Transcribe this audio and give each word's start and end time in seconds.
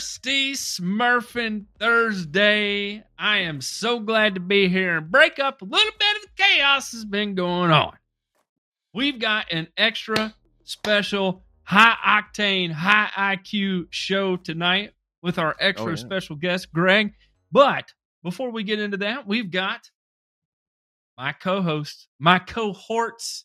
Thirsty 0.00 0.52
Smurfing 0.54 1.66
Thursday. 1.78 3.04
I 3.18 3.36
am 3.40 3.60
so 3.60 4.00
glad 4.00 4.34
to 4.34 4.40
be 4.40 4.66
here 4.66 4.96
and 4.96 5.10
break 5.10 5.38
up 5.38 5.60
a 5.60 5.66
little 5.66 5.92
bit 5.98 6.16
of 6.16 6.22
the 6.22 6.42
chaos 6.42 6.92
that's 6.92 7.04
been 7.04 7.34
going 7.34 7.70
on. 7.70 7.92
We've 8.94 9.18
got 9.18 9.52
an 9.52 9.68
extra 9.76 10.34
special 10.64 11.42
high 11.64 11.96
octane, 12.02 12.72
high 12.72 13.10
IQ 13.36 13.88
show 13.90 14.36
tonight 14.36 14.94
with 15.22 15.38
our 15.38 15.54
extra 15.60 15.88
Oh, 15.88 15.90
yeah. 15.90 15.96
special 15.96 16.34
guest, 16.36 16.72
Greg. 16.72 17.12
But 17.52 17.92
before 18.22 18.48
we 18.52 18.62
get 18.62 18.80
into 18.80 18.96
that, 18.96 19.26
we've 19.26 19.50
got 19.50 19.90
my 21.18 21.32
co 21.32 21.60
hosts, 21.60 22.08
my 22.18 22.38
cohorts, 22.38 23.44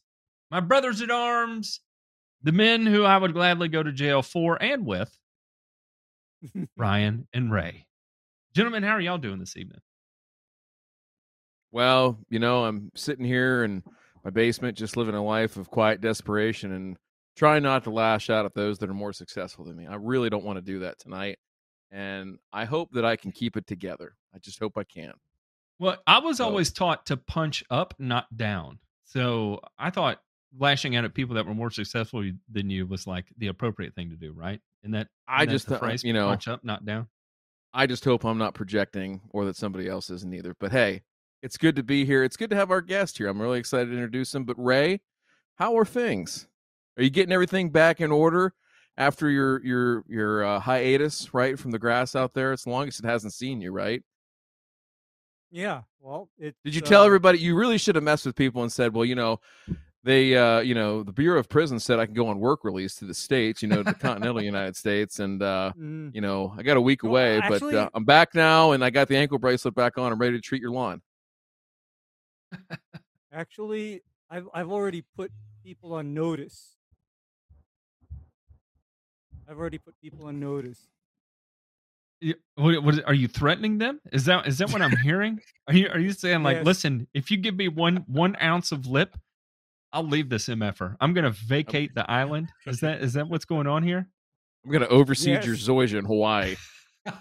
my 0.50 0.62
brothers 0.62 1.02
at 1.02 1.12
arms, 1.12 1.82
the 2.44 2.54
men 2.54 2.86
who 2.86 3.04
I 3.04 3.18
would 3.18 3.34
gladly 3.34 3.68
go 3.68 3.84
to 3.84 3.92
jail 3.92 4.22
for 4.22 4.56
and 4.64 4.86
with, 4.86 5.20
Ryan 6.78 7.28
and 7.34 7.52
Ray. 7.52 7.88
Gentlemen, 8.54 8.84
how 8.84 8.92
are 8.92 9.02
y'all 9.02 9.18
doing 9.18 9.40
this 9.40 9.58
evening? 9.58 9.82
Well, 11.72 12.18
you 12.30 12.40
know, 12.40 12.66
I'm 12.66 12.92
sitting 12.96 13.26
here 13.26 13.64
in 13.64 13.84
my 14.24 14.30
basement, 14.30 14.78
just 14.78 14.96
living 14.98 15.16
a 15.16 15.24
life 15.24 15.58
of 15.58 15.70
quiet 15.70 16.02
desperation 16.02 16.72
and 16.72 16.98
trying 17.36 17.64
not 17.64 17.84
to 17.84 17.90
lash 17.90 18.30
out 18.30 18.46
at 18.46 18.54
those 18.54 18.80
that 18.80 18.90
are 18.90 18.94
more 18.94 19.14
successful 19.14 19.66
than 19.66 19.76
me. 19.76 19.86
I 19.88 19.96
really 19.96 20.30
don't 20.30 20.46
want 20.46 20.58
to 20.58 20.62
do 20.62 20.80
that 20.80 21.00
tonight. 21.00 21.38
And 21.92 22.40
I 22.54 22.66
hope 22.66 22.92
that 22.94 23.06
I 23.06 23.16
can 23.18 23.32
keep 23.32 23.58
it 23.58 23.68
together. 23.68 24.16
I 24.34 24.40
just 24.40 24.60
hope 24.60 24.78
I 24.78 24.84
can. 24.84 25.14
Well, 25.80 25.98
I 26.08 26.20
was 26.20 26.38
So- 26.38 26.46
always 26.46 26.72
taught 26.72 27.06
to 27.08 27.18
punch 27.18 27.64
up, 27.70 27.94
not 28.00 28.36
down. 28.38 28.80
So 29.04 29.60
I 29.78 29.90
thought 29.90 30.22
lashing 30.58 30.96
out 30.96 31.04
at 31.04 31.14
people 31.14 31.36
that 31.36 31.46
were 31.46 31.54
more 31.54 31.70
successful 31.70 32.24
than 32.50 32.70
you 32.70 32.88
was 32.88 33.06
like 33.06 33.26
the 33.38 33.48
appropriate 33.48 33.94
thing 33.94 34.10
to 34.10 34.16
do, 34.16 34.32
right? 34.32 34.62
And 34.86 34.94
that 34.94 35.08
I 35.28 35.42
isn't 35.42 35.52
just, 35.52 35.68
the 35.68 35.76
uh, 35.76 35.80
phrase, 35.80 36.04
you 36.04 36.14
know- 36.14 36.28
punch 36.28 36.48
up, 36.48 36.64
not 36.64 36.86
down. 36.86 37.08
I 37.74 37.88
just 37.88 38.06
hope 38.06 38.24
I'm 38.24 38.38
not 38.38 38.54
projecting 38.54 39.20
or 39.32 39.44
that 39.46 39.58
somebody 39.58 39.90
else 39.90 40.10
isn't 40.10 40.34
either. 40.34 40.56
But 40.58 40.72
hey, 40.72 41.04
it's 41.42 41.58
good 41.58 41.76
to 41.76 41.84
be 41.84 42.06
here. 42.06 42.24
It's 42.24 42.38
good 42.38 42.50
to 42.52 42.56
have 42.56 42.72
our 42.72 42.80
guest 42.80 43.18
here. 43.18 43.28
I'm 43.28 43.42
really 43.42 43.60
excited 43.60 43.88
to 43.88 43.92
introduce 43.92 44.34
him. 44.34 44.46
But 44.46 44.56
Ray, 44.58 45.02
how 45.56 45.78
are 45.78 45.84
things? 45.84 46.48
Are 46.98 47.04
you 47.04 47.10
getting 47.10 47.34
everything 47.34 47.72
back 47.72 48.00
in 48.00 48.14
order 48.14 48.54
after 48.96 49.30
your 49.30 49.62
your 49.66 50.06
your 50.08 50.46
uh, 50.46 50.60
hiatus, 50.62 51.34
right, 51.34 51.60
from 51.60 51.72
the 51.72 51.80
grass 51.80 52.16
out 52.16 52.34
there? 52.34 52.54
It's 52.54 52.64
the 52.64 52.70
longest 52.70 53.04
it 53.04 53.06
hasn't 53.06 53.34
seen 53.34 53.60
you, 53.60 53.74
right? 53.74 54.02
Yeah. 55.52 55.82
Well, 56.00 56.30
it. 56.38 56.56
Did 56.64 56.76
you 56.76 56.82
tell 56.82 57.02
uh, 57.02 57.08
everybody? 57.08 57.40
You 57.40 57.58
really 57.58 57.78
should 57.78 57.96
have 57.96 58.04
messed 58.06 58.26
with 58.26 58.38
people 58.38 58.62
and 58.62 58.72
said, 58.72 58.94
well, 58.94 59.04
you 59.06 59.16
know, 59.16 59.42
they, 60.06 60.36
uh, 60.38 60.60
you 60.60 60.76
know, 60.76 61.02
the 61.02 61.12
Bureau 61.12 61.40
of 61.40 61.50
Prisons 61.50 61.84
said 61.84 61.98
I 62.00 62.06
can 62.06 62.14
go 62.14 62.28
on 62.28 62.40
work 62.40 62.64
release 62.64 62.96
to 62.98 63.06
the 63.06 63.14
states, 63.14 63.64
you 63.64 63.68
know, 63.68 63.82
the 63.82 63.96
continental 63.96 64.40
United 64.42 64.76
States, 64.76 65.20
and 65.20 65.42
uh, 65.42 65.74
mm, 65.78 66.14
you 66.14 66.22
know, 66.22 66.54
I 66.56 66.62
got 66.62 66.78
a 66.78 66.82
week 66.82 67.02
Well, 67.04 67.12
away, 67.12 67.42
but 67.50 67.62
uh, 67.74 67.90
I'm 67.96 68.06
back 68.06 68.36
now, 68.36 68.74
and 68.74 68.86
I 68.86 68.92
got 68.92 69.08
the 69.08 69.18
ankle 69.18 69.40
bracelet 69.40 69.74
back 69.74 69.98
on. 69.98 70.12
I'm 70.12 70.20
ready 70.20 70.38
to 70.38 70.42
treat 70.42 70.62
your 70.62 70.70
lawn. 70.72 71.02
Actually, 73.34 74.04
I've 74.30 74.48
I've 74.54 74.72
already 74.72 75.04
put 75.18 75.32
people 75.64 75.94
on 75.94 76.14
notice. 76.14 76.76
I've 79.50 79.58
already 79.58 79.80
put 79.80 79.96
people 80.02 80.28
on 80.28 80.40
notice. 80.40 80.88
You- 82.22 82.36
What, 82.56 82.84
what, 82.84 83.04
are 83.06 83.14
you 83.14 83.28
threatening 83.28 83.80
them? 83.80 84.02
Is 84.14 84.26
that 84.26 84.46
is 84.48 84.60
that 84.60 84.70
what 84.72 84.84
I'm 84.84 84.98
hearing? 84.98 85.42
Are 85.68 85.74
you 85.74 85.90
are 85.90 86.00
you 86.00 86.12
saying 86.14 86.44
like, 86.44 86.58
Yes. 86.58 86.66
listen, 86.66 87.08
if 87.16 87.32
you 87.32 87.38
give 87.38 87.56
me 87.56 87.68
one 87.70 88.06
one 88.08 88.38
ounce 88.40 88.72
of 88.72 88.86
lip, 88.86 89.18
I'll 89.96 90.04
leave 90.06 90.28
this 90.28 90.48
mf'er. 90.50 90.98
I'm 91.00 91.14
gonna 91.14 91.32
vacate 91.32 91.96
the 91.96 92.10
island. 92.12 92.52
Is 92.68 92.82
that 92.82 93.02
is 93.02 93.14
that 93.14 93.30
what's 93.30 93.46
going 93.46 93.66
on 93.66 93.82
here? 93.82 94.06
I'm 94.66 94.72
gonna 94.72 94.88
oversee 94.88 95.32
your 95.32 95.42
Yes. 95.42 95.64
Zoysia 95.68 96.00
in 96.00 96.06
Hawaii. 96.06 96.56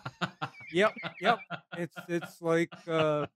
Yep. 0.72 0.92
Yep. 1.20 1.38
it's 1.78 1.94
it's 2.08 2.42
like 2.42 2.72
uh, 2.88 3.26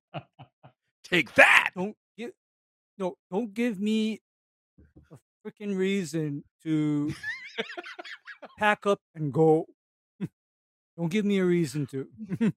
Take 1.04 1.32
that. 1.36 1.70
don't 1.76 1.94
give 2.16 2.32
no 2.98 3.16
don't 3.30 3.54
give 3.54 3.78
me 3.80 4.20
a 5.12 5.16
freaking 5.46 5.76
reason 5.76 6.42
to 6.64 7.14
pack 8.58 8.86
up 8.86 9.00
and 9.14 9.32
go. 9.32 9.66
Don't 10.98 11.10
give 11.12 11.24
me 11.24 11.38
a 11.38 11.44
reason 11.44 11.86
to. 11.92 12.08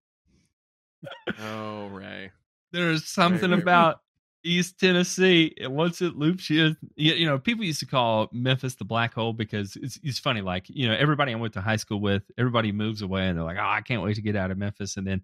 Oh, 1.40 1.88
Ray. 1.88 2.32
There's 2.72 3.08
something 3.08 3.52
Right. 3.52 3.60
about 3.62 4.00
East 4.44 4.80
Tennessee. 4.80 5.54
and 5.60 5.74
Once 5.74 6.02
it 6.02 6.16
loops 6.16 6.50
you, 6.50 6.76
you, 6.96 7.26
know, 7.26 7.38
people 7.38 7.64
used 7.64 7.80
to 7.82 7.86
call 7.86 8.30
Memphis 8.32 8.76
the 8.76 8.86
black 8.86 9.14
hole 9.14 9.34
because 9.34 9.76
it's 9.76 10.00
it's 10.04 10.20
funny. 10.20 10.42
Like, 10.42 10.66
you 10.70 10.88
know, 10.88 10.96
everybody 10.96 11.32
I 11.32 11.36
went 11.36 11.54
to 11.54 11.62
high 11.62 11.76
school 11.76 12.00
with, 12.00 12.24
everybody 12.38 12.72
moves 12.72 13.02
away 13.02 13.28
and 13.28 13.38
they're 13.38 13.46
like, 13.46 13.58
oh, 13.60 13.66
I 13.66 13.82
can't 13.82 14.02
wait 14.02 14.16
to 14.16 14.22
get 14.22 14.36
out 14.36 14.52
of 14.52 14.58
Memphis. 14.58 14.98
And 14.98 15.06
then, 15.06 15.22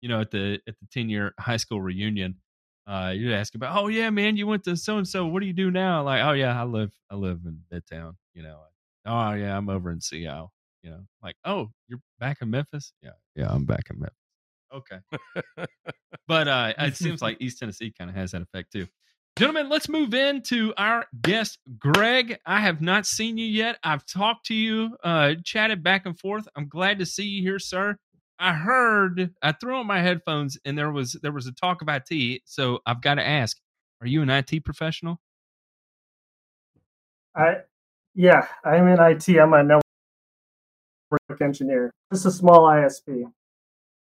you 0.00 0.08
know, 0.08 0.20
at 0.20 0.30
the 0.30 0.60
at 0.66 0.74
the 0.78 0.86
10 0.92 1.08
year 1.08 1.34
high 1.38 1.56
school 1.56 1.80
reunion, 1.80 2.36
uh, 2.86 3.12
you'd 3.14 3.32
ask 3.32 3.54
about, 3.54 3.76
oh 3.76 3.88
yeah, 3.88 4.10
man, 4.10 4.36
you 4.36 4.46
went 4.46 4.64
to 4.64 4.76
so 4.76 4.98
and 4.98 5.06
so. 5.06 5.26
What 5.26 5.40
do 5.40 5.46
you 5.46 5.52
do 5.52 5.70
now? 5.70 6.02
Like, 6.02 6.22
oh 6.22 6.32
yeah, 6.32 6.60
I 6.60 6.64
live 6.64 6.92
I 7.10 7.14
live 7.14 7.40
in 7.44 7.60
Midtown. 7.72 8.14
You 8.34 8.42
know, 8.42 8.58
oh 9.06 9.32
yeah, 9.32 9.56
I'm 9.56 9.68
over 9.68 9.90
in 9.90 10.00
Seattle. 10.00 10.52
You 10.82 10.90
know, 10.90 11.00
like, 11.22 11.36
oh, 11.44 11.70
you're 11.86 12.00
back 12.18 12.38
in 12.42 12.50
Memphis? 12.50 12.92
Yeah, 13.02 13.10
yeah, 13.36 13.48
I'm 13.50 13.64
back 13.64 13.84
in 13.90 14.00
Memphis. 14.00 14.21
Okay. 14.72 14.98
but 16.28 16.48
uh, 16.48 16.72
it 16.78 16.96
seems 16.96 17.20
like 17.22 17.36
East 17.40 17.58
Tennessee 17.58 17.92
kind 17.96 18.10
of 18.10 18.16
has 18.16 18.32
that 18.32 18.42
effect 18.42 18.72
too. 18.72 18.86
Gentlemen, 19.36 19.70
let's 19.70 19.88
move 19.88 20.12
into 20.12 20.74
our 20.76 21.06
guest, 21.22 21.58
Greg. 21.78 22.38
I 22.44 22.60
have 22.60 22.82
not 22.82 23.06
seen 23.06 23.38
you 23.38 23.46
yet. 23.46 23.78
I've 23.82 24.04
talked 24.04 24.46
to 24.46 24.54
you, 24.54 24.96
uh, 25.02 25.34
chatted 25.42 25.82
back 25.82 26.04
and 26.04 26.18
forth. 26.18 26.46
I'm 26.54 26.68
glad 26.68 26.98
to 26.98 27.06
see 27.06 27.24
you 27.24 27.42
here, 27.42 27.58
sir. 27.58 27.96
I 28.38 28.52
heard 28.52 29.32
I 29.40 29.52
threw 29.52 29.76
on 29.76 29.86
my 29.86 30.00
headphones 30.00 30.58
and 30.64 30.76
there 30.76 30.90
was 30.90 31.18
there 31.22 31.32
was 31.32 31.46
a 31.46 31.52
talk 31.52 31.80
of 31.80 31.88
IT. 31.88 32.42
So 32.44 32.80
I've 32.84 33.00
got 33.00 33.14
to 33.14 33.26
ask: 33.26 33.56
Are 34.00 34.06
you 34.06 34.20
an 34.20 34.28
IT 34.28 34.64
professional? 34.64 35.18
I, 37.34 37.58
yeah, 38.14 38.46
I'm 38.64 38.86
in 38.88 39.00
IT. 39.00 39.28
I'm 39.38 39.54
a 39.54 39.62
network 39.62 39.82
engineer. 41.40 41.90
Just 42.12 42.26
a 42.26 42.30
small 42.30 42.64
ISP. 42.64 43.32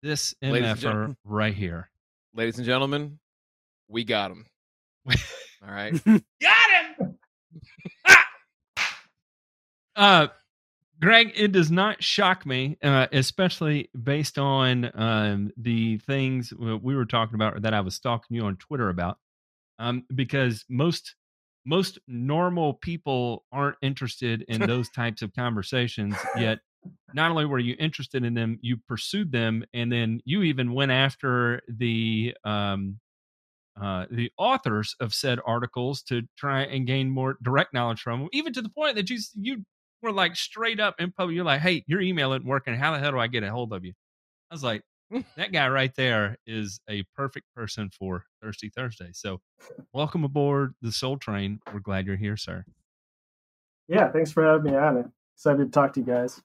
This 0.03 0.34
Ladies 0.41 0.84
and 0.84 1.12
MFR 1.12 1.16
right 1.25 1.55
here. 1.55 1.91
Ladies 2.34 2.56
and 2.56 2.65
gentlemen, 2.65 3.19
we 3.88 4.05
got 4.05 4.31
him. 4.31 4.47
All 5.09 5.71
right. 5.71 5.93
Got 6.05 6.71
him. 6.99 7.19
Ah! 8.06 8.27
uh, 9.97 10.27
Greg, 11.00 11.33
it 11.34 11.53
does 11.53 11.71
not 11.71 12.03
shock 12.03 12.44
me, 12.47 12.78
uh, 12.83 13.06
especially 13.12 13.91
based 14.03 14.39
on 14.39 14.91
um, 14.94 15.50
the 15.56 15.99
things 15.99 16.53
we 16.53 16.94
were 16.94 17.06
talking 17.06 17.34
about 17.34 17.62
that 17.62 17.75
I 17.75 17.81
was 17.81 17.94
stalking 17.94 18.37
you 18.37 18.44
on 18.44 18.56
Twitter 18.56 18.89
about, 18.91 19.19
um, 19.78 20.05
because 20.15 20.65
most 20.69 21.15
most 21.66 21.99
normal 22.09 22.75
people 22.75 23.44
aren't 23.53 23.77
interested 23.83 24.43
in 24.49 24.60
those 24.66 24.89
types 24.91 25.22
of 25.22 25.34
conversations. 25.34 26.16
Yet, 26.37 26.60
not 27.15 27.31
only 27.31 27.45
were 27.45 27.59
you 27.59 27.77
interested 27.79 28.25
in 28.25 28.35
them, 28.35 28.59
you 28.63 28.77
pursued 28.89 29.33
them, 29.33 29.65
and 29.75 29.91
then 29.91 30.21
you 30.25 30.43
even 30.43 30.73
went 30.73 30.93
after 30.93 31.61
the 31.69 32.35
um, 32.45 32.99
uh, 33.81 34.07
the 34.11 34.31
authors 34.37 34.95
of 35.01 35.15
said 35.15 35.39
articles 35.47 36.03
to 36.03 36.23
try 36.37 36.63
and 36.63 36.87
gain 36.87 37.11
more 37.11 37.37
direct 37.43 37.73
knowledge 37.73 38.01
from 38.01 38.21
them, 38.21 38.29
even 38.33 38.53
to 38.53 38.63
the 38.63 38.69
point 38.69 38.97
that 38.97 39.11
you 39.11 39.19
you 39.35 39.65
were 40.03 40.13
like 40.13 40.37
straight 40.37 40.81
up 40.81 40.97
in 40.99 41.13
public. 41.13 41.35
You're 41.35 41.45
like, 41.45 41.61
"Hey, 41.61 41.85
your 41.87 42.01
email 42.01 42.33
isn't 42.33 42.47
working. 42.47 42.75
How 42.75 42.93
the 42.93 42.99
hell 42.99 43.13
do 43.13 43.19
I 43.19 43.27
get 43.27 43.43
a 43.43 43.51
hold 43.51 43.73
of 43.73 43.85
you?" 43.85 43.93
I 44.51 44.55
was 44.55 44.65
like, 44.65 44.83
"That 45.37 45.53
guy 45.53 45.69
right 45.69 45.95
there 45.97 46.37
is 46.47 46.81
a 46.89 47.05
perfect 47.17 47.47
person 47.55 47.91
for 47.91 48.25
Thirsty 48.43 48.71
Thursday." 48.71 49.11
So, 49.13 49.41
welcome 49.93 50.25
aboard 50.25 50.75
the 50.83 50.93
Soul 50.93 51.17
Train. 51.17 51.61
We're 51.73 51.81
glad 51.81 52.07
you're 52.07 52.17
here, 52.17 52.37
sir. 52.37 52.65
Yeah, 53.89 54.11
thanks 54.13 54.31
for 54.31 54.45
having 54.45 54.71
me 54.71 54.77
on 54.77 54.99
it. 54.99 55.07
Excited 55.37 55.65
to 55.65 55.71
talk 55.71 55.95
to 55.95 56.01
you 56.01 56.07
guys. 56.07 56.41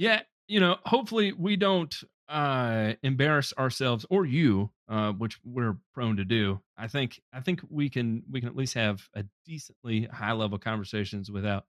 Yeah 0.00 0.22
you 0.48 0.58
know 0.58 0.76
hopefully 0.84 1.32
we 1.32 1.54
don't 1.56 1.94
uh 2.28 2.94
embarrass 3.02 3.52
ourselves 3.58 4.06
or 4.08 4.24
you 4.24 4.70
uh 4.88 5.12
which 5.12 5.38
we're 5.44 5.76
prone 5.94 6.16
to 6.16 6.24
do. 6.24 6.60
I 6.78 6.88
think 6.88 7.20
i 7.32 7.40
think 7.40 7.60
we 7.68 7.88
can 7.90 8.22
we 8.30 8.40
can 8.40 8.48
at 8.48 8.56
least 8.56 8.74
have 8.74 9.02
a 9.14 9.24
decently 9.44 10.06
high 10.06 10.32
level 10.32 10.58
conversations 10.58 11.30
without 11.30 11.64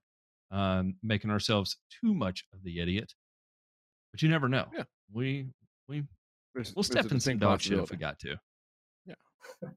um 0.50 0.94
making 1.02 1.30
ourselves 1.30 1.76
too 2.00 2.14
much 2.14 2.44
of 2.54 2.62
the 2.64 2.80
idiot. 2.80 3.12
But 4.12 4.22
you 4.22 4.28
never 4.28 4.48
know. 4.48 4.66
Yeah. 4.74 4.84
we 5.12 5.48
we 5.88 6.04
There's- 6.54 6.72
we'll 6.74 6.82
step 6.84 7.10
in 7.12 7.20
some 7.20 7.38
dog 7.38 7.60
shit 7.60 7.78
if 7.78 7.90
we 7.90 7.96
got 7.96 8.18
to. 8.20 8.36
Yeah. 9.04 9.14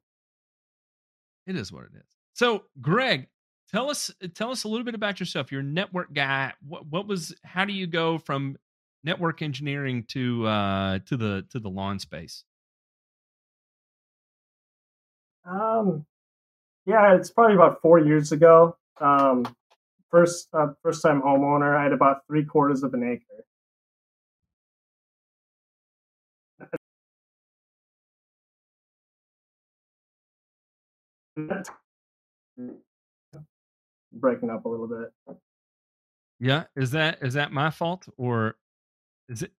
it 1.47 1.55
is 1.55 1.71
what 1.71 1.83
it 1.85 1.95
is. 1.97 2.09
So 2.33 2.63
greg 2.81 3.27
tell 3.71 3.89
us 3.89 4.11
uh, 4.23 4.27
tell 4.33 4.51
us 4.51 4.63
a 4.63 4.67
little 4.67 4.85
bit 4.85 4.95
about 4.95 5.19
yourself. 5.19 5.51
You're 5.51 5.61
a 5.61 5.63
network 5.63 6.13
guy. 6.13 6.53
What 6.67 6.85
what 6.87 7.07
was 7.07 7.35
how 7.43 7.65
do 7.65 7.73
you 7.73 7.87
go 7.87 8.17
from 8.17 8.57
network 9.03 9.41
engineering 9.41 10.03
to 10.09 10.45
uh 10.47 10.99
to 11.05 11.17
the 11.17 11.45
to 11.51 11.59
the 11.59 11.69
lawn 11.69 11.99
space? 11.99 12.43
Um 15.45 16.05
yeah, 16.85 17.15
it's 17.15 17.31
probably 17.31 17.55
about 17.55 17.81
4 17.81 17.99
years 17.99 18.31
ago. 18.31 18.77
Um 19.01 19.45
first 20.11 20.49
uh, 20.53 20.69
first 20.83 21.01
time 21.01 21.21
homeowner, 21.21 21.77
I 21.77 21.83
had 21.83 21.93
about 21.93 22.25
3 22.27 22.45
quarters 22.45 22.83
of 22.83 22.93
an 22.93 23.03
acre. 23.03 23.45
That's- 31.37 31.69
breaking 34.15 34.49
up 34.49 34.65
a 34.65 34.69
little 34.69 34.87
bit. 34.87 35.37
Yeah, 36.39 36.63
is 36.75 36.91
that 36.91 37.19
is 37.21 37.33
that 37.35 37.51
my 37.51 37.69
fault 37.69 38.07
or 38.17 38.55
is 39.29 39.41
it 39.43 39.51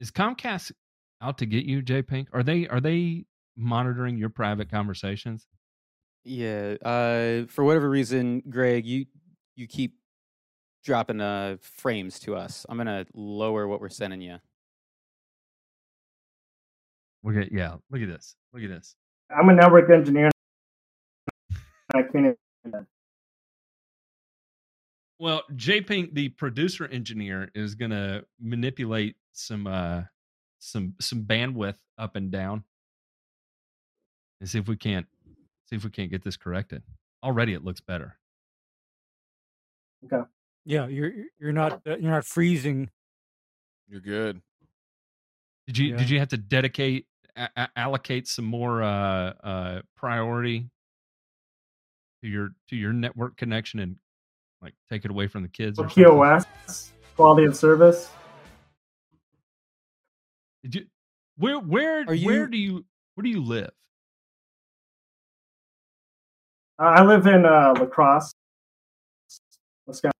is 0.00 0.10
Comcast 0.10 0.72
out 1.20 1.38
to 1.38 1.46
get 1.46 1.64
you, 1.64 1.82
J 1.82 2.02
Pink? 2.02 2.28
Are 2.32 2.42
they 2.42 2.68
are 2.68 2.80
they 2.80 3.24
monitoring 3.56 4.16
your 4.16 4.28
private 4.28 4.70
conversations? 4.70 5.46
Yeah. 6.24 6.76
Uh, 6.84 7.46
for 7.48 7.64
whatever 7.64 7.88
reason, 7.90 8.42
Greg, 8.48 8.86
you 8.86 9.06
you 9.56 9.66
keep 9.66 9.94
dropping 10.84 11.20
uh 11.20 11.56
frames 11.60 12.18
to 12.20 12.36
us. 12.36 12.64
I'm 12.68 12.76
gonna 12.76 13.06
lower 13.14 13.66
what 13.66 13.80
we're 13.80 13.88
sending 13.88 14.20
you. 14.20 14.36
Look 17.22 17.36
at 17.36 17.52
yeah, 17.52 17.74
look 17.90 18.00
at 18.00 18.08
this. 18.08 18.36
Look 18.52 18.62
at 18.62 18.70
this. 18.70 18.94
I'm 19.36 19.48
a 19.48 19.54
network 19.54 19.90
engineer. 19.90 20.30
I 21.94 22.02
can't. 22.02 22.36
even- 22.64 22.86
Well, 25.20 25.42
J 25.54 25.82
Pink, 25.82 26.14
the 26.14 26.30
producer 26.30 26.86
engineer, 26.86 27.50
is 27.54 27.74
gonna 27.74 28.22
manipulate 28.40 29.16
some 29.32 29.66
uh 29.66 30.04
some 30.60 30.94
some 30.98 31.24
bandwidth 31.24 31.76
up 31.98 32.16
and 32.16 32.30
down 32.30 32.64
and 34.40 34.48
see 34.48 34.58
if 34.58 34.66
we 34.66 34.76
can't 34.76 35.06
see 35.66 35.76
if 35.76 35.84
we 35.84 35.90
can't 35.90 36.10
get 36.10 36.24
this 36.24 36.38
corrected. 36.38 36.82
Already 37.22 37.52
it 37.52 37.62
looks 37.62 37.80
better. 37.82 38.16
Okay. 40.06 40.26
Yeah, 40.64 40.86
you're 40.86 41.12
you're 41.38 41.52
not 41.52 41.82
uh, 41.86 41.98
you're 41.98 42.10
not 42.12 42.24
freezing. 42.24 42.88
You're 43.88 44.00
good. 44.00 44.40
Did 45.66 45.76
you 45.76 45.88
Yeah. 45.88 45.96
did 45.98 46.08
you 46.08 46.18
have 46.18 46.28
to 46.28 46.38
dedicate 46.38 47.06
a- 47.36 47.50
a- 47.56 47.70
allocate 47.76 48.26
some 48.26 48.46
more 48.46 48.82
uh 48.82 49.34
uh 49.44 49.82
priority 49.96 50.70
to 52.22 52.28
your 52.28 52.50
to 52.68 52.76
your 52.76 52.94
network 52.94 53.36
connection 53.36 53.80
and 53.80 53.96
like 54.62 54.74
take 54.88 55.04
it 55.04 55.10
away 55.10 55.26
from 55.26 55.42
the 55.42 55.48
kids 55.48 55.78
or 55.78 55.88
something? 55.88 56.04
Quality 57.16 57.46
of 57.46 57.56
service. 57.56 58.10
Did 60.62 60.74
you 60.74 60.86
where 61.36 61.58
where 61.58 62.00
Are 62.02 62.06
where 62.06 62.16
you- 62.16 62.46
do 62.48 62.56
you 62.58 62.84
where 63.14 63.22
do 63.22 63.28
you 63.30 63.42
live? 63.42 63.70
I 66.78 67.02
live 67.04 67.26
in 67.26 67.44
uh, 67.44 67.74
La 67.78 67.84
Crosse, 67.86 68.32
Wisconsin. 69.86 70.12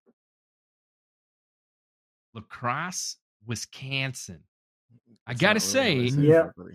La 2.35 2.41
Crosse, 2.41 3.17
Wisconsin. 3.47 4.43
I 5.25 5.31
That's 5.33 5.41
gotta 5.41 5.59
say, 5.59 5.95
really 5.95 6.11
what 6.11 6.11
I 6.11 6.15
said, 6.15 6.23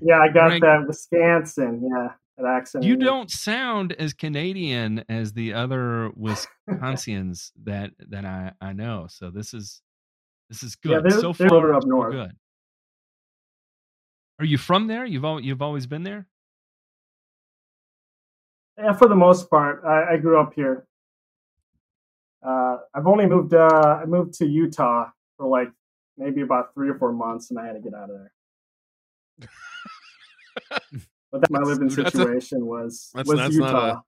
Yeah. 0.02 0.16
Yeah, 0.16 0.18
I 0.20 0.28
got 0.28 0.48
Greg- 0.48 0.62
that 0.62 0.86
Wisconsin. 0.88 1.88
Yeah, 1.88 2.08
that 2.38 2.46
accent. 2.46 2.84
you 2.84 2.96
don't 2.96 3.30
sound 3.30 3.92
as 3.94 4.12
Canadian 4.12 5.04
as 5.08 5.32
the 5.32 5.52
other 5.54 6.10
Wisconsians 6.16 7.52
that 7.64 7.92
that 8.08 8.24
I 8.24 8.52
I 8.60 8.72
know. 8.72 9.06
So 9.08 9.30
this 9.30 9.54
is 9.54 9.80
this 10.50 10.62
is 10.62 10.76
Yeah, 10.84 10.96
good. 11.00 11.04
they're- 11.10 11.20
so 11.20 11.32
they're 11.32 11.48
far, 11.48 11.74
up 11.74 11.84
north. 11.86 12.12
good. 12.12 12.32
Are 14.38 14.44
you 14.44 14.58
from 14.58 14.86
there? 14.86 15.06
You've 15.06 15.24
al- 15.24 15.40
you've 15.40 15.62
always 15.62 15.86
been 15.86 16.02
there. 16.02 16.26
Yeah, 18.78 18.92
for 18.92 19.08
the 19.08 19.14
most 19.16 19.48
part, 19.48 19.82
I, 19.86 20.12
I 20.12 20.16
grew 20.18 20.38
up 20.38 20.52
here. 20.52 20.86
Uh, 22.46 22.76
I've 22.94 23.06
only 23.06 23.24
moved. 23.24 23.54
Uh, 23.54 23.98
I 24.02 24.04
moved 24.04 24.34
to 24.34 24.46
Utah 24.46 25.08
for 25.38 25.46
like 25.48 25.68
maybe 26.18 26.42
about 26.42 26.74
three 26.74 26.90
or 26.90 26.98
four 26.98 27.12
months, 27.12 27.50
and 27.50 27.58
I 27.58 27.66
had 27.66 27.72
to 27.72 27.80
get 27.80 27.94
out 27.94 28.10
of 28.10 28.18
there. 29.40 29.48
but 31.40 31.50
that's 31.50 31.50
my 31.50 31.60
living 31.60 31.88
That's- 31.88 32.12
situation 32.12 32.66
was 32.66 33.10
that's- 33.14 33.28
was 33.28 33.38
that's 33.38 33.56
not 33.56 33.74
a- 33.74 33.86
Utah. 33.88 34.00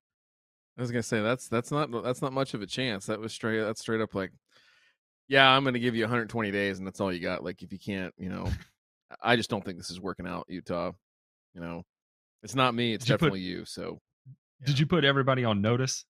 I 0.76 0.80
was 0.80 0.90
gonna 0.90 1.02
say 1.02 1.20
that's 1.22 1.48
that's 1.48 1.70
not 1.72 1.90
that's 2.04 2.22
not 2.22 2.32
much 2.32 2.54
of 2.54 2.62
a 2.62 2.66
chance. 2.66 3.06
That 3.06 3.18
was 3.20 3.32
straight 3.32 3.60
that's 3.60 3.80
straight 3.80 4.00
up 4.00 4.14
like, 4.14 4.30
yeah, 5.26 5.48
I'm 5.48 5.64
gonna 5.64 5.78
give 5.80 5.96
you 5.96 6.04
120 6.04 6.50
days 6.52 6.78
and 6.78 6.86
that's 6.86 7.00
all 7.00 7.12
you 7.12 7.20
got. 7.20 7.42
Like 7.42 7.62
if 7.62 7.72
you 7.72 7.78
can't, 7.78 8.14
you 8.16 8.28
know, 8.28 8.46
I 9.22 9.36
just 9.36 9.50
don't 9.50 9.64
think 9.64 9.78
this 9.78 9.90
is 9.90 10.00
working 10.00 10.26
out, 10.26 10.44
Utah. 10.48 10.92
You 11.54 11.60
know, 11.60 11.84
it's 12.44 12.54
not 12.54 12.74
me. 12.74 12.94
It's 12.94 13.04
Did 13.04 13.10
you 13.10 13.14
put- 13.14 13.18
definitely 13.26 13.40
you. 13.40 13.64
So 13.64 14.00
Did 14.64 14.78
you 14.78 14.86
put 14.86 15.04
everybody 15.04 15.44
on 15.44 15.60
notice? 15.60 16.04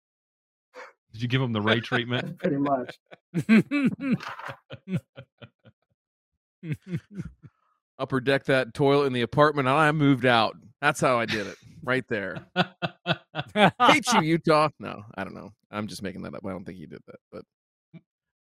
Did 1.12 1.23
you 1.23 1.29
give 1.29 1.41
them 1.41 1.55
the 1.55 1.62
Ray 1.62 1.81
treatment? 1.81 2.38
Pretty 2.38 2.59
much. 2.59 2.99
upper 7.99 8.21
deck 8.21 8.44
that 8.44 8.75
toilet 8.75 9.06
in 9.06 9.12
the 9.12 9.23
apartment 9.23 9.69
and 9.69 9.76
I 9.76 9.91
moved 9.93 10.26
out. 10.26 10.56
That's 10.81 11.01
how 11.01 11.19
I 11.19 11.27
did 11.27 11.47
it. 11.47 11.57
Right 11.83 12.05
there. 12.09 12.47
Hate 13.81 14.13
you, 14.15 14.21
Utah. 14.23 14.69
No, 14.79 15.03
I 15.17 15.25
don't 15.25 15.35
know. 15.35 15.51
I'm 15.71 15.87
just 15.87 16.03
making 16.03 16.23
that 16.23 16.35
up. 16.35 16.45
I 16.47 16.51
don't 16.51 16.65
think 16.65 16.79
he 16.79 16.87
did 16.87 17.01
that. 17.07 17.17
But 17.33 17.43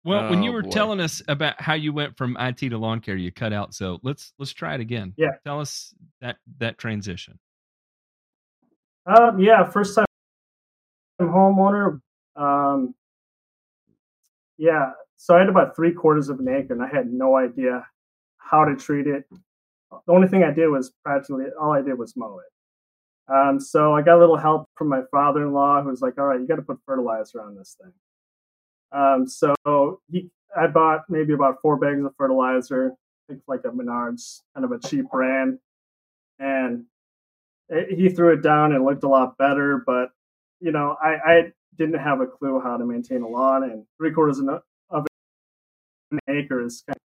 Well, 0.05 0.29
when 0.31 0.43
you 0.43 0.51
Oh, 0.51 0.55
were 0.55 0.63
boy. 0.63 0.71
telling 0.71 1.01
us 1.01 1.23
about 1.29 1.61
how 1.61 1.75
you 1.75 1.93
went 1.93 2.17
from 2.17 2.37
IT 2.41 2.59
to 2.71 2.79
lawn 2.79 3.01
care, 3.01 3.17
you 3.17 3.31
cut 3.33 3.53
out. 3.53 3.73
So 3.75 3.99
let's 4.03 4.33
let's 4.39 4.53
try 4.53 4.75
it 4.75 4.81
again. 4.81 5.15
Yeah. 5.17 5.33
Tell 5.45 5.61
us 5.61 5.95
that 6.21 6.37
that 6.59 6.77
transition. 6.79 7.39
Um, 9.07 9.39
yeah, 9.39 9.65
first 9.65 9.95
time 9.95 10.07
homeowner. 11.21 12.01
Um, 12.37 12.95
yeah, 14.59 14.91
so 15.17 15.35
I 15.37 15.41
had 15.41 15.49
about 15.49 15.77
three 15.77 15.93
quarters 15.93 16.29
of 16.29 16.39
an 16.41 16.49
acre, 16.49 16.73
and 16.73 16.83
I 16.83 16.89
had 16.89 17.13
no 17.13 17.37
idea 17.37 17.87
how 18.39 18.65
to 18.65 18.75
treat 18.77 19.07
it. 19.07 19.25
The 20.07 20.13
only 20.13 20.29
thing 20.29 20.43
I 20.45 20.53
did 20.53 20.69
was 20.69 20.93
practically 21.05 21.47
all 21.61 21.73
I 21.73 21.83
did 21.83 21.99
was 21.99 22.17
mow 22.17 22.39
it. 22.39 23.33
Um, 23.33 23.59
so 23.59 23.95
I 23.95 24.03
got 24.03 24.17
a 24.17 24.21
little 24.21 24.37
help 24.37 24.69
from 24.77 24.89
my 24.89 25.03
father-in-law, 25.11 25.83
who 25.83 25.89
was 25.89 26.03
like, 26.03 26.19
"All 26.19 26.27
right, 26.27 26.41
you 26.41 26.47
got 26.47 26.57
to 26.57 26.63
put 26.63 26.79
fertilizer 26.87 27.41
on 27.41 27.55
this 27.57 27.77
thing." 27.81 27.93
Um, 28.93 29.27
so 29.27 30.01
he, 30.11 30.31
I 30.57 30.67
bought 30.69 31.05
maybe 31.09 31.33
about 31.33 31.57
four 31.63 31.77
bags 31.79 32.05
of 32.05 32.15
fertilizer, 32.17 32.93
I 33.29 33.33
think 33.33 33.43
like 33.49 33.61
a 33.65 33.69
Menards, 33.71 34.43
kind 34.55 34.65
of 34.65 34.73
a 34.73 34.79
cheap 34.79 35.07
brand, 35.11 35.59
and 36.39 36.85
it, 37.69 37.99
he 37.99 38.09
threw 38.11 38.33
it 38.35 38.43
down 38.43 38.73
and 38.73 38.83
it 38.83 38.85
looked 38.85 39.05
a 39.05 39.09
lot 39.09 39.39
better. 39.39 39.83
But 39.87 40.11
you 40.61 40.73
know, 40.73 40.97
I, 41.03 41.17
I 41.27 41.53
didn't 41.79 42.01
have 42.01 42.21
a 42.21 42.27
clue 42.27 42.61
how 42.61 42.77
to 42.77 42.85
maintain 42.85 43.23
a 43.23 43.29
lawn, 43.29 43.65
and 43.65 43.85
three 43.99 44.13
quarters 44.13 44.39
of 44.39 44.49
an- 46.11 46.19
acre 46.29 46.65
is 46.65 46.83
kind 46.87 46.99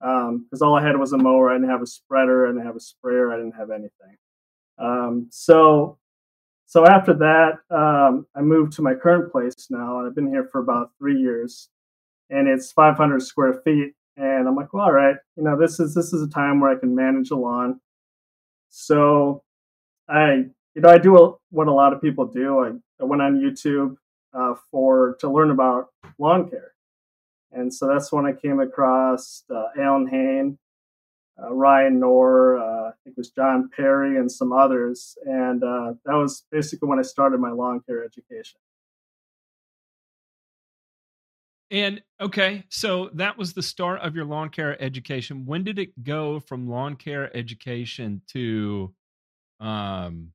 because 0.00 0.62
all 0.62 0.76
I 0.76 0.82
had 0.82 0.96
was 0.96 1.12
a 1.12 1.18
mower. 1.18 1.50
I 1.50 1.54
didn't 1.54 1.70
have 1.70 1.82
a 1.82 1.86
spreader. 1.86 2.46
I 2.46 2.52
didn't 2.52 2.66
have 2.66 2.76
a 2.76 2.80
sprayer. 2.80 3.32
I 3.32 3.36
didn't 3.36 3.56
have 3.56 3.70
anything. 3.70 4.16
Um, 4.78 5.26
so, 5.30 5.98
so 6.66 6.86
after 6.86 7.14
that, 7.14 7.58
um, 7.74 8.26
I 8.36 8.42
moved 8.42 8.72
to 8.74 8.82
my 8.82 8.94
current 8.94 9.32
place 9.32 9.68
now, 9.70 9.98
and 9.98 10.06
I've 10.06 10.14
been 10.14 10.28
here 10.28 10.48
for 10.52 10.60
about 10.60 10.90
three 10.98 11.18
years, 11.18 11.68
and 12.30 12.46
it's 12.46 12.72
500 12.72 13.22
square 13.22 13.60
feet. 13.64 13.94
And 14.16 14.48
I'm 14.48 14.56
like, 14.56 14.72
well, 14.72 14.84
all 14.84 14.92
right, 14.92 15.16
you 15.36 15.44
know, 15.44 15.58
this 15.58 15.78
is 15.78 15.94
this 15.94 16.12
is 16.12 16.22
a 16.22 16.28
time 16.28 16.60
where 16.60 16.70
I 16.70 16.78
can 16.78 16.94
manage 16.94 17.30
a 17.30 17.36
lawn. 17.36 17.80
So, 18.70 19.42
I, 20.08 20.44
you 20.74 20.82
know, 20.82 20.90
I 20.90 20.98
do 20.98 21.38
what 21.50 21.68
a 21.68 21.72
lot 21.72 21.92
of 21.92 22.00
people 22.00 22.26
do. 22.26 22.64
I, 22.64 22.70
I 23.00 23.04
went 23.04 23.22
on 23.22 23.40
YouTube 23.40 23.96
uh, 24.34 24.54
for 24.70 25.16
to 25.20 25.30
learn 25.30 25.50
about 25.50 25.88
lawn 26.18 26.50
care. 26.50 26.72
And 27.52 27.72
so 27.72 27.86
that's 27.86 28.12
when 28.12 28.26
I 28.26 28.32
came 28.32 28.60
across 28.60 29.42
uh, 29.50 29.80
Allyn 29.80 30.06
Hane, 30.06 30.58
uh, 31.42 31.52
Ryan 31.52 31.98
Knorr, 31.98 32.58
uh, 32.58 32.88
I 32.88 32.92
think 33.04 33.16
it 33.16 33.18
was 33.18 33.30
John 33.30 33.70
Perry, 33.74 34.18
and 34.18 34.30
some 34.30 34.52
others. 34.52 35.16
And 35.24 35.62
uh, 35.62 35.94
that 36.04 36.14
was 36.14 36.44
basically 36.50 36.88
when 36.88 36.98
I 36.98 37.02
started 37.02 37.40
my 37.40 37.50
lawn 37.50 37.80
care 37.86 38.04
education. 38.04 38.60
And 41.70 42.02
okay, 42.20 42.64
so 42.70 43.10
that 43.14 43.36
was 43.36 43.52
the 43.52 43.62
start 43.62 44.00
of 44.00 44.16
your 44.16 44.24
lawn 44.24 44.48
care 44.48 44.80
education. 44.82 45.44
When 45.44 45.64
did 45.64 45.78
it 45.78 46.02
go 46.02 46.40
from 46.40 46.66
lawn 46.66 46.96
care 46.96 47.34
education 47.36 48.22
to 48.28 48.94
um 49.60 50.32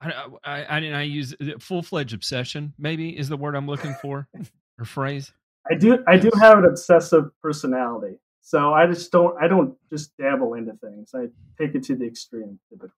I 0.00 0.26
I, 0.44 0.76
I 0.76 0.80
didn't 0.80 0.94
I 0.94 1.02
use 1.02 1.34
full 1.58 1.82
fledged 1.82 2.14
obsession, 2.14 2.74
maybe 2.78 3.16
is 3.16 3.28
the 3.28 3.36
word 3.36 3.56
I'm 3.56 3.66
looking 3.66 3.94
for 3.94 4.28
or 4.78 4.84
phrase. 4.84 5.32
I 5.70 5.74
do 5.74 6.02
I 6.06 6.16
do 6.16 6.30
have 6.40 6.58
an 6.58 6.64
obsessive 6.64 7.30
personality, 7.42 8.18
so 8.40 8.72
I 8.72 8.86
just 8.86 9.12
don't 9.12 9.36
I 9.42 9.48
don't 9.48 9.76
just 9.92 10.16
dabble 10.16 10.54
into 10.54 10.72
things. 10.74 11.10
I 11.14 11.26
take 11.60 11.74
it 11.74 11.82
to 11.84 11.96
the 11.96 12.06
extreme 12.06 12.58
typically. 12.70 12.90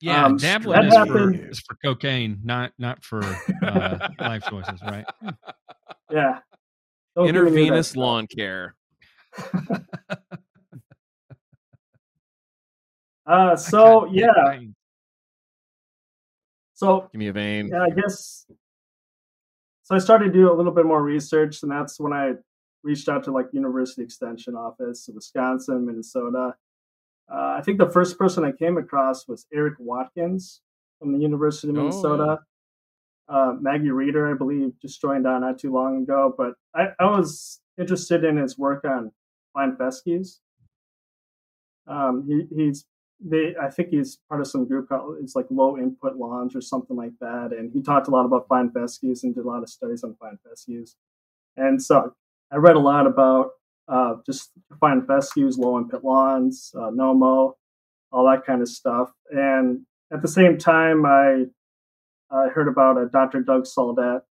Yeah, 0.00 0.24
Um, 0.26 0.36
dabbling 0.36 0.88
that 0.90 1.06
is 1.06 1.08
for, 1.08 1.32
is 1.32 1.60
for 1.60 1.76
cocaine, 1.84 2.40
not 2.42 2.72
not 2.78 3.04
for 3.04 3.22
uh, 3.62 4.08
life 4.20 4.44
choices, 4.48 4.80
right? 4.82 5.04
Yeah. 6.10 6.40
Don't 7.14 7.26
get 7.26 7.34
me 7.34 7.40
near 7.40 7.42
that 7.42 7.48
intravenous 7.48 7.96
lawn 7.96 8.26
care. 8.26 8.74
Uh, 13.24 13.54
so 13.54 14.06
yeah, 14.06 14.58
so 16.74 17.08
Give 17.12 17.18
me 17.20 17.28
a 17.28 17.32
vein. 17.32 17.68
yeah, 17.68 17.82
I 17.82 17.90
guess. 17.90 18.46
So 19.92 19.96
I 19.96 19.98
started 19.98 20.32
to 20.32 20.32
do 20.32 20.50
a 20.50 20.56
little 20.56 20.72
bit 20.72 20.86
more 20.86 21.02
research, 21.02 21.62
and 21.62 21.70
that's 21.70 22.00
when 22.00 22.14
I 22.14 22.32
reached 22.82 23.10
out 23.10 23.24
to 23.24 23.30
like 23.30 23.48
University 23.52 24.00
Extension 24.02 24.54
Office, 24.54 25.06
of 25.06 25.16
Wisconsin, 25.16 25.84
Minnesota. 25.84 26.54
Uh, 27.30 27.56
I 27.58 27.60
think 27.62 27.76
the 27.76 27.90
first 27.90 28.18
person 28.18 28.42
I 28.42 28.52
came 28.52 28.78
across 28.78 29.28
was 29.28 29.44
Eric 29.52 29.74
Watkins 29.78 30.62
from 30.98 31.12
the 31.12 31.18
University 31.18 31.68
of 31.68 31.76
Oh. 31.76 31.80
Minnesota. 31.82 32.38
Uh, 33.28 33.52
Maggie 33.60 33.90
Reiter, 33.90 34.30
I 34.30 34.34
believe, 34.34 34.72
just 34.80 34.98
joined 34.98 35.26
on 35.26 35.42
not 35.42 35.58
too 35.58 35.70
long 35.70 36.04
ago. 36.04 36.34
But 36.38 36.54
I, 36.74 36.86
I 36.98 37.10
was 37.10 37.60
interested 37.78 38.24
in 38.24 38.38
his 38.38 38.56
work 38.56 38.86
on 38.86 39.12
fine 39.52 39.76
fescues. 39.76 40.40
Um, 41.86 42.24
he, 42.26 42.46
he's 42.56 42.86
they 43.24 43.54
I 43.60 43.70
think 43.70 43.90
he's 43.90 44.18
part 44.28 44.40
of 44.40 44.48
some 44.48 44.66
group 44.66 44.88
called 44.88 45.18
it's 45.20 45.36
like 45.36 45.46
low 45.50 45.78
input 45.78 46.16
lawns 46.16 46.56
or 46.56 46.60
something 46.60 46.96
like 46.96 47.12
that. 47.20 47.52
And 47.56 47.72
he 47.72 47.82
talked 47.82 48.08
a 48.08 48.10
lot 48.10 48.24
about 48.24 48.48
fine 48.48 48.70
fescues 48.70 49.22
and 49.22 49.34
did 49.34 49.44
a 49.44 49.48
lot 49.48 49.62
of 49.62 49.68
studies 49.68 50.04
on 50.04 50.16
fine 50.16 50.38
fescues. 50.48 50.96
And 51.56 51.82
so 51.82 52.14
I 52.50 52.56
read 52.56 52.76
a 52.76 52.80
lot 52.80 53.06
about 53.06 53.50
uh, 53.88 54.14
just 54.26 54.50
fine 54.80 55.06
fescues, 55.06 55.58
low 55.58 55.78
input 55.78 56.04
lawns, 56.04 56.72
uh, 56.76 56.90
NOMO, 56.90 57.54
all 58.10 58.30
that 58.30 58.44
kind 58.44 58.62
of 58.62 58.68
stuff. 58.68 59.10
And 59.30 59.80
at 60.12 60.22
the 60.22 60.28
same 60.28 60.58
time, 60.58 61.06
I 61.06 61.46
I 62.30 62.48
heard 62.48 62.68
about 62.68 62.98
a 62.98 63.06
Dr. 63.06 63.42
Doug 63.42 63.66
Soldat, 63.66 64.22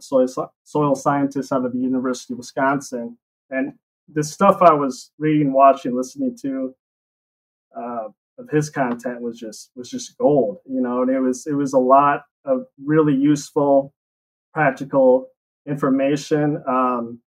soil, 0.00 0.26
soil 0.64 0.94
scientist 0.94 1.52
out 1.52 1.64
of 1.64 1.72
the 1.72 1.78
University 1.78 2.34
of 2.34 2.38
Wisconsin. 2.38 3.16
And 3.50 3.74
the 4.12 4.22
stuff 4.22 4.58
I 4.60 4.74
was 4.74 5.12
reading, 5.18 5.52
watching, 5.52 5.96
listening 5.96 6.36
to 6.42 6.74
uh, 7.76 8.08
of 8.38 8.50
his 8.50 8.70
content 8.70 9.20
was 9.20 9.38
just 9.38 9.70
was 9.76 9.90
just 9.90 10.16
gold, 10.18 10.58
you 10.66 10.80
know. 10.80 11.02
And 11.02 11.10
it 11.10 11.20
was 11.20 11.46
it 11.46 11.54
was 11.54 11.72
a 11.72 11.78
lot 11.78 12.22
of 12.44 12.66
really 12.84 13.14
useful, 13.14 13.92
practical 14.52 15.28
information. 15.66 16.62
Um, 16.66 17.20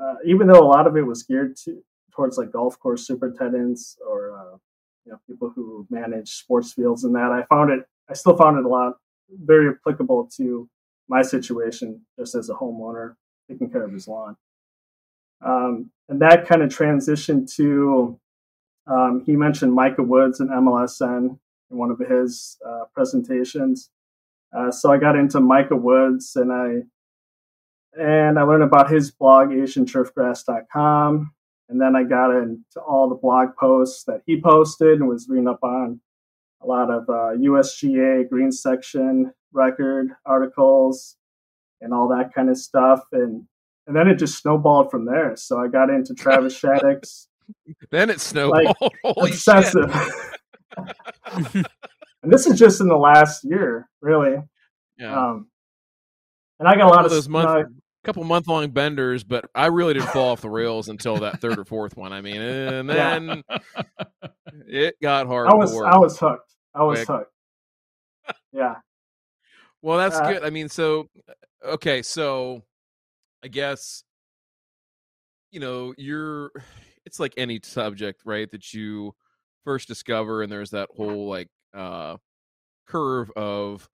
uh, 0.00 0.14
even 0.24 0.46
though 0.46 0.60
a 0.60 0.66
lot 0.66 0.86
of 0.86 0.96
it 0.96 1.06
was 1.06 1.22
geared 1.22 1.56
to 1.64 1.82
towards 2.12 2.38
like 2.38 2.52
golf 2.52 2.78
course 2.78 3.06
superintendents 3.06 3.96
or 4.06 4.36
uh, 4.36 4.56
you 5.04 5.12
know 5.12 5.18
people 5.28 5.52
who 5.54 5.86
manage 5.90 6.30
sports 6.30 6.72
fields 6.72 7.04
and 7.04 7.14
that, 7.14 7.30
I 7.30 7.44
found 7.44 7.70
it. 7.70 7.84
I 8.08 8.14
still 8.14 8.36
found 8.36 8.58
it 8.58 8.64
a 8.64 8.68
lot 8.68 8.94
very 9.30 9.70
applicable 9.70 10.30
to 10.36 10.68
my 11.08 11.22
situation 11.22 12.00
just 12.18 12.34
as 12.34 12.50
a 12.50 12.54
homeowner 12.54 13.14
taking 13.48 13.70
care 13.70 13.84
of 13.84 13.92
his 13.92 14.08
lawn. 14.08 14.36
Um, 15.44 15.90
and 16.08 16.20
that 16.20 16.46
kind 16.46 16.62
of 16.62 16.70
transitioned 16.70 17.54
to 17.56 18.18
um, 18.88 19.22
he 19.26 19.36
mentioned 19.36 19.72
Micah 19.72 20.02
Woods 20.02 20.40
and 20.40 20.50
MLSN 20.50 21.38
in 21.70 21.76
one 21.76 21.90
of 21.90 21.98
his 21.98 22.56
uh, 22.66 22.84
presentations. 22.94 23.90
Uh, 24.56 24.70
so 24.70 24.90
I 24.90 24.96
got 24.96 25.16
into 25.16 25.40
Micah 25.40 25.76
Woods 25.76 26.36
and 26.36 26.52
I 26.52 26.82
and 27.98 28.38
I 28.38 28.42
learned 28.42 28.62
about 28.62 28.90
his 28.90 29.10
blog 29.10 29.48
AsianTurfGrass.com. 29.48 31.32
And 31.68 31.80
then 31.80 31.96
I 31.96 32.04
got 32.04 32.30
into 32.30 32.80
all 32.86 33.08
the 33.08 33.14
blog 33.14 33.56
posts 33.58 34.04
that 34.04 34.22
he 34.24 34.40
posted 34.40 35.00
and 35.00 35.08
was 35.08 35.26
reading 35.28 35.48
up 35.48 35.62
on 35.62 36.00
a 36.62 36.66
lot 36.66 36.90
of 36.90 37.02
uh, 37.08 37.36
USGA 37.36 38.28
green 38.28 38.52
section 38.52 39.32
record 39.52 40.08
articles 40.24 41.16
and 41.80 41.92
all 41.92 42.08
that 42.08 42.32
kind 42.32 42.48
of 42.48 42.56
stuff. 42.56 43.04
And 43.12 43.44
and 43.86 43.96
then 43.96 44.06
it 44.06 44.16
just 44.16 44.38
snowballed 44.38 44.90
from 44.90 45.06
there. 45.06 45.34
So 45.36 45.58
I 45.58 45.68
got 45.68 45.90
into 45.90 46.14
Travis 46.18 46.58
Shaddox's 46.58 47.27
Then 47.90 48.10
it 48.10 48.20
snowballed. 48.20 48.76
Holy 49.04 49.32
shit. 49.32 49.48
obsessive. 49.48 49.94
and 52.22 52.32
this 52.32 52.46
is 52.46 52.58
just 52.58 52.80
in 52.80 52.88
the 52.88 52.96
last 52.96 53.44
year, 53.44 53.88
really. 54.00 54.36
Yeah. 54.98 55.16
Um, 55.16 55.48
and 56.58 56.68
I 56.68 56.74
got 56.76 56.86
a 56.86 56.94
lot 56.94 57.04
of 57.04 57.10
those 57.10 57.28
month, 57.28 57.48
uh, 57.48 57.64
couple 58.04 58.24
month 58.24 58.48
long 58.48 58.70
benders, 58.70 59.22
but 59.24 59.44
I 59.54 59.66
really 59.66 59.94
didn't 59.94 60.08
fall 60.10 60.30
off 60.30 60.40
the 60.40 60.50
rails 60.50 60.88
until 60.88 61.16
that 61.18 61.40
third 61.40 61.58
or 61.58 61.64
fourth 61.64 61.96
one. 61.96 62.12
I 62.12 62.20
mean, 62.20 62.40
and 62.40 62.88
Yeah. 62.92 63.18
then 63.18 63.42
it 64.66 64.94
got 65.02 65.26
hard. 65.26 65.48
I 65.48 65.54
was 65.54 65.72
I 65.74 65.96
was 65.98 66.18
hooked. 66.18 66.52
I 66.74 66.82
was 66.84 67.04
Quick. 67.04 67.08
hooked. 67.18 67.32
Yeah. 68.52 68.74
Well, 69.82 69.98
that's 69.98 70.16
Uh, 70.16 70.32
good. 70.32 70.44
I 70.44 70.50
mean, 70.50 70.68
so 70.68 71.08
okay, 71.64 72.02
so 72.02 72.62
I 73.44 73.48
guess 73.48 74.02
you 75.50 75.60
know 75.60 75.94
you're. 75.96 76.50
It's 77.08 77.18
like 77.20 77.32
any 77.38 77.58
subject, 77.64 78.22
right? 78.26 78.50
That 78.50 78.74
you 78.74 79.14
first 79.64 79.88
discover, 79.88 80.42
and 80.42 80.52
there's 80.52 80.70
that 80.70 80.90
whole 80.94 81.26
like 81.28 81.48
uh 81.74 82.18
curve 82.86 83.30
of 83.36 83.88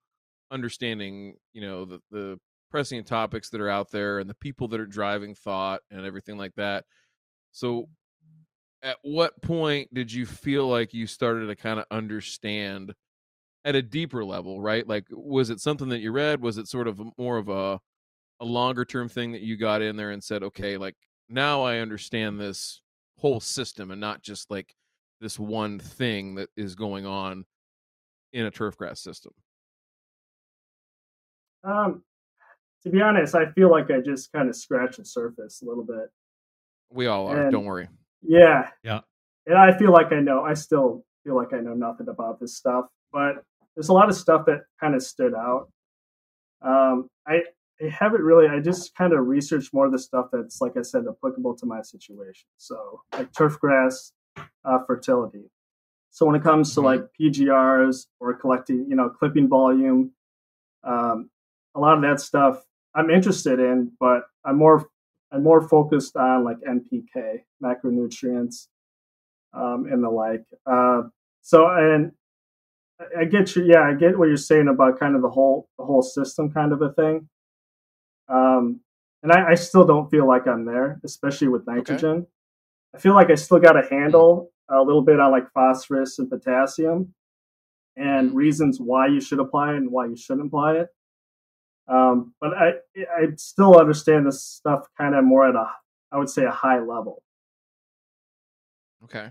understanding, 0.51 1.37
you 1.53 1.61
know, 1.61 1.85
the 1.85 2.01
the 2.11 2.39
pressing 2.71 3.03
topics 3.05 3.49
that 3.51 3.61
are 3.61 3.69
out 3.69 3.91
there 3.91 4.19
and 4.19 4.29
the 4.29 4.35
people 4.35 4.67
that 4.69 4.79
are 4.81 4.85
driving 4.87 5.35
thought 5.35 5.81
and 5.91 6.05
everything 6.05 6.37
like 6.37 6.55
that. 6.55 6.85
So, 7.51 7.89
at 8.83 8.97
what 9.01 9.41
point 9.41 9.93
did 9.93 10.11
you 10.11 10.25
feel 10.25 10.67
like 10.67 10.93
you 10.93 11.07
started 11.07 11.47
to 11.47 11.55
kind 11.55 11.79
of 11.79 11.85
understand? 11.91 12.93
at 13.65 13.75
a 13.75 13.81
deeper 13.81 14.25
level, 14.25 14.61
right? 14.61 14.87
Like, 14.87 15.05
was 15.11 15.49
it 15.49 15.59
something 15.59 15.89
that 15.89 15.99
you 15.99 16.11
read? 16.11 16.41
Was 16.41 16.57
it 16.57 16.67
sort 16.67 16.87
of 16.87 17.01
more 17.17 17.37
of 17.37 17.49
a 17.49 17.79
a 18.39 18.45
longer 18.45 18.85
term 18.85 19.09
thing 19.09 19.33
that 19.33 19.41
you 19.41 19.57
got 19.57 19.81
in 19.81 19.97
there 19.97 20.11
and 20.11 20.23
said, 20.23 20.43
okay, 20.43 20.77
like 20.77 20.95
now 21.29 21.63
I 21.63 21.79
understand 21.79 22.39
this 22.39 22.81
whole 23.17 23.39
system 23.39 23.91
and 23.91 24.01
not 24.01 24.21
just 24.21 24.49
like 24.51 24.73
this 25.21 25.39
one 25.39 25.79
thing 25.79 26.35
that 26.35 26.49
is 26.57 26.75
going 26.75 27.05
on 27.05 27.45
in 28.33 28.45
a 28.45 28.51
turf 28.51 28.77
grass 28.77 29.01
system. 29.01 29.33
Um, 31.63 32.03
to 32.83 32.89
be 32.89 33.01
honest, 33.01 33.33
I 33.33 33.51
feel 33.51 33.71
like 33.71 33.89
I 33.89 33.99
just 34.01 34.31
kind 34.31 34.49
of 34.49 34.55
scratched 34.55 34.97
the 34.97 35.05
surface 35.05 35.61
a 35.61 35.65
little 35.65 35.83
bit. 35.83 36.09
We 36.91 37.07
all 37.07 37.27
are. 37.27 37.43
And- 37.43 37.51
don't 37.51 37.65
worry. 37.65 37.89
Yeah. 38.21 38.69
Yeah. 38.83 39.01
And 39.47 39.57
I 39.57 39.77
feel 39.77 39.91
like 39.91 40.11
I 40.11 40.19
know, 40.19 40.43
I 40.43 40.53
still 40.53 41.05
feel 41.23 41.35
like 41.35 41.53
I 41.53 41.59
know 41.59 41.73
nothing 41.73 42.09
about 42.09 42.39
this 42.39 42.55
stuff, 42.57 42.85
but 43.11 43.43
there's 43.75 43.89
a 43.89 43.93
lot 43.93 44.09
of 44.09 44.15
stuff 44.15 44.45
that 44.47 44.61
kind 44.79 44.95
of 44.95 45.03
stood 45.03 45.33
out. 45.33 45.69
Um, 46.61 47.07
I, 47.27 47.41
I 47.81 47.89
haven't 47.89 48.21
really, 48.21 48.47
I 48.47 48.59
just 48.59 48.95
kind 48.95 49.13
of 49.13 49.27
researched 49.27 49.73
more 49.73 49.85
of 49.85 49.91
the 49.91 49.99
stuff 49.99 50.27
that's, 50.31 50.61
like 50.61 50.77
I 50.77 50.81
said, 50.81 51.03
applicable 51.09 51.55
to 51.57 51.65
my 51.65 51.81
situation. 51.81 52.47
So, 52.57 53.01
like 53.13 53.33
turf 53.33 53.59
grass 53.59 54.13
uh, 54.63 54.79
fertility. 54.87 55.51
So, 56.11 56.25
when 56.25 56.35
it 56.35 56.43
comes 56.43 56.73
to 56.75 56.79
Mhm. 56.81 56.83
like 56.85 57.01
PGRs 57.19 58.07
or 58.19 58.33
collecting, 58.35 58.85
you 58.89 58.95
know, 58.95 59.09
clipping 59.09 59.49
volume, 59.49 60.11
um, 60.83 61.29
a 61.75 61.79
lot 61.79 61.95
of 61.97 62.01
that 62.03 62.21
stuff 62.21 62.63
I'm 62.93 63.09
interested 63.09 63.59
in, 63.59 63.91
but 63.99 64.23
I'm 64.45 64.57
more 64.57 64.87
I'm 65.31 65.43
more 65.43 65.67
focused 65.67 66.15
on 66.15 66.45
like 66.45 66.57
NPK, 66.61 67.43
macronutrients, 67.61 68.67
um, 69.53 69.85
and 69.91 70.01
the 70.01 70.09
like. 70.09 70.45
Uh, 70.65 71.03
so 71.41 71.67
and 71.67 72.13
I- 73.01 73.21
I 73.21 73.25
get 73.25 73.53
you. 73.55 73.63
Yeah, 73.65 73.81
I 73.81 73.93
get 73.95 74.17
what 74.17 74.29
you're 74.29 74.37
saying 74.37 74.69
about 74.69 74.97
kind 74.99 75.15
of 75.15 75.21
the 75.21 75.29
whole 75.29 75.67
the 75.77 75.83
whole 75.83 76.01
system 76.03 76.51
kind 76.51 76.71
of 76.71 76.81
a 76.81 76.93
thing. 76.93 77.27
Um, 78.27 78.79
and 79.23 79.31
I, 79.31 79.51
I 79.51 79.55
still 79.55 79.85
don't 79.85 80.09
feel 80.09 80.27
like 80.27 80.47
I'm 80.47 80.65
there, 80.65 80.99
especially 81.03 81.47
with 81.47 81.65
nitrogen. 81.67 82.27
I 82.95 82.99
feel 82.99 83.13
like 83.13 83.29
I 83.29 83.35
still 83.35 83.59
got 83.59 83.77
a 83.77 83.87
handle 83.89 84.51
a 84.69 84.81
little 84.81 85.01
bit 85.01 85.19
on 85.19 85.31
like 85.31 85.51
phosphorus 85.53 86.19
and 86.19 86.29
potassium, 86.29 87.13
and 87.95 88.33
reasons 88.35 88.79
why 88.79 89.07
you 89.07 89.19
should 89.21 89.39
apply 89.39 89.73
it 89.73 89.77
and 89.77 89.91
why 89.91 90.05
you 90.07 90.15
shouldn't 90.15 90.47
apply 90.47 90.77
it. 90.77 90.87
Um, 91.87 92.33
but 92.41 92.53
I 92.53 92.73
I 92.97 93.27
still 93.37 93.77
understand 93.79 94.25
this 94.25 94.43
stuff 94.43 94.87
kind 94.97 95.13
of 95.15 95.23
more 95.23 95.47
at 95.47 95.55
a 95.55 95.69
I 96.11 96.17
would 96.17 96.29
say 96.29 96.45
a 96.45 96.51
high 96.51 96.79
level. 96.79 97.23
Okay. 99.03 99.29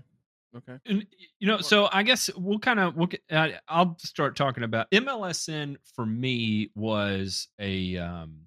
Okay. 0.55 0.77
And 0.85 1.05
you 1.39 1.47
know, 1.47 1.59
so 1.59 1.89
I 1.91 2.03
guess 2.03 2.29
we'll 2.37 2.59
kind 2.59 2.79
of 2.79 2.95
we'll, 2.95 3.07
get- 3.07 3.23
uh, 3.29 3.49
I'll 3.67 3.97
start 3.99 4.37
talking 4.37 4.63
about 4.63 4.89
MLSN 4.91 5.75
for 5.95 6.05
me 6.05 6.71
was 6.75 7.49
a 7.59 7.97
um 7.97 8.37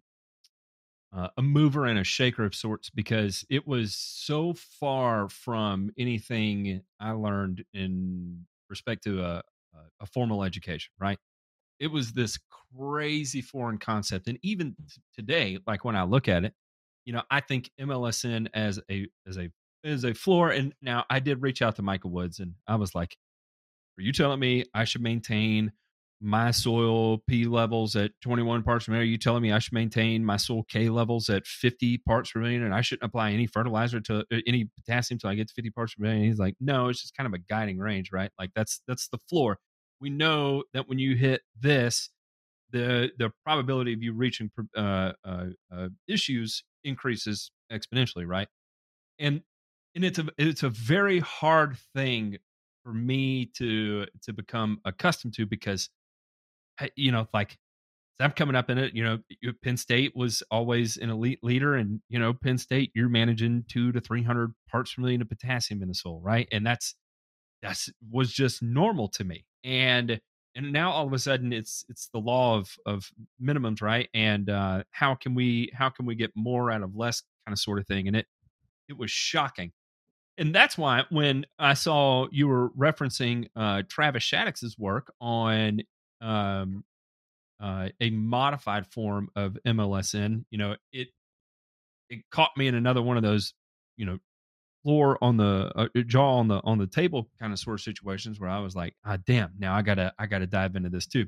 uh, 1.15 1.29
a 1.37 1.43
mover 1.43 1.87
and 1.87 1.99
a 1.99 2.05
shaker 2.05 2.45
of 2.45 2.55
sorts 2.55 2.91
because 2.91 3.45
it 3.49 3.67
was 3.67 3.95
so 3.95 4.55
far 4.55 5.29
from 5.29 5.91
anything 5.99 6.83
I 7.01 7.13
learned 7.13 7.65
in 7.73 8.47
respect 8.69 9.05
to 9.05 9.23
a 9.23 9.43
a, 10.01 10.07
formal 10.07 10.45
education, 10.45 10.93
right? 10.99 11.19
It 11.81 11.89
was 11.89 12.13
this 12.13 12.39
crazy 12.77 13.41
foreign 13.41 13.79
concept, 13.79 14.27
and 14.27 14.39
even 14.43 14.75
t- 14.75 15.01
today, 15.15 15.59
like 15.67 15.85
when 15.85 15.97
I 15.97 16.03
look 16.03 16.29
at 16.29 16.45
it, 16.45 16.55
you 17.05 17.13
know, 17.13 17.23
I 17.31 17.41
think 17.41 17.71
MLSN 17.81 18.49
as 18.55 18.81
a 18.91 19.07
as 19.27 19.39
a 19.39 19.51
as 19.85 20.05
a 20.05 20.15
floor. 20.15 20.51
And 20.51 20.75
now 20.83 21.05
I 21.09 21.21
did 21.21 21.41
reach 21.41 21.63
out 21.63 21.77
to 21.77 21.83
Michael 21.83 22.11
Woods, 22.11 22.41
and 22.41 22.55
I 22.67 22.77
was 22.77 22.95
like, 22.95 23.17
"Are 23.99 24.03
you 24.03 24.13
telling 24.13 24.41
me 24.41 24.65
I 24.75 24.85
should 24.85 25.03
maintain 25.03 25.73
my 26.21 26.51
soil 26.51 27.19
P 27.29 27.45
levels 27.45 27.97
at 27.97 28.13
21 28.23 28.63
parts 28.63 28.87
per 28.87 28.93
million? 28.93 29.11
You 29.11 29.19
telling 29.19 29.43
me 29.43 29.53
I 29.53 29.59
should 29.59 29.73
maintain 29.73 30.25
my 30.25 30.37
soil 30.37 30.65
K 30.65 30.89
levels 30.89 31.29
at 31.31 31.47
50 31.47 31.99
parts 31.99 32.33
per 32.33 32.41
million, 32.41 32.65
and 32.65 32.75
I 32.75 32.81
shouldn't 32.81 33.09
apply 33.09 33.33
any 33.33 33.47
fertilizer 33.47 34.01
to 34.01 34.25
uh, 34.33 34.37
any 34.47 34.69
potassium 34.77 35.19
till 35.19 35.31
I 35.31 35.35
get 35.35 35.49
to 35.49 35.55
50 35.55 35.71
parts 35.71 35.95
per 35.95 36.03
million?" 36.05 36.25
He's 36.25 36.39
like, 36.39 36.55
"No, 36.61 36.89
it's 36.89 37.03
just 37.03 37.17
kind 37.17 37.27
of 37.27 37.35
a 37.35 37.39
guiding 37.39 37.79
range, 37.79 38.11
right? 38.13 38.31
Like 38.39 38.51
that's 38.55 38.81
that's 38.89 39.09
the 39.09 39.19
floor. 39.29 39.59
We 40.01 40.11
know 40.11 40.65
that 40.75 40.89
when 40.89 40.99
you 40.99 41.17
hit 41.17 41.43
this." 41.61 42.11
the 42.71 43.11
the 43.19 43.31
probability 43.45 43.93
of 43.95 44.03
you 44.03 44.13
reaching 44.13 44.51
uh, 44.77 45.13
uh, 45.25 45.45
uh, 45.73 45.89
issues 46.07 46.63
increases 46.85 47.51
exponentially, 47.73 48.27
right? 48.27 48.49
And 49.19 49.43
and 49.95 50.05
it's 50.05 50.19
a 50.19 50.27
it's 50.39 50.63
a 50.63 50.69
very 50.69 51.21
hard 51.21 51.77
thing 51.95 52.39
for 52.85 52.93
me 52.93 53.47
to 53.57 54.07
to 54.23 54.33
become 54.33 54.81
accustomed 54.85 55.35
to 55.35 55.47
because 55.47 55.91
you 56.97 57.13
know 57.13 57.27
like 57.33 57.59
I'm 58.21 58.33
coming 58.33 58.57
up 58.57 58.69
in 58.69 58.79
it. 58.79 58.95
You 58.95 59.05
know, 59.05 59.19
Penn 59.63 59.77
State 59.77 60.17
was 60.17 60.43
always 60.51 60.97
an 60.97 61.11
elite 61.11 61.39
leader, 61.43 61.77
and 61.77 62.01
you 62.09 62.19
know, 62.19 62.35
Penn 62.35 62.59
State, 62.59 62.91
you're 62.95 63.09
managing 63.09 63.65
two 63.69 63.93
to 63.93 64.01
three 64.01 64.23
hundred 64.23 64.55
parts 64.69 64.95
per 64.95 65.03
million 65.03 65.23
of 65.23 65.29
potassium 65.29 65.83
in 65.83 65.89
the 65.89 65.95
soil, 65.95 66.21
right? 66.21 66.49
And 66.51 66.67
that's 66.67 66.95
that's 67.63 67.91
was 68.11 68.33
just 68.33 68.63
normal 68.63 69.09
to 69.11 69.25
me. 69.25 69.45
And 69.63 70.21
and 70.57 70.73
now 70.73 70.91
all 70.91 71.07
of 71.07 71.13
a 71.13 71.19
sudden, 71.19 71.53
it's 71.53 71.85
it's 71.89 72.09
the 72.13 72.19
law 72.19 72.59
of 72.59 72.71
of 72.87 73.09
minimums, 73.41 73.81
right? 73.83 74.09
And 74.15 74.51
uh, 74.51 74.83
how 74.91 75.15
can 75.15 75.35
we 75.35 75.71
how 75.73 75.89
can 75.89 76.05
we 76.05 76.17
get 76.17 76.33
more 76.35 76.73
out 76.73 76.83
of 76.83 76.97
less, 76.97 77.23
kind 77.47 77.53
of 77.53 77.61
sort 77.61 77.79
of 77.79 77.87
thing? 77.87 78.09
And 78.09 78.17
it 78.17 78.27
it 78.89 78.99
was 78.99 79.13
shocking. 79.13 79.73
And 80.39 80.55
that's 80.55 80.77
why 80.77 81.05
when 81.11 81.47
I 81.59 81.75
saw 81.75 82.27
you 82.33 82.49
were 82.49 82.71
referencing 82.71 83.49
uh, 83.55 83.83
Travis 83.89 84.25
Shaddox's 84.25 84.77
work 84.79 85.13
on 85.21 85.83
um, 86.21 86.85
uh, 87.61 87.89
a 88.01 88.11
modified 88.11 88.87
form 88.87 89.29
of 89.37 89.59
MLSN, 89.67 90.45
you 90.51 90.59
know, 90.59 90.77
it 90.93 91.09
it 92.11 92.21
caught 92.31 92.57
me 92.57 92.67
in 92.67 92.75
another 92.75 93.03
one 93.03 93.17
of 93.17 93.23
those, 93.23 93.53
you 93.97 94.07
know, 94.07 94.19
floor 94.85 95.19
on 95.23 95.37
the 95.37 95.73
uh, 95.75 95.89
jaw 96.07 96.39
on 96.39 96.49
the 96.49 96.61
on 96.65 96.79
the 96.79 96.87
table 96.87 97.29
kind 97.39 97.53
of 97.53 97.59
sort 97.59 97.75
of 97.75 97.83
situations 97.83 98.41
where 98.41 98.51
I 98.51 98.61
was 98.61 98.77
like, 98.77 98.95
ah, 99.05 99.19
damn, 99.27 99.53
now 99.59 99.75
I 99.75 99.83
gotta 99.83 100.13
I 100.19 100.27
gotta 100.27 100.47
dive 100.47 100.77
into 100.77 100.89
this 100.89 101.07
too. 101.07 101.27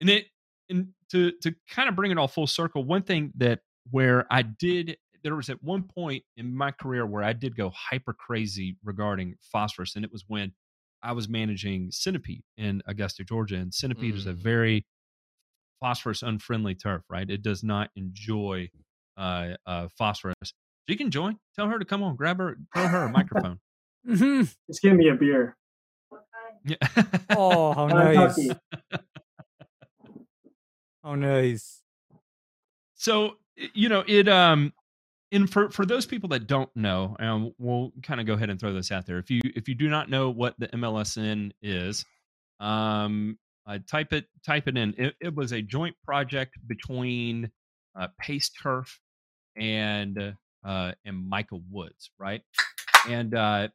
And 0.00 0.10
it 0.10 0.26
and 0.70 0.88
to 1.10 1.32
to 1.42 1.54
kind 1.70 1.88
of 1.88 1.96
bring 1.96 2.10
it 2.10 2.18
all 2.18 2.28
full 2.28 2.46
circle, 2.46 2.84
one 2.84 3.02
thing 3.02 3.32
that 3.36 3.60
where 3.90 4.26
I 4.30 4.42
did 4.42 4.96
there 5.24 5.34
was 5.34 5.50
at 5.50 5.62
one 5.62 5.82
point 5.82 6.22
in 6.36 6.54
my 6.54 6.70
career 6.70 7.04
where 7.04 7.24
I 7.24 7.32
did 7.32 7.56
go 7.56 7.70
hyper 7.74 8.12
crazy 8.12 8.76
regarding 8.84 9.34
phosphorus, 9.42 9.96
and 9.96 10.04
it 10.04 10.12
was 10.12 10.24
when 10.28 10.52
I 11.02 11.12
was 11.12 11.28
managing 11.28 11.90
Centipede 11.90 12.42
in 12.56 12.82
Augusta, 12.86 13.24
Georgia, 13.24 13.56
and 13.56 13.72
Centipede 13.72 14.14
mm. 14.14 14.16
is 14.16 14.26
a 14.26 14.32
mm. 14.32 14.36
very 14.36 14.86
phosphorus 15.80 16.22
unfriendly 16.22 16.74
turf, 16.74 17.02
right? 17.08 17.28
It 17.28 17.42
does 17.42 17.62
not 17.62 17.90
enjoy 17.96 18.70
uh, 19.16 19.54
uh, 19.66 19.88
phosphorus. 19.96 20.34
So 20.42 20.52
you 20.88 20.96
can 20.96 21.10
join. 21.10 21.38
Tell 21.56 21.68
her 21.68 21.78
to 21.78 21.84
come 21.84 22.02
on. 22.02 22.16
Grab 22.16 22.38
her. 22.38 22.56
Throw 22.74 22.86
her 22.88 23.04
a 23.04 23.08
microphone. 23.12 23.60
mm-hmm. 24.08 24.42
Just 24.68 24.82
give 24.82 24.96
me 24.96 25.08
a 25.08 25.14
beer. 25.14 25.56
Yeah. 26.64 26.76
oh, 27.36 27.72
how 27.72 27.86
nice. 27.86 28.48
how 31.04 31.14
nice. 31.14 31.82
So 32.94 33.36
you 33.74 33.88
know 33.88 34.04
it. 34.06 34.28
Um, 34.28 34.72
and 35.32 35.50
for 35.50 35.70
for 35.70 35.84
those 35.84 36.06
people 36.06 36.28
that 36.30 36.46
don't 36.46 36.74
know, 36.74 37.16
um, 37.18 37.52
we'll 37.58 37.92
kind 38.02 38.20
of 38.20 38.26
go 38.26 38.34
ahead 38.34 38.50
and 38.50 38.58
throw 38.58 38.72
this 38.72 38.90
out 38.90 39.06
there. 39.06 39.18
If 39.18 39.30
you 39.30 39.40
if 39.44 39.68
you 39.68 39.74
do 39.74 39.88
not 39.88 40.08
know 40.08 40.30
what 40.30 40.54
the 40.58 40.68
MLSN 40.68 41.52
is, 41.62 42.04
um, 42.60 43.38
uh, 43.66 43.78
type 43.86 44.12
it 44.12 44.26
type 44.44 44.68
it 44.68 44.76
in. 44.76 44.94
It, 44.96 45.14
it, 45.20 45.34
was 45.34 45.52
a 45.52 45.60
joint 45.60 45.94
project 46.04 46.56
between 46.66 47.50
uh, 47.98 48.08
Pace 48.18 48.50
Turf 48.50 48.98
and 49.56 50.34
uh, 50.64 50.92
and 51.04 51.28
Michael 51.28 51.62
Woods, 51.70 52.10
right? 52.18 52.42
And 53.06 53.34
uh, 53.34 53.68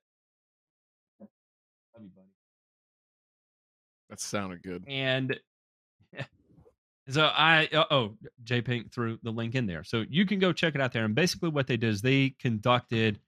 that 4.10 4.20
sounded 4.20 4.64
good. 4.64 4.84
And 4.88 5.40
so 7.10 7.26
I 7.26 7.68
uh, 7.74 7.86
oh 7.92 8.18
J 8.44 8.62
Pink 8.62 8.94
threw 8.94 9.18
the 9.24 9.32
link 9.32 9.56
in 9.56 9.66
there, 9.66 9.84
so 9.84 10.04
you 10.10 10.26
can 10.26 10.40
go 10.40 10.54
check 10.54 10.76
it 10.76 10.82
out 10.82 10.94
there. 10.94 11.06
And 11.06 11.16
basically, 11.16 11.50
what 11.50 11.68
they 11.68 11.78
did 11.78 11.90
is 11.90 12.02
they 12.02 12.36
conducted, 12.40 13.20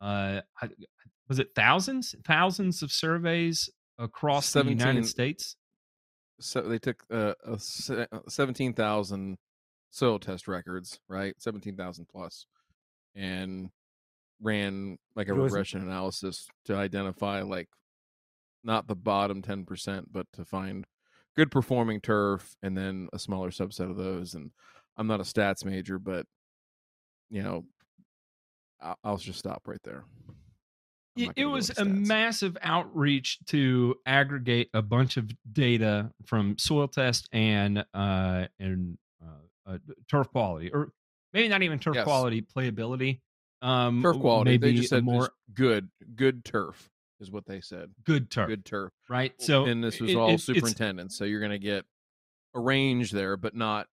uh, 0.00 0.40
was 1.28 1.38
it 1.38 1.50
thousands, 1.54 2.14
thousands 2.24 2.82
of 2.82 2.92
surveys 2.92 3.70
across 3.98 4.46
17, 4.46 4.76
the 4.76 4.84
United 4.84 5.06
States 5.06 5.56
so 6.40 6.62
they 6.62 6.78
took 6.78 7.02
uh, 7.10 7.34
uh 7.46 7.56
17,000 8.28 9.38
soil 9.90 10.18
test 10.18 10.48
records, 10.48 10.98
right? 11.08 11.34
17,000 11.38 12.06
plus, 12.08 12.46
and 13.14 13.70
ran 14.42 14.98
like 15.14 15.28
a 15.28 15.34
regression 15.34 15.80
analysis 15.80 16.46
to 16.66 16.76
identify 16.76 17.40
like 17.40 17.68
not 18.62 18.86
the 18.86 18.96
bottom 18.96 19.42
10%, 19.42 20.04
but 20.10 20.26
to 20.34 20.44
find 20.44 20.86
good 21.36 21.50
performing 21.50 22.00
turf 22.00 22.56
and 22.62 22.76
then 22.76 23.08
a 23.12 23.18
smaller 23.18 23.50
subset 23.50 23.90
of 23.90 23.96
those. 23.96 24.34
And 24.34 24.50
I'm 24.96 25.06
not 25.06 25.20
a 25.20 25.24
stats 25.24 25.64
major, 25.64 25.98
but 25.98 26.26
you 27.30 27.42
know, 27.42 27.64
I'll, 28.80 28.98
I'll 29.04 29.16
just 29.16 29.38
stop 29.38 29.62
right 29.66 29.82
there 29.84 30.04
it 31.16 31.46
was 31.46 31.76
a 31.78 31.84
massive 31.84 32.56
outreach 32.62 33.38
to 33.46 33.96
aggregate 34.04 34.68
a 34.74 34.82
bunch 34.82 35.16
of 35.16 35.30
data 35.52 36.10
from 36.26 36.58
soil 36.58 36.88
test 36.88 37.28
and 37.32 37.84
uh, 37.94 38.46
and 38.58 38.98
uh, 39.22 39.70
uh, 39.72 39.78
turf 40.10 40.30
quality, 40.30 40.70
or 40.72 40.92
maybe 41.32 41.48
not 41.48 41.62
even 41.62 41.78
turf 41.78 41.96
yes. 41.96 42.04
quality, 42.04 42.42
playability. 42.42 43.20
Um, 43.62 44.02
turf 44.02 44.18
quality. 44.20 44.52
Maybe 44.52 44.72
they 44.72 44.76
just 44.76 44.90
said 44.90 45.04
more 45.04 45.30
good, 45.54 45.88
good 46.14 46.44
turf 46.44 46.90
is 47.20 47.30
what 47.30 47.46
they 47.46 47.60
said. 47.60 47.90
Good 48.04 48.30
turf, 48.30 48.48
good 48.48 48.64
turf. 48.64 48.92
Right. 49.08 49.32
So, 49.38 49.64
and 49.64 49.82
this 49.82 50.00
was 50.00 50.10
it, 50.10 50.16
all 50.16 50.30
it, 50.30 50.40
superintendents. 50.40 51.16
So 51.16 51.24
you're 51.24 51.40
going 51.40 51.52
to 51.52 51.58
get 51.58 51.84
a 52.54 52.60
range 52.60 53.10
there, 53.10 53.36
but 53.36 53.54
not 53.54 53.86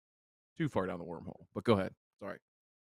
too 0.58 0.70
far 0.70 0.86
down 0.86 1.00
the 1.00 1.06
wormhole. 1.06 1.46
But 1.54 1.64
go 1.64 1.74
ahead. 1.74 1.94
Sorry 2.20 2.38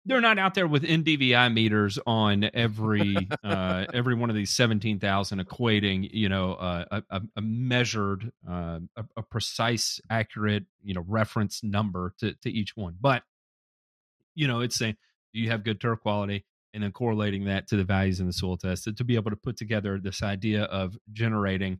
they're 0.07 0.21
not 0.21 0.39
out 0.39 0.53
there 0.53 0.67
with 0.67 0.83
NDVI 0.83 1.53
meters 1.53 1.99
on 2.07 2.49
every 2.53 3.15
uh, 3.43 3.85
every 3.93 4.15
one 4.15 4.29
of 4.29 4.35
these 4.35 4.51
seventeen 4.51 4.99
thousand, 4.99 5.39
equating 5.45 6.09
you 6.11 6.29
know 6.29 6.53
uh, 6.53 7.01
a, 7.09 7.21
a, 7.35 7.41
measured, 7.41 8.31
uh, 8.49 8.79
a, 8.95 9.05
a, 9.17 9.21
precise, 9.21 9.99
accurate 10.09 10.63
you 10.81 10.93
know 10.93 11.03
reference 11.07 11.61
number 11.61 12.13
to 12.19 12.33
to 12.41 12.49
each 12.49 12.75
one. 12.75 12.95
But 12.99 13.23
you 14.33 14.47
know, 14.47 14.61
it's 14.61 14.77
saying 14.77 14.95
do 15.33 15.41
you 15.41 15.49
have 15.49 15.63
good 15.63 15.81
turf 15.81 15.99
quality, 15.99 16.45
and 16.73 16.83
then 16.83 16.91
correlating 16.91 17.45
that 17.45 17.67
to 17.67 17.77
the 17.77 17.83
values 17.83 18.19
in 18.19 18.27
the 18.27 18.33
soil 18.33 18.57
test 18.57 18.83
to, 18.83 18.93
to 18.93 19.03
be 19.03 19.15
able 19.15 19.31
to 19.31 19.37
put 19.37 19.57
together 19.57 19.99
this 20.01 20.21
idea 20.21 20.63
of 20.63 20.97
generating 21.11 21.79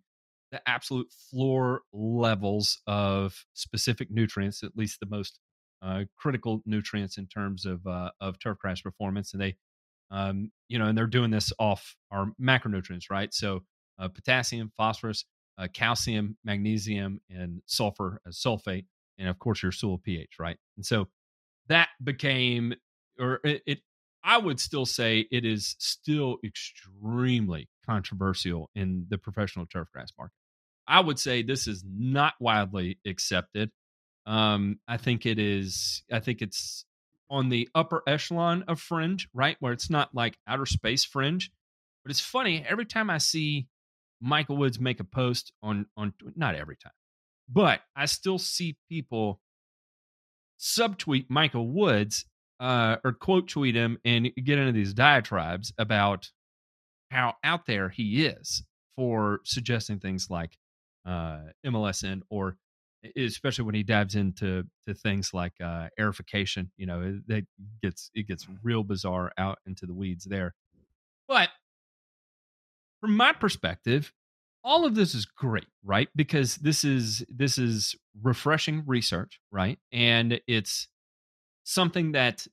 the 0.52 0.62
absolute 0.68 1.12
floor 1.30 1.82
levels 1.92 2.80
of 2.88 3.46
specific 3.54 4.10
nutrients, 4.10 4.64
at 4.64 4.78
least 4.78 5.00
the 5.00 5.06
most 5.06 5.40
uh, 5.82 6.04
critical 6.16 6.62
nutrients 6.66 7.18
in 7.18 7.28
terms 7.28 7.66
of 7.66 7.86
uh, 7.86 8.10
of 8.22 8.40
turfgrass 8.40 8.82
performance, 8.82 9.34
and 9.34 9.42
they, 9.42 9.56
um, 10.10 10.52
you 10.70 10.80
know, 10.80 10.86
and 10.86 10.98
they're 10.98 11.06
doing 11.06 11.32
this 11.32 11.52
off 11.60 11.96
our 12.12 12.32
macronutrients, 12.42 13.10
right? 13.12 13.34
So 13.34 13.64
uh, 14.00 14.08
potassium, 14.08 14.72
phosphorus, 14.76 15.26
uh, 15.58 15.68
calcium, 15.72 16.38
magnesium, 16.44 17.20
and 17.30 17.62
sulfur 17.66 18.22
as 18.28 18.38
sulfate, 18.38 18.86
and 19.18 19.28
of 19.28 19.38
course 19.40 19.62
your 19.62 19.72
soil 19.72 19.98
pH, 19.98 20.36
right? 20.40 20.58
And 20.78 20.86
so 20.86 21.10
that 21.68 21.90
became, 22.04 22.74
or 23.20 23.40
it, 23.44 23.62
it 23.66 23.80
I 24.28 24.38
would 24.38 24.60
still 24.60 24.86
say 24.86 25.26
it 25.32 25.46
is 25.46 25.78
still 25.80 26.38
extremely 26.44 27.70
controversial 27.86 28.70
in 28.76 29.06
the 29.10 29.18
professional 29.18 29.66
turfgrass 29.66 30.10
market. 30.18 30.36
I 30.86 31.00
would 31.00 31.18
say 31.18 31.42
this 31.42 31.66
is 31.66 31.86
not 31.90 32.34
widely 32.38 33.00
accepted. 33.08 33.72
Um, 34.26 34.80
I 34.86 34.98
think 34.98 35.26
it 35.26 35.40
is. 35.40 36.04
I 36.12 36.20
think 36.20 36.42
it's 36.42 36.84
on 37.30 37.48
the 37.48 37.70
upper 37.74 38.04
echelon 38.06 38.66
of 38.68 38.82
fringe, 38.82 39.30
right, 39.34 39.56
where 39.62 39.72
it's 39.72 39.90
not 39.90 40.14
like 40.14 40.38
outer 40.46 40.66
space 40.66 41.06
fringe. 41.06 41.50
But 42.04 42.12
it's 42.12 42.20
funny 42.20 42.66
every 42.68 42.86
time 42.86 43.10
I 43.10 43.20
see 43.20 43.68
Michael 44.20 44.58
Woods 44.58 44.78
make 44.78 45.00
a 45.00 45.06
post 45.06 45.54
on 45.64 45.86
on 45.96 46.14
not 46.36 46.54
every 46.54 46.76
time, 46.76 46.92
but 47.48 47.80
I 47.96 48.08
still 48.08 48.40
see 48.40 48.76
people 48.90 49.40
subtweet 50.60 51.28
Michael 51.30 51.70
Woods 51.70 52.26
uh, 52.60 52.98
or 53.04 53.14
quote 53.14 53.48
tweet 53.48 53.76
him 53.76 53.98
and 54.06 54.32
get 54.44 54.58
into 54.58 54.72
these 54.72 54.94
diatribes 54.94 55.72
about 55.78 56.30
how 57.12 57.36
out 57.44 57.66
there 57.66 57.90
he 57.90 58.26
is 58.26 58.64
for 58.96 59.40
suggesting 59.44 60.00
things 60.00 60.30
like 60.30 60.58
uh, 61.06 61.40
MLSN 61.66 62.22
or 62.30 62.58
especially 63.16 63.64
when 63.66 63.76
he 63.76 63.84
dives 63.84 64.16
into 64.16 64.64
to 64.88 64.94
things 64.94 65.34
like 65.34 65.54
uh, 65.64 65.88
aerification. 66.00 66.70
You 66.78 66.88
know, 66.88 67.20
that 67.28 67.46
gets 67.82 68.10
it 68.14 68.28
gets 68.28 68.48
real 68.64 68.84
bizarre 68.84 69.32
out 69.38 69.60
into 69.66 69.86
the 69.86 69.94
weeds 69.94 70.26
there. 70.26 70.56
But 71.28 71.50
from 73.02 73.16
my 73.16 73.34
perspective, 73.34 74.12
all 74.64 74.86
of 74.86 74.96
this 74.96 75.14
is 75.14 75.26
great, 75.26 75.68
right? 75.84 76.10
Because 76.16 76.56
this 76.58 76.84
is 76.84 77.24
this 77.30 77.58
is 77.58 77.96
refreshing 78.22 78.84
research, 78.86 79.40
right? 79.52 79.80
And 79.92 80.42
it's 80.48 80.88
something 81.68 82.14
that 82.14 82.48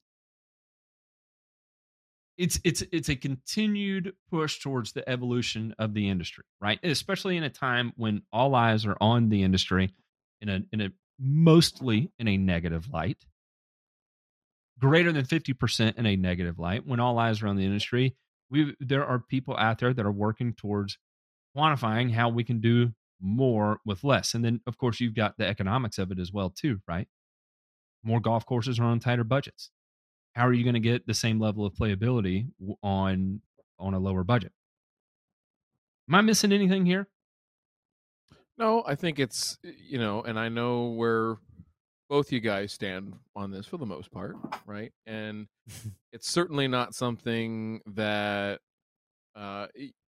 it's 2.37 2.59
it's 2.65 2.83
it's 2.91 3.09
a 3.09 3.15
continued 3.15 4.13
push 4.29 4.59
towards 4.59 4.93
the 4.93 5.09
evolution 5.09 5.73
of 5.79 5.95
the 5.95 6.09
industry, 6.09 6.45
right? 6.61 6.81
Especially 6.83 7.37
in 7.37 7.45
a 7.45 7.51
time 7.51 7.93
when 7.97 8.23
all 8.33 8.57
eyes 8.57 8.85
are 8.85 8.97
on 9.01 9.29
the 9.29 9.45
industry 9.45 9.95
in 10.41 10.49
a 10.49 10.61
in 10.73 10.81
a 10.81 10.91
mostly 11.21 12.11
in 12.19 12.27
a 12.27 12.37
negative 12.37 12.89
light, 12.93 13.25
greater 14.81 15.13
than 15.13 15.25
50% 15.25 15.97
in 15.97 16.07
a 16.07 16.17
negative 16.17 16.59
light. 16.59 16.85
When 16.85 16.99
all 16.99 17.17
eyes 17.21 17.41
are 17.41 17.47
on 17.47 17.57
the 17.57 17.65
industry, 17.65 18.17
we 18.51 18.75
there 18.81 19.07
are 19.07 19.21
people 19.21 19.57
out 19.57 19.79
there 19.79 19.95
that 19.95 20.05
are 20.05 20.11
working 20.13 20.55
towards 20.55 20.99
quantifying 21.57 22.11
how 22.11 22.31
we 22.31 22.43
can 22.43 22.61
do 22.61 22.93
more 23.21 23.79
with 23.87 24.03
less. 24.03 24.35
And 24.35 24.45
then, 24.45 24.61
of 24.67 24.77
course, 24.77 24.99
you've 24.99 25.15
got 25.15 25.39
the 25.39 25.47
economics 25.47 25.99
of 25.99 26.11
it 26.11 26.19
as 26.19 26.33
well, 26.33 26.51
too, 26.51 26.81
right? 26.89 27.07
More 28.05 28.21
golf 28.21 28.45
courses 28.47 28.79
are 28.79 28.85
on 28.85 29.01
tighter 29.01 29.25
budgets. 29.25 29.71
How 30.35 30.47
are 30.47 30.53
you 30.53 30.65
going 30.65 30.75
to 30.75 30.81
get 30.81 31.07
the 31.07 31.15
same 31.15 31.41
level 31.41 31.65
of 31.65 31.75
playability 31.75 32.49
on 32.83 33.41
on 33.79 33.95
a 33.95 33.99
lower 33.99 34.25
budget? 34.25 34.53
Am 36.09 36.15
I 36.15 36.21
missing 36.21 36.53
anything 36.53 36.85
here? 36.85 37.09
No, 38.59 38.85
I 38.87 38.95
think 38.95 39.19
it's 39.19 39.59
you 39.63 39.99
know, 39.99 40.23
and 40.23 40.39
I 40.39 40.49
know 40.49 40.89
where 40.89 41.37
both 42.09 42.31
you 42.31 42.41
guys 42.41 42.73
stand 42.73 43.15
on 43.35 43.51
this 43.51 43.67
for 43.67 43.79
the 43.79 43.87
most 43.87 44.13
part, 44.13 44.37
right? 44.67 44.93
And 45.07 45.47
it's 46.13 46.29
certainly 46.29 46.69
not 46.69 46.95
something 46.95 47.81
that 47.87 48.61
uh 49.35 49.67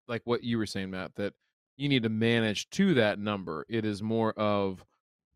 like 0.09 0.23
what 0.25 0.45
you 0.45 0.59
were 0.59 0.67
saying, 0.67 0.91
Matt, 0.91 1.15
that 1.17 1.35
you 1.77 1.89
need 1.89 2.03
to 2.05 2.09
manage 2.09 2.69
to 2.71 2.95
that 2.95 3.19
number. 3.19 3.67
It 3.69 3.85
is 3.85 4.03
more 4.03 4.33
of 4.33 4.85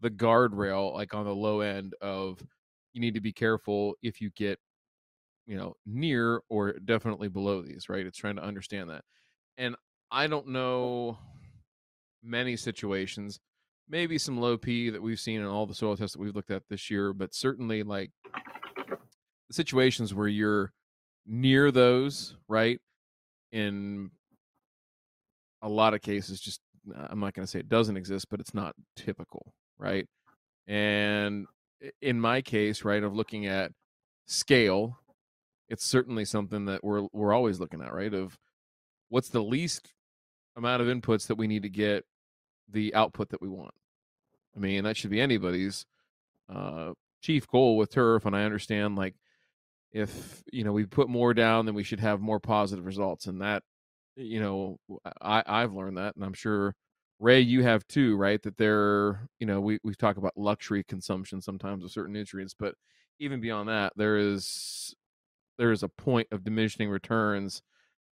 the 0.00 0.10
guardrail, 0.10 0.94
like 0.94 1.14
on 1.14 1.24
the 1.24 1.34
low 1.34 1.60
end 1.60 1.94
of 2.00 2.42
you 2.92 3.00
need 3.00 3.14
to 3.14 3.20
be 3.20 3.32
careful 3.32 3.94
if 4.02 4.20
you 4.20 4.30
get, 4.30 4.58
you 5.46 5.56
know, 5.56 5.74
near 5.86 6.42
or 6.48 6.72
definitely 6.72 7.28
below 7.28 7.62
these, 7.62 7.88
right? 7.88 8.06
It's 8.06 8.18
trying 8.18 8.36
to 8.36 8.44
understand 8.44 8.90
that. 8.90 9.04
And 9.58 9.76
I 10.10 10.26
don't 10.26 10.48
know 10.48 11.18
many 12.22 12.56
situations, 12.56 13.40
maybe 13.88 14.18
some 14.18 14.40
low 14.40 14.56
P 14.56 14.90
that 14.90 15.02
we've 15.02 15.20
seen 15.20 15.40
in 15.40 15.46
all 15.46 15.66
the 15.66 15.74
soil 15.74 15.96
tests 15.96 16.14
that 16.16 16.22
we've 16.22 16.34
looked 16.34 16.50
at 16.50 16.62
this 16.68 16.90
year, 16.90 17.12
but 17.12 17.34
certainly 17.34 17.82
like 17.82 18.10
the 19.48 19.54
situations 19.54 20.14
where 20.14 20.28
you're 20.28 20.72
near 21.26 21.70
those, 21.70 22.36
right? 22.48 22.80
In 23.52 24.10
a 25.62 25.68
lot 25.68 25.94
of 25.94 26.02
cases, 26.02 26.40
just 26.40 26.60
uh, 26.94 27.08
I'm 27.10 27.20
not 27.20 27.34
going 27.34 27.44
to 27.44 27.50
say 27.50 27.58
it 27.58 27.68
doesn't 27.68 27.96
exist, 27.96 28.28
but 28.30 28.40
it's 28.40 28.54
not 28.54 28.74
typical, 28.96 29.52
right? 29.80 30.06
And 30.66 31.46
in 32.02 32.20
my 32.20 32.42
case, 32.42 32.84
right, 32.84 33.02
of 33.02 33.16
looking 33.16 33.46
at 33.46 33.72
scale, 34.26 34.98
it's 35.68 35.84
certainly 35.84 36.24
something 36.24 36.66
that 36.66 36.84
we're 36.84 37.06
we're 37.12 37.32
always 37.32 37.58
looking 37.58 37.82
at, 37.82 37.92
right? 37.92 38.12
Of 38.12 38.38
what's 39.08 39.28
the 39.28 39.42
least 39.42 39.92
amount 40.56 40.82
of 40.82 40.88
inputs 40.88 41.26
that 41.28 41.36
we 41.36 41.46
need 41.46 41.62
to 41.62 41.68
get 41.68 42.04
the 42.68 42.94
output 42.94 43.30
that 43.30 43.42
we 43.42 43.48
want. 43.48 43.74
I 44.56 44.60
mean, 44.60 44.84
that 44.84 44.96
should 44.96 45.10
be 45.10 45.20
anybody's 45.20 45.86
uh, 46.52 46.92
chief 47.22 47.48
goal 47.48 47.76
with 47.76 47.90
turf. 47.90 48.26
And 48.26 48.36
I 48.36 48.44
understand, 48.44 48.96
like, 48.96 49.14
if 49.92 50.42
you 50.52 50.64
know 50.64 50.72
we 50.72 50.86
put 50.86 51.08
more 51.08 51.34
down, 51.34 51.66
then 51.66 51.74
we 51.74 51.84
should 51.84 52.00
have 52.00 52.20
more 52.20 52.40
positive 52.40 52.84
results. 52.84 53.26
And 53.26 53.40
that, 53.40 53.62
you 54.16 54.40
know, 54.40 54.78
I 55.20 55.42
I've 55.46 55.72
learned 55.72 55.96
that, 55.98 56.14
and 56.16 56.24
I'm 56.24 56.34
sure 56.34 56.74
Ray, 57.20 57.40
you 57.40 57.62
have 57.62 57.86
too, 57.86 58.16
right? 58.16 58.42
That 58.42 58.56
there, 58.56 59.28
you 59.38 59.46
know, 59.46 59.60
we 59.60 59.78
we 59.84 59.94
talk 59.94 60.16
about 60.16 60.36
luxury 60.36 60.82
consumption 60.84 61.40
sometimes 61.40 61.84
of 61.84 61.92
certain 61.92 62.14
nutrients, 62.14 62.54
but 62.58 62.74
even 63.18 63.40
beyond 63.40 63.68
that, 63.68 63.92
there 63.96 64.16
is 64.16 64.94
there 65.58 65.72
is 65.72 65.82
a 65.82 65.88
point 65.88 66.26
of 66.32 66.42
diminishing 66.42 66.88
returns 66.88 67.62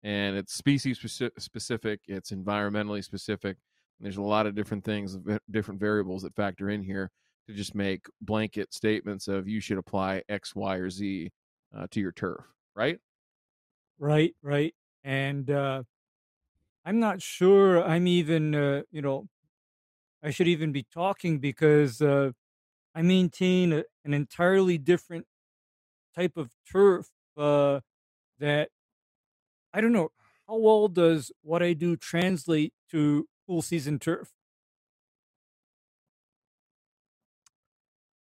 and 0.03 0.35
it's 0.35 0.53
species 0.53 0.99
specific 0.99 2.01
it's 2.07 2.31
environmentally 2.31 3.03
specific 3.03 3.57
there's 3.99 4.17
a 4.17 4.21
lot 4.21 4.45
of 4.45 4.53
different 4.53 4.83
things 4.83 5.17
different 5.49 5.79
variables 5.79 6.21
that 6.21 6.35
factor 6.35 6.69
in 6.69 6.83
here 6.83 7.09
to 7.47 7.53
just 7.53 7.73
make 7.73 8.05
blanket 8.21 8.73
statements 8.73 9.27
of 9.27 9.47
you 9.47 9.59
should 9.59 9.77
apply 9.77 10.21
x 10.29 10.55
y 10.55 10.75
or 10.75 10.89
z 10.89 11.31
uh, 11.75 11.87
to 11.89 11.99
your 11.99 12.11
turf 12.11 12.43
right 12.75 12.99
right 13.97 14.35
right 14.43 14.75
and 15.03 15.49
uh 15.49 15.81
i'm 16.87 16.99
not 16.99 17.21
sure 17.21 17.83
i'm 17.83 18.07
even 18.07 18.55
uh, 18.55 18.81
you 18.89 19.01
know 19.01 19.27
i 20.23 20.31
should 20.31 20.47
even 20.47 20.71
be 20.71 20.83
talking 20.83 21.37
because 21.39 22.01
uh 22.01 22.31
i 22.95 23.01
maintain 23.01 23.73
a, 23.73 23.83
an 24.05 24.13
entirely 24.13 24.77
different 24.79 25.25
type 26.15 26.37
of 26.37 26.51
turf 26.71 27.09
uh 27.37 27.79
that 28.39 28.69
I 29.73 29.81
don't 29.81 29.91
know 29.91 30.09
how 30.47 30.57
well 30.57 30.87
does 30.87 31.31
what 31.41 31.61
I 31.61 31.73
do 31.73 31.95
translate 31.95 32.73
to 32.89 33.27
full 33.45 33.61
season 33.61 33.99
turf. 33.99 34.33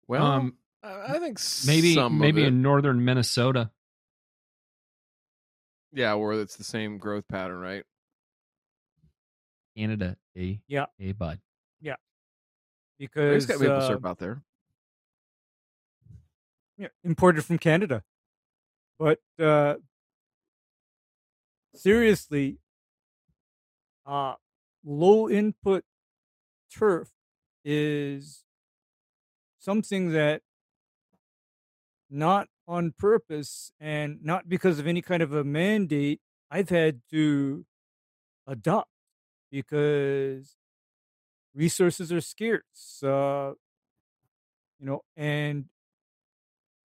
Well, 0.07 0.25
um, 0.25 0.59
I 0.85 1.19
think 1.19 1.41
maybe 1.67 2.09
maybe 2.09 2.45
in 2.45 2.63
northern 2.63 3.05
Minnesota. 3.05 3.71
Yeah, 5.93 6.15
where 6.15 6.33
it's 6.41 6.57
the 6.57 6.63
same 6.63 6.99
growth 6.99 7.27
pattern, 7.27 7.59
right? 7.59 7.85
Canada, 9.81 10.17
a 10.37 10.61
yeah, 10.69 10.87
a 11.01 11.13
bud. 11.13 11.41
Yeah, 11.81 11.97
because 12.99 13.47
got 13.47 13.61
maple 13.61 13.77
uh, 13.77 13.87
syrup 13.87 14.05
out 14.05 14.19
there. 14.19 14.43
Yeah, 16.77 16.89
imported 17.03 17.47
from 17.47 17.57
Canada, 17.57 18.03
but 18.99 19.21
uh, 19.39 19.77
seriously, 21.75 22.59
uh, 24.05 24.35
low 24.85 25.31
input 25.31 25.85
turf 26.71 27.09
is 27.65 28.45
something 29.61 30.13
that 30.13 30.43
not 32.11 32.49
on 32.69 32.93
purpose 32.99 33.73
and 33.81 34.19
not 34.23 34.47
because 34.47 34.79
of 34.79 34.87
any 34.87 35.01
kind 35.01 35.23
of 35.23 35.33
a 35.33 35.43
mandate 35.43 36.21
I've 36.51 36.69
had 36.69 37.01
to 37.13 37.65
adopt 38.47 38.91
because 39.51 40.57
resources 41.55 42.13
are 42.13 42.21
scarce. 42.21 43.03
Uh, 43.03 43.53
you 44.79 44.87
know, 44.87 45.03
and 45.17 45.67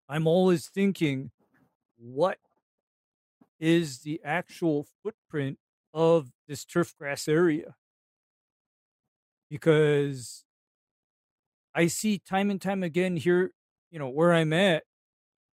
I'm 0.08 0.26
always 0.26 0.68
thinking, 0.68 1.30
what 1.96 2.38
is 3.62 4.00
the 4.00 4.20
actual 4.24 4.88
footprint 5.04 5.56
of 5.94 6.32
this 6.48 6.64
turf 6.64 6.94
grass 6.98 7.28
area. 7.28 7.76
Because 9.48 10.44
I 11.72 11.86
see 11.86 12.18
time 12.18 12.50
and 12.50 12.60
time 12.60 12.82
again 12.82 13.16
here, 13.16 13.52
you 13.92 14.00
know, 14.00 14.08
where 14.08 14.32
I'm 14.32 14.52
at, 14.52 14.82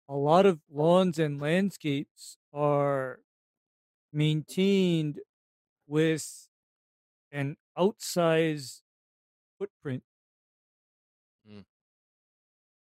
a 0.07 0.15
lot 0.15 0.47
of 0.47 0.59
lawns 0.71 1.19
and 1.19 1.39
landscapes 1.39 2.37
are 2.51 3.19
maintained 4.11 5.19
with 5.87 6.48
an 7.31 7.57
outsized 7.77 8.81
footprint. 9.57 10.03
Mm. 11.47 11.63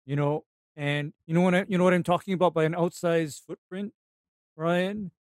You 0.06 0.15
know, 0.15 0.46
and 0.76 1.13
you 1.26 1.34
know 1.34 1.41
what 1.41 1.56
I, 1.56 1.65
you 1.67 1.78
know 1.78 1.84
what 1.84 1.93
I'm 1.93 2.04
talking 2.04 2.34
about 2.34 2.54
by 2.54 2.63
an 2.65 2.74
outsized 2.74 3.41
footprint? 3.46 3.93
Ryan, 4.56 5.12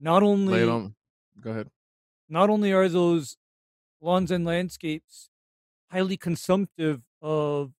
not 0.00 0.22
only 0.22 0.62
on. 0.68 0.94
Go 1.40 1.50
ahead. 1.50 1.70
not 2.28 2.50
only 2.50 2.72
are 2.72 2.88
those 2.88 3.36
lawns 4.00 4.30
and 4.30 4.44
landscapes 4.44 5.30
highly 5.90 6.16
consumptive 6.16 7.02
of 7.20 7.72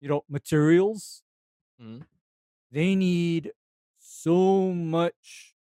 you 0.00 0.08
know 0.08 0.24
materials, 0.28 1.22
Mhm. 1.80 2.06
they 2.70 2.94
need 2.94 3.52
so 3.98 4.72
much 4.72 5.54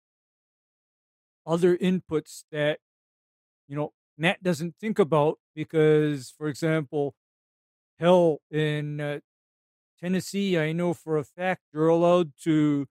other 1.47 1.77
inputs 1.77 2.45
that 2.51 2.81
you 3.71 3.77
know 3.77 3.93
Matt 4.19 4.43
doesn't 4.43 4.75
think 4.79 4.99
about 4.99 5.39
because, 5.55 6.35
for 6.37 6.49
example, 6.49 7.15
hell 7.99 8.41
in 8.51 9.01
uh, 9.01 9.21
Tennessee, 9.99 10.59
I 10.59 10.73
know 10.73 10.93
for 10.93 11.17
a 11.17 11.25
fact 11.25 11.63
you're 11.73 11.89
allowed 11.89 12.33
to 12.45 12.87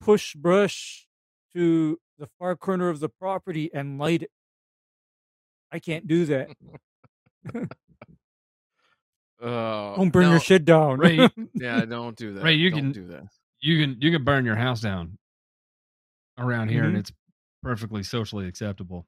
push 0.00 0.34
brush 0.34 1.06
to 1.54 1.98
the 2.18 2.28
far 2.38 2.56
corner 2.56 2.88
of 2.88 3.00
the 3.00 3.08
property 3.08 3.70
and 3.72 3.98
light 3.98 4.24
it. 4.24 4.30
I 5.72 5.78
can't 5.78 6.06
do 6.06 6.24
that. 6.26 6.48
Uh, 7.54 7.56
don't 9.96 10.10
burn 10.10 10.24
no, 10.24 10.30
your 10.32 10.40
shit 10.40 10.64
down. 10.64 10.98
Ray, 10.98 11.28
yeah, 11.54 11.84
don't 11.84 12.16
do 12.16 12.34
that. 12.34 12.42
Ray, 12.44 12.54
you 12.54 12.70
don't 12.70 12.80
can 12.80 12.92
do 12.92 13.06
that. 13.08 13.24
You 13.60 13.80
can 13.80 14.00
you 14.00 14.10
can 14.10 14.24
burn 14.24 14.44
your 14.44 14.56
house 14.56 14.80
down 14.80 15.18
around 16.38 16.68
here, 16.68 16.82
Mhm. 16.82 16.88
and 16.88 16.96
it's 16.98 17.12
perfectly 17.62 18.02
socially 18.02 18.46
acceptable. 18.46 19.06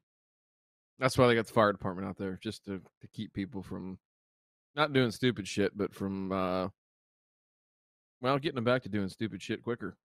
That's 0.99 1.17
why 1.17 1.27
they 1.29 1.35
got 1.35 1.47
the 1.47 1.53
fire 1.53 1.73
department 1.73 2.09
out 2.09 2.17
there, 2.19 2.39
just 2.43 2.65
to 2.65 2.81
to 3.01 3.09
keep 3.13 3.33
people 3.33 3.63
from 3.63 3.99
not 4.75 4.93
doing 4.93 5.11
stupid 5.11 5.47
shit, 5.47 5.77
but 5.77 5.95
from 5.95 6.33
uh, 6.33 6.69
well, 8.21 8.39
getting 8.39 8.57
them 8.57 8.65
back 8.65 8.83
to 8.83 8.89
doing 8.89 9.09
stupid 9.09 9.43
shit 9.43 9.63
quicker. 9.63 9.97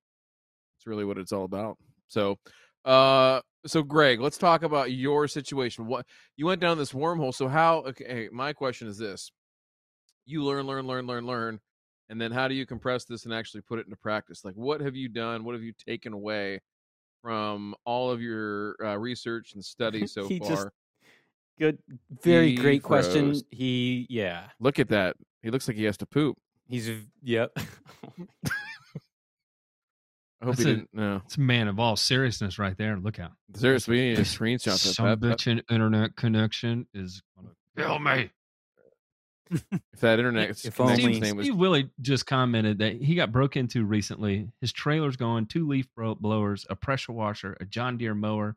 It's 0.77 0.87
really 0.87 1.05
what 1.05 1.17
it's 1.17 1.31
all 1.31 1.45
about. 1.45 1.77
So, 2.07 2.37
uh, 2.85 3.41
so 3.65 3.81
Greg, 3.81 4.19
let's 4.19 4.37
talk 4.37 4.63
about 4.63 4.91
your 4.91 5.27
situation. 5.27 5.87
What 5.87 6.05
you 6.35 6.45
went 6.45 6.61
down 6.61 6.77
this 6.77 6.93
wormhole. 6.93 7.33
So 7.33 7.47
how? 7.47 7.77
Okay, 7.87 8.29
my 8.31 8.53
question 8.53 8.87
is 8.87 8.97
this: 8.97 9.31
You 10.25 10.43
learn, 10.43 10.67
learn, 10.67 10.85
learn, 10.85 11.07
learn, 11.07 11.25
learn, 11.25 11.59
and 12.09 12.21
then 12.21 12.31
how 12.31 12.47
do 12.47 12.53
you 12.53 12.67
compress 12.67 13.05
this 13.05 13.25
and 13.25 13.33
actually 13.33 13.61
put 13.61 13.79
it 13.79 13.85
into 13.85 13.95
practice? 13.97 14.45
Like, 14.45 14.55
what 14.55 14.81
have 14.81 14.95
you 14.95 15.09
done? 15.09 15.43
What 15.43 15.55
have 15.55 15.63
you 15.63 15.73
taken 15.73 16.13
away 16.13 16.61
from 17.23 17.73
all 17.85 18.11
of 18.11 18.21
your 18.21 18.75
uh, 18.83 18.97
research 18.97 19.53
and 19.53 19.63
study 19.63 20.05
so 20.07 20.27
He 20.27 20.37
far. 20.37 20.49
just- 20.49 20.67
Good, 21.59 21.77
very 22.23 22.49
He 22.49 22.55
great 22.55 22.83
question. 22.83 23.35
He, 23.51 24.07
yeah, 24.09 24.47
Look 24.59 24.79
at 24.79 24.89
that. 24.89 25.15
He 25.41 25.51
looks 25.51 25.67
like 25.67 25.77
he 25.77 25.83
has 25.83 25.97
to 25.97 26.05
poop. 26.05 26.37
he's 26.67 26.89
yep. 27.21 27.51
I 30.41 30.45
hope 30.45 30.55
That's 30.55 30.63
he 30.65 30.71
a- 30.71 30.75
didn't. 30.75 30.89
No, 30.93 31.21
It's 31.25 31.37
a 31.37 31.41
man 31.41 31.67
of 31.67 31.79
all 31.79 31.95
seriousness 31.95 32.59
right 32.59 32.77
there. 32.77 32.97
Look 32.97 33.19
out. 33.19 33.31
seriously, 33.55 33.95
we 33.97 34.01
need 34.09 34.13
a 34.13 34.17
This 34.17 34.35
screenshot 34.35 34.77
Some 34.77 35.05
of 35.05 35.19
that. 35.21 35.27
that. 35.27 35.37
bitchin' 35.39 35.61
internet 35.71 36.15
connection 36.15 36.87
is 36.93 37.21
gonna 37.37 37.49
kill 37.77 37.99
me. 37.99 38.29
If 39.51 39.99
that 40.01 40.19
internet 40.19 40.49
If 40.65 40.75
connection's 40.75 40.79
only- 41.05 41.13
Steve, 41.13 41.21
name 41.23 41.37
was 41.37 41.45
Steve 41.45 41.55
Willie 41.57 41.89
just 42.01 42.25
commented 42.25 42.79
that 42.79 42.93
he 43.01 43.15
got 43.15 43.31
broke 43.31 43.55
into 43.55 43.85
recently. 43.85 44.49
His 44.59 44.73
trailer's 44.73 45.15
going, 45.15 45.45
two 45.45 45.67
leaf 45.67 45.87
blowers, 45.95 46.65
a 46.69 46.75
pressure 46.75 47.13
washer, 47.13 47.55
a 47.61 47.65
John 47.65 47.97
Deere 47.97 48.15
mower, 48.15 48.55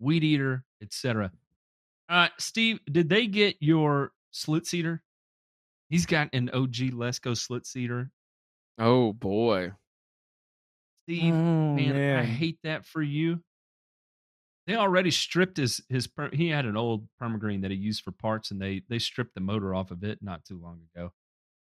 weed 0.00 0.24
eater, 0.24 0.64
etc. 0.82 1.30
Uh, 2.12 2.28
Steve, 2.38 2.78
did 2.90 3.08
they 3.08 3.26
get 3.26 3.56
your 3.60 4.12
slit 4.32 4.66
seeder? 4.66 5.02
He's 5.88 6.04
got 6.04 6.28
an 6.34 6.50
OG 6.50 6.92
Lesco 6.92 7.34
slit 7.36 7.66
seeder. 7.66 8.10
Oh 8.78 9.12
boy. 9.14 9.72
Steve, 11.04 11.34
Oh, 11.34 11.74
man, 11.74 12.18
I 12.18 12.24
hate 12.24 12.58
that 12.64 12.84
for 12.86 13.02
you. 13.02 13.42
They 14.66 14.76
already 14.76 15.10
stripped 15.10 15.56
his 15.56 15.80
his. 15.88 16.06
per- 16.06 16.30
He 16.32 16.48
had 16.48 16.66
an 16.66 16.76
old 16.76 17.08
permagreen 17.20 17.62
that 17.62 17.70
he 17.70 17.76
used 17.76 18.02
for 18.02 18.12
parts, 18.12 18.50
and 18.50 18.60
they 18.60 18.82
they 18.88 18.98
stripped 18.98 19.34
the 19.34 19.40
motor 19.40 19.74
off 19.74 19.90
of 19.90 20.04
it 20.04 20.18
not 20.22 20.44
too 20.44 20.60
long 20.62 20.80
ago. 20.94 21.12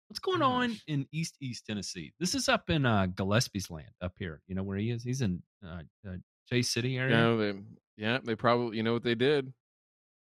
What's 0.07 0.19
going 0.19 0.41
on 0.41 0.75
in 0.87 1.07
East 1.13 1.37
East 1.41 1.65
Tennessee? 1.65 2.11
This 2.19 2.35
is 2.35 2.49
up 2.49 2.69
in 2.69 2.85
uh, 2.85 3.07
Gillespie's 3.07 3.71
land 3.71 3.89
up 4.01 4.13
here. 4.19 4.41
You 4.47 4.55
know 4.55 4.63
where 4.63 4.77
he 4.77 4.91
is? 4.91 5.01
He's 5.03 5.21
in 5.21 5.41
uh, 5.65 5.81
uh, 6.07 6.17
J 6.49 6.61
City 6.61 6.97
area. 6.97 7.15
Yeah, 7.31 7.35
they 7.37 7.59
yeah, 7.97 8.19
they 8.23 8.35
probably 8.35 8.77
you 8.77 8.83
know 8.83 8.93
what 8.93 9.03
they 9.03 9.15
did? 9.15 9.51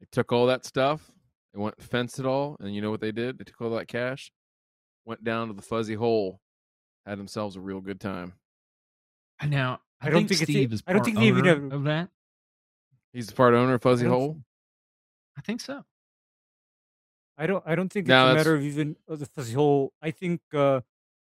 They 0.01 0.07
took 0.11 0.33
all 0.33 0.47
that 0.47 0.65
stuff, 0.65 1.11
they 1.53 1.61
went 1.61 1.77
and 1.79 1.87
fenced 1.87 2.19
it 2.19 2.27
all, 2.27 2.57
and 2.61 2.75
you 2.75 2.81
know 2.81 2.91
what 2.91 3.01
they 3.01 3.13
did? 3.13 3.39
They 3.39 3.45
took 3.45 3.61
all 3.61 3.71
that 3.77 3.87
cash, 3.89 4.33
went 5.05 5.23
down 5.25 5.49
to 5.49 5.53
the 5.55 5.63
fuzzy 5.63 5.95
hole, 5.95 6.41
had 7.07 7.19
themselves 7.19 7.57
a 7.57 7.61
real 7.61 7.81
good 7.81 8.01
time. 8.01 8.33
And 9.41 9.51
now 9.51 9.81
I, 10.01 10.07
I 10.07 10.11
don't 10.11 10.21
think, 10.21 10.29
think 10.31 10.43
it's 10.43 10.51
Steve 10.51 10.73
is. 10.73 10.83
I 10.87 10.93
don't 10.93 11.01
part 11.01 11.05
think 11.07 11.19
they 11.19 11.25
even 11.27 11.47
owner 11.47 11.75
of 11.75 11.85
that. 11.85 12.09
He's 13.13 13.27
the 13.27 13.35
part 13.35 13.55
owner 13.55 13.75
of 13.75 13.83
Fuzzy 13.83 14.07
I 14.07 14.09
Hole. 14.09 14.41
I 15.37 15.41
think 15.43 15.61
so. 15.61 15.85
I 17.37 17.47
don't. 17.47 17.63
I 17.67 17.75
don't 17.75 17.91
think 17.91 18.07
No, 18.07 18.27
it's 18.29 18.33
a 18.33 18.35
matter 18.37 18.55
of 18.55 18.63
even 18.63 18.97
of 19.09 19.19
the 19.19 19.27
fuzzy 19.27 19.55
hole. 19.55 19.93
I 20.03 20.11
think 20.11 20.41
uh, 20.55 20.83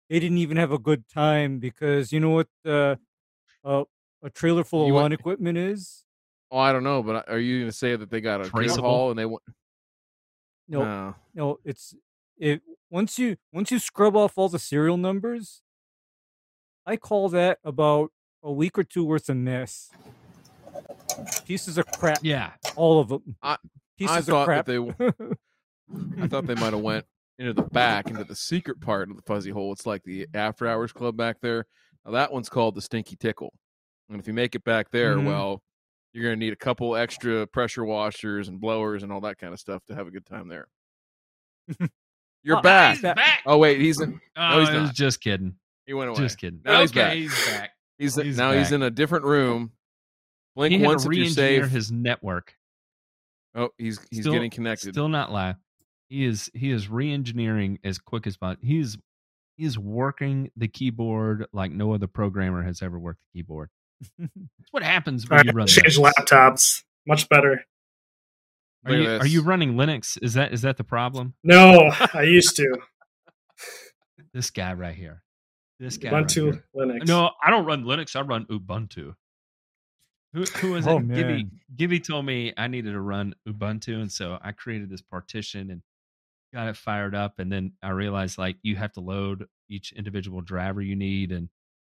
they 0.10 0.20
didn't 0.20 0.38
even 0.38 0.56
have 0.58 0.72
a 0.72 0.80
good 0.80 1.08
time 1.10 1.60
because 1.60 2.14
you 2.14 2.20
know 2.22 2.30
what 2.30 2.48
uh, 2.66 2.96
uh, 3.66 3.84
a 4.24 4.30
trailer 4.30 4.64
full 4.64 4.84
of 4.84 4.88
You 4.88 4.94
lawn 4.94 5.04
want- 5.04 5.14
equipment 5.14 5.58
is. 5.58 6.05
Oh, 6.52 6.58
I 6.58 6.72
don't 6.72 6.84
know, 6.84 7.02
but 7.04 7.28
are 7.30 7.40
you 7.40 7.60
going 7.60 7.72
to 7.72 7.76
say 7.76 7.96
that 7.96 8.10
they 8.10 8.22
got 8.22 8.40
a 8.42 8.44
good 8.44 8.52
Traceable? 8.52 8.90
haul 8.90 9.10
and 9.10 9.20
they 9.20 9.26
went? 9.26 9.42
No, 10.68 10.84
No. 10.84 11.16
no. 11.34 11.60
It's 11.66 11.96
it 12.38 12.62
once 12.90 13.18
you 13.20 13.38
once 13.52 13.72
you 13.72 13.80
scrub 13.80 14.16
off 14.16 14.38
all 14.38 14.50
the 14.50 14.60
serial 14.60 14.98
numbers. 14.98 15.62
I 16.86 16.98
call 16.98 17.30
that 17.30 17.60
about 17.64 18.12
a 18.44 18.52
week 18.52 18.78
or 18.78 18.84
two 18.84 19.04
worth 19.06 19.28
of 19.30 19.38
mess. 19.38 19.90
Pieces 21.46 21.78
of 21.78 21.88
crap, 21.88 22.20
Yeah, 22.22 22.52
all 22.76 23.00
of 23.00 23.10
them. 23.10 23.36
I- 23.42 23.58
Pieces 23.98 24.16
I 24.18 24.22
thought 24.22 24.48
that 24.48 24.66
they. 24.66 24.78
I 26.22 26.28
thought 26.28 26.46
they 26.46 26.56
might 26.56 26.74
have 26.74 26.82
went 26.82 27.06
into 27.40 27.54
the 27.54 27.62
back, 27.64 28.10
into 28.10 28.24
the 28.26 28.36
secret 28.36 28.82
part 28.82 29.10
of 29.10 29.16
the 29.16 29.22
fuzzy 29.22 29.52
hole. 29.52 29.72
It's 29.72 29.86
like 29.86 30.04
the 30.04 30.28
after 30.34 30.68
hours 30.68 30.92
club 30.92 31.16
back 31.16 31.38
there. 31.42 31.66
Now 32.06 32.12
that 32.12 32.34
one's 32.34 32.50
called 32.50 32.76
the 32.76 32.82
Stinky 32.82 33.16
Tickle, 33.16 33.54
and 34.10 34.20
if 34.20 34.28
you 34.28 34.34
make 34.34 34.54
it 34.56 34.64
back 34.66 34.90
there, 34.92 35.16
Mhm. 35.16 35.26
well, 35.28 35.64
you're 36.16 36.24
going 36.24 36.40
to 36.40 36.46
need 36.46 36.54
a 36.54 36.58
couple 36.58 36.96
extra 36.96 37.46
pressure 37.48 37.84
washers 37.86 38.48
and 38.48 38.60
blowers 38.60 39.04
and 39.04 39.12
all 39.12 39.22
that 39.22 39.38
kind 39.38 39.54
of 39.54 39.60
stuff 39.60 39.84
to 39.86 39.96
have 39.96 40.08
a 40.08 40.12
good 40.12 40.26
time 40.26 40.48
there. 40.48 40.68
You're 42.44 42.58
Oh, 42.58 42.62
back. 42.62 42.94
He's 42.96 43.02
back. 43.02 43.42
Oh 43.46 43.58
wait, 43.58 43.80
he's 43.82 44.00
in, 44.00 44.20
Oh, 44.36 44.60
he's 44.60 44.70
not. 44.70 44.94
just 44.94 45.20
kidding. 45.22 45.56
he 45.86 45.94
went 45.94 46.10
away. 46.12 46.20
Just 46.20 46.38
kidding. 46.38 46.62
Now 46.64 46.82
he's 46.82 46.92
back. 46.92 47.14
he's 47.14 47.46
back. 47.48 47.72
He's, 47.98 48.18
oh, 48.20 48.24
he's 48.24 48.38
now 48.38 48.52
he's 48.52 48.72
in 48.72 48.84
a 48.84 48.92
different 48.92 49.26
room. 49.26 49.72
Blink 50.56 50.72
he 50.74 50.80
had 50.80 50.88
once 50.88 51.04
to 51.04 51.10
if 51.10 51.16
you're 51.16 51.24
re-engineer 51.24 51.64
safe. 51.64 51.72
his 51.72 51.92
network. 51.92 52.56
oh, 53.56 53.70
he's 53.78 54.00
he's 54.12 54.22
Still- 54.22 54.34
getting 54.34 54.52
connected. 54.52 54.94
Still 54.94 55.10
not 55.10 55.32
live. 55.32 55.56
He 56.10 56.24
is 56.26 56.52
he 56.54 56.70
is 56.72 56.88
re-engineering 56.88 57.80
as 57.84 57.98
quick 57.98 58.28
as 58.28 58.38
possible. 58.38 58.62
He 58.66 58.80
is 58.80 58.98
he 59.58 59.66
is 59.66 59.80
working 59.80 60.52
the 60.56 60.68
keyboard 60.68 61.48
like 61.52 61.72
no 61.72 61.94
other 61.94 62.08
programmer 62.08 62.62
has 62.62 62.82
ever 62.84 63.00
worked 63.00 63.22
the 63.34 63.40
keyboard. 63.40 63.70
That's 64.20 64.32
what 64.72 64.84
happens 64.84 65.30
when 65.30 65.38
right, 65.38 65.46
you 65.46 65.52
run. 65.52 65.68
change 65.68 65.98
Linux. 65.98 66.12
laptops. 66.20 66.84
Much 67.08 67.30
better. 67.30 67.64
Are 68.86 68.94
you, 68.94 69.10
are 69.10 69.26
you 69.28 69.42
running 69.42 69.74
Linux? 69.74 70.18
Is 70.22 70.36
that 70.36 70.54
is 70.54 70.62
that 70.62 70.78
the 70.78 70.84
problem? 70.84 71.34
No, 71.44 71.90
I 72.14 72.24
used 72.24 72.56
to. 72.58 72.76
This 74.34 74.50
guy 74.52 74.74
right 74.74 74.94
here. 74.96 75.24
This 75.80 75.96
guy. 75.96 76.10
Ubuntu 76.10 76.52
here. 76.54 76.66
Linux. 76.76 77.08
No, 77.08 77.32
I 77.42 77.50
don't 77.50 77.66
run 77.66 77.86
Linux. 77.86 78.16
I 78.18 78.22
run 78.22 78.46
Ubuntu. 78.48 79.16
Who, 80.34 80.44
who 80.44 80.72
was 80.74 80.86
Oh, 80.88 80.98
it? 80.98 81.08
Gibby. 81.08 81.48
Gibby 81.74 82.02
told 82.02 82.26
me 82.26 82.54
I 82.58 82.68
needed 82.68 82.92
to 82.92 83.00
run 83.00 83.34
Ubuntu, 83.48 84.02
and 84.02 84.12
so 84.12 84.38
I 84.42 84.52
created 84.52 84.90
this 84.90 85.02
partition 85.02 85.72
and 85.72 85.82
got 86.54 86.68
it 86.68 86.76
fired 86.76 87.16
up. 87.16 87.40
And 87.40 87.50
then 87.50 87.74
I 87.82 87.92
realized 87.92 88.38
like 88.38 88.58
you 88.62 88.76
have 88.76 88.92
to 88.94 89.00
load 89.00 89.46
each 89.70 89.94
individual 89.94 90.42
driver 90.42 90.82
you 90.82 90.98
need, 90.98 91.32
and 91.32 91.48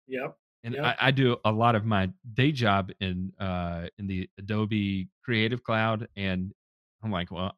Yep. 0.09 0.37
And 0.65 0.75
Yep. 0.75 0.85
I, 0.85 0.97
I 1.09 1.11
do 1.13 1.37
a 1.45 1.53
lot 1.53 1.77
of 1.77 1.85
my 1.85 2.11
day 2.33 2.51
job 2.51 2.91
in 3.01 3.33
uh 3.39 3.89
in 3.99 4.07
the 4.09 4.29
Adobe 4.39 5.09
Creative 5.23 5.63
Cloud, 5.63 6.09
and 6.17 6.53
I'm 7.03 7.13
like, 7.13 7.31
well, 7.31 7.57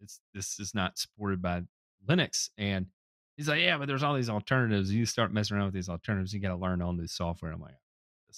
it's 0.00 0.20
this 0.32 0.58
is 0.60 0.74
not 0.74 0.96
supported 0.98 1.42
by 1.42 1.62
Linux, 2.08 2.48
and 2.56 2.86
he's 3.36 3.48
like, 3.48 3.60
yeah, 3.60 3.76
but 3.76 3.88
there's 3.88 4.02
all 4.02 4.14
these 4.14 4.30
alternatives. 4.30 4.92
You 4.92 5.04
start 5.04 5.32
messing 5.32 5.56
around 5.56 5.66
with 5.66 5.74
these 5.74 5.88
alternatives, 5.88 6.32
you 6.32 6.40
got 6.40 6.50
to 6.50 6.56
learn 6.56 6.80
all 6.80 6.92
new 6.92 7.06
software. 7.06 7.52
I'm 7.52 7.60
like, 7.60 7.74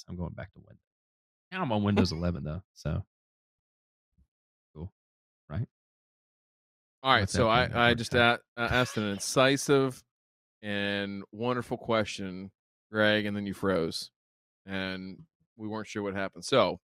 I'm 0.08 0.16
going 0.16 0.32
back 0.34 0.52
to 0.54 0.58
Windows. 0.60 0.82
Now 1.52 1.62
I'm 1.62 1.72
on 1.72 1.82
Windows 1.82 2.10
11 2.12 2.42
though, 2.44 2.62
so 2.74 3.04
cool, 4.74 4.92
right? 5.48 5.66
All 7.02 7.12
right, 7.12 7.20
What's 7.20 7.32
so 7.32 7.48
I, 7.48 7.90
I 7.90 7.94
just 7.94 8.14
a- 8.14 8.20
uh, 8.20 8.38
asked 8.58 8.96
an 8.96 9.04
incisive 9.04 10.02
and 10.62 11.22
wonderful 11.32 11.76
question, 11.76 12.50
Greg, 12.96 13.26
and 13.26 13.36
then 13.36 13.44
you 13.44 13.52
froze, 13.52 14.10
and 14.64 15.18
we 15.58 15.68
weren't 15.68 15.86
sure 15.86 16.02
what 16.02 16.14
happened. 16.14 16.46
So 16.46 16.80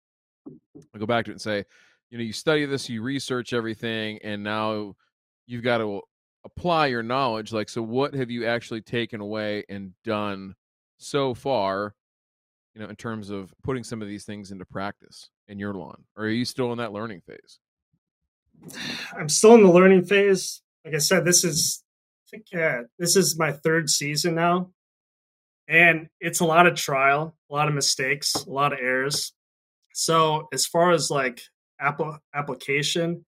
I'll 0.92 0.98
go 0.98 1.06
back 1.06 1.24
to 1.26 1.30
it 1.30 1.34
and 1.34 1.40
say, 1.40 1.64
you 2.10 2.18
know, 2.18 2.24
you 2.24 2.32
study 2.32 2.66
this, 2.66 2.88
you 2.88 3.00
research 3.00 3.52
everything, 3.52 4.18
and 4.24 4.42
now 4.42 4.96
you've 5.46 5.62
got 5.62 5.78
to 5.78 6.00
apply 6.44 6.88
your 6.88 7.04
knowledge. 7.04 7.52
Like, 7.52 7.68
so 7.68 7.80
what 7.80 8.12
have 8.14 8.28
you 8.28 8.44
actually 8.44 8.80
taken 8.80 9.20
away 9.20 9.62
and 9.68 9.92
done 10.02 10.56
so 10.98 11.32
far? 11.32 11.94
You 12.74 12.82
know, 12.82 12.88
in 12.88 12.96
terms 12.96 13.30
of 13.30 13.54
putting 13.62 13.84
some 13.84 14.02
of 14.02 14.08
these 14.08 14.24
things 14.24 14.50
into 14.50 14.64
practice 14.64 15.30
in 15.46 15.60
your 15.60 15.74
lawn, 15.74 16.06
or 16.16 16.24
are 16.24 16.28
you 16.28 16.44
still 16.44 16.72
in 16.72 16.78
that 16.78 16.92
learning 16.92 17.20
phase? 17.20 17.60
I'm 19.16 19.28
still 19.28 19.54
in 19.54 19.62
the 19.62 19.70
learning 19.70 20.06
phase. 20.06 20.60
Like 20.84 20.96
I 20.96 20.98
said, 20.98 21.24
this 21.24 21.44
is 21.44 21.84
I 22.26 22.30
think 22.32 22.46
yeah, 22.52 22.82
this 22.98 23.14
is 23.14 23.38
my 23.38 23.52
third 23.52 23.88
season 23.90 24.34
now. 24.34 24.70
And 25.70 26.08
it's 26.20 26.40
a 26.40 26.44
lot 26.44 26.66
of 26.66 26.74
trial, 26.74 27.36
a 27.48 27.54
lot 27.54 27.68
of 27.68 27.74
mistakes, 27.74 28.34
a 28.34 28.50
lot 28.50 28.72
of 28.72 28.80
errors. 28.80 29.32
So 29.94 30.48
as 30.52 30.66
far 30.66 30.90
as 30.90 31.10
like 31.10 31.42
apple 31.80 32.18
application 32.34 33.24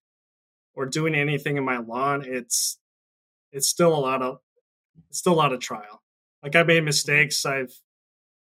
or 0.75 0.87
doing 0.87 1.15
anything 1.15 1.57
in 1.57 1.65
my 1.65 1.79
lawn, 1.79 2.25
it's 2.27 2.79
it's 3.53 3.69
still 3.69 3.95
a 3.95 3.99
lot 4.01 4.23
of 4.23 4.39
it's 5.09 5.19
still 5.19 5.35
a 5.35 5.43
lot 5.45 5.53
of 5.53 5.61
trial. 5.61 6.03
Like 6.43 6.57
I 6.57 6.65
made 6.65 6.83
mistakes. 6.85 7.47
I've 7.47 7.73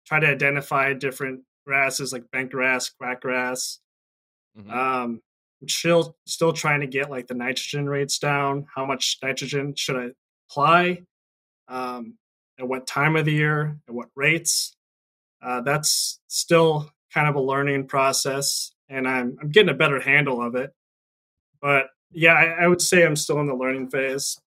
tried 0.05 0.21
to 0.21 0.27
identify 0.27 0.93
different 0.93 1.41
grasses 1.65 2.13
like 2.13 2.29
bent 2.31 2.51
grass, 2.51 2.89
quack 2.89 3.21
grass, 3.21 3.79
Mhm. 4.57 4.71
um, 4.71 5.21
I'm 5.61 5.69
still 5.69 6.15
still 6.27 6.53
trying 6.53 6.81
to 6.81 6.87
get 6.87 7.09
like 7.09 7.27
the 7.27 7.33
nitrogen 7.33 7.89
rates 7.89 8.19
down. 8.19 8.67
How 8.75 8.85
much 8.85 9.17
nitrogen 9.23 9.73
should 9.75 9.95
I 9.97 10.11
apply? 10.49 11.03
Um, 11.67 12.17
at 12.59 12.67
what 12.67 12.87
time 12.87 13.15
of 13.15 13.25
the 13.25 13.33
year? 13.33 13.77
At 13.87 13.93
what 13.93 14.09
rates? 14.15 14.75
Uh, 15.41 15.61
that's 15.61 16.19
still 16.27 16.91
kind 17.13 17.27
of 17.27 17.35
a 17.35 17.41
learning 17.41 17.87
process, 17.87 18.71
and 18.89 19.07
I'm 19.07 19.37
I'm 19.41 19.49
getting 19.49 19.69
a 19.69 19.77
better 19.77 19.99
handle 19.99 20.41
of 20.41 20.55
it. 20.55 20.71
But 21.61 21.87
yeah, 22.11 22.33
I, 22.33 22.63
I 22.63 22.67
would 22.67 22.81
say 22.81 23.05
I'm 23.05 23.15
still 23.15 23.39
in 23.39 23.47
the 23.47 23.55
learning 23.55 23.89
phase. 23.89 24.37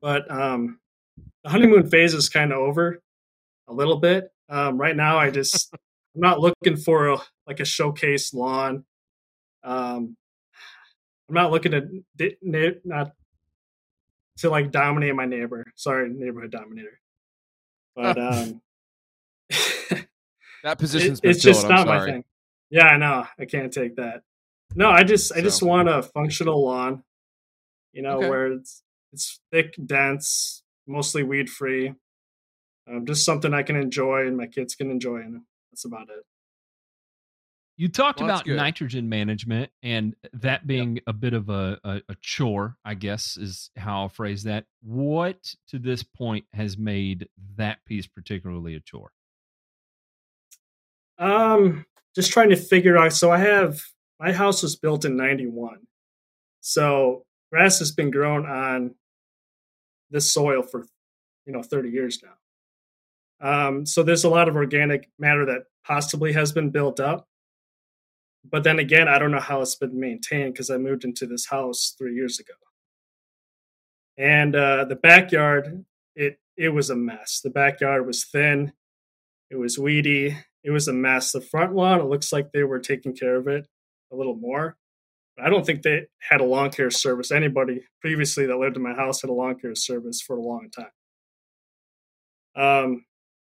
But 0.00 0.30
um, 0.30 0.78
the 1.44 1.50
honeymoon 1.50 1.88
phase 1.88 2.14
is 2.14 2.28
kind 2.28 2.52
of 2.52 2.58
over 2.58 3.00
a 3.68 3.72
little 3.72 3.98
bit. 3.98 4.30
Um, 4.48 4.78
right 4.78 4.96
now, 4.96 5.18
I 5.18 5.30
just 5.30 5.70
I'm 6.14 6.20
not 6.20 6.40
looking 6.40 6.76
for 6.76 7.08
a, 7.08 7.18
like 7.46 7.60
a 7.60 7.64
showcase 7.64 8.32
lawn. 8.32 8.84
Um, 9.64 10.16
I'm 11.28 11.34
not 11.34 11.50
looking 11.50 11.72
to 11.72 12.36
not 12.82 13.12
to 14.38 14.50
like 14.50 14.70
dominate 14.70 15.14
my 15.14 15.26
neighbor. 15.26 15.64
Sorry, 15.74 16.08
neighborhood 16.08 16.52
dominator. 16.52 17.00
But 17.96 18.18
um, 18.18 18.60
That 20.62 20.72
it- 20.72 20.78
position's 20.78 21.20
been 21.20 21.30
it's 21.30 21.42
just 21.42 21.62
filled, 21.62 21.72
not 21.72 21.86
my 21.86 22.04
thing. 22.04 22.24
Yeah, 22.70 22.86
I 22.86 22.96
know. 22.98 23.26
I 23.38 23.44
can't 23.44 23.72
take 23.72 23.96
that. 23.96 24.22
No, 24.74 24.90
I 24.90 25.04
just 25.04 25.32
I 25.32 25.40
just 25.40 25.62
want 25.62 25.88
a 25.88 26.02
functional 26.02 26.64
lawn. 26.64 27.02
You 27.92 28.02
know, 28.02 28.18
Okay. 28.18 28.28
where 28.28 28.52
it's 28.52 28.82
it's 29.12 29.40
thick, 29.52 29.74
dense, 29.86 30.62
mostly 30.86 31.22
weed 31.22 31.48
free. 31.48 31.94
Um, 32.88 33.06
just 33.06 33.24
something 33.24 33.54
I 33.54 33.62
can 33.62 33.76
enjoy 33.76 34.26
and 34.26 34.36
my 34.36 34.46
kids 34.46 34.74
can 34.74 34.90
enjoy, 34.90 35.16
and 35.18 35.42
that's 35.70 35.84
about 35.84 36.08
it. 36.10 36.24
You 37.78 37.88
talked 37.88 38.20
Well, 38.20 38.30
about 38.30 38.46
nitrogen 38.46 39.08
management 39.08 39.70
and 39.82 40.16
that 40.32 40.66
being 40.66 41.00
a 41.06 41.12
bit 41.12 41.34
of 41.34 41.50
a, 41.50 41.78
a, 41.84 42.00
a 42.08 42.14
chore, 42.22 42.76
I 42.86 42.94
guess 42.94 43.36
is 43.36 43.70
how 43.76 44.02
I'll 44.02 44.08
phrase 44.08 44.44
that. 44.44 44.64
What 44.82 45.54
to 45.68 45.78
this 45.78 46.02
point 46.02 46.46
has 46.54 46.78
made 46.78 47.28
that 47.56 47.84
piece 47.84 48.06
particularly 48.06 48.76
a 48.76 48.80
chore? 48.80 49.12
Um, 51.18 51.84
just 52.14 52.32
trying 52.32 52.48
to 52.48 52.56
figure 52.56 52.96
out. 52.96 53.12
So 53.12 53.30
I 53.30 53.38
have 53.38 53.82
my 54.18 54.32
house 54.32 54.62
was 54.62 54.76
built 54.76 55.04
in 55.04 55.16
'91, 55.16 55.80
so 56.62 57.24
grass 57.52 57.78
has 57.78 57.92
been 57.92 58.10
grown 58.10 58.46
on 58.46 58.94
this 60.10 60.32
soil 60.32 60.62
for 60.62 60.86
you 61.46 61.52
know 61.52 61.62
30 61.62 61.90
years 61.90 62.22
now. 62.22 62.36
Um, 63.38 63.84
so 63.84 64.02
there's 64.02 64.24
a 64.24 64.30
lot 64.30 64.48
of 64.48 64.56
organic 64.56 65.10
matter 65.18 65.44
that 65.46 65.64
possibly 65.86 66.32
has 66.32 66.52
been 66.52 66.70
built 66.70 67.00
up. 67.00 67.28
But 68.50 68.64
then 68.64 68.78
again, 68.78 69.08
I 69.08 69.18
don't 69.18 69.30
know 69.30 69.40
how 69.40 69.60
it's 69.60 69.74
been 69.74 69.98
maintained 69.98 70.52
because 70.54 70.70
I 70.70 70.76
moved 70.76 71.04
into 71.04 71.26
this 71.26 71.46
house 71.46 71.94
three 71.98 72.14
years 72.14 72.38
ago. 72.38 72.54
And 74.18 74.54
uh, 74.56 74.84
the 74.86 74.96
backyard, 74.96 75.84
it 76.14 76.38
it 76.56 76.70
was 76.70 76.90
a 76.90 76.96
mess. 76.96 77.40
The 77.42 77.50
backyard 77.50 78.06
was 78.06 78.24
thin, 78.24 78.72
it 79.50 79.56
was 79.56 79.78
weedy, 79.78 80.36
it 80.64 80.70
was 80.70 80.88
a 80.88 80.92
mess. 80.92 81.32
The 81.32 81.40
front 81.40 81.74
lawn, 81.74 82.00
it 82.00 82.06
looks 82.06 82.32
like 82.32 82.52
they 82.52 82.64
were 82.64 82.78
taking 82.78 83.14
care 83.14 83.36
of 83.36 83.48
it 83.48 83.66
a 84.12 84.16
little 84.16 84.36
more. 84.36 84.76
I 85.38 85.50
don't 85.50 85.66
think 85.66 85.82
they 85.82 86.06
had 86.18 86.40
a 86.40 86.44
lawn 86.44 86.70
care 86.70 86.90
service. 86.90 87.30
Anybody 87.30 87.82
previously 88.00 88.46
that 88.46 88.56
lived 88.56 88.76
in 88.76 88.82
my 88.82 88.94
house 88.94 89.20
had 89.20 89.30
a 89.30 89.34
lawn 89.34 89.58
care 89.58 89.74
service 89.74 90.22
for 90.22 90.36
a 90.36 90.40
long 90.40 90.70
time. 90.70 90.90
Um, 92.56 93.04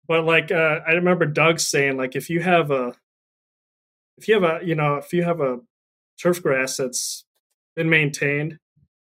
but 0.07 0.24
like 0.24 0.52
uh, 0.52 0.81
I 0.87 0.92
remember 0.92 1.26
Doug 1.26 1.59
saying, 1.59 1.96
like 1.96 2.14
if 2.14 2.31
you 2.31 2.40
have 2.40 2.70
a, 2.70 2.94
if 4.18 4.29
you 4.29 4.35
have 4.35 4.44
a, 4.44 4.64
you 4.64 4.75
know, 4.75 4.96
if 4.96 5.12
you 5.12 5.25
have 5.25 5.40
a 5.40 5.59
turf 6.20 6.42
grass 6.42 6.77
that's 6.77 7.25
been 7.75 7.88
maintained 7.88 8.59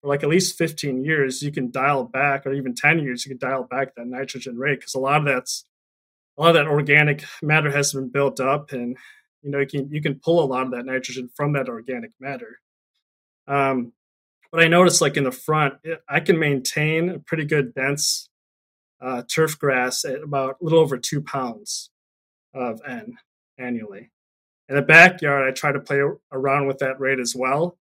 for 0.00 0.08
like 0.08 0.22
at 0.22 0.28
least 0.28 0.56
15 0.56 1.04
years, 1.04 1.42
you 1.42 1.52
can 1.52 1.70
dial 1.70 2.04
back, 2.04 2.46
or 2.46 2.52
even 2.52 2.74
10 2.74 3.00
years, 3.00 3.24
you 3.24 3.30
can 3.30 3.38
dial 3.38 3.64
back 3.64 3.94
that 3.94 4.06
nitrogen 4.06 4.56
rate 4.56 4.80
because 4.80 4.94
a 4.94 5.00
lot 5.00 5.20
of 5.20 5.26
that's 5.26 5.64
a 6.38 6.42
lot 6.42 6.50
of 6.50 6.54
that 6.54 6.70
organic 6.70 7.24
matter 7.42 7.70
has 7.70 7.92
been 7.92 8.08
built 8.08 8.40
up, 8.40 8.72
and 8.72 8.96
you 9.42 9.50
know 9.50 9.58
you 9.58 9.66
can 9.66 9.90
you 9.90 10.00
can 10.00 10.14
pull 10.14 10.42
a 10.42 10.46
lot 10.46 10.64
of 10.64 10.72
that 10.72 10.86
nitrogen 10.86 11.28
from 11.34 11.52
that 11.52 11.68
organic 11.68 12.12
matter. 12.18 12.60
Um, 13.46 13.92
but 14.50 14.62
I 14.62 14.68
noticed 14.68 15.00
like 15.00 15.16
in 15.16 15.24
the 15.24 15.32
front, 15.32 15.74
it, 15.84 16.00
I 16.08 16.20
can 16.20 16.38
maintain 16.38 17.10
a 17.10 17.18
pretty 17.18 17.44
good 17.44 17.74
dense 17.74 18.28
uh, 19.00 19.22
turf 19.32 19.58
grass 19.58 20.04
at 20.04 20.22
about 20.22 20.56
a 20.60 20.64
little 20.64 20.78
over 20.78 20.98
two 20.98 21.20
pounds 21.20 21.90
of 22.54 22.80
N 22.86 23.18
annually. 23.58 24.10
In 24.70 24.76
the 24.76 24.82
backyard, 24.82 25.48
I 25.48 25.50
try 25.50 25.72
to 25.72 25.80
play 25.80 26.00
around 26.30 26.68
with 26.68 26.78
that 26.78 27.00
rate 27.00 27.18
as 27.18 27.34
well, 27.34 27.76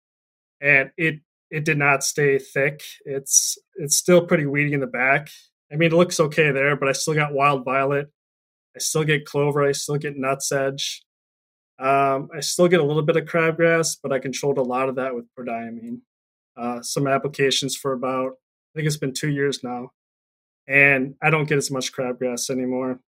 and 0.60 0.90
it 0.98 1.20
it 1.50 1.64
did 1.64 1.78
not 1.78 2.04
stay 2.04 2.38
thick. 2.38 2.82
It's 3.06 3.56
it's 3.76 3.96
still 3.96 4.26
pretty 4.26 4.44
weedy 4.44 4.74
in 4.74 4.80
the 4.80 4.86
back. 4.86 5.30
I 5.72 5.76
mean, 5.76 5.92
it 5.92 5.96
looks 5.96 6.20
okay 6.20 6.50
there, 6.50 6.76
but 6.76 6.88
I 6.90 6.92
still 6.92 7.14
got 7.14 7.32
wild 7.32 7.64
violet. 7.64 8.10
I 8.76 8.80
still 8.80 9.02
get 9.02 9.24
clover. 9.24 9.66
I 9.66 9.72
still 9.72 9.96
get 9.96 10.18
nutsedge. 10.18 11.00
Um, 11.78 12.28
I 12.36 12.40
still 12.40 12.68
get 12.68 12.80
a 12.80 12.84
little 12.84 13.02
bit 13.02 13.16
of 13.16 13.24
crabgrass, 13.24 13.96
but 14.02 14.12
I 14.12 14.18
controlled 14.18 14.58
a 14.58 14.62
lot 14.62 14.90
of 14.90 14.96
that 14.96 15.14
with 15.14 15.24
prodiamine. 15.38 16.00
Uh, 16.54 16.82
some 16.82 17.06
applications 17.06 17.74
for 17.74 17.94
about 17.94 18.32
I 18.74 18.78
think 18.78 18.86
it's 18.86 18.98
been 18.98 19.14
two 19.14 19.30
years 19.30 19.64
now, 19.64 19.92
and 20.68 21.14
I 21.22 21.30
don't 21.30 21.48
get 21.48 21.56
as 21.56 21.70
much 21.70 21.94
crabgrass 21.94 22.50
anymore. 22.50 23.00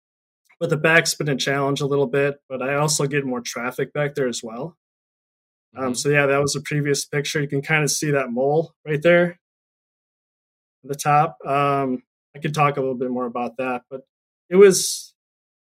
But 0.58 0.70
the 0.70 0.76
back's 0.76 1.14
been 1.14 1.28
a 1.28 1.36
challenge 1.36 1.80
a 1.80 1.86
little 1.86 2.06
bit, 2.06 2.40
but 2.48 2.62
I 2.62 2.76
also 2.76 3.06
get 3.06 3.26
more 3.26 3.40
traffic 3.42 3.92
back 3.92 4.14
there 4.14 4.28
as 4.28 4.42
well. 4.42 4.76
Um, 5.76 5.92
Mhm. 5.92 5.96
so 5.96 6.08
yeah, 6.08 6.26
that 6.26 6.38
was 6.40 6.56
a 6.56 6.62
previous 6.62 7.04
picture. 7.04 7.40
You 7.42 7.48
can 7.48 7.60
kind 7.62 7.84
of 7.84 7.90
see 7.90 8.10
that 8.12 8.30
mole 8.30 8.72
right 8.86 9.02
there 9.02 9.38
at 10.84 10.88
the 10.88 10.94
top. 10.94 11.36
Um, 11.44 12.02
I 12.34 12.38
could 12.38 12.54
talk 12.54 12.76
a 12.76 12.80
little 12.80 12.94
bit 12.94 13.10
more 13.10 13.26
about 13.26 13.56
that, 13.58 13.82
but 13.90 14.02
it 14.48 14.56
was 14.56 15.14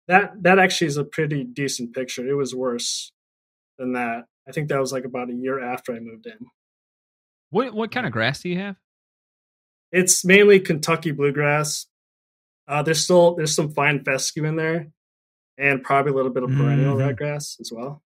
that 0.08 0.42
that 0.42 0.58
actually 0.58 0.88
is 0.88 0.98
a 0.98 1.04
pretty 1.04 1.44
decent 1.44 1.94
picture. 1.94 2.26
It 2.28 2.34
was 2.34 2.54
worse 2.54 3.10
than 3.78 3.92
that. 3.94 4.26
I 4.46 4.52
think 4.52 4.68
that 4.68 4.80
was 4.80 4.92
like 4.92 5.04
about 5.06 5.30
a 5.30 5.34
year 5.34 5.58
after 5.60 5.94
I 5.94 6.00
moved 6.00 6.26
in. 6.26 6.38
What 7.50 7.72
what 7.72 7.90
kind 7.90 8.04
of 8.06 8.12
grass 8.12 8.42
do 8.42 8.50
you 8.50 8.58
have? 8.58 8.76
It's 9.92 10.24
mainly 10.24 10.60
Kentucky 10.60 11.12
bluegrass. 11.12 11.86
Uh, 12.66 12.82
there's 12.82 13.02
still 13.04 13.34
there's 13.34 13.54
some 13.54 13.70
fine 13.72 14.02
fescue 14.04 14.44
in 14.44 14.56
there, 14.56 14.88
and 15.58 15.82
probably 15.82 16.12
a 16.12 16.14
little 16.14 16.32
bit 16.32 16.42
of 16.42 16.50
perennial 16.50 16.96
Mhm. 16.96 17.14
ryegrass 17.16 17.60
as 17.60 17.70
well. 17.72 18.02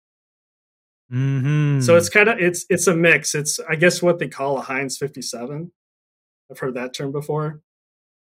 Mm-hmm. 1.11 1.81
So 1.81 1.95
it's 1.95 2.09
kind 2.09 2.29
of 2.29 2.39
it's 2.39 2.65
it's 2.69 2.87
a 2.87 2.95
mix. 2.95 3.35
It's 3.35 3.59
I 3.59 3.75
guess 3.75 4.01
what 4.01 4.17
they 4.19 4.27
call 4.27 4.57
a 4.57 4.61
Heinz 4.61 4.97
57. 4.97 5.71
I've 6.49 6.59
heard 6.59 6.73
that 6.75 6.93
term 6.93 7.11
before. 7.11 7.61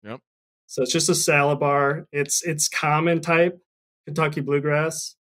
Yep. 0.04 0.22
So 0.68 0.84
it's 0.84 0.92
just 0.94 1.10
a 1.10 1.16
salad 1.16 1.60
bar. 1.60 2.08
It's 2.12 2.42
it's 2.44 2.70
common 2.70 3.20
type 3.22 3.60
Kentucky 4.06 4.42
bluegrass. 4.42 5.16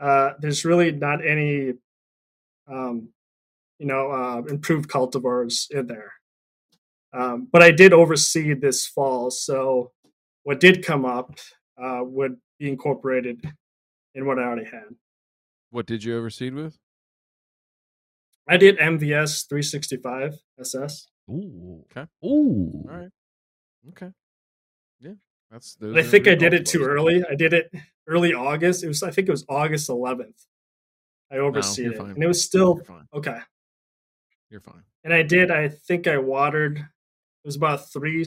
Uh, 0.00 0.32
there's 0.40 0.64
really 0.64 0.90
not 0.92 1.24
any, 1.24 1.74
um, 2.66 3.08
you 3.78 3.86
know, 3.86 4.10
uh, 4.10 4.42
improved 4.48 4.90
cultivars 4.90 5.70
in 5.70 5.86
there. 5.86 6.12
Um, 7.12 7.48
but 7.50 7.62
I 7.62 7.70
did 7.70 7.92
oversee 7.92 8.52
this 8.54 8.86
fall, 8.86 9.30
so 9.30 9.92
what 10.44 10.60
did 10.60 10.84
come 10.84 11.04
up 11.04 11.38
uh, 11.82 12.00
would 12.02 12.36
be 12.58 12.68
incorporated 12.68 13.44
in 14.14 14.26
what 14.26 14.38
I 14.38 14.42
already 14.44 14.64
had. 14.64 14.84
What 15.70 15.86
did 15.86 16.04
you 16.04 16.16
overseed 16.16 16.54
with? 16.54 16.78
I 18.48 18.56
did 18.56 18.78
MVS 18.78 19.48
365 19.48 20.36
SS. 20.60 21.08
Ooh. 21.30 21.84
Okay. 21.90 22.06
Ooh. 22.24 22.84
All 22.88 22.96
right. 22.98 23.08
Okay. 23.88 24.10
Yeah. 25.00 25.14
That's 25.50 25.74
those 25.76 25.96
I 25.96 26.02
think 26.02 26.28
I 26.28 26.34
did 26.34 26.52
it 26.54 26.66
too 26.66 26.80
cultivars. 26.80 26.86
early. 26.88 27.24
I 27.30 27.34
did 27.34 27.52
it 27.54 27.72
early 28.06 28.34
August. 28.34 28.84
It 28.84 28.88
was 28.88 29.02
I 29.02 29.10
think 29.10 29.28
it 29.28 29.32
was 29.32 29.44
August 29.48 29.88
11th. 29.88 30.44
I 31.32 31.36
overseed 31.36 31.84
you're 31.84 31.92
it, 31.94 31.98
fine. 31.98 32.10
and 32.10 32.22
it 32.22 32.26
was 32.26 32.44
still 32.44 32.76
You're 32.76 32.84
fine. 32.84 33.08
okay. 33.14 33.38
You're 34.50 34.60
fine. 34.60 34.82
And 35.02 35.12
I 35.12 35.22
did. 35.22 35.50
I 35.50 35.68
think 35.68 36.06
I 36.06 36.18
watered. 36.18 36.78
It 36.78 37.46
was 37.46 37.56
about 37.56 37.90
three 37.90 38.26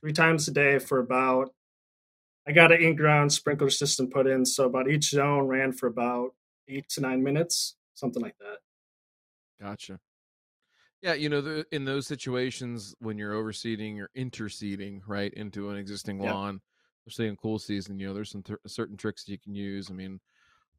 three 0.00 0.12
times 0.12 0.48
a 0.48 0.52
day 0.52 0.78
for 0.78 0.98
about. 0.98 1.52
I 2.46 2.52
got 2.52 2.72
an 2.72 2.82
in-ground 2.82 3.32
sprinkler 3.32 3.70
system 3.70 4.10
put 4.10 4.26
in, 4.26 4.44
so 4.44 4.66
about 4.66 4.90
each 4.90 5.10
zone 5.10 5.46
ran 5.46 5.72
for 5.72 5.86
about 5.86 6.34
eight 6.68 6.88
to 6.90 7.00
nine 7.00 7.22
minutes, 7.22 7.76
something 7.94 8.22
like 8.22 8.38
that. 8.38 8.58
Gotcha. 9.60 10.00
Yeah, 11.02 11.14
you 11.14 11.28
know, 11.28 11.40
the, 11.40 11.66
in 11.72 11.84
those 11.84 12.06
situations 12.06 12.94
when 12.98 13.16
you're 13.16 13.32
overseeding 13.32 13.98
or 13.98 14.10
interseeding 14.16 15.00
right 15.06 15.32
into 15.32 15.70
an 15.70 15.78
existing 15.78 16.18
Yeah. 16.18 16.28
lawn, 16.28 16.60
especially 17.06 17.28
in 17.28 17.36
cool 17.36 17.58
season, 17.58 17.98
you 17.98 18.06
know, 18.08 18.14
there's 18.14 18.30
some 18.30 18.42
th- 18.42 18.58
certain 18.66 18.96
tricks 18.96 19.26
you 19.26 19.38
can 19.38 19.54
use. 19.54 19.90
I 19.90 19.94
mean, 19.94 20.20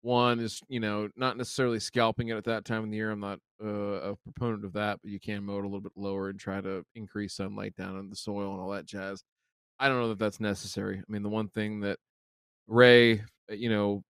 one 0.01 0.39
is 0.39 0.61
you 0.67 0.79
know 0.79 1.09
not 1.15 1.37
necessarily 1.37 1.79
scalping 1.79 2.29
it 2.29 2.37
at 2.37 2.45
that 2.45 2.65
time 2.65 2.83
of 2.83 2.89
the 2.89 2.97
year. 2.97 3.11
I'm 3.11 3.19
not 3.19 3.39
uh, 3.63 4.11
a 4.11 4.15
proponent 4.15 4.65
of 4.65 4.73
that, 4.73 4.99
but 5.01 5.11
you 5.11 5.19
can 5.19 5.43
mow 5.43 5.59
it 5.59 5.65
a 5.65 5.67
little 5.67 5.81
bit 5.81 5.93
lower 5.95 6.29
and 6.29 6.39
try 6.39 6.62
to 6.62 6.83
increase 6.95 7.35
sunlight 7.35 7.75
down 7.75 7.97
in 7.97 8.10
the 8.10 8.15
soil 8.15 8.52
and 8.52 8.62
all 8.62 8.71
that 8.71 8.85
jazz. 8.85 9.23
I 9.79 9.87
don't 9.87 9.99
know 9.99 10.10
that 10.10 10.19
that's 10.19 10.39
necessary. 10.39 10.97
I 10.99 11.12
mean, 11.12 11.23
the 11.23 11.29
one 11.29 11.49
thing 11.49 11.81
that 11.81 11.97
Ray, 12.67 13.19
uh, 13.49 13.54
you 13.54 13.69
know, 13.69 14.04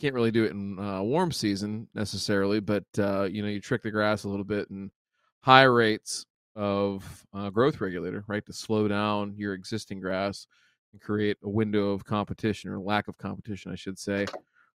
can't 0.00 0.14
really 0.14 0.30
do 0.30 0.44
it 0.44 0.52
in 0.52 0.78
uh, 0.78 1.02
warm 1.02 1.32
season 1.32 1.88
necessarily, 1.94 2.60
but 2.60 2.84
uh, 2.98 3.24
you 3.24 3.42
know, 3.42 3.48
you 3.48 3.60
trick 3.60 3.82
the 3.82 3.90
grass 3.90 4.24
a 4.24 4.28
little 4.28 4.44
bit 4.44 4.70
and 4.70 4.90
high 5.42 5.62
rates 5.62 6.26
of 6.56 7.26
uh, 7.34 7.50
growth 7.50 7.80
regulator, 7.80 8.24
right, 8.28 8.44
to 8.46 8.52
slow 8.52 8.88
down 8.88 9.34
your 9.36 9.54
existing 9.54 10.00
grass 10.00 10.46
and 10.92 11.00
create 11.00 11.36
a 11.42 11.48
window 11.48 11.90
of 11.90 12.04
competition 12.04 12.70
or 12.70 12.78
lack 12.78 13.08
of 13.08 13.18
competition, 13.18 13.72
I 13.72 13.76
should 13.76 13.98
say, 13.98 14.26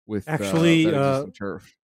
with 0.07 0.27
Actually, 0.27 0.85
uh, 0.93 0.99
uh, 0.99 1.25
turf. 1.33 1.75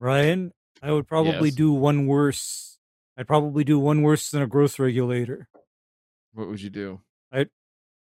Ryan, 0.00 0.52
I 0.82 0.92
would 0.92 1.06
probably 1.06 1.48
Yes. 1.48 1.54
do 1.56 1.72
one 1.72 2.06
worse. 2.06 2.78
I'd 3.16 3.26
probably 3.26 3.64
do 3.64 3.78
one 3.78 4.02
worse 4.02 4.30
than 4.30 4.42
a 4.42 4.46
growth 4.46 4.78
regulator. 4.78 5.48
What 6.32 6.48
would 6.48 6.60
you 6.62 6.70
do? 6.70 7.00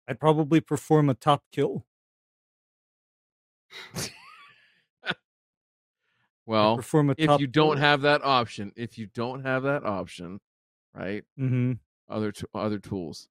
I'd 0.05 0.19
probably 0.19 0.59
perform 0.59 1.09
a 1.09 1.13
top 1.13 1.43
kill. 1.51 1.85
I'd 5.05 5.15
Well, 6.45 6.75
perform 6.75 7.09
a 7.09 7.15
if 7.17 7.27
top 7.27 7.39
you 7.39 7.47
don't 7.47 7.75
kill. 7.75 7.81
have 7.81 8.01
that 8.01 8.21
option, 8.23 8.73
if 8.75 8.97
you 8.97 9.07
don't 9.07 9.43
have 9.43 9.63
that 9.63 9.85
option, 9.85 10.41
right, 10.93 11.23
Mhm. 11.39 11.79
other 12.09 12.33
t- 12.33 12.45
other 12.53 12.79
tools. 12.79 13.29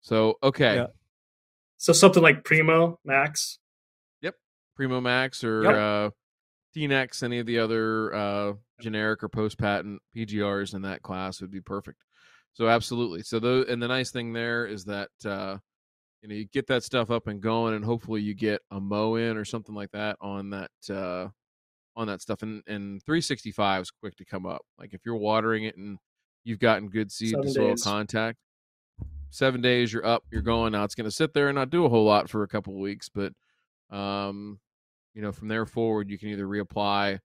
So 0.00 0.38
okay, 0.42 0.76
Yeah. 0.76 0.86
So 1.76 1.92
something 1.92 2.22
like 2.22 2.44
Primo 2.44 2.98
Max. 3.04 3.58
Primo 4.76 5.00
Max 5.00 5.42
or 5.42 5.62
Yep. 5.64 5.74
uh, 5.74 6.10
T-Nex, 6.74 7.22
any 7.22 7.38
of 7.38 7.46
the 7.46 7.58
other 7.58 8.14
uh, 8.14 8.52
generic 8.80 9.22
or 9.22 9.28
post 9.28 9.58
patent 9.58 10.00
PGRs 10.14 10.74
in 10.74 10.82
that 10.82 11.02
class 11.02 11.40
would 11.40 11.50
be 11.50 11.60
perfect. 11.62 12.04
So 12.52 12.68
absolutely. 12.68 13.22
So 13.22 13.38
the 13.38 13.64
and 13.68 13.82
the 13.82 13.88
nice 13.88 14.10
thing 14.10 14.32
there 14.32 14.66
is 14.66 14.84
that 14.84 15.08
uh, 15.24 15.56
you 16.22 16.28
know 16.28 16.34
you 16.34 16.44
get 16.46 16.66
that 16.68 16.82
stuff 16.84 17.10
up 17.10 17.26
and 17.26 17.40
going, 17.40 17.74
and 17.74 17.84
hopefully 17.84 18.20
you 18.20 18.34
get 18.34 18.60
a 18.70 18.80
mow 18.80 19.16
in 19.16 19.36
or 19.36 19.44
something 19.44 19.74
like 19.74 19.90
that 19.92 20.16
on 20.20 20.50
that 20.50 20.70
uh, 20.90 21.28
on 21.96 22.06
that 22.08 22.20
stuff. 22.22 22.42
And 22.42 22.62
and 22.66 23.02
365 23.04 23.82
is 23.82 23.90
quick 23.90 24.16
to 24.16 24.24
come 24.24 24.44
up. 24.46 24.62
Like 24.78 24.92
if 24.94 25.00
you're 25.04 25.16
watering 25.16 25.64
it 25.64 25.76
and 25.76 25.98
you've 26.44 26.58
gotten 26.60 26.88
good 26.88 27.10
seed 27.10 27.30
Seven 27.30 27.44
to 27.46 27.52
soil 27.52 27.68
days. 27.70 27.82
contact, 27.82 28.38
seven 29.30 29.60
days 29.60 29.92
you're 29.92 30.06
up, 30.06 30.24
you're 30.30 30.42
going. 30.42 30.72
Now 30.72 30.84
it's 30.84 30.94
going 30.94 31.08
to 31.08 31.14
sit 31.14 31.34
there 31.34 31.48
and 31.48 31.56
not 31.56 31.70
do 31.70 31.84
a 31.84 31.88
whole 31.88 32.04
lot 32.04 32.28
for 32.30 32.42
a 32.42 32.48
couple 32.48 32.74
of 32.74 32.80
weeks, 32.80 33.08
but 33.08 33.32
um, 33.90 34.60
you 35.16 35.22
know 35.22 35.32
from 35.32 35.48
there 35.48 35.64
forward 35.64 36.10
you 36.10 36.18
can 36.18 36.28
either 36.28 36.46
reapply, 36.46 37.18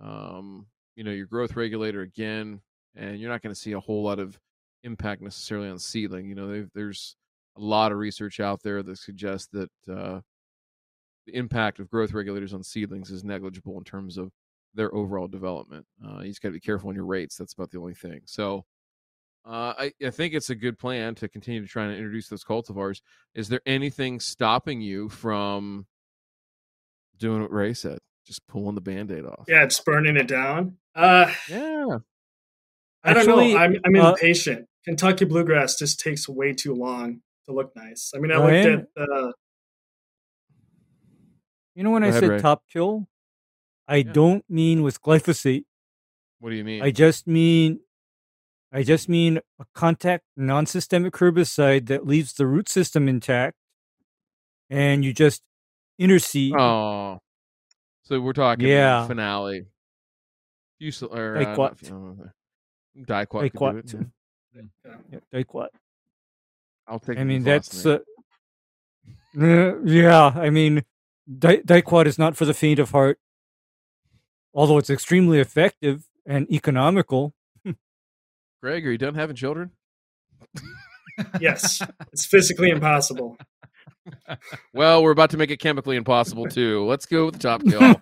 um, 0.00 0.66
you 0.94 1.02
know 1.04 1.10
your 1.10 1.26
growth 1.26 1.56
regulator 1.56 2.00
again, 2.00 2.60
and 2.94 3.18
you're 3.18 3.30
not 3.30 3.42
going 3.42 3.54
to 3.54 3.60
see 3.60 3.72
a 3.72 3.80
whole 3.80 4.04
lot 4.04 4.20
of 4.20 4.38
impact 4.84 5.20
necessarily 5.20 5.68
on 5.68 5.78
seedling. 5.78 6.28
You 6.28 6.36
know 6.36 6.66
there's 6.74 7.16
a 7.58 7.60
lot 7.60 7.90
of 7.90 7.98
research 7.98 8.38
out 8.38 8.62
there 8.62 8.82
that 8.84 8.98
suggests 8.98 9.48
that 9.52 9.70
uh, 9.90 10.20
the 11.26 11.36
impact 11.36 11.80
of 11.80 11.90
growth 11.90 12.12
regulators 12.12 12.54
on 12.54 12.62
seedlings 12.62 13.10
is 13.10 13.24
negligible 13.24 13.76
in 13.78 13.84
terms 13.84 14.16
of 14.16 14.30
their 14.74 14.94
overall 14.94 15.28
development. 15.28 15.86
Uh, 16.04 16.20
you 16.20 16.28
just 16.28 16.40
got 16.40 16.48
to 16.48 16.54
be 16.54 16.60
careful 16.60 16.88
on 16.88 16.94
your 16.94 17.06
rates. 17.06 17.36
That's 17.36 17.52
about 17.52 17.70
the 17.70 17.78
only 17.78 17.94
thing. 17.94 18.20
So 18.26 18.64
uh, 19.44 19.74
I, 19.78 19.92
I 20.04 20.10
think 20.10 20.34
it's 20.34 20.50
a 20.50 20.54
good 20.54 20.78
plan 20.78 21.14
to 21.16 21.28
continue 21.28 21.62
to 21.62 21.68
try 21.68 21.84
and 21.84 21.94
introduce 21.94 22.28
those 22.28 22.44
cultivars. 22.44 23.00
Is 23.34 23.48
there 23.48 23.60
anything 23.66 24.20
stopping 24.20 24.80
you 24.80 25.08
from 25.08 25.86
doing 27.18 27.42
what 27.42 27.52
Ray 27.52 27.74
said? 27.74 27.98
Just 28.26 28.46
pulling 28.46 28.74
the 28.74 28.80
band 28.80 29.10
aid 29.10 29.24
off. 29.24 29.44
Yeah, 29.48 29.64
it's 29.64 29.80
burning 29.80 30.16
it 30.16 30.26
down. 30.28 30.76
Uh, 30.94 31.32
Yeah. 31.48 31.98
I 33.06 33.12
don't 33.12 33.18
Actually, 33.28 33.52
know. 33.52 33.60
I'm, 33.60 33.76
I'm 33.84 33.96
uh, 33.96 34.10
impatient. 34.12 34.66
Kentucky 34.84 35.26
bluegrass 35.26 35.76
just 35.78 36.00
takes 36.00 36.26
way 36.28 36.54
too 36.54 36.74
long 36.74 37.20
to 37.46 37.52
look 37.52 37.76
nice. 37.76 38.12
I 38.14 38.18
mean, 38.18 38.32
I 38.32 38.36
Ryan? 38.38 38.76
looked 38.76 38.88
at 38.96 39.08
uh, 39.10 39.32
You 41.74 41.82
know 41.84 41.90
when 41.90 42.02
Go 42.02 42.06
I 42.06 42.10
ahead, 42.10 42.20
said 42.22 42.30
Ray. 42.30 42.38
top 42.40 42.62
kill, 42.72 43.08
I 43.86 43.96
Yeah. 43.96 44.12
don't 44.12 44.44
mean 44.48 44.82
with 44.82 45.02
glyphosate. 45.02 45.64
What 46.38 46.50
do 46.50 46.56
you 46.56 46.64
mean? 46.64 46.82
I 46.82 46.90
just 46.90 47.26
mean 47.26 47.80
I 48.72 48.82
just 48.82 49.08
mean 49.08 49.38
a 49.60 49.66
contact 49.74 50.24
non-systemic 50.36 51.12
herbicide 51.14 51.86
that 51.86 52.06
leaves 52.06 52.32
the 52.32 52.46
root 52.46 52.68
system 52.68 53.08
intact 53.08 53.56
and 54.68 55.04
you 55.04 55.12
just 55.12 55.42
interseed. 55.98 56.54
oh. 56.58 57.18
So 58.04 58.20
we're 58.20 58.32
talking 58.34 58.66
Yeah. 58.66 59.06
finale. 59.06 59.66
Fusel, 60.80 61.08
or, 61.16 61.36
Diquat. 61.36 61.56
not 61.56 61.78
fu- 61.78 61.94
uh, 62.22 63.04
Diquat. 63.24 63.52
could 63.52 63.86
do 63.86 63.98
Diquat. 63.98 64.10
yeah. 64.54 64.62
Yeah, 65.10 65.18
Diquat. 65.32 65.68
I'll 66.86 66.98
take 67.00 67.18
I 67.18 67.24
mean 67.24 67.42
that's 67.44 67.86
uh, 67.86 68.00
yeah, 69.34 70.32
I 70.34 70.50
mean 70.50 70.84
Di- 71.38 71.62
Diquat 71.62 72.06
is 72.06 72.18
not 72.18 72.36
for 72.36 72.44
the 72.44 72.52
faint 72.54 72.78
of 72.78 72.90
heart. 72.90 73.18
Although 74.52 74.78
it's 74.78 74.90
extremely 74.90 75.40
effective 75.40 76.04
and 76.26 76.50
economical. 76.52 77.34
Greg, 78.62 78.86
are 78.86 78.92
you 78.92 78.98
done 78.98 79.14
having 79.14 79.34
children? 79.36 79.70
yes, 81.40 81.80
it's 82.12 82.26
physically 82.26 82.70
impossible. 82.70 83.36
Well, 84.72 85.02
we're 85.02 85.12
about 85.12 85.30
to 85.30 85.36
make 85.36 85.50
it 85.50 85.58
chemically 85.58 85.96
impossible 85.96 86.46
too. 86.46 86.84
Let's 86.84 87.06
go 87.06 87.26
with 87.26 87.40
the 87.40 87.40
top 87.40 87.62
kill. 87.62 87.94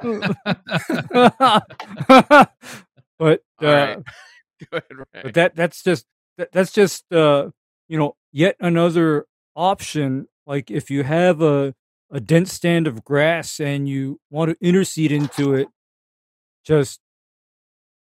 but 3.18 3.42
uh, 3.60 3.66
right. 3.66 3.98
Ahead, 4.72 4.84
but 5.22 5.34
that 5.34 5.56
that's 5.56 5.82
just 5.82 6.06
that, 6.38 6.52
that's 6.52 6.72
just 6.72 7.12
uh 7.12 7.50
you 7.88 7.98
know 7.98 8.16
yet 8.32 8.56
another 8.60 9.26
option 9.56 10.28
like 10.46 10.70
if 10.70 10.90
you 10.90 11.02
have 11.02 11.42
a 11.42 11.74
a 12.10 12.20
dense 12.20 12.52
stand 12.52 12.86
of 12.86 13.04
grass 13.04 13.58
and 13.58 13.88
you 13.88 14.20
want 14.30 14.50
to 14.50 14.56
interseed 14.66 15.10
into 15.10 15.54
it 15.54 15.68
just 16.64 17.00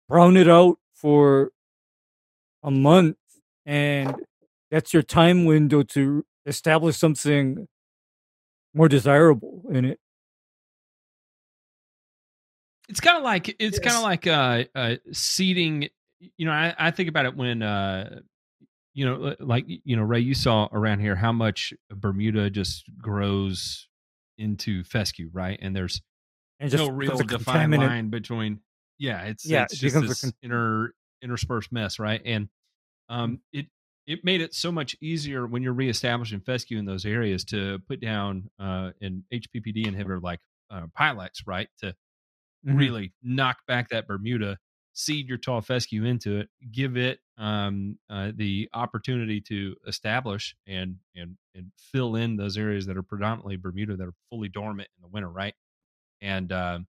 brown 0.08 0.36
it 0.36 0.48
out 0.48 0.78
for 0.94 1.52
a 2.62 2.70
month 2.70 3.16
and 3.64 4.16
that's 4.70 4.92
your 4.92 5.02
time 5.02 5.44
window 5.44 5.82
to 5.82 6.24
establish 6.46 6.96
something 6.96 7.68
more 8.74 8.88
desirable 8.88 9.62
in 9.70 9.84
it. 9.84 10.00
It's 12.88 13.00
kind 13.00 13.18
of 13.18 13.22
like 13.22 13.54
it's 13.58 13.78
kind 13.78 13.96
of 13.96 14.02
like 14.02 14.26
uh, 14.26 14.64
uh 14.74 14.96
seeding 15.12 15.88
you 16.36 16.46
know 16.46 16.52
I, 16.52 16.74
I 16.78 16.90
think 16.90 17.08
about 17.08 17.26
it 17.26 17.36
when 17.36 17.62
uh 17.62 18.20
you 18.94 19.04
know 19.04 19.36
like 19.40 19.66
you 19.68 19.94
know 19.94 20.02
ray 20.02 20.20
you 20.20 20.34
saw 20.34 20.68
around 20.72 21.00
here 21.00 21.14
how 21.14 21.32
much 21.32 21.74
bermuda 21.90 22.48
just 22.50 22.84
grows 22.98 23.88
into 24.38 24.84
fescue 24.84 25.28
right? 25.32 25.58
And 25.60 25.76
there's 25.76 26.00
and 26.60 26.70
just 26.70 26.82
no 26.82 26.90
real 26.90 27.18
defined 27.18 27.72
line 27.72 28.08
between 28.08 28.60
yeah 28.98 29.22
it's 29.24 29.44
Yeah, 29.44 29.64
it's 29.64 29.74
it 29.74 29.76
just 29.76 30.00
this 30.00 30.22
con- 30.22 30.32
inter 30.42 30.92
interspersed 31.22 31.70
mess 31.70 31.98
right? 31.98 32.22
And 32.24 32.48
um 33.10 33.40
it 33.52 33.66
it 34.08 34.24
made 34.24 34.40
it 34.42 34.54
so 34.54 34.72
much 34.72 34.96
easier 35.02 35.46
when 35.46 35.62
you're 35.62 35.74
reestablishing 35.74 36.40
fescue 36.40 36.78
in 36.78 36.86
those 36.86 37.06
areas 37.06 37.44
to 37.46 37.80
put 37.88 38.00
down 38.00 38.50
uh 38.58 38.92
an 39.02 39.24
hppd 39.32 39.86
inhibitor 39.86 40.22
like 40.22 40.40
uh, 40.70 40.86
Pylex 40.98 41.46
right? 41.46 41.68
To 41.80 41.94
Mhm. 42.62 42.74
really 42.76 43.14
knock 43.22 43.58
back 43.66 43.90
that 43.90 44.06
bermuda 44.06 44.58
seed 44.92 45.28
your 45.28 45.38
tall 45.38 45.60
fescue 45.62 46.04
into 46.04 46.38
it 46.38 46.50
give 46.72 46.96
it 46.96 47.20
um 47.38 47.98
uh, 48.10 48.32
the 48.34 48.68
opportunity 48.74 49.40
to 49.40 49.76
establish 49.86 50.56
and 50.66 50.96
and 51.14 51.38
and 51.54 51.72
fill 51.78 52.16
in 52.16 52.36
those 52.36 52.58
areas 52.58 52.86
that 52.86 52.96
are 52.96 53.02
predominantly 53.02 53.56
bermuda 53.56 53.96
that 53.96 54.08
are 54.08 54.14
fully 54.30 54.48
dormant 54.48 54.88
in 54.96 55.02
the 55.02 55.08
winter 55.08 55.30
right? 55.30 55.54
And 56.22 56.52
um 56.52 56.88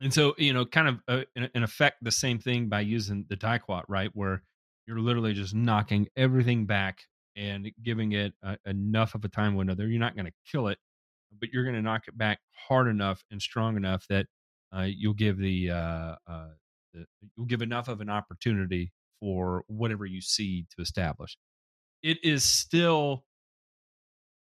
and 0.00 0.12
so 0.12 0.34
you 0.38 0.52
know 0.52 0.64
kind 0.66 0.88
of 0.88 1.00
uh, 1.08 1.24
in, 1.36 1.50
in 1.54 1.62
effect 1.62 1.98
the 2.02 2.10
same 2.10 2.38
thing 2.38 2.68
by 2.68 2.80
using 2.80 3.26
the 3.28 3.36
diquat 3.36 3.84
right? 3.88 4.10
Where 4.14 4.42
you're 4.90 5.00
literally 5.00 5.32
just 5.32 5.54
knocking 5.54 6.08
everything 6.16 6.66
back 6.66 6.98
and 7.36 7.70
giving 7.84 8.10
it 8.12 8.34
uh, 8.44 8.56
enough 8.66 9.14
of 9.14 9.24
a 9.24 9.28
time 9.28 9.54
window 9.54 9.74
there 9.74 9.86
you're 9.86 10.00
not 10.00 10.16
going 10.16 10.26
to 10.26 10.32
kill 10.50 10.66
it 10.66 10.78
but 11.38 11.48
you're 11.52 11.62
going 11.62 11.76
to 11.76 11.82
knock 11.82 12.02
it 12.08 12.18
back 12.18 12.40
hard 12.68 12.88
enough 12.88 13.22
and 13.30 13.40
strong 13.40 13.76
enough 13.76 14.04
that 14.08 14.26
uh, 14.76 14.82
you'll 14.82 15.14
give 15.14 15.38
the, 15.38 15.70
uh, 15.70 16.14
uh, 16.26 16.48
the 16.92 17.06
you'll 17.36 17.46
give 17.46 17.62
enough 17.62 17.86
of 17.86 18.00
an 18.00 18.10
opportunity 18.10 18.92
for 19.20 19.62
whatever 19.68 20.04
you 20.04 20.20
see 20.20 20.66
to 20.74 20.82
establish 20.82 21.36
it 22.02 22.18
is 22.24 22.42
still 22.42 23.24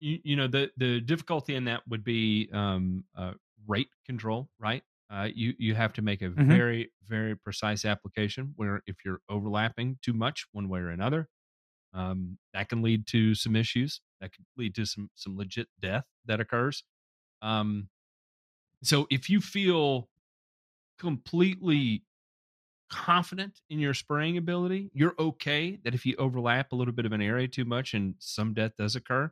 you, 0.02 0.20
you 0.24 0.36
know 0.36 0.48
the 0.48 0.70
the 0.78 1.00
difficulty 1.00 1.56
in 1.56 1.66
that 1.66 1.82
would 1.88 2.04
be 2.04 2.50
um, 2.52 3.06
uh, 3.18 3.32
rate 3.68 3.90
control, 4.06 4.50
right? 4.60 4.84
Uh, 5.10 5.30
you 5.34 5.54
you 5.60 5.76
have 5.76 5.94
to 5.94 6.02
make 6.02 6.22
a 6.22 6.30
Mhm. 6.36 6.60
very 6.60 6.92
very 7.08 7.36
precise 7.38 7.86
application 7.86 8.54
where 8.56 8.82
if 8.88 8.98
you're 9.06 9.22
overlapping 9.30 10.00
too 10.02 10.14
much 10.14 10.48
one 10.52 10.70
way 10.70 10.80
or 10.80 10.90
another, 10.90 11.30
um, 11.94 12.40
that 12.54 12.70
can 12.70 12.82
lead 12.84 13.08
to 13.08 13.36
some 13.36 13.56
issues. 13.56 14.02
That 14.22 14.34
could 14.34 14.46
lead 14.58 14.76
to 14.76 14.86
some 14.86 15.12
some 15.16 15.38
legit 15.38 15.70
death 15.80 16.06
that 16.26 16.40
occurs. 16.42 16.84
Um, 17.42 17.90
so 18.84 19.08
if 19.10 19.30
you 19.30 19.42
feel 19.42 20.10
completely 21.00 22.06
confident 22.90 23.62
in 23.70 23.80
your 23.80 23.94
spraying 23.94 24.38
ability, 24.38 24.92
you're 24.94 25.16
okay 25.20 25.78
that 25.84 25.96
if 25.96 26.06
you 26.06 26.16
overlap 26.18 26.72
a 26.72 26.76
little 26.76 26.94
bit 26.94 27.06
of 27.06 27.12
an 27.14 27.22
area 27.22 27.48
too 27.48 27.66
much 27.66 27.94
and 27.94 28.16
some 28.20 28.54
death 28.54 28.74
does 28.78 28.96
occur, 28.96 29.32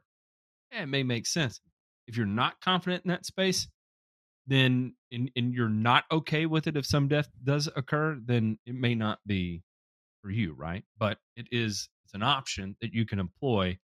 yeah, 0.71 0.83
it 0.83 0.87
may 0.87 1.03
make 1.03 1.27
sense. 1.27 1.61
If 2.07 2.17
you're 2.17 2.25
not 2.25 2.61
confident 2.61 3.05
in 3.05 3.09
that 3.09 3.25
space, 3.25 3.67
then 4.47 4.95
and, 5.11 5.31
and 5.35 5.53
you're 5.53 5.69
not 5.69 6.05
okay 6.11 6.45
with 6.45 6.67
it 6.67 6.75
if 6.75 6.85
some 6.85 7.07
death 7.07 7.29
does 7.43 7.69
occur, 7.75 8.17
then 8.23 8.57
it 8.65 8.75
may 8.75 8.95
not 8.95 9.19
be 9.25 9.63
for 10.21 10.29
you, 10.29 10.53
right? 10.53 10.83
But 10.97 11.19
it 11.35 11.47
is 11.51 11.89
it's 12.05 12.13
an 12.13 12.23
option 12.23 12.75
that 12.81 12.93
you 12.93 13.05
can 13.05 13.19
employ. 13.19 13.77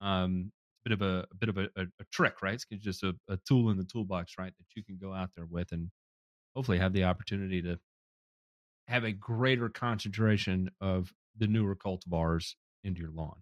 Um, 0.00 0.52
it's 0.84 0.86
a 0.86 0.88
bit 0.88 0.92
of 0.92 1.02
a, 1.02 1.26
a 1.30 1.34
bit 1.36 1.48
of 1.48 1.58
a, 1.58 1.68
a, 1.76 1.82
a 2.00 2.04
trick, 2.10 2.42
right? 2.42 2.62
It's 2.70 2.84
just 2.84 3.02
a, 3.02 3.14
a 3.28 3.38
tool 3.48 3.70
in 3.70 3.76
the 3.76 3.84
toolbox, 3.84 4.34
right? 4.38 4.52
That 4.56 4.66
you 4.76 4.82
can 4.84 4.98
go 5.00 5.12
out 5.12 5.30
there 5.36 5.46
with 5.46 5.72
and 5.72 5.90
hopefully 6.54 6.78
have 6.78 6.92
the 6.92 7.04
opportunity 7.04 7.62
to 7.62 7.78
have 8.88 9.04
a 9.04 9.12
greater 9.12 9.68
concentration 9.68 10.70
of 10.80 11.12
the 11.38 11.46
newer 11.46 11.76
cultivars 11.76 12.54
into 12.84 13.00
your 13.00 13.12
lawn. 13.12 13.36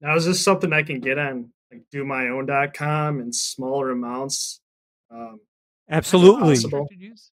Now, 0.00 0.14
is 0.14 0.26
this 0.26 0.42
something 0.42 0.72
I 0.72 0.82
can 0.82 1.00
get 1.00 1.18
on 1.18 1.50
like 1.72 1.82
domyown.com 1.92 3.20
in 3.20 3.32
smaller 3.32 3.90
amounts? 3.90 4.60
Um, 5.10 5.40
Absolutely. 5.90 6.54
possible. 6.54 6.80
Restricted 6.80 7.00
use? 7.00 7.30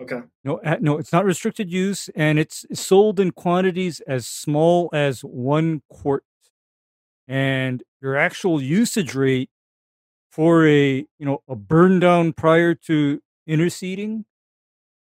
okay. 0.00 0.20
No, 0.44 0.60
no, 0.80 0.98
it's 0.98 1.12
not 1.12 1.24
restricted 1.24 1.70
use, 1.70 2.08
and 2.14 2.38
it's 2.38 2.64
sold 2.72 3.20
in 3.20 3.32
quantities 3.32 4.00
as 4.06 4.26
small 4.26 4.88
as 4.92 5.20
one 5.20 5.82
quart. 5.90 6.24
And 7.28 7.82
your 8.00 8.16
actual 8.16 8.60
usage 8.60 9.14
rate 9.14 9.50
for 10.32 10.66
a 10.66 11.06
you 11.18 11.26
know 11.26 11.42
a 11.48 11.56
burn 11.56 12.00
down 12.00 12.32
prior 12.32 12.74
to 12.74 13.20
interseeding, 13.48 14.24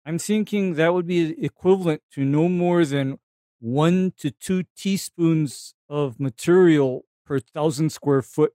I'm 0.05 0.19
thinking 0.19 0.75
that 0.75 0.93
would 0.93 1.07
be 1.07 1.35
equivalent 1.43 2.01
to 2.13 2.25
no 2.25 2.49
more 2.49 2.85
than 2.85 3.19
one 3.59 4.13
to 4.17 4.31
two 4.31 4.63
teaspoons 4.75 5.73
of 5.89 6.19
material 6.19 7.05
per 7.25 7.39
thousand 7.39 7.91
square 7.91 8.21
foot. 8.21 8.53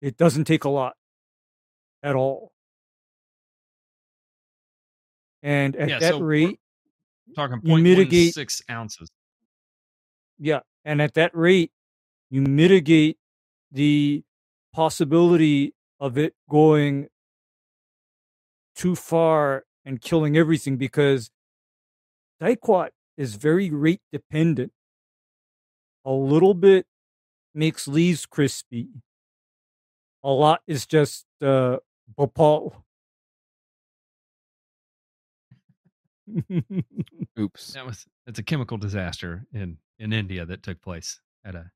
It 0.00 0.16
doesn't 0.16 0.44
take 0.44 0.64
a 0.64 0.68
lot 0.68 0.94
at 2.06 2.14
all. 2.14 2.52
And 5.42 5.74
at 5.76 5.88
Yeah, 5.88 5.98
that 5.98 6.10
so 6.12 6.20
rate, 6.20 6.60
Talking 7.34 7.60
You 7.64 7.72
point 7.72 7.82
mitigate- 7.82 8.32
six 8.34 8.62
ounces. 8.70 9.10
yeah, 10.38 10.60
and 10.84 11.02
at 11.02 11.14
that 11.14 11.34
rate, 11.36 11.72
you 12.30 12.40
mitigate 12.40 13.18
the 13.72 14.24
possibility 14.72 15.74
of 15.98 16.16
it 16.16 16.34
going 16.48 17.08
too 18.76 18.94
far 18.94 19.64
and 19.84 20.00
killing 20.00 20.36
everything 20.36 20.76
because 20.76 21.30
diquat 22.40 22.90
is 23.16 23.34
very 23.34 23.70
rate 23.70 24.02
dependent. 24.12 24.72
A 26.04 26.12
little 26.12 26.54
bit 26.54 26.86
makes 27.54 27.88
leaves 27.88 28.24
crispy. 28.24 28.88
A 30.22 30.30
lot 30.30 30.62
is 30.68 30.86
just 30.86 31.26
uh, 31.42 31.78
bhopal. 32.14 32.84
Oops. 37.38 37.72
That 37.74 37.86
was 37.86 38.06
it's 38.26 38.38
a 38.38 38.42
chemical 38.42 38.78
disaster 38.78 39.46
in 39.52 39.78
in 39.98 40.12
India 40.12 40.44
that 40.44 40.62
took 40.62 40.82
place 40.82 41.20
at 41.44 41.54
a 41.54 41.70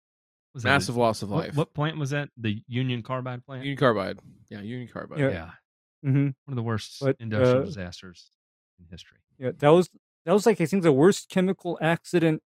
was 0.54 0.64
that 0.64 0.70
a- 0.70 0.72
Massive 0.72 0.96
loss 0.96 1.22
of 1.22 1.30
what, 1.30 1.46
life. 1.46 1.56
what 1.56 1.74
plant 1.74 1.98
was 1.98 2.10
that? 2.10 2.28
The 2.36 2.62
Union 2.66 3.02
Carbide 3.02 3.44
plant. 3.46 3.62
Union 3.62 3.78
Carbide. 3.78 4.18
Yeah, 4.48 4.60
Union 4.60 4.88
Carbide. 4.92 5.18
Yeah. 5.20 5.30
yeah, 5.30 5.50
hmm 6.02 6.24
one 6.24 6.34
of 6.48 6.56
the 6.56 6.62
worst 6.62 6.96
But, 7.00 7.16
industrial 7.20 7.62
uh, 7.62 7.66
disasters 7.66 8.30
in 8.80 8.86
history. 8.90 9.18
Yeah, 9.38 9.52
that 9.58 9.68
was 9.68 9.88
that 10.26 10.32
was 10.32 10.46
like 10.46 10.60
I 10.60 10.66
think 10.66 10.82
the 10.82 10.92
worst 10.92 11.28
chemical 11.28 11.78
accident 11.80 12.42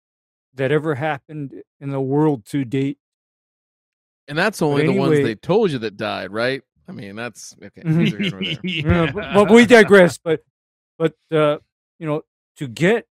that 0.54 0.72
ever 0.72 0.96
happened 0.96 1.62
in 1.80 1.90
the 1.90 2.00
world 2.00 2.44
to 2.46 2.64
date. 2.64 2.98
And 4.28 4.36
that's 4.36 4.60
only 4.62 4.86
the 4.86 4.92
ones 4.92 5.20
they 5.20 5.34
told 5.34 5.70
you 5.70 5.78
that 5.78 5.96
died, 5.96 6.32
right? 6.32 6.62
I 6.88 6.92
mean, 6.92 7.16
that's 7.16 7.54
okay. 7.62 7.82
Mhm. 7.82 7.96
neither 7.96 8.18
here 8.18 8.30
nor 8.30 8.42
there. 8.42 8.58
Yeah, 8.64 9.12
but, 9.12 9.34
but 9.34 9.50
we 9.50 9.66
digress. 9.66 10.18
But 10.18 10.44
but 10.98 11.14
uh, 11.30 11.58
you 11.98 12.06
know, 12.06 12.22
to 12.56 12.68
get 12.68 13.06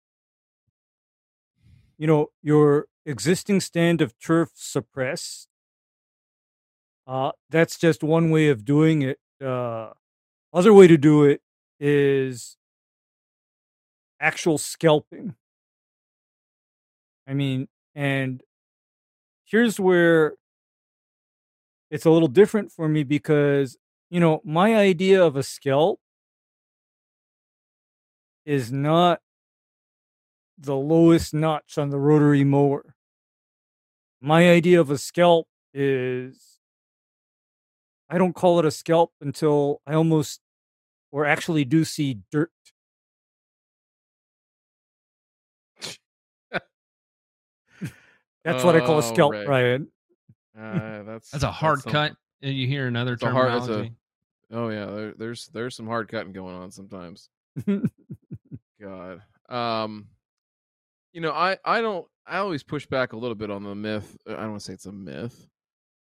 you 1.97 2.07
know 2.07 2.31
your 2.41 2.87
existing 3.05 3.61
stand 3.61 4.01
of 4.01 4.17
turf 4.19 4.51
suppressed, 4.55 5.47
uh, 7.07 7.31
that's 7.49 7.77
just 7.77 8.03
one 8.03 8.29
way 8.29 8.49
of 8.49 8.65
doing 8.65 9.01
it. 9.01 9.19
Uh, 9.43 9.91
other 10.53 10.73
way 10.73 10.87
to 10.87 10.97
do 10.97 11.23
it 11.23 11.41
is 11.79 12.57
actual 14.19 14.57
scalping. 14.57 15.35
I 17.27 17.33
mean, 17.33 17.67
and 17.95 18.43
here's 19.45 19.79
where 19.79 20.33
it's 21.91 22.05
a 22.05 22.11
little 22.11 22.29
different 22.29 22.71
for 22.71 22.87
me 22.89 23.03
because 23.03 23.77
you 24.09 24.19
know 24.19 24.41
my 24.43 24.75
idea 24.75 25.23
of 25.23 25.35
a 25.35 25.43
scalp 25.43 25.99
is 28.45 28.71
not 28.71 29.21
the 30.57 30.75
lowest 30.75 31.33
notch 31.33 31.77
on 31.77 31.89
the 31.89 31.99
rotary 31.99 32.43
mower. 32.43 32.95
My 34.21 34.49
idea 34.49 34.79
of 34.79 34.91
a 34.91 34.97
scalp 34.97 35.47
is 35.73 36.59
I 38.09 38.17
don't 38.17 38.33
call 38.35 38.59
it 38.59 38.65
a 38.65 38.71
scalp 38.71 39.13
until 39.21 39.81
I 39.87 39.93
almost 39.95 40.41
or 41.11 41.25
actually 41.25 41.65
do 41.65 41.83
see 41.85 42.19
dirt. 42.31 42.51
That's 48.43 48.63
what 48.63 48.75
I 48.75 48.79
call 48.79 48.95
a 48.95 48.97
Oh, 48.99 49.13
scalp, 49.13 49.31
right. 49.33 49.47
Ryan. 49.47 49.87
Uh, 50.57 51.03
that's 51.03 51.31
That's 51.31 51.43
a 51.43 51.51
hard 51.51 51.79
something. 51.79 51.91
cut. 51.91 52.15
And 52.41 52.53
you 52.55 52.67
hear 52.67 52.87
another 52.87 53.13
It's 53.13 53.23
a 53.23 53.29
hard- 53.31 53.51
that's 53.51 53.65
a- 53.65 53.67
terminology. 53.67 53.95
Oh 54.53 54.67
yeah, 54.69 54.85
there, 54.87 55.13
there's 55.17 55.47
there's 55.53 55.75
some 55.75 55.87
hard 55.87 56.09
cutting 56.09 56.33
going 56.33 56.55
on 56.55 56.71
sometimes. 56.71 57.29
God. 58.81 59.21
Um 59.49 60.07
you 61.13 61.21
know, 61.21 61.31
I 61.31 61.57
I 61.65 61.81
don't 61.81 62.05
I 62.25 62.37
always 62.37 62.63
push 62.63 62.85
back 62.85 63.13
a 63.13 63.17
little 63.17 63.35
bit 63.35 63.51
on 63.51 63.63
the 63.63 63.75
myth. 63.75 64.17
uh, 64.27 64.33
I 64.33 64.41
don't 64.41 64.51
want 64.51 64.61
to 64.61 64.65
say 64.65 64.73
it's 64.73 64.85
a 64.85 64.91
myth 64.91 65.47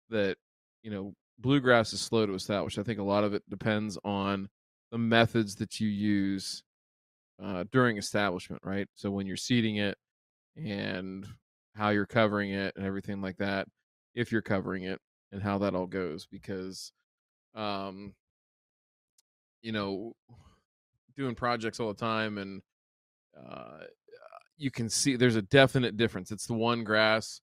that, 0.09 0.37
you 0.83 0.91
know, 0.91 1.13
bluegrass 1.39 1.93
is 1.93 2.01
slow 2.01 2.25
to 2.25 2.33
establish. 2.33 2.77
I 2.77 2.83
think 2.83 2.99
a 2.99 3.03
lot 3.03 3.23
of 3.23 3.33
it 3.33 3.43
depends 3.49 3.97
on 4.03 4.49
the 4.91 4.97
methods 4.97 5.55
that 5.55 5.79
you 5.79 5.87
use 5.87 6.63
uh 7.43 7.63
during 7.71 7.97
establishment, 7.97 8.61
right? 8.65 8.87
So 8.95 9.09
when 9.11 9.25
you're 9.27 9.37
seeding 9.37 9.77
it 9.77 9.97
and 10.55 11.27
how 11.75 11.89
you're 11.89 12.05
covering 12.05 12.51
it 12.51 12.73
and 12.75 12.85
everything 12.85 13.21
like 13.21 13.37
that, 13.37 13.67
if 14.15 14.31
you're 14.31 14.41
covering 14.41 14.83
it 14.83 14.99
and 15.31 15.41
how 15.41 15.57
that 15.57 15.75
all 15.75 15.87
goes 15.87 16.25
because 16.25 16.91
um 17.55 18.13
you 19.61 19.71
know 19.71 20.13
doing 21.15 21.35
projects 21.35 21.79
all 21.79 21.87
the 21.87 21.93
time 21.93 22.37
and 22.37 22.61
uh 23.37 23.79
you 24.57 24.69
can 24.71 24.89
see 24.89 25.15
there's 25.15 25.35
a 25.35 25.41
definite 25.41 25.97
difference. 25.97 26.31
It's 26.31 26.45
the 26.45 26.53
one 26.53 26.83
grass 26.83 27.41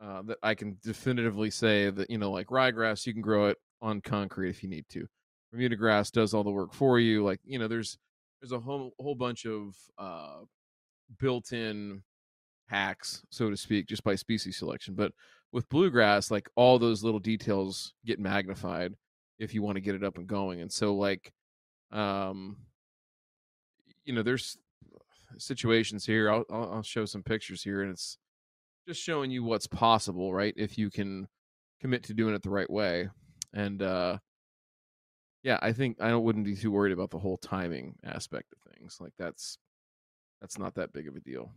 uh 0.00 0.22
that 0.22 0.38
i 0.42 0.54
can 0.54 0.76
definitively 0.82 1.50
say 1.50 1.88
that 1.90 2.10
you 2.10 2.18
know 2.18 2.30
like 2.30 2.48
ryegrass 2.48 3.06
you 3.06 3.12
can 3.12 3.22
grow 3.22 3.46
it 3.46 3.58
on 3.80 4.00
concrete 4.00 4.50
if 4.50 4.62
you 4.62 4.68
need 4.68 4.84
to. 4.90 5.06
Bermuda 5.52 5.76
grass 5.76 6.10
does 6.10 6.32
all 6.34 6.44
the 6.44 6.50
work 6.50 6.72
for 6.72 6.98
you 6.98 7.22
like 7.24 7.40
you 7.44 7.58
know 7.58 7.68
there's 7.68 7.98
there's 8.40 8.52
a 8.52 8.58
whole 8.58 8.92
whole 8.98 9.14
bunch 9.14 9.46
of 9.46 9.74
uh 9.98 10.40
built-in 11.18 12.02
hacks 12.68 13.22
so 13.30 13.50
to 13.50 13.56
speak 13.56 13.86
just 13.86 14.02
by 14.02 14.14
species 14.14 14.56
selection 14.56 14.94
but 14.94 15.12
with 15.52 15.68
bluegrass 15.68 16.30
like 16.30 16.48
all 16.56 16.78
those 16.78 17.04
little 17.04 17.20
details 17.20 17.92
get 18.04 18.18
magnified 18.18 18.94
if 19.38 19.54
you 19.54 19.62
want 19.62 19.76
to 19.76 19.80
get 19.80 19.94
it 19.94 20.04
up 20.04 20.16
and 20.16 20.26
going 20.26 20.60
and 20.60 20.72
so 20.72 20.94
like 20.94 21.32
um 21.92 22.56
you 24.04 24.14
know 24.14 24.22
there's 24.22 24.56
situations 25.38 26.04
here 26.04 26.30
I'll, 26.30 26.44
I'll 26.50 26.82
show 26.82 27.04
some 27.04 27.22
pictures 27.22 27.62
here 27.62 27.82
and 27.82 27.90
it's 27.90 28.18
just 28.86 29.02
showing 29.02 29.30
you 29.30 29.44
what's 29.44 29.66
possible 29.66 30.32
right 30.34 30.54
if 30.56 30.76
you 30.76 30.90
can 30.90 31.28
commit 31.80 32.04
to 32.04 32.14
doing 32.14 32.34
it 32.34 32.42
the 32.42 32.50
right 32.50 32.70
way 32.70 33.08
and 33.52 33.82
uh 33.82 34.18
yeah 35.42 35.58
i 35.62 35.72
think 35.72 36.00
i 36.00 36.14
wouldn't 36.14 36.44
be 36.44 36.56
too 36.56 36.70
worried 36.70 36.92
about 36.92 37.10
the 37.10 37.18
whole 37.18 37.38
timing 37.38 37.94
aspect 38.04 38.52
of 38.52 38.72
things 38.72 38.98
like 39.00 39.12
that's 39.18 39.58
that's 40.40 40.58
not 40.58 40.74
that 40.74 40.92
big 40.92 41.08
of 41.08 41.16
a 41.16 41.20
deal 41.20 41.50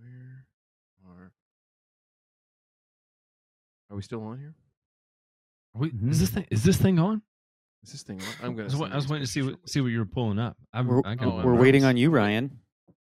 where 0.00 0.46
are 1.06 1.32
are 3.90 3.96
we 3.96 4.02
still 4.02 4.22
on 4.22 4.38
here 4.38 4.54
Are 5.74 5.80
we, 5.80 5.90
Mhm. 5.90 6.10
Is 6.10 6.20
this 6.20 6.30
thing 6.30 6.46
is 6.50 6.62
this 6.64 6.76
thing 6.78 6.98
on? 6.98 7.22
is 7.82 7.92
this 7.92 8.02
thing 8.02 8.20
on? 8.20 8.26
i'm 8.42 8.56
gonna 8.56 8.64
was, 8.64 8.80
I 8.90 8.94
was 8.96 9.08
waiting 9.08 9.24
to 9.26 9.30
see 9.30 9.42
what 9.42 9.48
real 9.48 9.58
see 9.66 9.80
what 9.80 9.88
you 9.88 9.98
were 9.98 10.04
pulling 10.06 10.38
up. 10.38 10.56
I'm, 10.72 10.86
We're, 10.86 11.00
I 11.04 11.14
got 11.14 11.26
oh, 11.28 11.30
one 11.36 11.44
we're 11.46 11.54
of 11.54 11.60
waiting 11.60 11.82
those. 11.82 11.88
on 11.90 11.96
you, 11.96 12.10
Ryan. 12.10 12.58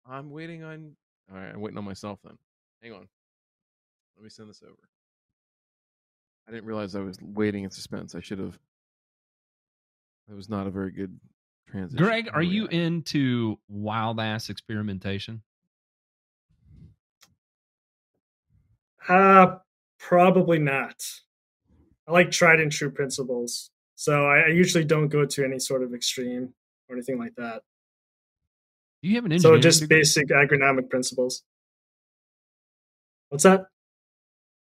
I'm 0.10 0.30
waiting 0.30 0.64
on. 0.64 0.96
All 1.32 1.38
right, 1.38 1.50
I'm 1.54 1.60
waiting 1.62 1.78
on 1.78 1.84
myself 1.84 2.20
then. 2.24 2.38
Hang 2.82 2.94
on. 2.94 3.08
Let 4.16 4.24
me 4.24 4.30
send 4.30 4.50
this 4.50 4.62
over. 4.64 4.76
I 6.48 6.52
didn't 6.52 6.66
realize 6.66 6.96
I 6.96 7.02
was 7.02 7.18
waiting 7.22 7.64
in 7.66 7.72
suspense. 7.72 8.16
I 8.16 8.20
should 8.22 8.40
have. 8.40 8.58
That 10.30 10.36
was 10.36 10.48
not 10.50 10.66
a 10.68 10.70
very 10.70 10.92
good 10.92 11.20
transition. 11.70 12.04
Greg, 12.04 12.30
are 12.32 12.42
you 12.44 12.68
into 12.68 13.60
wild 13.68 14.20
ass 14.20 14.50
experimentation? 14.50 15.42
Uh, 19.08 19.58
probably 20.00 20.60
not. 20.60 21.02
I 22.08 22.12
like 22.12 22.32
tried 22.32 22.60
and 22.60 22.72
true 22.72 22.92
principles. 22.92 23.70
So 23.96 24.26
I, 24.28 24.42
I 24.42 24.48
usually 24.48 24.86
don't 24.86 25.08
go 25.08 25.26
to 25.26 25.44
any 25.44 25.60
sort 25.60 25.84
of 25.84 25.94
extreme 25.94 26.54
or 26.88 26.96
anything 26.96 27.18
like 27.18 27.36
that. 27.36 27.62
Do 29.02 29.10
you 29.10 29.16
have 29.16 29.26
an 29.26 29.40
So 29.40 29.58
just 29.58 29.82
degree? 29.82 29.98
basic 30.00 30.28
agronomic 30.30 30.90
principles. 30.90 31.44
What's 33.30 33.44
that? 33.44 33.66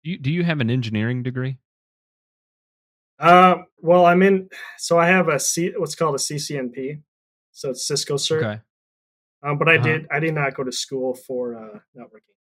Do 0.03 0.11
you, 0.11 0.17
do 0.17 0.31
you 0.31 0.43
have 0.43 0.59
an 0.59 0.69
engineering 0.69 1.23
degree? 1.23 1.57
Uh, 3.19 3.63
well, 3.79 4.05
I'm 4.05 4.21
in. 4.21 4.49
So 4.77 4.99
I 4.99 5.07
have 5.07 5.27
a 5.27 5.39
C, 5.39 5.73
what's 5.77 5.95
called 5.95 6.15
a 6.15 6.19
CCNP. 6.19 7.01
So 7.51 7.71
it's 7.71 7.87
Cisco 7.87 8.15
cert. 8.15 8.43
Okay. 8.43 8.61
Um, 9.43 9.57
but 9.57 9.69
I 9.69 9.75
Uh-huh. 9.75 9.83
did. 9.83 10.07
I 10.11 10.19
did 10.19 10.33
not 10.35 10.53
go 10.55 10.63
to 10.63 10.71
school 10.71 11.13
for 11.15 11.55
uh, 11.55 11.79
networking. 11.97 12.36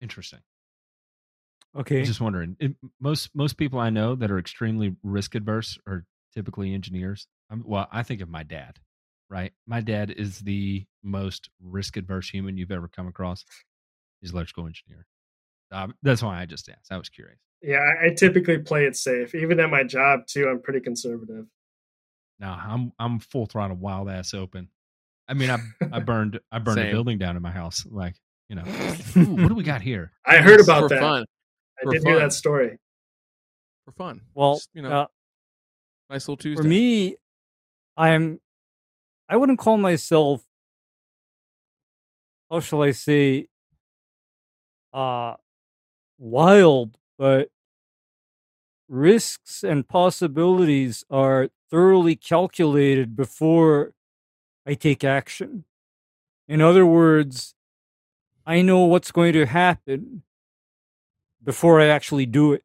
Interesting. 0.00 0.40
Okay. 1.76 2.00
I'm 2.00 2.04
just 2.04 2.20
wondering. 2.20 2.56
It, 2.58 2.74
most 3.00 3.30
most 3.34 3.56
people 3.56 3.78
I 3.78 3.90
know 3.90 4.14
that 4.14 4.30
are 4.30 4.38
extremely 4.38 4.96
risk 5.02 5.34
adverse 5.34 5.78
are 5.86 6.04
typically 6.34 6.72
engineers. 6.74 7.26
I'm, 7.50 7.62
well, 7.66 7.88
I 7.92 8.02
think 8.02 8.20
of 8.20 8.28
my 8.28 8.42
dad. 8.42 8.78
Right, 9.28 9.52
my 9.66 9.80
dad 9.80 10.12
is 10.12 10.38
the 10.38 10.84
most 11.02 11.50
risk 11.60 11.96
adverse 11.96 12.30
human 12.30 12.56
you've 12.56 12.70
ever 12.70 12.86
come 12.86 13.08
across. 13.08 13.44
He's 14.20 14.30
an 14.30 14.36
electrical 14.36 14.66
engineer. 14.66 15.04
Um, 15.72 15.94
that's 16.00 16.22
why 16.22 16.40
I 16.40 16.46
just 16.46 16.68
asked. 16.68 16.92
I 16.92 16.96
was 16.96 17.08
curious. 17.08 17.40
Yeah, 17.60 17.78
I, 17.78 18.06
I 18.06 18.10
typically 18.10 18.58
play 18.58 18.84
it 18.84 18.94
safe. 18.96 19.34
Even 19.34 19.58
at 19.58 19.68
my 19.68 19.82
job 19.82 20.26
too, 20.28 20.48
I'm 20.48 20.62
pretty 20.62 20.78
conservative. 20.78 21.46
No, 22.38 22.48
I'm 22.48 22.92
I'm 22.98 23.18
full 23.18 23.46
throttle 23.46 23.76
wild 23.76 24.08
ass 24.08 24.34
open. 24.34 24.68
I 25.28 25.34
mean, 25.34 25.50
I 25.50 25.58
I 25.92 25.98
burned 26.04 26.38
I 26.52 26.58
burned 26.58 26.78
a 26.78 26.90
building 26.90 27.18
down 27.18 27.36
in 27.36 27.42
my 27.42 27.50
house. 27.50 27.84
Like, 27.88 28.14
you 28.48 28.56
know, 28.56 28.62
Ooh, 29.16 29.24
what 29.42 29.48
do 29.48 29.54
we 29.54 29.62
got 29.64 29.82
here? 29.82 30.12
I 30.24 30.38
heard 30.38 30.60
about 30.60 30.82
for 30.82 30.88
that. 30.90 31.00
fun. 31.00 31.24
I 31.78 31.82
For 31.84 31.92
did 31.92 32.02
hear 32.04 32.14
fun. 32.14 32.22
that 32.22 32.32
story. 32.32 32.78
For 33.84 33.92
fun. 33.92 34.20
Well, 34.34 34.54
Just, 34.54 34.70
you 34.74 34.82
know, 34.82 34.90
uh, 34.90 35.06
nice 36.10 36.26
little 36.28 36.36
Tuesday. 36.36 36.62
for 36.62 36.68
me, 36.68 37.16
I'm. 37.96 38.40
I 39.28 39.36
wouldn't 39.36 39.58
call 39.58 39.76
myself. 39.76 40.42
How 42.50 42.60
shall 42.60 42.82
I 42.82 42.92
say? 42.92 43.48
Uh 44.92 45.34
wild, 46.18 46.96
but 47.18 47.48
risks 48.88 49.64
and 49.64 49.86
possibilities 49.86 51.04
are 51.10 51.50
thoroughly 51.70 52.14
calculated 52.16 53.16
before 53.16 53.92
I 54.64 54.74
take 54.74 55.02
action. 55.04 55.64
In 56.48 56.60
other 56.62 56.86
words, 56.86 57.55
I 58.46 58.62
know 58.62 58.84
what's 58.84 59.10
going 59.10 59.32
to 59.32 59.44
happen 59.44 60.22
before 61.42 61.80
I 61.80 61.86
actually 61.86 62.26
do 62.26 62.52
it. 62.52 62.62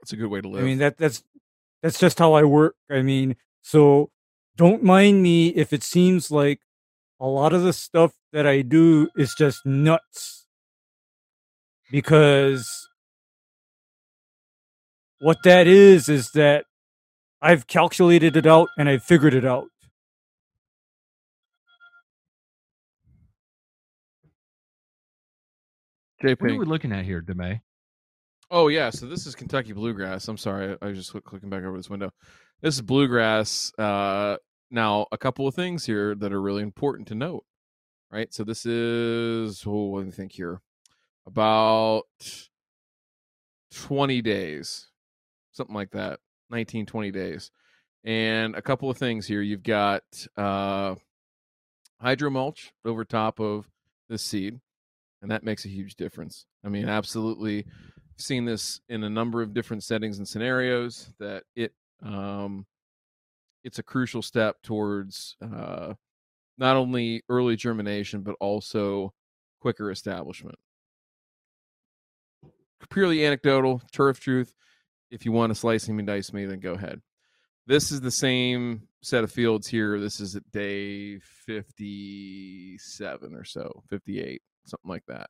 That's 0.00 0.12
a 0.12 0.16
good 0.16 0.30
way 0.30 0.40
to 0.40 0.48
live. 0.48 0.62
I 0.62 0.64
mean 0.64 0.78
that 0.78 0.96
that's 0.96 1.22
that's 1.82 1.98
just 1.98 2.18
how 2.18 2.32
I 2.32 2.44
work. 2.44 2.74
I 2.90 3.02
mean, 3.02 3.36
so 3.62 4.10
don't 4.56 4.82
mind 4.82 5.22
me 5.22 5.48
if 5.48 5.72
it 5.72 5.82
seems 5.82 6.30
like 6.30 6.60
a 7.20 7.26
lot 7.26 7.52
of 7.52 7.62
the 7.62 7.72
stuff 7.72 8.14
that 8.32 8.46
I 8.46 8.62
do 8.62 9.08
is 9.16 9.34
just 9.34 9.64
nuts. 9.66 10.46
Because 11.90 12.88
what 15.18 15.38
that 15.44 15.66
is 15.66 16.08
is 16.08 16.30
that 16.32 16.64
I've 17.42 17.66
calculated 17.66 18.36
it 18.36 18.46
out 18.46 18.68
and 18.78 18.88
I've 18.88 19.02
figured 19.02 19.34
it 19.34 19.44
out. 19.44 19.68
J 26.22 26.34
What 26.34 26.50
are 26.50 26.58
we 26.58 26.66
looking 26.66 26.92
at 26.92 27.04
here, 27.04 27.22
Demay? 27.22 27.60
Oh 28.50 28.68
yeah, 28.68 28.90
so 28.90 29.06
this 29.06 29.26
is 29.26 29.34
Kentucky 29.34 29.72
bluegrass. 29.72 30.28
I'm 30.28 30.36
sorry, 30.36 30.76
I 30.82 30.86
was 30.86 30.98
just 30.98 31.12
cl- 31.12 31.22
clicking 31.22 31.48
back 31.48 31.62
over 31.62 31.76
this 31.76 31.88
window. 31.88 32.12
This 32.60 32.74
is 32.74 32.82
bluegrass. 32.82 33.72
Uh, 33.78 34.36
now 34.70 35.06
a 35.12 35.18
couple 35.18 35.46
of 35.46 35.54
things 35.54 35.86
here 35.86 36.14
that 36.16 36.32
are 36.32 36.40
really 36.40 36.62
important 36.62 37.08
to 37.08 37.14
note, 37.14 37.44
right? 38.10 38.32
So 38.34 38.44
this 38.44 38.66
is 38.66 39.64
oh, 39.66 39.92
let 39.92 40.04
me 40.04 40.12
think 40.12 40.32
here, 40.32 40.60
about 41.26 42.04
20 43.72 44.20
days, 44.20 44.88
something 45.52 45.74
like 45.74 45.92
that, 45.92 46.20
19, 46.50 46.86
20 46.86 47.10
days, 47.12 47.50
and 48.04 48.54
a 48.56 48.62
couple 48.62 48.90
of 48.90 48.98
things 48.98 49.26
here. 49.26 49.40
You've 49.42 49.62
got 49.62 50.02
uh, 50.36 50.96
hydro 52.00 52.30
mulch 52.30 52.72
over 52.84 53.04
top 53.04 53.40
of 53.40 53.70
the 54.08 54.18
seed, 54.18 54.60
and 55.22 55.30
that 55.30 55.44
makes 55.44 55.64
a 55.64 55.68
huge 55.68 55.96
difference. 55.96 56.46
I 56.64 56.68
mean, 56.68 56.88
absolutely 56.88 57.66
seen 58.16 58.44
this 58.44 58.80
in 58.88 59.04
a 59.04 59.10
number 59.10 59.42
of 59.42 59.54
different 59.54 59.82
settings 59.82 60.18
and 60.18 60.28
scenarios 60.28 61.10
that 61.18 61.44
it 61.56 61.72
um 62.02 62.66
it's 63.64 63.78
a 63.78 63.82
crucial 63.82 64.22
step 64.22 64.56
towards 64.62 65.36
uh 65.42 65.94
not 66.58 66.76
only 66.76 67.22
early 67.28 67.56
germination 67.56 68.22
but 68.22 68.36
also 68.40 69.12
quicker 69.60 69.90
establishment. 69.90 70.58
Purely 72.90 73.24
anecdotal 73.24 73.82
turf 73.92 74.20
truth 74.20 74.54
if 75.10 75.24
you 75.24 75.32
want 75.32 75.50
to 75.50 75.54
slice 75.54 75.88
me 75.88 75.98
and 75.98 76.06
dice 76.06 76.32
me 76.32 76.46
then 76.46 76.60
go 76.60 76.72
ahead. 76.72 77.00
This 77.66 77.92
is 77.92 78.00
the 78.00 78.10
same 78.10 78.88
set 79.02 79.24
of 79.24 79.30
fields 79.30 79.66
here. 79.66 80.00
This 80.00 80.20
is 80.20 80.36
at 80.36 80.50
day 80.50 81.18
57 81.18 83.34
or 83.34 83.44
so 83.44 83.82
58 83.88 84.42
something 84.70 84.90
like 84.90 85.04
that 85.06 85.28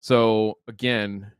so 0.00 0.54
again 0.68 1.30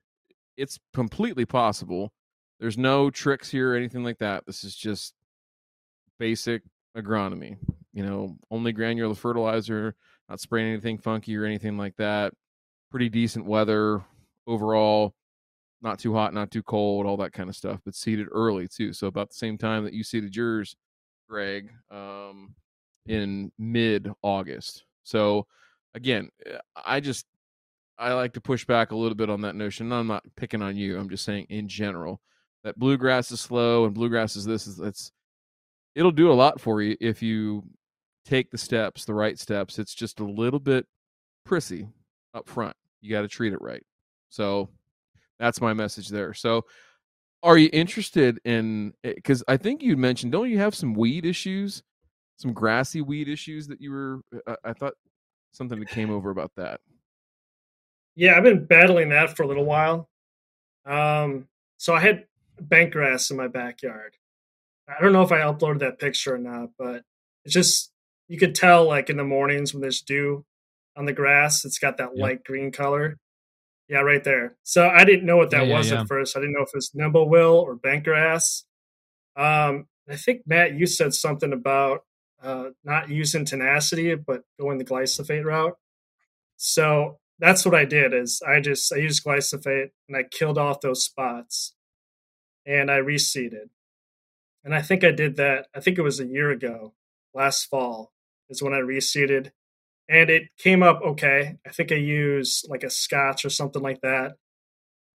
it's 0.59 0.79
completely 0.93 1.47
possible. 1.47 2.13
There's 2.61 2.77
no 2.77 3.09
tricks 3.09 3.49
here 3.49 3.73
or 3.73 3.77
anything 3.77 4.03
like 4.03 4.19
that. 4.19 4.45
This 4.45 4.65
is 4.65 4.75
just 4.75 5.15
basic 6.19 6.63
agronomy. 6.97 7.57
You 7.95 8.05
know, 8.05 8.37
only 8.51 8.73
granular 8.73 9.15
fertilizer, 9.15 9.95
not 10.29 10.41
spraying 10.41 10.73
anything 10.73 10.99
funky 10.99 11.37
or 11.37 11.45
anything 11.45 11.79
like 11.79 11.97
that. 11.97 12.35
Pretty 12.91 13.09
decent 13.09 13.47
weather 13.47 14.03
overall. 14.47 15.15
Not 15.81 16.01
too 16.01 16.13
hot, 16.13 16.35
not 16.35 16.51
too 16.51 16.65
cold, 16.65 17.07
all 17.07 17.17
that 17.19 17.33
kind 17.33 17.49
of 17.49 17.55
stuff. 17.55 17.81
But 17.85 17.95
seeded 17.95 18.27
early 18.33 18.67
too. 18.67 18.93
So 18.93 19.07
about 19.07 19.29
the 19.31 19.37
same 19.37 19.57
time 19.57 19.85
that 19.85 19.95
you 19.95 20.03
seeded 20.03 20.35
yours, 20.35 20.75
Greg, 21.29 21.71
um, 21.89 22.57
in 23.07 23.53
mid 23.59 24.11
August. 24.23 24.85
So 25.05 25.47
again, 25.95 26.29
eh, 26.47 26.59
I 26.85 27.01
just 27.01 27.27
I 27.99 28.13
like 28.13 28.33
to 28.35 28.41
push 28.41 28.65
back 28.65 28.93
a 28.93 28.97
little 28.97 29.17
bit 29.17 29.31
on 29.31 29.41
that 29.43 29.57
notion. 29.57 29.93
I'm 29.93 30.07
not 30.07 30.25
picking 30.37 30.63
on 30.63 30.77
you. 30.77 30.99
I'm 30.99 31.09
just 31.09 31.25
saying 31.25 31.47
in 31.49 31.69
general 31.69 32.21
that 32.65 32.79
bluegrass 32.79 33.33
is 33.33 33.41
slow 33.41 33.85
and 33.85 33.95
bluegrass 33.95 34.37
is 34.37 34.45
this 34.45 34.67
is 34.67 34.79
it's 34.79 35.13
it'll 35.95 36.13
do 36.13 36.31
a 36.31 36.35
lot 36.35 36.61
for 36.61 36.81
you 36.81 36.97
if 37.01 37.23
you 37.23 37.65
take 38.25 38.51
the 38.51 38.59
steps, 38.59 39.05
the 39.05 39.15
right 39.15 39.39
steps. 39.39 39.79
It's 39.79 39.95
just 39.95 40.21
a 40.21 40.25
little 40.25 40.61
bit 40.61 40.87
prissy 41.45 41.89
up 42.35 42.49
front. 42.49 42.77
You 43.01 43.11
got 43.11 43.23
to 43.23 43.29
treat 43.29 43.53
it 43.53 43.61
right. 43.61 43.85
So 44.29 44.69
that's 45.39 45.61
my 45.61 45.73
message 45.73 46.09
there. 46.09 46.35
So 46.35 46.65
are 47.43 47.59
you 47.59 47.71
interested 47.73 48.39
in 48.45 48.93
because 49.03 49.43
I 49.49 49.57
think 49.57 49.83
you 49.83 49.97
mentioned 49.97 50.33
don't 50.33 50.51
you 50.51 50.59
have 50.59 50.75
some 50.75 50.95
weed 50.95 51.25
issues, 51.25 51.83
some 52.37 52.53
grassy 52.53 53.01
weed 53.01 53.29
issues 53.29 53.67
that 53.69 53.81
you 53.81 53.91
were 53.91 54.21
I, 54.47 54.57
I 54.67 54.73
thought 54.73 54.95
something 55.53 55.79
that 55.81 55.89
came 55.89 56.11
over 56.11 56.31
about 56.31 56.53
that. 56.57 56.81
Yeah, 58.15 58.37
I've 58.37 58.43
been 58.43 58.65
battling 58.65 59.11
that 59.11 59.37
for 59.37 59.45
a 59.45 59.47
little 59.47 59.65
while. 59.65 60.09
Um, 60.85 61.47
so 61.77 61.95
I 61.95 62.01
had 62.01 62.25
bent 62.61 62.93
grass 62.93 63.31
in 63.31 63.37
my 63.37 63.49
backyard. 63.49 64.17
I 64.89 65.03
don't 65.03 65.13
know 65.13 65.23
if 65.23 65.33
I 65.33 65.41
uploaded 65.41 65.81
that 65.81 65.99
picture 65.99 66.35
or 66.35 66.39
not, 66.39 66.71
but 66.79 67.03
it's 67.45 67.55
just 67.55 67.93
you 68.27 68.39
could 68.39 68.55
tell 68.55 68.87
like 68.87 69.11
in 69.11 69.17
the 69.17 69.25
mornings 69.25 69.73
when 69.73 69.81
there's 69.81 70.03
dew 70.03 70.45
on 70.97 71.05
the 71.05 71.13
grass, 71.13 71.65
it's 71.65 71.79
got 71.79 71.97
that 71.99 72.17
light 72.17 72.45
green 72.45 72.73
color. 72.73 73.19
Yeah, 73.89 74.01
right 74.01 74.23
there. 74.23 74.57
So 74.65 74.89
I 74.89 75.05
didn't 75.05 75.25
know 75.25 75.37
what 75.37 75.51
that 75.51 75.67
yeah, 75.67 75.79
was 75.79 75.91
yeah. 75.91 76.01
at 76.01 76.09
first. 76.09 76.37
I 76.37 76.41
didn't 76.41 76.55
know 76.55 76.63
if 76.63 76.69
it 76.69 76.77
was 76.77 76.91
nimblewill 76.91 77.63
or 77.63 77.75
bent 77.77 78.05
grass. 78.05 78.65
Um, 79.37 79.87
I 80.11 80.17
think 80.17 80.43
Matt, 80.47 80.75
you 80.75 80.87
said 80.87 81.15
something 81.15 81.53
about 81.53 82.03
uh, 82.43 82.71
not 82.85 83.11
using 83.11 83.45
tenacity, 83.45 84.15
but 84.15 84.43
going 84.61 84.79
the 84.79 84.85
glyphosate 84.85 85.45
route. 85.45 85.77
So 86.57 87.19
that's 87.39 87.65
what 87.65 87.75
I 87.75 87.85
did. 87.85 88.15
Is 88.15 88.43
I 88.47 88.61
just 88.61 88.93
I 88.93 88.97
used 88.97 89.25
glyphosate 89.25 89.91
and 90.09 90.17
I 90.17 90.25
killed 90.25 90.59
off 90.59 90.81
those 90.81 91.05
spots, 91.05 91.75
and 92.67 92.91
I 92.91 92.99
reseeded. 92.99 93.71
And 94.65 94.75
I 94.75 94.83
think 94.83 95.05
I 95.05 95.13
did 95.13 95.37
that. 95.37 95.67
I 95.75 95.81
think 95.81 95.99
it 95.99 96.03
was 96.03 96.21
a 96.21 96.27
year 96.27 96.51
ago, 96.51 96.95
last 97.35 97.65
fall, 97.67 98.13
is 98.51 98.63
when 98.63 98.75
I 98.75 98.79
reseeded, 98.79 99.53
and 100.09 100.31
it 100.31 100.49
came 100.59 100.83
up 100.83 101.01
okay. 101.03 101.59
I 101.67 101.71
think 101.71 101.93
I 101.93 101.97
used 101.97 102.67
like 102.69 102.83
a 102.83 102.91
Scotts 102.91 103.45
or 103.45 103.51
something 103.51 103.83
like 103.83 104.01
that, 104.03 104.37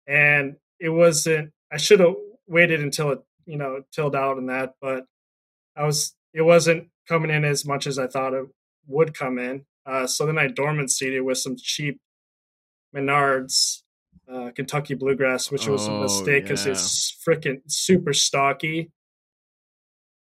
and 0.06 0.56
it 0.78 0.90
wasn't. 0.90 1.52
I 1.72 1.76
should 1.76 2.00
have 2.00 2.14
waited 2.46 2.80
until 2.80 3.10
it 3.12 3.20
you 3.46 3.56
know 3.56 3.82
tilled 3.92 4.16
out 4.16 4.38
and 4.38 4.48
that, 4.48 4.74
but 4.80 5.06
I 5.76 5.84
was 5.84 6.14
it 6.32 6.42
wasn't 6.42 6.88
coming 7.08 7.30
in 7.30 7.44
as 7.44 7.64
much 7.66 7.86
as 7.86 7.98
I 7.98 8.06
thought 8.06 8.34
it 8.34 8.46
would 8.86 9.16
come 9.16 9.38
in. 9.38 9.64
Uh, 9.86 10.06
so 10.06 10.26
then 10.26 10.38
I 10.38 10.46
dormant 10.48 10.90
seeded 10.90 11.22
with 11.22 11.38
some 11.38 11.56
cheap 11.56 11.98
Menards 12.94 13.82
uh, 14.30 14.50
Kentucky 14.54 14.94
bluegrass, 14.94 15.50
which 15.50 15.66
was 15.66 15.86
a 15.86 15.90
Oh, 15.90 16.02
mistake 16.02 16.44
because 16.44 16.66
yeah. 16.66 16.72
it's 16.72 17.16
freaking 17.26 17.60
super 17.66 18.12
stocky, 18.12 18.90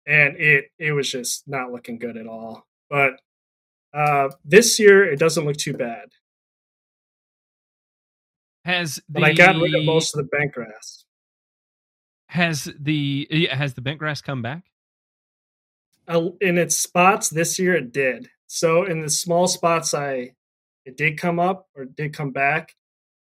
and 0.06 0.36
it 0.36 0.66
it 0.78 0.92
was 0.92 1.10
just 1.10 1.46
not 1.48 1.70
looking 1.72 1.98
good 1.98 2.16
at 2.16 2.26
all. 2.26 2.66
But 2.88 3.20
uh, 3.94 4.30
this 4.44 4.78
year 4.78 5.04
it 5.10 5.18
doesn't 5.18 5.44
look 5.44 5.56
too 5.56 5.74
bad. 5.74 6.08
Has 8.64 8.96
the 8.96 9.02
But 9.08 9.24
I 9.24 9.32
got 9.32 9.56
rid 9.56 9.74
of 9.74 9.84
most 9.84 10.14
of 10.14 10.18
the 10.22 10.28
bent 10.36 10.52
grass. 10.52 11.04
has 12.28 12.68
the 12.78 13.48
has 13.50 13.74
the 13.74 13.80
bent 13.80 13.98
grass 13.98 14.20
come 14.20 14.42
back? 14.42 14.69
In 16.10 16.58
its 16.58 16.76
spots 16.76 17.28
this 17.28 17.58
year, 17.58 17.76
it 17.76 17.92
did. 17.92 18.28
So 18.48 18.84
in 18.84 19.00
the 19.00 19.08
small 19.08 19.46
spots, 19.46 19.94
I 19.94 20.32
it 20.84 20.96
did 20.96 21.18
come 21.18 21.38
up 21.38 21.68
or 21.76 21.84
did 21.84 22.14
come 22.14 22.32
back. 22.32 22.74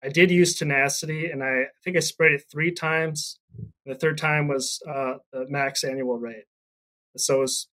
I 0.04 0.10
did 0.10 0.32
use 0.32 0.56
tenacity, 0.56 1.28
and 1.28 1.44
I, 1.44 1.68
think 1.84 1.96
I 1.96 2.02
sprayed 2.02 2.34
it 2.34 2.44
three 2.52 2.72
times. 2.72 3.40
The 3.86 3.96
third 3.96 4.18
time 4.18 4.48
was 4.48 4.82
uh, 4.88 5.16
the 5.32 5.46
max 5.50 5.84
annual 5.84 6.18
rate. 6.18 6.44
So 7.16 7.42
was, 7.42 7.68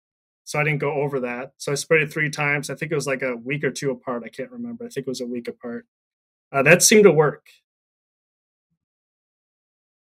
so 0.45 0.59
I 0.59 0.65
didn't 0.65 0.81
go 0.81 0.93
over 0.93 1.21
that. 1.21 1.53
So 1.57 1.73
I 1.73 1.75
sprayed 1.75 2.03
it 2.03 2.13
three 2.13 2.29
times. 2.29 2.69
I 2.69 2.75
think 2.75 2.93
it 2.93 2.97
was 2.97 3.07
like 3.07 3.23
a 3.23 3.37
week 3.37 3.65
or 3.65 3.71
two 3.71 3.93
apart. 3.93 4.25
I 4.25 4.29
can't 4.29 4.51
remember. 4.51 4.85
I 4.85 4.89
think 4.89 5.07
it 5.07 5.11
was 5.11 5.23
a 5.23 5.27
week 5.27 5.49
apart. 5.49 5.87
Uh, 6.53 6.63
that 6.65 6.83
seemed 6.83 7.05
to 7.05 7.13
work. 7.13 7.47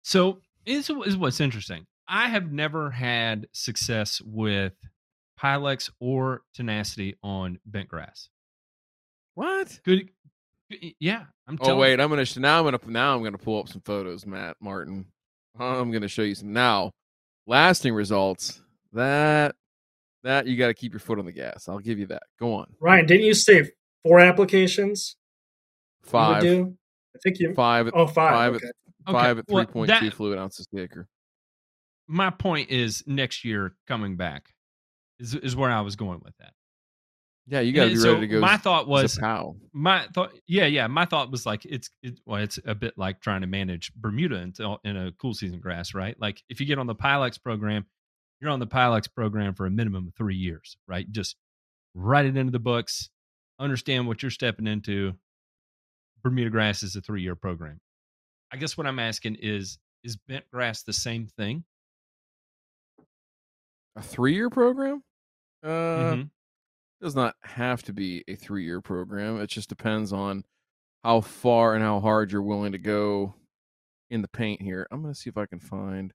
So 0.04 0.40
this 0.66 0.90
is 0.90 1.18
what's 1.18 1.40
interesting. 1.40 1.86
I 2.08 2.30
have 2.30 2.52
never 2.52 2.90
had 2.90 3.48
success 3.52 4.22
with 4.24 4.74
Pylex 5.40 5.90
or 6.00 6.42
Tenacity 6.54 7.16
on 7.24 7.60
bent 7.66 7.90
grass. 7.90 8.30
What? 9.36 9.80
Good. 9.84 10.10
Yeah, 11.00 11.26
I'm. 11.48 11.58
Oh 11.62 11.76
wait, 11.78 11.98
you. 11.98 12.04
I'm 12.04 12.10
gonna 12.10 12.26
sh- 12.26 12.38
now. 12.38 12.60
I'm 12.60 12.66
gonna 12.66 12.80
now. 12.88 13.16
I'm 13.16 13.24
gonna 13.24 13.38
pull 13.38 13.60
up 13.60 13.70
some 13.70 13.82
photos, 13.82 14.26
Matt 14.26 14.58
Martin. 14.60 15.06
I'm 15.60 15.92
gonna 15.92 16.08
show 16.08 16.24
you 16.24 16.36
some 16.36 16.54
now. 16.54 16.92
Lasting 17.46 17.94
results. 17.94 18.62
That 18.94 19.56
that 20.24 20.48
you 20.48 20.58
got 20.58 20.68
to 20.68 20.74
keep 20.74 20.92
your 20.92 21.00
foot 21.00 21.20
on 21.20 21.26
the 21.26 21.32
gas. 21.32 21.70
I'll 21.70 21.80
give 21.80 22.00
you 22.00 22.08
that. 22.08 22.24
Go 22.40 22.54
on, 22.56 22.74
Ryan. 22.82 23.06
Didn't 23.06 23.26
you 23.26 23.34
say 23.34 23.72
four 24.04 24.20
applications? 24.20 25.16
Five. 26.04 26.42
do? 26.42 26.76
I 27.16 27.20
think 27.24 27.40
you 27.40 27.54
five. 27.54 27.90
Oh, 27.94 28.08
five. 28.08 28.34
Five. 28.34 28.54
okay. 28.56 28.68
At, 28.68 29.14
five 29.14 29.32
okay. 29.32 29.40
at 29.40 29.48
three 29.48 29.56
well, 29.56 29.66
point 29.66 29.92
two 30.00 30.12
fluid 30.12 30.38
ounces 30.38 30.68
per 30.68 30.80
acre. 30.80 31.08
My 32.08 32.30
point 32.30 32.70
is 32.70 33.04
next 33.06 33.44
year 33.44 33.76
coming 33.88 34.16
back 34.16 34.54
is 35.20 35.36
is 35.36 35.56
where 35.56 35.72
I 35.72 35.82
was 35.82 35.96
going 35.96 36.22
with 36.24 36.38
that. 36.38 36.54
Yeah, 37.50 37.62
you 37.62 37.72
got 37.72 37.86
to 37.86 37.90
be 37.92 37.96
so 37.96 38.14
ready 38.14 38.22
to 38.22 38.28
go. 38.28 38.40
My 38.42 38.58
thought 38.58 38.88
was 38.88 39.18
how 39.18 39.56
my 39.72 40.06
thought. 40.14 40.34
Yeah, 40.48 40.66
yeah. 40.66 40.88
My 40.88 41.06
thought 41.06 41.32
was 41.32 41.46
like 41.46 41.66
it's 41.66 41.90
it. 42.04 42.20
Well, 42.26 42.42
it's 42.42 42.60
a 42.66 42.76
bit 42.76 42.98
like 42.98 43.22
trying 43.22 43.42
to 43.42 43.48
manage 43.48 43.94
Bermuda 43.96 44.36
in, 44.36 44.54
in 44.84 44.98
a 44.98 45.12
cool 45.14 45.34
season 45.34 45.60
grass, 45.60 45.94
right? 45.94 46.20
Like 46.20 46.44
if 46.50 46.60
you 46.60 46.66
get 46.66 46.78
on 46.78 46.88
the 46.88 46.96
Pylex 46.96 47.42
program, 47.42 47.86
you're 48.42 48.52
on 48.52 48.60
the 48.60 48.68
Pylex 48.68 49.08
program 49.14 49.54
for 49.54 49.66
a 49.66 49.72
minimum 49.72 50.08
of 50.08 50.16
three 50.16 50.36
years, 50.36 50.76
right? 50.88 51.10
Just 51.10 51.38
write 51.96 52.26
it 52.26 52.36
into 52.36 52.52
the 52.52 52.60
books, 52.60 53.10
understand 53.60 54.08
what 54.08 54.22
you're 54.22 54.32
stepping 54.32 54.68
into. 54.68 55.14
Bermuda 56.24 56.50
grass 56.50 56.84
is 56.84 56.98
a 56.98 57.02
three 57.02 57.22
year 57.22 57.36
program. 57.36 57.80
I 58.52 58.58
guess 58.58 58.78
what 58.78 58.88
I'm 58.88 59.00
asking 59.00 59.36
is 59.36 59.78
is 60.04 60.18
bent 60.18 60.50
grass 60.52 60.84
the 60.84 60.94
same 60.94 61.28
thing? 61.38 61.64
A 63.98 64.02
three 64.02 64.36
year 64.36 64.50
program? 64.52 65.04
Uh, 65.64 65.68
mm-hmm. 65.68 66.22
does 67.02 67.16
not 67.16 67.36
have 67.42 67.82
to 67.84 67.94
be 67.94 68.24
a 68.28 68.36
three 68.36 68.64
year 68.64 68.80
program. 68.80 69.42
It 69.42 69.48
just 69.48 69.70
depends 69.70 70.14
on 70.14 70.44
how 71.04 71.22
far 71.22 71.74
and 71.74 71.84
how 71.84 72.00
hard 72.00 72.32
you're 72.32 72.44
willing 72.44 72.74
to 72.74 72.78
go 72.78 73.34
in 74.12 74.22
the 74.22 74.28
paint 74.28 74.62
here. 74.62 74.88
I'm 74.92 75.02
going 75.02 75.14
to 75.14 75.20
see 75.20 75.32
if 75.32 75.38
I 75.38 75.48
can 75.48 75.60
find 75.60 76.14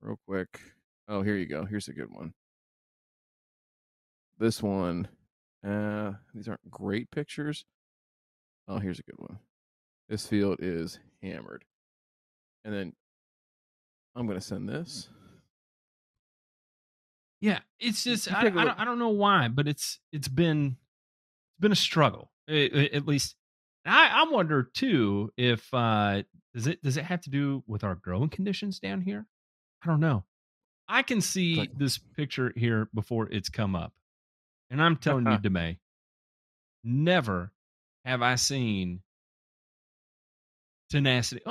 real 0.00 0.18
quick. 0.26 0.60
Oh, 1.08 1.20
here 1.20 1.36
you 1.36 1.46
go. 1.46 1.66
Here's 1.66 1.88
a 1.88 1.92
good 1.92 2.10
one. 2.10 2.32
This 4.38 4.62
one, 4.62 5.08
uh, 5.66 6.12
these 6.34 6.48
aren't 6.48 6.70
great 6.70 7.10
pictures. 7.10 7.66
Oh, 8.66 8.78
here's 8.78 8.98
a 8.98 9.02
good 9.04 9.18
one. 9.18 9.38
This 10.08 10.26
field 10.26 10.56
is 10.60 10.98
hammered. 11.22 11.64
And 12.64 12.72
then 12.72 12.92
I'm 14.16 14.26
going 14.26 14.38
to 14.38 14.44
send 14.44 14.68
this. 14.68 15.10
Yeah, 17.42 17.58
it's 17.80 18.04
just 18.04 18.32
I, 18.32 18.42
I, 18.42 18.50
don't, 18.50 18.80
I 18.80 18.84
don't 18.84 19.00
know 19.00 19.08
why, 19.08 19.48
but 19.48 19.66
it's 19.66 19.98
it's 20.12 20.28
been 20.28 20.76
it's 20.76 21.60
been 21.60 21.72
a 21.72 21.76
struggle 21.76 22.30
at 22.48 23.06
least. 23.06 23.34
I 23.84 24.22
I 24.24 24.30
wonder 24.30 24.70
too 24.72 25.32
if 25.36 25.68
uh 25.74 26.22
does 26.54 26.68
it 26.68 26.80
does 26.82 26.96
it 26.96 27.04
have 27.04 27.20
to 27.22 27.30
do 27.30 27.64
with 27.66 27.82
our 27.82 27.96
growing 27.96 28.28
conditions 28.28 28.78
down 28.78 29.00
here? 29.00 29.26
I 29.82 29.88
don't 29.88 29.98
know. 29.98 30.22
I 30.88 31.02
can 31.02 31.20
see 31.20 31.68
this 31.76 31.98
picture 31.98 32.52
here 32.54 32.88
before 32.94 33.28
it's 33.28 33.48
come 33.48 33.74
up, 33.74 33.92
and 34.70 34.80
I'm 34.80 34.96
telling 34.96 35.26
you, 35.26 35.32
Demay, 35.38 35.78
never 36.84 37.50
have 38.04 38.22
I 38.22 38.36
seen 38.36 39.00
tenacity. 40.90 41.42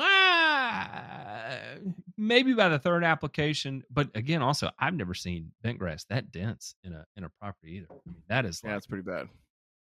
Maybe 2.17 2.53
by 2.53 2.69
the 2.69 2.79
third 2.79 3.03
application, 3.03 3.83
but 3.89 4.09
again, 4.15 4.41
also 4.41 4.69
I've 4.77 4.93
never 4.93 5.13
seen 5.13 5.51
bent 5.61 5.79
grass 5.79 6.05
that 6.05 6.31
dense 6.31 6.75
in 6.83 6.93
a 6.93 7.05
in 7.15 7.23
a 7.23 7.29
property 7.29 7.77
either. 7.77 7.87
I 7.89 8.09
mean, 8.09 8.23
that 8.27 8.45
is 8.45 8.61
yeah, 8.63 8.77
it's 8.77 8.87
pretty 8.87 9.03
bad. 9.03 9.27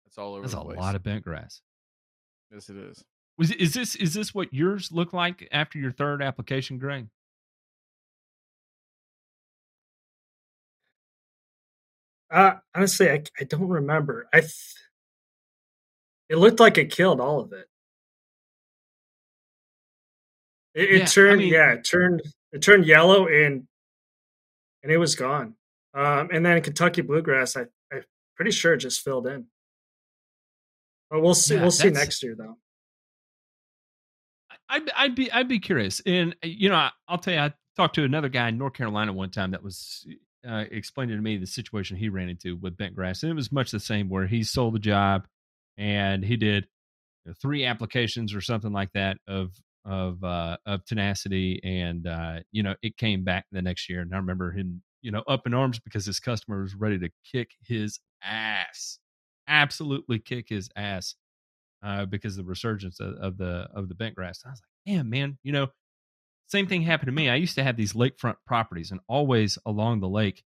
It's 0.05 0.17
all 0.17 0.33
over. 0.33 0.41
That's 0.41 0.53
a 0.53 0.61
place. 0.61 0.77
lot 0.77 0.95
of 0.95 1.03
bent 1.03 1.23
grass. 1.23 1.61
Yes, 2.51 2.69
it 2.69 2.77
is. 2.77 3.03
Was 3.37 3.51
is 3.51 3.73
this 3.73 3.95
is 3.95 4.13
this 4.13 4.33
what 4.33 4.53
yours 4.53 4.91
look 4.91 5.13
like 5.13 5.47
after 5.51 5.79
your 5.79 5.91
third 5.91 6.21
application, 6.21 6.77
Greg? 6.77 7.07
Uh, 12.29 12.55
honestly, 12.75 13.09
I, 13.09 13.23
I 13.39 13.43
don't 13.45 13.69
remember. 13.69 14.27
I 14.33 14.41
th- 14.41 14.75
it 16.27 16.35
looked 16.35 16.59
like 16.59 16.77
it 16.77 16.91
killed 16.91 17.19
all 17.21 17.39
of 17.39 17.53
it. 17.53 17.68
It, 20.79 20.89
it 20.89 20.97
Yeah, 20.97 21.03
I 21.03 21.05
turned, 21.07 21.39
mean- 21.39 21.53
yeah, 21.53 21.73
it 21.73 21.83
turned, 21.83 22.21
it 22.51 22.61
turned 22.61 22.85
yellow 22.85 23.27
and 23.27 23.67
and 24.81 24.91
it 24.91 24.97
was 24.97 25.15
gone. 25.15 25.55
Um, 25.93 26.29
and 26.31 26.45
then 26.45 26.61
Kentucky 26.61 27.01
bluegrass, 27.01 27.57
I, 27.57 27.65
I'm 27.91 28.03
pretty 28.35 28.51
sure 28.51 28.73
it 28.73 28.77
just 28.77 29.01
filled 29.01 29.27
in. 29.27 29.47
But 31.09 31.21
we'll 31.21 31.33
see. 31.33 31.55
Yeah, 31.55 31.61
we'll 31.61 31.71
see 31.71 31.89
next 31.89 32.23
year, 32.23 32.35
though. 32.37 32.57
I'd 34.69 34.89
I'd 34.95 35.15
be 35.15 35.31
I'd 35.31 35.47
be 35.47 35.59
curious, 35.59 36.01
and 36.05 36.35
uh, 36.43 36.47
you 36.47 36.69
know 36.69 36.75
I, 36.75 36.91
I'll 37.07 37.17
tell 37.17 37.33
you, 37.33 37.39
I 37.39 37.53
talked 37.75 37.95
to 37.95 38.03
another 38.03 38.29
guy 38.29 38.49
in 38.49 38.57
North 38.57 38.73
Carolina 38.73 39.11
one 39.11 39.31
time 39.31 39.51
that 39.51 39.63
was 39.63 40.07
uh, 40.47 40.65
explaining 40.69 41.17
to 41.17 41.21
me 41.21 41.37
the 41.37 41.47
situation 41.47 41.97
he 41.97 42.09
ran 42.09 42.29
into 42.29 42.55
with 42.55 42.77
bent 42.77 42.95
grass, 42.95 43.23
and 43.23 43.31
it 43.31 43.35
was 43.35 43.51
much 43.51 43.71
the 43.71 43.79
same 43.79 44.07
where 44.07 44.27
he 44.27 44.43
sold 44.43 44.75
the 44.75 44.79
job, 44.79 45.25
and 45.77 46.23
he 46.23 46.37
did 46.37 46.67
know, 47.29 47.33
three 47.41 47.65
applications 47.65 48.33
or 48.33 48.41
something 48.41 48.71
like 48.71 48.91
that 48.93 49.17
of 49.27 49.51
of 49.85 50.23
uh, 50.23 50.57
of 50.65 50.85
tenacity, 50.85 51.59
and 51.63 52.07
uh, 52.07 52.39
you 52.51 52.63
know 52.63 52.75
it 52.81 52.97
came 52.97 53.23
back 53.23 53.45
the 53.51 53.61
next 53.61 53.89
year, 53.89 54.01
and 54.01 54.13
I 54.13 54.17
remember 54.17 54.51
him 54.51 54.81
you 55.01 55.11
know 55.11 55.23
up 55.27 55.45
in 55.45 55.53
arms 55.53 55.79
because 55.79 56.05
his 56.05 56.19
customer 56.19 56.61
was 56.61 56.75
ready 56.75 56.99
to 56.99 57.09
kick 57.29 57.51
his 57.61 57.99
ass, 58.23 58.99
absolutely 59.47 60.19
kick 60.19 60.47
his 60.49 60.69
ass 60.75 61.15
uh, 61.83 62.05
because 62.05 62.37
of 62.37 62.45
the 62.45 62.49
resurgence 62.49 62.99
of, 62.99 63.15
of 63.15 63.37
the 63.37 63.67
of 63.73 63.89
the 63.89 63.95
bent 63.95 64.15
grass. 64.15 64.41
I 64.45 64.49
was 64.49 64.61
like, 64.61 64.95
damn, 64.95 65.09
man, 65.09 65.37
you 65.43 65.51
know, 65.51 65.67
same 66.47 66.67
thing 66.67 66.81
happened 66.81 67.07
to 67.07 67.13
me. 67.13 67.29
I 67.29 67.35
used 67.35 67.55
to 67.55 67.63
have 67.63 67.77
these 67.77 67.93
lakefront 67.93 68.35
properties, 68.45 68.91
and 68.91 68.99
always 69.07 69.57
along 69.65 69.99
the 69.99 70.09
lake, 70.09 70.43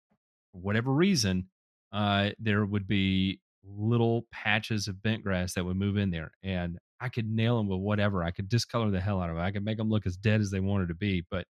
for 0.53 0.61
whatever 0.61 0.93
reason, 0.93 1.49
uh, 1.93 2.31
there 2.39 2.65
would 2.65 2.87
be 2.87 3.41
little 3.65 4.27
patches 4.33 4.89
of 4.89 5.03
bent 5.03 5.23
grass 5.23 5.55
that 5.55 5.65
would 5.65 5.77
move 5.77 5.97
in 5.97 6.11
there, 6.11 6.33
and 6.43 6.79
I 7.03 7.09
could 7.09 7.29
nail 7.29 7.57
them 7.59 7.69
with 7.69 7.81
whatever. 7.81 8.23
I 8.23 8.31
could 8.31 8.49
discolor 8.49 8.91
the 8.91 9.01
hell 9.01 9.21
out 9.21 9.29
of 9.31 9.37
it. 9.37 9.41
I 9.41 9.51
could 9.51 9.65
make 9.65 9.77
them 9.79 9.91
look 9.91 10.07
as 10.07 10.17
dead 10.17 10.41
as 10.41 10.51
they 10.51 10.61
wanted 10.61 10.89
to 10.89 10.95
be, 10.95 11.25
but 11.31 11.47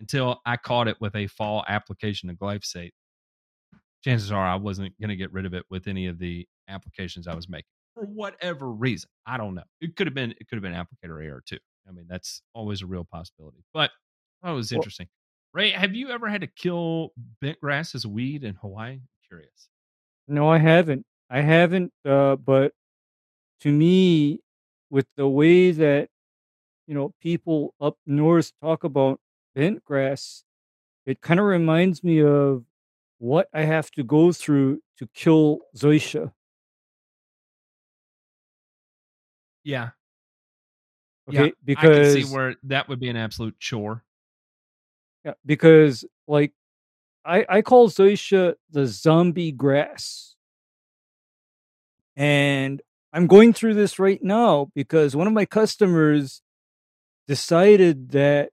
until 0.00 0.40
I 0.44 0.56
caught 0.58 0.86
it 0.88 0.96
with 1.00 1.16
a 1.16 1.26
fall 1.28 1.64
application 1.66 2.28
of 2.28 2.36
glyphosate, 2.36 2.90
chances 4.04 4.30
are 4.30 4.46
I 4.46 4.56
wasn't 4.56 4.92
going 5.00 5.08
to 5.08 5.16
get 5.16 5.32
rid 5.32 5.46
of 5.46 5.54
it 5.54 5.64
with 5.70 5.86
any 5.88 6.08
of 6.08 6.18
the 6.18 6.46
applications 6.68 7.26
I 7.26 7.34
was 7.34 7.48
making 7.48 7.68
for 7.94 8.04
whatever 8.04 8.70
reason. 8.70 9.08
I 9.26 9.36
don't 9.36 9.54
know. 9.54 9.62
It 9.80 9.96
could 9.96 10.06
have 10.06 10.14
been 10.14 10.32
it 10.32 10.48
could 10.48 10.56
have 10.56 10.62
been 10.62 10.72
applicator 10.74 11.24
error 11.24 11.42
too. 11.44 11.58
I 11.88 11.92
mean, 11.92 12.06
that's 12.08 12.42
always 12.54 12.82
a 12.82 12.86
real 12.86 13.04
possibility. 13.04 13.64
But 13.72 13.90
that 14.42 14.50
was 14.50 14.70
Well- 14.70 14.78
interesting. 14.78 15.08
Ray, 15.54 15.70
have 15.70 15.94
you 15.94 16.08
ever 16.10 16.28
had 16.28 16.40
to 16.40 16.46
kill 16.46 17.12
bent 17.42 17.60
grass 17.60 17.94
as 17.94 18.04
a 18.06 18.08
weed 18.08 18.42
in 18.42 18.54
Hawaii? 18.56 18.92
I'm 18.94 19.08
curious. 19.28 19.68
No, 20.26 20.48
I 20.48 20.56
haven't. 20.58 21.04
I 21.28 21.42
haven't. 21.42 21.92
Uh, 22.06 22.36
but 22.36 22.72
to 23.60 23.70
me, 23.70 24.40
with 24.92 25.06
the 25.16 25.26
way 25.26 25.72
that 25.72 26.10
you 26.86 26.94
know 26.94 27.12
people 27.20 27.74
up 27.80 27.96
north 28.06 28.52
talk 28.62 28.84
about 28.84 29.18
bent 29.56 29.84
grass, 29.84 30.44
it 31.06 31.20
kind 31.22 31.40
of 31.40 31.46
reminds 31.46 32.04
me 32.04 32.22
of 32.22 32.64
what 33.18 33.48
I 33.54 33.62
have 33.62 33.90
to 33.92 34.04
go 34.04 34.32
through 34.32 34.80
to 34.98 35.08
kill 35.14 35.60
zoysia. 35.76 36.32
Yeah, 39.64 39.90
Okay, 41.28 41.54
yeah, 41.66 41.74
I 41.78 41.82
can 41.82 42.04
see 42.04 42.24
where 42.34 42.56
that 42.64 42.88
would 42.88 43.00
be 43.00 43.08
an 43.08 43.16
absolute 43.16 43.58
chore. 43.58 44.04
Yeah, 45.24 45.34
because 45.46 46.04
like 46.26 46.52
I 47.24 47.46
I 47.48 47.62
call 47.62 47.88
zoysia 47.88 48.54
the 48.70 48.86
zombie 48.86 49.52
grass. 49.52 50.34
And 52.16 52.82
I'm 53.12 53.26
going 53.26 53.52
through 53.52 53.74
this 53.74 53.98
right 53.98 54.22
now 54.22 54.68
because 54.74 55.14
one 55.14 55.26
of 55.26 55.32
my 55.32 55.44
customers 55.44 56.40
decided 57.28 58.10
that 58.10 58.50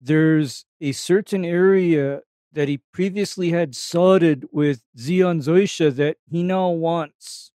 there's 0.00 0.66
a 0.80 0.92
certain 0.92 1.44
area 1.44 2.20
that 2.52 2.68
he 2.68 2.80
previously 2.92 3.50
had 3.50 3.74
sodded 3.74 4.46
with 4.52 4.82
Zeon 4.98 5.42
that 5.94 6.16
he 6.28 6.42
now 6.42 6.68
wants 6.68 7.52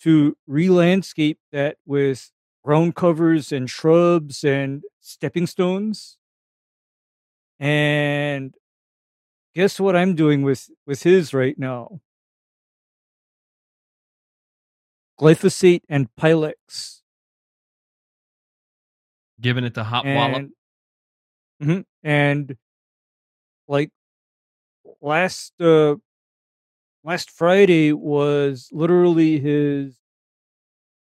to 0.00 0.36
re-landscape 0.46 1.38
that 1.50 1.76
with 1.84 2.30
ground 2.64 2.94
covers 2.94 3.52
and 3.52 3.68
shrubs 3.68 4.44
and 4.44 4.82
stepping 5.00 5.46
stones. 5.46 6.16
And 7.58 8.54
guess 9.54 9.78
what 9.78 9.94
I'm 9.94 10.14
doing 10.14 10.42
with 10.42 10.70
with 10.86 11.02
his 11.02 11.34
right 11.34 11.58
now? 11.58 12.00
Glyphosate 15.20 15.82
and 15.88 16.08
Pylex. 16.16 17.00
giving 19.40 19.64
it 19.64 19.74
the 19.74 19.82
hot 19.84 20.04
wallop. 20.04 20.50
and 21.60 21.68
Mhm. 21.68 21.84
and 22.04 22.56
like 23.66 23.90
last 25.00 25.52
uh 25.60 25.96
last 27.02 27.28
Friday 27.30 27.92
was 27.92 28.68
literally 28.72 29.40
his 29.40 29.98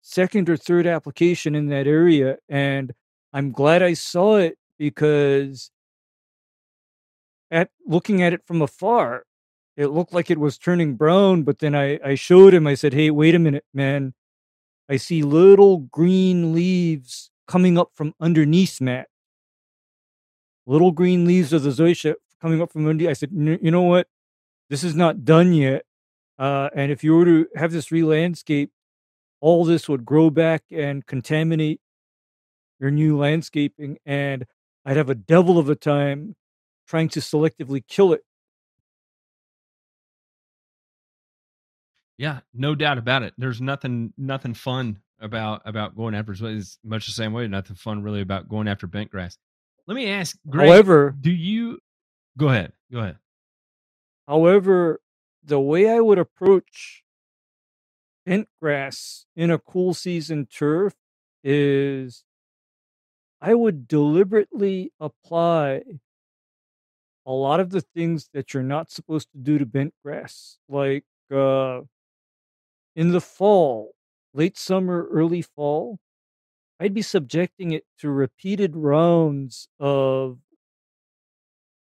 second 0.02 0.50
or 0.50 0.58
third 0.58 0.86
application 0.86 1.56
in 1.56 1.68
that 1.68 1.88
area 1.88 2.38
and 2.50 2.93
I'm 3.32 3.52
glad 3.54 3.82
I 3.82 3.93
saw 3.93 4.36
it 4.38 4.58
because 4.78 5.72
at 7.50 7.70
looking 7.86 8.22
at 8.22 8.34
it 8.34 8.41
from 8.45 8.62
afar 8.62 9.24
it 9.78 9.88
looked 9.88 10.13
like 10.13 10.30
it 10.30 10.39
was 10.39 10.57
turning 10.57 10.95
brown 10.95 11.43
but 11.43 11.59
then 11.59 11.75
I 11.75 11.99
I 12.03 12.15
showed 12.15 12.53
him 12.53 12.67
I 12.67 12.73
said 12.75 12.93
hey 12.93 13.11
wait 13.11 13.36
a 13.36 13.39
minute 13.39 13.65
man 13.73 14.13
I 14.89 14.97
see 14.97 15.21
little 15.23 15.78
green 15.78 16.53
leaves 16.53 17.32
coming 17.47 17.78
up 17.78 17.91
from 17.95 18.13
underneath 18.19 18.82
Matt 18.82 19.07
little 20.67 20.91
green 20.91 21.25
leaves 21.25 21.53
of 21.53 21.63
the 21.63 21.69
zoysia 21.69 22.15
coming 22.41 22.61
up 22.61 22.71
from 22.71 22.88
under. 22.88 23.09
I 23.09 23.13
said, 23.13 23.32
you 23.34 23.71
know 23.71 23.84
what? 23.84 24.07
This 24.69 24.84
is 24.84 24.95
not 24.95 25.25
done 25.25 25.53
yet. 25.53 25.84
Uh, 26.38 26.69
and 26.75 26.91
if 26.91 27.03
you 27.03 27.15
were 27.15 27.25
to 27.25 27.47
have 27.55 27.71
this 27.71 27.91
re-landscape, 27.91 28.69
all 29.39 29.65
this 29.65 29.89
would 29.89 30.05
grow 30.05 30.30
back 30.30 30.63
and 30.71 31.05
contaminate 31.05 31.80
your 32.80 32.91
new 32.91 33.17
landscaping, 33.17 33.97
and 34.05 34.45
I'd 34.86 34.97
have 34.97 35.09
a 35.09 35.15
devil 35.15 35.57
of 35.57 35.69
a 35.69 35.75
time 35.75 36.36
trying 36.88 37.09
to 37.09 37.19
selectively 37.19 37.84
kill 37.88 38.13
it. 38.13 38.21
Yeah, 42.18 42.39
no 42.53 42.76
doubt 42.76 42.97
about 42.97 43.24
it. 43.24 43.34
There's 43.38 43.61
nothing 43.61 44.13
nothing 44.18 44.53
fun 44.53 44.99
about 45.20 45.61
about 45.65 45.95
going 45.95 46.15
after 46.15 46.34
it's 46.34 46.80
much 46.84 47.05
the 47.05 47.11
same 47.11 47.34
way. 47.34 47.47
Nothing 47.47 47.76
fun 47.76 48.01
really 48.01 48.22
about 48.22 48.49
going 48.49 48.68
after 48.68 48.88
bent 48.88 49.11
grass. 49.11 49.38
Let 49.86 49.95
me 49.95 50.09
ask, 50.09 50.38
Greg, 50.49 50.68
However, 50.68 51.15
do 51.20 51.32
you 51.32 51.80
go 52.38 52.49
ahead? 52.49 52.74
Go 52.91 52.99
ahead. 52.99 53.18
However, 54.28 54.99
the 55.43 55.59
way 55.59 55.89
I 55.89 55.99
would 55.99 56.20
approach 56.20 57.03
bent 58.26 58.49
grass 58.61 59.26
in 59.36 59.49
a 59.49 59.59
cool 59.59 59.93
season 59.93 60.45
turf 60.45 60.93
is 61.43 62.26
I 63.39 63.53
would 63.53 63.88
deliberately 63.88 64.91
apply 64.99 65.84
a 67.26 67.32
lot 67.32 67.59
of 67.59 67.70
the 67.70 67.82
things 67.82 68.30
that 68.34 68.53
you're 68.53 68.63
not 68.63 68.89
supposed 68.89 69.32
to 69.32 69.38
do 69.38 69.57
to 69.57 69.65
bent 69.65 69.93
grass. 70.03 70.57
Like 70.68 71.05
uh, 71.34 71.82
in 72.98 73.12
the 73.12 73.22
fall, 73.22 73.93
late 74.34 74.58
summer, 74.58 75.08
early 75.10 75.43
fall, 75.43 76.00
I'd 76.80 76.95
be 76.95 77.04
subjecting 77.04 77.72
it 77.72 77.86
to 78.00 78.10
repeated 78.10 78.76
rounds 78.76 79.70
of 79.80 80.39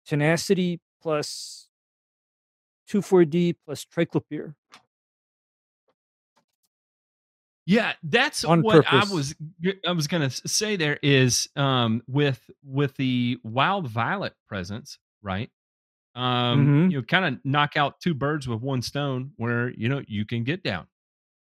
tenacity 0.06 0.82
plus 1.02 1.70
2,4-D 2.90 3.58
plus 3.64 3.86
triclopyr. 3.86 4.56
Yeah, 7.68 7.94
that's 8.02 8.44
On 8.46 8.62
what 8.62 8.86
purpose. 8.86 9.12
I 9.12 9.14
was 9.14 9.36
I 9.86 9.92
was 9.92 10.08
going 10.08 10.28
to 10.28 10.48
say 10.48 10.78
there 10.78 10.98
is 11.04 11.50
um 11.58 12.02
with 12.08 12.50
with 12.64 12.96
the 12.96 13.40
wild 13.44 13.90
violet 13.90 14.34
presence, 14.48 14.98
right? 15.22 15.52
Um 16.18 16.74
Mhm. 16.74 16.92
you 16.92 16.98
know 17.00 17.04
kind 17.04 17.26
of 17.36 17.46
knock 17.46 17.78
out 17.78 18.00
two 18.02 18.14
birds 18.16 18.48
with 18.48 18.62
one 18.62 18.82
stone 18.82 19.34
where 19.38 19.70
you 19.72 19.90
know 19.90 20.04
you 20.08 20.26
can 20.26 20.44
get 20.44 20.64
down 20.64 20.88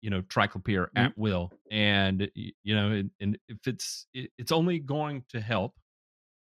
you 0.01 0.09
know 0.11 0.21
triclopyr 0.23 0.87
Mm. 0.95 1.13
at 1.13 1.17
will 1.17 1.53
and 1.71 2.29
you 2.35 2.75
know 2.75 2.91
and, 2.91 3.11
and 3.21 3.39
if 3.49 3.67
it's 3.67 4.07
it, 4.13 4.31
it's 4.37 4.51
only 4.51 4.79
going 4.79 5.23
to 5.29 5.41
help 5.41 5.75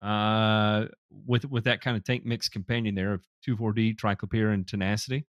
uh 0.02 0.86
with 1.10 1.44
with 1.46 1.64
that 1.64 1.80
kind 1.80 1.96
of 1.96 2.04
tank 2.04 2.24
mix 2.26 2.48
companion 2.48 2.94
there 2.94 3.14
of 3.14 3.24
two, 3.44 3.56
four 3.56 3.72
D 3.72 3.94
triclopyr 3.94 4.54
and 4.54 4.66
tenacity 4.68 5.26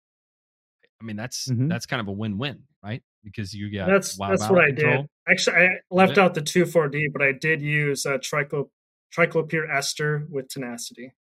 i 1.01 1.03
mean 1.03 1.15
that's 1.15 1.51
Mhm. 1.51 1.67
that's 1.67 1.85
kind 1.85 1.99
of 2.01 2.07
a 2.07 2.11
win-win 2.11 2.63
right 2.83 3.03
because 3.23 3.53
you 3.53 3.71
got 3.71 3.87
That's 3.87 4.17
that's 4.27 4.49
what 4.49 4.63
I 4.63 4.67
control. 4.67 5.01
did. 5.01 5.07
Actually, 5.27 5.57
I 5.57 5.69
left 5.89 6.17
Yeah. 6.17 6.23
out 6.25 6.33
the 6.35 6.41
two 6.41 6.65
four 6.65 6.87
D, 6.87 7.07
but 7.11 7.21
I 7.21 7.31
did 7.31 7.61
use 7.61 8.05
uh, 8.05 8.17
triclo 8.19 8.69
triclopyr 9.15 9.69
ester 9.69 10.27
with 10.29 10.47
tenacity. 10.49 11.13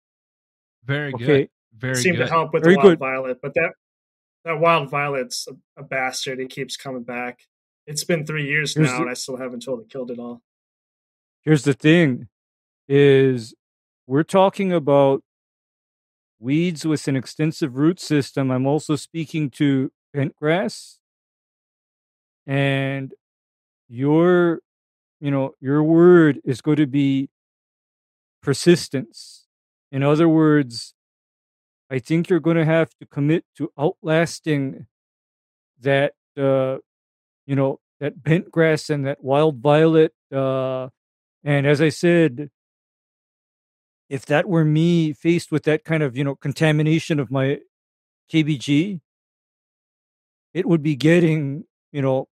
Very 0.86 1.12
good 1.12 1.22
Okay. 1.22 1.50
very 1.78 1.96
Seemed 1.96 2.18
good 2.18 2.26
to 2.26 2.30
help 2.30 2.54
with 2.54 2.64
Very 2.64 2.76
the 2.76 2.78
wild 2.80 2.90
good. 2.92 3.00
violet, 3.00 3.40
but 3.42 3.54
that 3.56 3.74
that 4.46 4.60
wild 4.60 4.90
violet's 4.90 5.48
a, 5.48 5.82
a 5.82 5.84
bastard. 5.84 6.40
It 6.40 6.50
keeps 6.50 6.78
coming 6.78 7.04
back. 7.04 7.40
It's 7.88 8.04
been 8.04 8.26
three 8.26 8.46
years 8.48 8.74
Here's 8.76 8.88
now, 8.88 8.96
the- 8.98 9.02
and 9.04 9.10
I 9.12 9.14
still 9.14 9.38
haven't 9.38 9.62
totally 9.64 9.88
killed 9.88 10.12
it 10.12 10.20
all. 10.20 10.42
Here's 11.44 11.64
the 11.64 11.74
thing 11.74 12.28
is 12.88 13.54
we're 14.08 14.24
talking 14.24 14.72
about 14.74 15.24
weeds 16.40 16.86
with 16.86 17.08
an 17.08 17.16
extensive 17.16 17.78
root 17.78 18.00
system. 18.00 18.50
I'm 18.52 18.66
also 18.66 18.96
speaking 18.96 19.50
to 19.52 19.92
bent 20.14 20.36
grass 20.36 21.00
and 22.48 23.14
your 23.88 24.60
you 25.20 25.32
know 25.32 25.54
your 25.60 25.84
word 25.84 26.40
is 26.44 26.62
going 26.62 26.78
to 26.78 26.88
be 26.88 27.30
persistence. 28.42 29.39
In 29.92 30.04
other 30.04 30.30
words, 30.30 30.94
I 31.90 32.00
think 32.00 32.30
you're 32.30 32.40
going 32.40 32.58
to 32.58 32.66
have 32.66 32.90
to 33.00 33.06
commit 33.06 33.46
to 33.58 33.72
outlasting 33.78 34.88
that 35.82 36.14
uh 36.38 36.78
you 37.48 37.56
know 37.56 37.80
that 38.00 38.22
bent 38.22 38.52
grass 38.52 38.90
and 38.90 39.06
that 39.06 39.24
wild 39.24 39.60
violet 39.60 40.14
uh 40.32 40.90
and 41.44 41.66
as 41.66 41.82
I 41.82 41.90
said, 41.90 42.50
if 44.10 44.26
that 44.26 44.48
were 44.48 44.66
me 44.66 45.14
faced 45.14 45.52
with 45.52 45.64
that 45.64 45.84
kind 45.86 46.04
of, 46.04 46.18
you 46.18 46.24
know, 46.24 46.36
contamination 46.36 47.20
of 47.20 47.32
my 47.32 47.60
KBG, 48.32 49.00
it 50.54 50.66
would 50.66 50.84
be 50.84 50.96
getting, 50.96 51.66
you 51.92 52.02
know, 52.02 52.28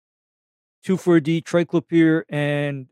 2,4-D 0.86 1.42
triclopyr 1.42 2.22
and 2.28 2.86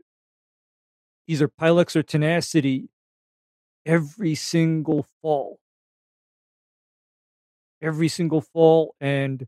either 1.26 1.48
Pylex 1.48 1.94
or 1.94 2.02
tenacity 2.02 2.88
every 3.84 4.34
single 4.34 5.06
fall. 5.20 5.58
Every 7.80 8.08
single 8.08 8.40
fall. 8.40 8.94
And 9.00 9.46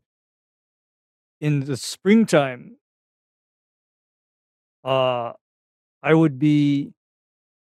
in 1.39 1.61
the 1.61 1.77
springtime, 1.77 2.77
uh, 4.83 5.33
I 6.03 6.13
would 6.13 6.37
be 6.37 6.93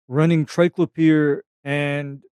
running 0.07 0.45
triclopyr 0.45 1.41
and 1.63 2.23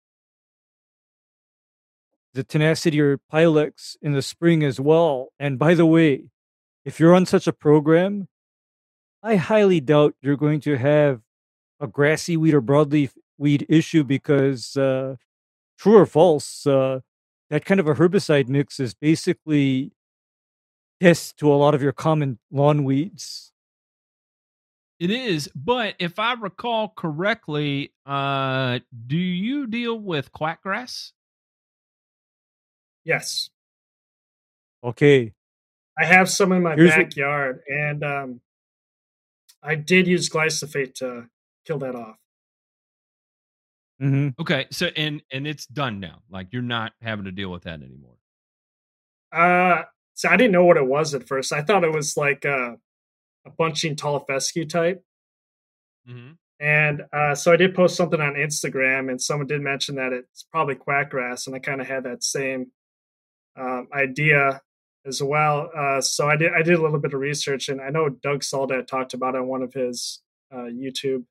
the 2.33 2.43
tenacity 2.43 2.99
or 2.99 3.19
Pylex 3.31 3.95
in 4.01 4.13
the 4.13 4.21
spring 4.21 4.63
as 4.63 4.79
well. 4.79 5.29
And 5.39 5.59
by 5.59 5.75
the 5.75 5.85
way, 5.85 6.25
if 6.85 6.99
you're 6.99 7.13
on 7.13 7.25
such 7.25 7.47
a 7.47 7.53
program, 7.53 8.27
I 9.21 9.35
highly 9.35 9.79
doubt 9.79 10.15
you're 10.21 10.37
going 10.37 10.59
to 10.61 10.77
have 10.77 11.21
a 11.79 11.87
grassy 11.87 12.35
weed 12.35 12.53
or 12.53 12.61
broadleaf 12.61 13.11
weed 13.43 13.65
issue 13.69 14.03
because, 14.05 14.75
uh, 14.77 15.17
true 15.77 15.97
or 15.97 16.05
false, 16.05 16.65
uh, 16.65 17.01
that 17.49 17.65
kind 17.65 17.79
of 17.79 17.87
a 17.87 17.93
herbicide 17.95 18.47
mix 18.47 18.79
is 18.79 18.93
basically 18.95 19.91
death 21.01 21.35
to 21.35 21.51
a 21.53 21.55
lot 21.55 21.75
of 21.75 21.81
your 21.83 21.91
common 21.91 22.39
lawn 22.49 22.85
weeds. 22.85 23.51
It 24.99 25.11
is, 25.11 25.49
but 25.53 25.95
if 25.99 26.17
I 26.19 26.33
recall 26.33 26.87
correctly, 26.95 27.91
uh, 28.05 28.79
do 29.07 29.17
you 29.17 29.67
deal 29.67 29.99
with 29.99 30.31
quackgrass? 30.31 31.11
Yes, 33.03 33.49
Okay. 34.83 35.33
I 35.97 36.05
have 36.05 36.29
some 36.29 36.51
in 36.53 36.63
my 36.63 36.75
Here's 36.75 36.91
what- 36.91 37.09
backyard, 37.09 37.61
and 37.67 38.03
um, 38.03 38.41
I 39.61 39.75
did 39.75 40.07
use 40.07 40.29
glyphosate 40.29 40.93
to 40.95 41.29
kill 41.65 41.77
that 41.79 41.95
off. 41.95 42.17
Hmm 44.03 44.27
Okay, 44.37 44.67
so 44.69 44.87
and 44.97 45.21
and 45.31 45.47
it's 45.47 45.65
done 45.65 46.01
now. 46.01 46.19
Like 46.29 46.47
you're 46.51 46.61
not 46.61 46.91
having 47.01 47.23
to 47.25 47.31
deal 47.31 47.49
with 47.49 47.63
that 47.63 47.81
anymore. 47.81 48.17
Uh, 49.31 49.83
so 50.13 50.27
I 50.29 50.35
didn't 50.35 50.51
know 50.51 50.65
what 50.65 50.77
it 50.77 50.85
was 50.85 51.13
at 51.13 51.25
first. 51.25 51.53
I 51.53 51.61
thought 51.61 51.85
it 51.85 51.93
was 51.93 52.17
like 52.17 52.45
uh, 52.45 52.73
a 53.45 53.49
bunching 53.57 53.95
tall 53.95 54.19
fescue 54.25 54.65
type. 54.65 55.03
Mm-hmm. 56.07 56.33
And 56.59 57.03
uh, 57.13 57.33
so 57.33 57.51
I 57.53 57.55
did 57.55 57.75
post 57.75 57.95
something 57.95 58.19
on 58.19 58.33
Instagram, 58.33 59.09
and 59.09 59.21
someone 59.21 59.47
did 59.47 59.61
mention 59.61 59.95
that 59.95 60.11
it's 60.11 60.43
probably 60.43 60.75
quackgrass, 60.75 61.47
and 61.47 61.55
I 61.55 61.59
kind 61.59 61.79
of 61.79 61.87
had 61.87 62.03
that 62.03 62.23
same 62.23 62.71
um, 63.57 63.87
idea 63.93 64.61
as 65.05 65.23
well. 65.23 65.69
Uh, 65.75 66.01
so 66.01 66.29
I 66.29 66.35
did 66.35 66.51
I 66.53 66.61
did 66.61 66.77
a 66.77 66.81
little 66.81 66.99
bit 66.99 67.13
of 67.13 67.21
research, 67.21 67.69
and 67.69 67.81
I 67.81 67.89
know 67.89 68.09
Doug 68.09 68.43
Soldat 68.43 68.87
talked 68.87 69.13
about 69.13 69.35
it 69.35 69.39
on 69.39 69.47
one 69.47 69.61
of 69.61 69.73
his 69.73 70.21
uh, 70.53 70.67
YouTube 70.67 71.23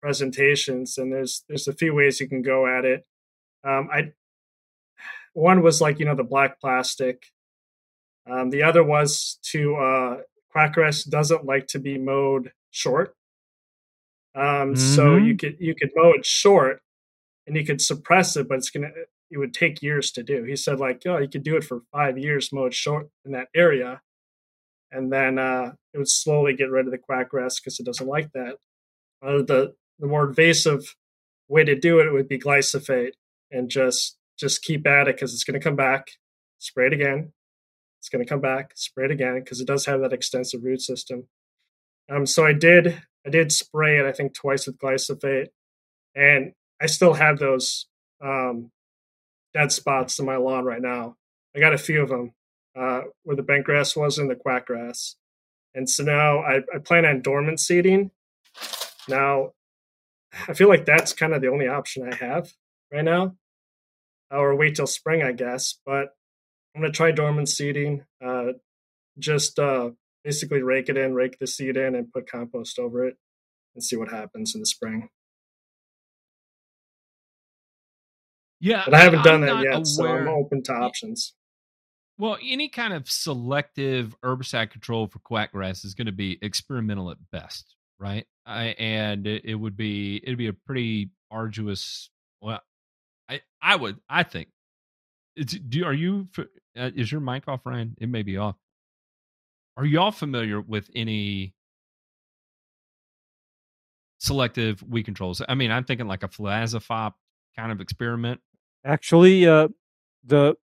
presentations, 0.00 0.98
and 0.98 1.12
there's 1.12 1.44
there's 1.48 1.68
a 1.68 1.72
few 1.72 1.94
ways 1.94 2.20
you 2.20 2.28
can 2.28 2.42
go 2.42 2.66
at 2.66 2.84
it. 2.84 3.04
Um, 3.64 3.88
I 3.92 4.12
one 5.32 5.62
was 5.62 5.80
like 5.80 5.98
you 5.98 6.06
know 6.06 6.14
the 6.14 6.24
black 6.24 6.60
plastic. 6.60 7.24
Um, 8.28 8.50
the 8.50 8.62
other 8.62 8.84
was 8.84 9.38
to 9.52 9.76
uh, 9.76 10.16
quackgrass 10.54 11.08
doesn't 11.08 11.44
like 11.44 11.66
to 11.68 11.78
be 11.78 11.98
mowed 11.98 12.52
short. 12.70 13.14
Um, 14.34 14.76
So 14.76 15.16
you 15.16 15.36
could 15.36 15.56
you 15.58 15.74
could 15.74 15.90
mow 15.96 16.12
it 16.12 16.26
short, 16.26 16.80
and 17.46 17.56
you 17.56 17.64
could 17.64 17.80
suppress 17.80 18.36
it, 18.36 18.48
but 18.48 18.58
it's 18.58 18.70
gonna 18.70 18.90
it 19.30 19.38
would 19.38 19.54
take 19.54 19.82
years 19.82 20.10
to 20.12 20.22
do. 20.22 20.44
He 20.44 20.56
said 20.56 20.78
like, 20.80 21.02
oh, 21.06 21.18
you 21.18 21.28
could 21.28 21.42
do 21.42 21.56
it 21.56 21.64
for 21.64 21.82
five 21.92 22.16
years, 22.18 22.52
mow 22.52 22.66
it 22.66 22.74
short 22.74 23.08
in 23.24 23.32
that 23.32 23.48
area, 23.54 24.00
and 24.90 25.12
then 25.12 25.38
uh, 25.38 25.72
it 25.92 25.98
would 25.98 26.08
slowly 26.08 26.54
get 26.54 26.70
rid 26.70 26.86
of 26.86 26.92
the 26.92 26.98
quackgrass 26.98 27.60
because 27.60 27.78
it 27.80 27.86
doesn't 27.86 28.06
like 28.06 28.32
that. 28.32 28.56
Uh, 29.22 29.42
the 29.42 29.74
the 29.98 30.06
more 30.06 30.28
invasive 30.28 30.94
way 31.48 31.64
to 31.64 31.74
do 31.74 32.00
it 32.00 32.12
would 32.12 32.28
be 32.28 32.38
glyphosate 32.38 33.12
and 33.50 33.68
just 33.70 34.16
just 34.38 34.62
keep 34.62 34.86
at 34.86 35.08
it 35.08 35.16
because 35.16 35.34
it's 35.34 35.44
going 35.44 35.58
to 35.58 35.64
come 35.64 35.76
back. 35.76 36.08
Spray 36.58 36.86
it 36.86 36.92
again. 36.92 37.32
It's 38.00 38.08
going 38.08 38.24
to 38.24 38.28
come 38.28 38.40
back. 38.40 38.72
Spray 38.76 39.06
it 39.06 39.10
again 39.10 39.40
because 39.40 39.60
it 39.60 39.66
does 39.66 39.86
have 39.86 40.00
that 40.00 40.12
extensive 40.12 40.62
root 40.62 40.80
system. 40.80 41.26
Um, 42.10 42.26
so 42.26 42.46
I 42.46 42.52
did 42.52 43.02
I 43.26 43.30
did 43.30 43.52
spray 43.52 43.98
it 43.98 44.06
I 44.06 44.12
think 44.12 44.34
twice 44.34 44.66
with 44.66 44.78
glyphosate, 44.78 45.48
and 46.14 46.52
I 46.80 46.86
still 46.86 47.14
have 47.14 47.38
those 47.38 47.86
um, 48.24 48.70
dead 49.54 49.72
spots 49.72 50.18
in 50.18 50.26
my 50.26 50.36
lawn 50.36 50.64
right 50.64 50.80
now. 50.80 51.16
I 51.54 51.60
got 51.60 51.74
a 51.74 51.78
few 51.78 52.02
of 52.02 52.08
them 52.08 52.32
uh, 52.78 53.02
where 53.24 53.36
the 53.36 53.42
bent 53.42 53.64
grass 53.64 53.96
was 53.96 54.18
and 54.18 54.30
the 54.30 54.36
quack 54.36 54.66
grass, 54.66 55.16
and 55.74 55.90
so 55.90 56.04
now 56.04 56.38
I, 56.38 56.58
I 56.74 56.78
plan 56.78 57.04
on 57.04 57.20
dormant 57.20 57.60
seeding. 57.60 58.10
Now, 59.08 59.52
I 60.48 60.54
feel 60.54 60.68
like 60.68 60.84
that's 60.84 61.12
kind 61.12 61.32
of 61.34 61.40
the 61.40 61.48
only 61.48 61.68
option 61.68 62.08
I 62.10 62.14
have 62.16 62.52
right 62.92 63.04
now, 63.04 63.36
or 64.30 64.54
wait 64.56 64.76
till 64.76 64.86
spring, 64.86 65.22
I 65.22 65.32
guess. 65.32 65.78
But 65.84 66.08
I'm 66.74 66.82
gonna 66.82 66.92
try 66.92 67.10
dormant 67.10 67.48
seeding. 67.48 68.04
Uh, 68.24 68.52
just 69.18 69.58
uh, 69.58 69.90
basically 70.24 70.62
rake 70.62 70.88
it 70.88 70.96
in, 70.96 71.14
rake 71.14 71.38
the 71.38 71.46
seed 71.46 71.76
in, 71.76 71.94
and 71.94 72.12
put 72.12 72.30
compost 72.30 72.78
over 72.78 73.06
it, 73.06 73.16
and 73.74 73.82
see 73.82 73.96
what 73.96 74.10
happens 74.10 74.54
in 74.54 74.60
the 74.60 74.66
spring. 74.66 75.08
Yeah, 78.60 78.82
But 78.84 78.94
I 78.94 78.98
haven't 78.98 79.22
done 79.22 79.48
I'm 79.48 79.62
that 79.62 79.64
yet, 79.64 79.86
so 79.86 80.06
I'm 80.06 80.28
open 80.28 80.62
to 80.64 80.72
options. 80.72 81.34
Well, 82.18 82.36
any 82.42 82.68
kind 82.68 82.92
of 82.92 83.08
selective 83.08 84.16
herbicide 84.24 84.70
control 84.70 85.06
for 85.06 85.20
quackgrass 85.20 85.84
is 85.84 85.94
going 85.94 86.06
to 86.06 86.12
be 86.12 86.38
experimental 86.42 87.10
at 87.12 87.18
best, 87.30 87.76
right? 87.98 88.26
I, 88.46 88.68
and 88.78 89.26
it, 89.26 89.44
it 89.44 89.54
would 89.54 89.76
be 89.76 90.20
it'd 90.22 90.38
be 90.38 90.48
a 90.48 90.52
pretty 90.52 91.10
arduous. 91.30 92.10
Well, 92.40 92.60
I 93.28 93.40
I 93.62 93.76
would 93.76 93.98
I 94.08 94.22
think. 94.22 94.48
It's, 95.36 95.54
do 95.54 95.84
are 95.84 95.92
you 95.92 96.28
uh, 96.38 96.90
is 96.94 97.12
your 97.12 97.20
mic 97.20 97.46
off, 97.48 97.60
Ryan? 97.64 97.94
It 97.98 98.08
may 98.08 98.22
be 98.22 98.36
off. 98.36 98.56
Are 99.76 99.84
y'all 99.84 100.10
familiar 100.10 100.60
with 100.60 100.90
any 100.94 101.54
selective 104.18 104.82
weed 104.82 105.04
controls? 105.04 105.40
I 105.48 105.54
mean, 105.54 105.70
I'm 105.70 105.84
thinking 105.84 106.08
like 106.08 106.24
a 106.24 106.28
fluazifop 106.28 107.14
kind 107.56 107.70
of 107.70 107.80
experiment. 107.80 108.40
Actually, 108.84 109.46
uh, 109.46 109.68
the 110.24 110.56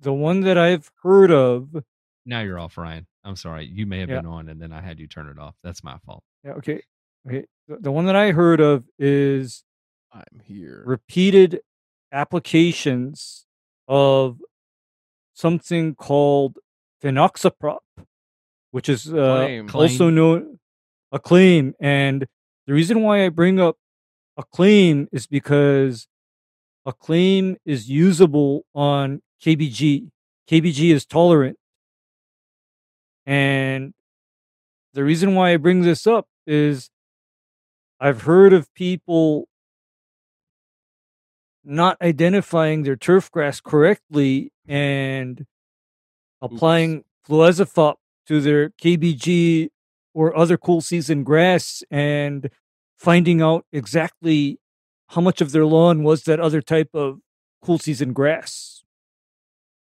the 0.00 0.12
one 0.12 0.40
that 0.42 0.58
I've 0.58 0.90
heard 1.02 1.30
of. 1.30 1.84
Now 2.26 2.40
you're 2.40 2.58
off, 2.58 2.78
Ryan. 2.78 3.06
I'm 3.24 3.36
sorry. 3.36 3.64
You 3.66 3.86
may 3.86 4.00
have 4.00 4.08
Yeah. 4.10 4.16
been 4.16 4.26
on, 4.26 4.48
and 4.48 4.60
then 4.60 4.72
I 4.72 4.80
had 4.82 4.98
you 5.00 5.06
turn 5.06 5.28
it 5.28 5.38
off. 5.38 5.54
That's 5.62 5.82
my 5.82 5.98
fault. 6.04 6.22
Yeah, 6.44 6.52
okay, 6.52 6.82
okay. 7.26 7.46
The, 7.68 7.76
the 7.80 7.90
one 7.92 8.04
that 8.06 8.16
I 8.16 8.32
heard 8.32 8.60
of 8.60 8.84
is 8.98 9.64
I'm 10.12 10.40
here. 10.44 10.82
repeated 10.86 11.60
applications 12.12 13.46
of 13.88 14.38
something 15.34 15.94
called 15.94 16.58
fenoxaprop, 17.02 17.78
which 18.70 18.88
is 18.88 19.12
uh, 19.12 19.44
Claim. 19.46 19.70
also 19.72 20.10
known 20.10 20.58
a 21.12 21.18
claim. 21.18 21.74
And 21.80 22.26
the 22.66 22.72
reason 22.72 23.02
why 23.02 23.24
I 23.24 23.28
bring 23.30 23.60
up 23.60 23.76
Acclaim 24.36 25.08
is 25.12 25.26
because 25.26 26.06
Acclaim 26.86 27.56
is 27.64 27.88
usable 27.88 28.64
on 28.74 29.22
KBG. 29.42 30.10
KBG 30.50 30.92
is 30.92 31.06
tolerant. 31.06 31.56
And 33.26 33.94
the 34.92 35.04
reason 35.04 35.34
why 35.34 35.52
I 35.52 35.56
bring 35.56 35.82
this 35.82 36.06
up 36.06 36.26
is 36.46 36.90
I've 38.00 38.22
heard 38.22 38.52
of 38.52 38.72
people 38.74 39.48
not 41.64 41.96
identifying 42.02 42.82
their 42.82 42.96
turf 42.96 43.30
grass 43.30 43.60
correctly 43.60 44.52
and 44.68 45.46
applying 46.42 47.04
fluazifop 47.26 47.94
to 48.26 48.40
their 48.40 48.70
KBG 48.70 49.68
or 50.12 50.36
other 50.36 50.56
cool 50.56 50.80
season 50.80 51.24
grass 51.24 51.82
and 51.90 52.50
finding 52.96 53.40
out 53.40 53.64
exactly 53.72 54.58
how 55.08 55.20
much 55.20 55.40
of 55.40 55.52
their 55.52 55.66
lawn 55.66 56.02
was 56.02 56.24
that 56.24 56.40
other 56.40 56.60
type 56.60 56.90
of 56.94 57.18
cool 57.62 57.78
season 57.78 58.12
grass. 58.12 58.84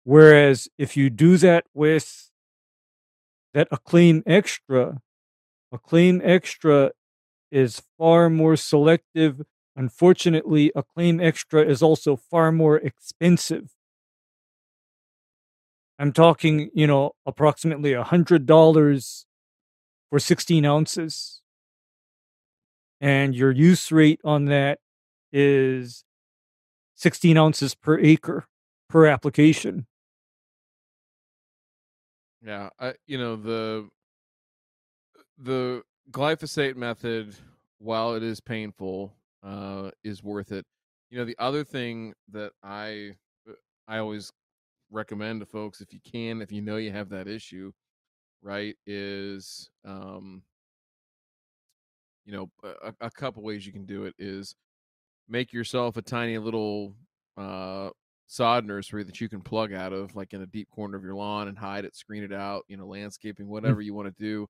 Whereas 0.04 0.68
if 0.78 0.96
you 0.96 1.10
do 1.10 1.36
that 1.38 1.64
with 1.72 2.29
that 3.54 3.68
Acclaim 3.70 4.22
Extra, 4.26 5.00
Acclaim 5.72 6.20
Extra 6.24 6.92
is 7.50 7.82
far 7.98 8.30
more 8.30 8.56
selective. 8.56 9.42
Unfortunately, 9.76 10.72
Acclaim 10.74 11.20
Extra 11.20 11.62
is 11.62 11.82
also 11.82 12.16
far 12.16 12.52
more 12.52 12.76
expensive. 12.76 13.70
I'm 15.98 16.12
talking, 16.12 16.70
you 16.72 16.86
know, 16.86 17.12
approximately 17.26 17.92
a 17.92 18.02
hundred 18.02 18.46
dollars 18.46 19.26
for 20.08 20.18
16 20.18 20.64
ounces. 20.64 21.42
And 23.00 23.34
your 23.34 23.50
use 23.50 23.92
rate 23.92 24.20
on 24.24 24.46
that 24.46 24.78
is 25.32 26.04
16 26.96 27.36
ounces 27.36 27.74
per 27.74 27.98
acre 27.98 28.46
per 28.88 29.06
application. 29.06 29.86
Yeah, 32.42 32.70
I 32.78 32.94
you 33.06 33.18
know 33.18 33.36
the 33.36 33.88
the 35.38 35.82
glyphosate 36.10 36.76
method, 36.76 37.34
while 37.78 38.14
it 38.14 38.22
is 38.22 38.40
painful, 38.40 39.14
uh, 39.42 39.90
is 40.04 40.22
worth 40.22 40.52
it. 40.52 40.66
You 41.10 41.18
know, 41.18 41.24
the 41.24 41.36
other 41.38 41.64
thing 41.64 42.14
that 42.28 42.52
I 42.62 43.16
uh, 43.48 43.52
I 43.88 43.98
always 43.98 44.30
recommend 44.90 45.40
to 45.40 45.46
folks, 45.46 45.80
if 45.80 45.92
you 45.92 46.00
can, 46.04 46.42
if 46.42 46.52
you 46.52 46.62
know 46.62 46.76
you 46.76 46.92
have 46.92 47.08
that 47.10 47.28
issue, 47.28 47.72
right, 48.42 48.76
is 48.86 49.70
um, 49.84 50.42
you 52.24 52.32
know, 52.32 52.50
a, 52.62 52.94
a 53.00 53.10
couple 53.10 53.42
ways 53.42 53.66
you 53.66 53.72
can 53.72 53.86
do 53.86 54.04
it 54.04 54.14
is 54.18 54.54
make 55.28 55.52
yourself 55.52 55.96
a 55.96 56.02
tiny 56.02 56.38
little 56.38 56.94
uh 57.38 57.90
sod 58.32 58.64
nursery 58.64 59.02
that 59.02 59.20
you 59.20 59.28
can 59.28 59.40
plug 59.40 59.72
out 59.72 59.92
of, 59.92 60.14
like 60.14 60.32
in 60.32 60.42
a 60.42 60.46
deep 60.46 60.70
corner 60.70 60.96
of 60.96 61.02
your 61.02 61.16
lawn 61.16 61.48
and 61.48 61.58
hide 61.58 61.84
it, 61.84 61.96
screen 61.96 62.22
it 62.22 62.32
out, 62.32 62.62
you 62.68 62.76
know, 62.76 62.86
landscaping, 62.86 63.48
whatever 63.48 63.80
you 63.80 63.92
want 63.92 64.06
to 64.06 64.22
do, 64.22 64.46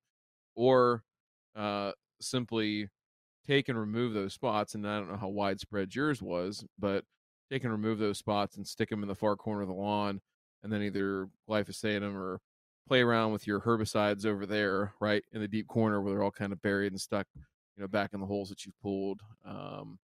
or 0.55 1.03
uh, 1.57 1.91
simply 2.21 2.91
take 3.47 3.71
and 3.71 3.79
remove 3.79 4.13
those 4.13 4.35
spots. 4.35 4.75
And 4.75 4.87
I 4.87 4.99
don't 4.99 5.11
know 5.11 5.17
how 5.17 5.29
widespread 5.29 5.95
yours 5.95 6.21
was, 6.21 6.63
but 6.79 7.05
take 7.51 7.65
and 7.65 7.73
remove 7.73 7.99
those 7.99 8.19
spots 8.19 8.59
and 8.59 8.67
stick 8.67 8.91
them 8.91 9.01
in 9.01 9.09
the 9.09 9.15
far 9.15 9.35
corner 9.35 9.63
of 9.63 9.69
the 9.69 9.75
lawn, 9.75 10.21
and 10.63 10.71
then 10.71 10.83
either 10.83 11.31
glyphosate 11.49 12.01
them 12.01 12.15
or 12.15 12.39
play 12.87 13.01
around 13.01 13.33
with 13.33 13.47
your 13.47 13.61
herbicides 13.61 14.27
over 14.27 14.45
there, 14.45 14.93
right 15.01 15.25
in 15.33 15.41
the 15.41 15.49
deep 15.49 15.69
corner 15.69 16.03
where 16.03 16.13
they're 16.13 16.23
all 16.23 16.31
kind 16.31 16.53
of 16.53 16.61
buried 16.61 16.93
and 16.93 17.01
stuck, 17.01 17.27
you 17.35 17.81
know, 17.83 17.89
back 17.89 18.11
in 18.13 18.21
the 18.21 18.27
holes 18.27 18.51
that 18.51 18.67
you've 18.67 18.79
pulled, 18.83 19.23
um, 19.47 19.99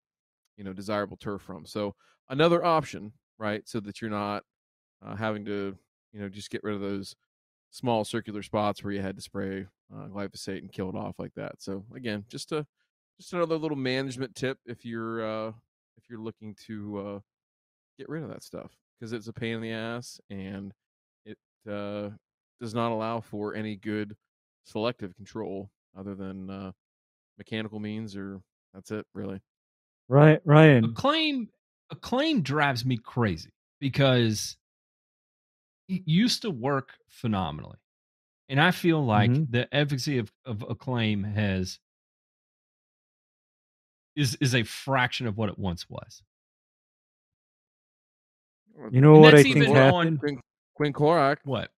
you 0.57 0.63
know, 0.63 0.73
desirable 0.73 1.17
turf 1.17 1.43
from. 1.43 1.63
So 1.63 1.93
another 2.27 2.65
option 2.65 3.13
right? 3.39 3.67
So 3.67 3.79
that 3.81 4.01
you're 4.01 4.09
not 4.09 4.43
uh, 5.05 5.15
having 5.15 5.45
to, 5.45 5.77
you 6.13 6.19
know, 6.19 6.29
just 6.29 6.49
get 6.49 6.63
rid 6.63 6.75
of 6.75 6.81
those 6.81 7.15
small 7.71 8.05
circular 8.05 8.41
spots 8.41 8.83
where 8.83 8.93
you 8.93 9.01
had 9.01 9.15
to 9.15 9.21
spray 9.21 9.65
uh, 9.93 10.07
glyphosate 10.07 10.59
and 10.59 10.71
kill 10.71 10.89
it 10.89 10.95
off 10.95 11.15
like 11.19 11.33
that. 11.35 11.53
So 11.59 11.83
again, 11.95 12.25
just 12.29 12.51
a 12.51 12.65
just 13.19 13.33
another 13.33 13.57
little 13.57 13.77
management 13.77 14.35
tip 14.35 14.57
if 14.65 14.85
you're 14.85 15.25
uh, 15.25 15.51
if 15.97 16.09
you're 16.09 16.19
looking 16.19 16.55
to 16.67 16.97
uh, 16.97 17.19
get 17.97 18.09
rid 18.09 18.23
of 18.23 18.29
that 18.29 18.43
stuff 18.43 18.71
because 18.99 19.13
it's 19.13 19.27
a 19.27 19.33
pain 19.33 19.55
in 19.55 19.61
the 19.61 19.71
ass 19.71 20.19
and 20.29 20.73
it 21.25 21.37
uh, 21.69 22.09
does 22.59 22.73
not 22.73 22.91
allow 22.91 23.19
for 23.19 23.55
any 23.55 23.75
good 23.75 24.15
selective 24.65 25.15
control 25.15 25.69
other 25.97 26.15
than 26.15 26.49
uh, 26.49 26.71
mechanical 27.37 27.79
means 27.79 28.15
or 28.15 28.41
that's 28.73 28.91
it 28.91 29.05
really. 29.13 29.41
Right, 30.09 30.39
Ryan. 30.45 30.85
Acclaim 30.85 31.49
Acclaim 31.89 32.41
drives 32.41 32.85
me 32.85 32.97
crazy 32.97 33.51
because 33.79 34.57
it 35.87 36.01
used 36.05 36.41
to 36.41 36.51
work 36.51 36.97
phenomenally. 37.07 37.77
And 38.49 38.59
I 38.61 38.71
feel 38.71 39.03
like 39.05 39.31
Mhm. 39.31 39.51
the 39.51 39.73
efficacy 39.75 40.17
of, 40.17 40.31
of 40.45 40.63
Acclaim 40.69 41.23
has 41.23 41.79
is 44.15 44.35
is 44.41 44.55
a 44.55 44.63
fraction 44.63 45.27
of 45.27 45.37
what 45.37 45.49
it 45.49 45.57
once 45.59 45.89
was. 45.89 46.23
You 48.91 49.01
know 49.01 49.13
And 49.13 49.21
what 49.21 49.33
I 49.33 49.37
that's 49.37 49.43
think 49.43 49.57
even 49.57 49.75
happened? 49.75 50.19
Quin- 50.19 50.41
quinclorac. 50.79 51.37
What? 51.43 51.71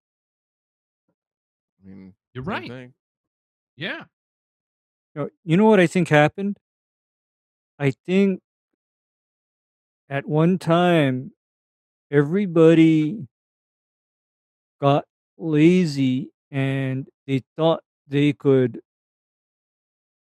I 1.83 1.87
mean, 1.87 2.13
You're 2.33 2.43
right. 2.43 2.67
thing. 2.69 2.93
Yeah. 3.77 4.05
You 5.15 5.21
know- 5.21 5.29
You 5.43 5.57
know 5.57 5.65
what 5.65 5.79
I 5.79 5.87
think 5.87 6.09
happened? 6.09 6.57
I 7.77 7.91
think 7.91 8.41
at 10.09 10.27
one 10.27 10.57
time 10.57 11.31
everybody 12.11 13.27
got 14.81 15.05
lazy 15.37 16.31
and 16.51 17.07
they 17.27 17.43
thought 17.55 17.83
they 18.07 18.33
could 18.33 18.81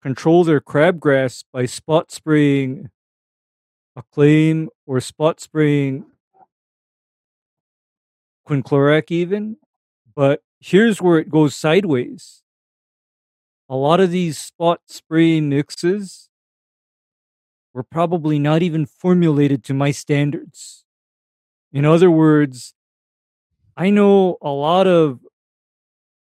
control 0.02 0.44
their 0.44 0.62
crabgrass 0.62 1.44
by 1.54 1.66
spot 1.66 2.12
spraying 2.12 2.90
acclaim 3.96 4.70
or 4.86 5.00
spot 5.00 5.40
spraying 5.40 6.06
quinclorac 8.48 9.10
even 9.10 9.58
but 10.16 10.42
here's 10.60 11.00
where 11.02 11.20
it 11.20 11.30
goes 11.30 11.56
sideways. 11.56 12.42
A 13.70 13.76
lot 13.76 14.00
of 14.00 14.12
these 14.12 14.38
spot 14.38 14.82
spray 14.88 15.42
mixes 15.42 16.30
were 17.78 17.84
probably 17.84 18.40
not 18.40 18.62
even 18.62 18.86
formulated 18.86 19.64
to 19.64 19.74
my 19.74 19.92
standards 19.92 20.84
in 21.72 21.86
other 21.86 22.10
words 22.10 22.74
i 23.78 23.90
know 23.90 24.38
a 24.42 24.50
lot 24.50 24.88
of 24.88 25.20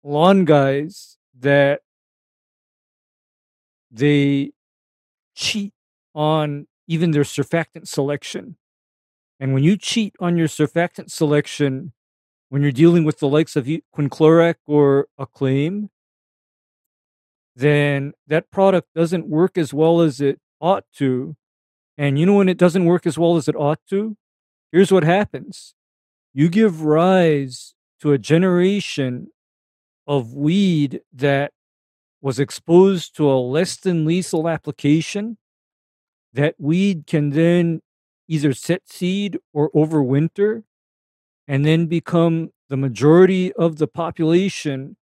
lawn 0.04 0.46
guys 0.46 1.18
that 1.38 1.82
they 3.92 4.52
cheat 5.36 5.74
on 6.14 6.68
even 6.88 7.12
their 7.12 7.24
surfactant 7.24 7.88
selection. 7.88 8.58
And 9.40 9.54
when 9.54 9.64
you 9.64 9.78
cheat 9.78 10.16
on 10.20 10.38
your 10.38 10.48
surfactant 10.48 11.12
selection, 11.12 11.94
when 12.50 12.62
you're 12.62 12.72
dealing 12.72 13.06
with 13.06 13.20
the 13.20 13.28
likes 13.28 13.56
of 13.56 13.68
quinclorac 13.96 14.56
or 14.66 15.08
acclaim, 15.18 15.90
then 17.56 18.14
that 18.28 18.52
product 18.52 18.90
doesn't 18.96 19.28
work 19.28 19.58
as 19.58 19.74
well 19.74 20.02
as 20.02 20.20
it 20.20 20.40
ought 20.60 20.86
to. 20.96 21.36
And 22.00 22.18
you 22.18 22.26
know 22.26 22.36
when 22.36 22.48
it 22.48 22.58
doesn't 22.58 22.86
work 22.86 23.06
as 23.06 23.20
well 23.20 23.36
as 23.36 23.50
it 23.50 23.58
ought 23.58 23.82
to? 23.90 24.16
Here's 24.72 24.90
what 24.90 25.04
happens. 25.04 25.76
You 26.34 26.48
give 26.48 26.84
rise 26.84 27.74
to 28.00 28.14
a 28.14 28.18
generation 28.18 29.28
of 30.08 30.34
weed 30.34 31.02
that 31.12 31.52
was 32.22 32.40
exposed 32.40 33.18
to 33.18 33.30
a 33.30 33.36
less 33.36 33.76
than 33.76 34.06
lethal 34.06 34.48
application, 34.48 35.38
that 36.32 36.56
weed 36.58 37.06
can 37.06 37.32
then 37.32 37.82
either 38.30 38.54
set 38.54 38.88
seed 38.88 39.38
or 39.52 39.70
overwinter 39.72 40.64
and 41.50 41.66
then 41.66 41.88
become 41.88 42.52
the 42.70 42.78
majority 42.78 43.52
of 43.54 43.78
the 43.78 43.88
population 43.88 44.96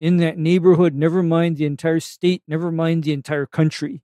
in 0.00 0.18
that 0.18 0.38
neighborhood, 0.38 0.94
never 0.94 1.24
mind 1.24 1.56
the 1.56 1.66
entire 1.66 1.98
state, 1.98 2.44
never 2.46 2.70
mind 2.70 3.02
the 3.02 3.12
entire 3.12 3.46
country. 3.46 4.00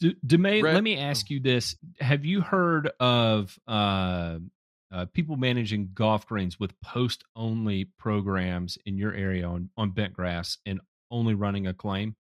D- 0.00 0.16
Demay, 0.26 0.60
Brett- 0.60 0.74
let 0.74 0.82
me 0.84 0.98
ask 0.98 1.30
you 1.30 1.40
this: 1.40 1.76
Have 2.00 2.24
you 2.24 2.40
heard 2.40 2.90
of 3.00 3.58
uh, 3.66 4.38
uh, 4.92 5.06
people 5.12 5.36
managing 5.36 5.90
golf 5.94 6.26
greens 6.26 6.60
with 6.60 6.78
post-only 6.80 7.86
programs 7.98 8.78
in 8.84 8.98
your 8.98 9.14
area 9.14 9.46
on 9.46 9.70
on 9.76 9.90
bent 9.90 10.12
grass 10.12 10.58
and 10.66 10.80
only 11.10 11.34
running 11.34 11.66
Acclaim? 11.66 12.16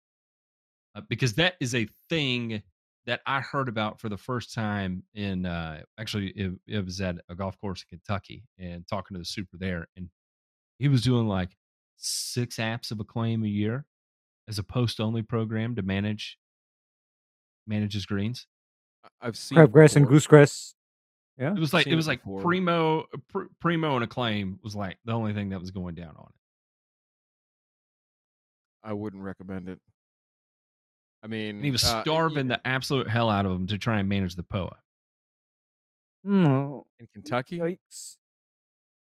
Uh, 0.94 1.02
because 1.08 1.34
that 1.34 1.54
is 1.60 1.74
a 1.74 1.88
thing 2.08 2.62
that 3.06 3.20
I 3.26 3.40
heard 3.40 3.68
about 3.68 4.00
for 4.00 4.08
the 4.08 4.16
first 4.16 4.54
time 4.54 5.02
in 5.14 5.44
uh, 5.44 5.82
actually 5.98 6.28
it, 6.28 6.52
it 6.66 6.84
was 6.84 7.00
at 7.00 7.16
a 7.28 7.34
golf 7.34 7.60
course 7.60 7.84
in 7.90 7.98
Kentucky 7.98 8.44
and 8.58 8.86
talking 8.86 9.14
to 9.14 9.18
the 9.18 9.24
super 9.24 9.56
there, 9.58 9.88
and 9.96 10.08
he 10.78 10.88
was 10.88 11.02
doing 11.02 11.26
like 11.26 11.56
six 11.96 12.56
apps 12.56 12.90
of 12.90 13.00
Acclaim 13.00 13.44
a 13.44 13.48
year 13.48 13.84
as 14.48 14.58
a 14.58 14.62
post-only 14.62 15.22
program 15.22 15.74
to 15.74 15.82
manage 15.82 16.38
manage 17.66 17.92
his 17.94 18.06
greens. 18.06 18.46
I- 19.04 19.08
I've 19.28 19.36
seen 19.36 19.58
Crabgrass 19.58 19.96
and 19.96 20.06
goosegrass. 20.06 20.74
Yeah. 21.38 21.52
It 21.52 21.58
was 21.58 21.72
like 21.72 21.84
seen 21.84 21.92
it 21.92 21.94
it 21.94 21.96
was 21.96 22.06
like 22.06 22.20
before. 22.22 22.42
primo 22.42 23.06
pr- 23.28 23.44
primo 23.60 23.96
and 23.96 24.04
acclaim 24.04 24.58
was 24.62 24.76
like 24.76 24.98
the 25.04 25.12
only 25.12 25.32
thing 25.34 25.48
that 25.50 25.60
was 25.60 25.70
going 25.72 25.94
down 25.96 26.14
on 26.16 26.26
it. 26.28 26.34
I 28.88 28.92
wouldn't 28.92 29.22
recommend 29.22 29.68
it. 29.68 29.80
I 31.22 31.26
mean, 31.26 31.56
And 31.56 31.64
he 31.64 31.70
was 31.70 31.82
uh, 31.84 32.02
starving 32.02 32.48
y- 32.48 32.56
the 32.56 32.66
absolute 32.68 33.08
hell 33.08 33.30
out 33.30 33.46
of 33.46 33.52
him 33.52 33.66
to 33.68 33.78
try 33.78 33.98
and 33.98 34.08
manage 34.08 34.36
the 34.36 34.42
POA. 34.42 34.76
No. 36.22 36.86
in 37.00 37.06
Kentucky. 37.12 37.58
Yikes. 37.58 38.16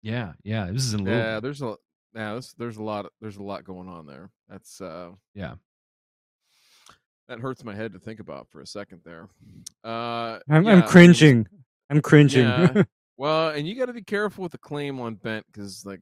Yeah, 0.04 0.34
yeah. 0.44 0.72
This 0.72 0.84
is 0.86 0.94
in 0.94 1.04
Louisville. 1.04 1.20
Yeah, 1.24 1.40
there's 1.40 1.62
a 1.62 1.76
yeah, 2.16 2.32
there's 2.34 2.54
there's 2.58 2.78
a 2.78 2.84
lot 2.84 3.06
there's 3.22 3.38
a 3.38 3.44
lot 3.44 3.64
going 3.64 3.88
on 3.90 4.06
there. 4.08 4.30
That's 4.50 4.82
uh 4.82 5.12
Yeah. 5.36 5.56
That 7.32 7.40
hurts 7.40 7.64
my 7.64 7.74
head 7.74 7.94
to 7.94 8.00
think 8.00 8.20
about 8.20 8.50
for 8.50 8.60
a 8.60 8.68
second 8.68 9.00
there. 9.06 9.30
Uh 9.86 10.40
I'm, 10.50 10.66
yeah, 10.66 10.72
I'm 10.74 10.84
cringing. 10.84 11.48
I'm 11.90 12.02
cringing. 12.02 12.44
Yeah. 12.44 12.84
Well, 13.18 13.50
and 13.50 13.68
you 13.68 13.76
got 13.76 13.86
to 13.86 13.94
be 13.94 14.02
careful 14.02 14.42
with 14.42 14.52
the 14.52 14.58
claim 14.58 15.00
on 15.00 15.14
bent 15.14 15.46
because, 15.46 15.86
like, 15.86 16.00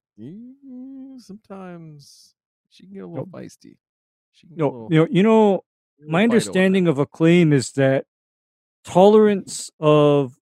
sometimes 1.18 2.34
she 2.70 2.84
can 2.84 2.94
get 2.94 3.04
a 3.04 3.08
little 3.08 3.28
Nope. 3.30 3.44
feisty. 3.44 3.76
She 4.32 4.48
can 4.48 4.56
no, 4.56 4.70
little, 4.70 4.88
you 4.90 5.00
know, 5.00 5.08
you 5.12 5.24
know, 5.24 5.64
my 6.08 6.24
understanding 6.24 6.88
of 6.88 6.98
Acclaim 6.98 7.52
is 7.52 7.74
that 7.74 8.06
tolerance 8.86 9.70
of 9.82 10.38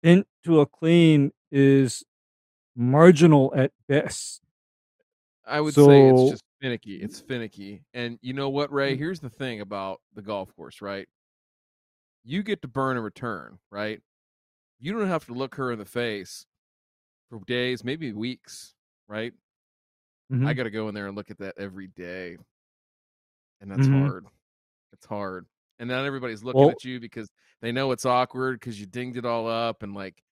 bent 0.00 0.28
to 0.44 0.60
acclaim 0.60 1.32
is 1.50 2.04
marginal 2.76 3.52
at 3.56 3.72
best. 3.88 4.42
I 5.44 5.60
would 5.60 5.74
say 5.74 6.08
it's 6.08 6.30
just 6.30 6.44
finicky. 6.62 6.96
It's 7.02 7.20
finicky. 7.20 7.82
And 7.92 8.18
you 8.22 8.32
know 8.32 8.48
what, 8.48 8.72
Ray? 8.72 8.96
Here's 8.96 9.20
the 9.20 9.28
thing 9.28 9.60
about 9.60 10.00
the 10.14 10.22
golf 10.22 10.54
course, 10.56 10.80
right? 10.80 11.08
You 12.24 12.42
get 12.42 12.62
to 12.62 12.68
burn 12.68 12.96
and 12.96 13.04
return, 13.04 13.58
right? 13.70 14.00
You 14.78 14.92
don't 14.92 15.08
have 15.08 15.26
to 15.26 15.32
look 15.32 15.56
her 15.56 15.72
in 15.72 15.78
the 15.78 15.84
face 15.84 16.46
for 17.28 17.40
days, 17.46 17.82
maybe 17.84 18.12
weeks, 18.12 18.74
right? 19.08 19.32
I 20.30 20.34
Mhm. 20.34 20.56
got 20.56 20.62
to 20.62 20.70
go 20.70 20.88
in 20.88 20.94
there 20.94 21.08
and 21.08 21.16
look 21.16 21.30
at 21.30 21.38
that 21.38 21.58
every 21.58 21.88
day. 21.88 22.38
And 23.60 23.70
that's 23.70 23.86
Mhm. 23.86 24.00
hard. 24.00 24.26
It's 24.92 25.04
hard. 25.06 25.46
And 25.78 25.88
not 25.90 26.04
everybody's 26.06 26.42
looking 26.42 26.60
Well- 26.60 26.70
at 26.70 26.84
you 26.84 27.00
because 27.00 27.30
they 27.60 27.72
know 27.72 27.90
it's 27.92 28.06
awkward 28.06 28.60
because 28.60 28.80
you 28.80 28.86
dinged 28.86 29.18
it 29.18 29.24
all 29.26 29.46
up 29.48 29.82
and 29.82 29.94
like, 29.94 30.22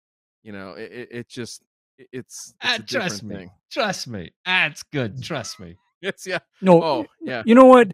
you 0.43 0.53
know, 0.53 0.73
it, 0.75 0.93
it, 0.93 1.09
it 1.13 1.29
just 1.29 1.63
it, 1.99 2.09
it's, 2.13 2.55
it's 2.63 2.79
a 2.79 2.83
trust 2.87 3.23
me. 3.23 3.35
thing. 3.35 3.51
Trust 3.71 4.09
me. 4.09 4.31
That's 4.47 4.83
good. 4.85 5.23
Trust 5.23 5.61
me. 5.61 5.77
It's 6.03 6.27
yeah. 6.27 6.39
No, 6.61 6.83
Oh, 6.83 7.07
yeah. 7.21 7.43
You 7.45 7.55
know 7.55 7.67
what? 7.67 7.93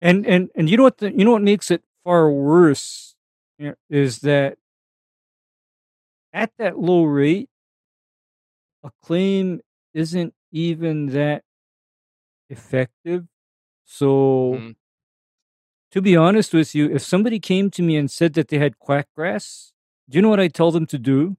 and 0.00 0.26
and 0.26 0.50
and 0.54 0.68
you 0.70 0.76
know 0.76 0.82
what? 0.84 0.98
The, 0.98 1.12
you 1.12 1.24
know 1.24 1.32
what 1.32 1.42
makes 1.42 1.70
it 1.70 1.82
far 2.04 2.30
worse 2.30 3.14
is 3.90 4.20
that 4.20 4.58
at 6.32 6.52
that 6.58 6.78
low 6.78 7.04
rate, 7.04 7.48
a 8.84 8.90
claim 9.02 9.60
isn't 9.94 10.34
even 10.52 11.06
that 11.06 11.42
effective. 12.48 13.26
So, 13.84 14.54
Mhm. 14.54 14.76
to 15.90 16.02
be 16.02 16.16
honest 16.16 16.52
with 16.52 16.74
you, 16.74 16.90
if 16.94 17.02
somebody 17.02 17.40
came 17.40 17.70
to 17.70 17.82
me 17.82 17.96
and 17.96 18.10
said 18.10 18.34
that 18.34 18.48
they 18.48 18.58
had 18.58 18.78
quack 18.78 19.08
grass, 19.14 19.72
do 20.08 20.16
you 20.16 20.22
know 20.22 20.28
what 20.28 20.40
I 20.40 20.48
tell 20.48 20.70
them 20.70 20.86
to 20.86 20.98
do? 20.98 21.36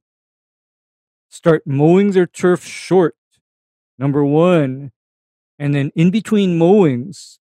Start 1.29 1.65
mowing 1.65 2.11
their 2.11 2.25
turf 2.25 2.63
short, 2.65 3.15
number 3.97 4.25
one. 4.25 4.91
And 5.59 5.75
then 5.75 5.91
in 5.93 6.09
between 6.09 6.57
mowings, 6.57 7.39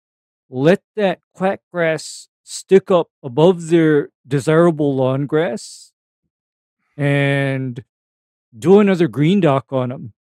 let 0.50 0.82
that 0.96 1.20
quack 1.34 1.60
grass 1.72 2.30
stick 2.44 2.90
up 2.90 3.10
above 3.22 3.68
their 3.68 4.10
desirable 4.26 4.96
lawn 4.96 5.26
grass 5.26 5.92
and 6.96 7.84
do 8.58 8.80
another 8.80 9.08
green 9.10 9.42
dock 9.42 9.66
on 9.74 9.90
them. 9.90 10.14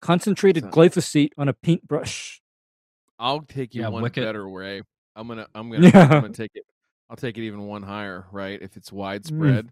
Concentrated 0.00 0.64
glyphosate 0.64 1.30
on 1.38 1.48
a 1.48 1.52
paintbrush. 1.52 2.40
I'll 3.18 3.40
take 3.42 3.74
you 3.74 3.82
Yeah, 3.82 3.88
one 3.88 4.02
Wicket. 4.02 4.24
better 4.24 4.48
way. 4.48 4.82
I'm 5.14 5.28
gonna 5.28 5.46
I'm 5.54 5.70
gonna 5.70 5.86
I'm 5.94 6.08
gonna 6.08 6.28
take 6.30 6.50
it. 6.54 6.64
I'll 7.08 7.16
take 7.16 7.38
it 7.38 7.42
even 7.44 7.62
one 7.62 7.82
higher, 7.82 8.26
right? 8.32 8.60
If 8.60 8.76
it's 8.76 8.90
widespread. 8.90 9.70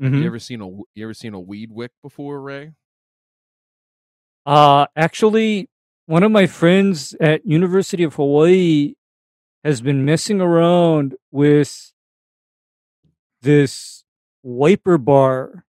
Mhm. 0.00 0.20
You 0.20 0.26
ever 0.26 0.38
seen 0.40 0.60
a 0.60 0.66
you 0.68 1.04
ever 1.04 1.14
seen 1.14 1.34
a 1.34 1.40
weed 1.40 1.70
wick 1.70 1.92
before, 2.02 2.40
Ray? 2.40 2.72
Uh 4.48 4.86
actually 4.96 5.68
one 6.06 6.22
of 6.22 6.32
my 6.32 6.46
friends 6.46 7.14
at 7.20 7.44
University 7.44 8.02
of 8.02 8.14
Hawaii 8.14 8.94
has 9.62 9.82
been 9.82 10.06
messing 10.06 10.40
around 10.40 11.16
with 11.30 11.92
this 13.42 14.04
wiper 14.42 14.96
bar 14.96 15.66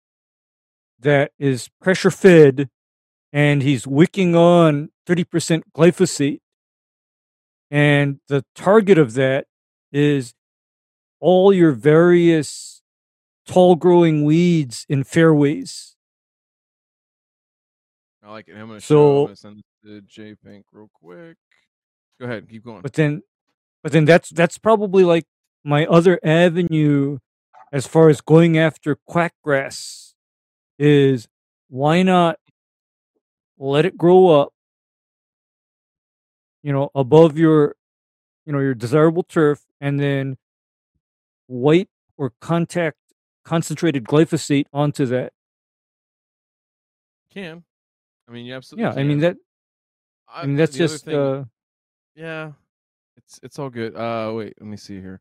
that 1.00 1.32
is 1.38 1.70
pressure 1.80 2.10
fed 2.10 2.68
and 3.32 3.62
he's 3.62 3.86
wicking 3.86 4.36
on 4.36 4.90
30% 5.08 5.62
glyphosate. 5.74 6.40
And 7.70 8.20
the 8.28 8.44
target 8.54 8.98
of 8.98 9.14
that 9.14 9.46
is 9.90 10.34
all 11.18 11.50
your 11.50 11.72
various 11.72 12.82
tall 13.46 13.74
growing 13.74 14.22
weeds 14.22 14.84
in 14.86 15.02
fairways 15.02 15.95
I 18.26 18.30
like 18.32 18.48
it. 18.48 18.56
I'm 18.56 18.66
gonna 18.66 18.80
show. 18.80 19.08
I'm 19.08 19.16
So- 19.22 19.24
gonna 19.26 19.36
send 19.36 19.56
this 19.58 19.64
to 19.84 20.00
J 20.02 20.34
Pink 20.34 20.66
real 20.72 20.90
quick. 20.92 21.36
Go 22.18 22.26
ahead, 22.26 22.48
keep 22.48 22.64
going. 22.64 22.82
But 22.82 22.94
then, 22.94 23.22
But 23.82 23.92
then 23.92 24.04
that's 24.04 24.30
that's 24.30 24.58
probably 24.58 25.04
like 25.04 25.26
my 25.62 25.86
other 25.86 26.18
avenue 26.24 27.18
as 27.72 27.86
far 27.86 28.08
as 28.08 28.20
going 28.20 28.58
after 28.58 28.96
quack 29.06 29.34
grass 29.44 30.14
is 30.76 31.28
why 31.68 32.02
not 32.02 32.40
let 33.58 33.84
it 33.84 33.96
grow 33.96 34.28
up 34.28 34.52
you 36.62 36.72
know 36.72 36.90
above 36.96 37.38
your 37.38 37.76
you 38.44 38.52
know 38.52 38.58
your 38.60 38.74
desirable 38.74 39.22
turf 39.22 39.64
and 39.80 40.00
then 40.00 40.36
white 41.46 41.88
or 42.16 42.32
contact 42.40 42.96
concentrated 43.44 44.04
glyphosate 44.04 44.66
onto 44.72 45.06
that 45.06 45.32
Can. 47.30 47.64
I 48.28 48.32
mean, 48.32 48.46
you 48.46 48.54
absolutely. 48.54 48.90
yeah 48.92 49.00
i 49.00 49.04
mean 49.04 49.20
that 49.20 49.36
i 50.28 50.44
mean 50.46 50.56
that's 50.56 50.76
just 50.76 51.04
thing- 51.04 51.16
uh 51.16 51.44
Yeah, 52.16 52.52
it's 53.16 53.38
it's 53.42 53.58
all 53.58 53.70
good. 53.70 53.94
Uh, 53.94 54.32
wait, 54.34 54.54
let 54.60 54.66
me 54.68 54.76
see 54.76 54.96
here. 55.00 55.20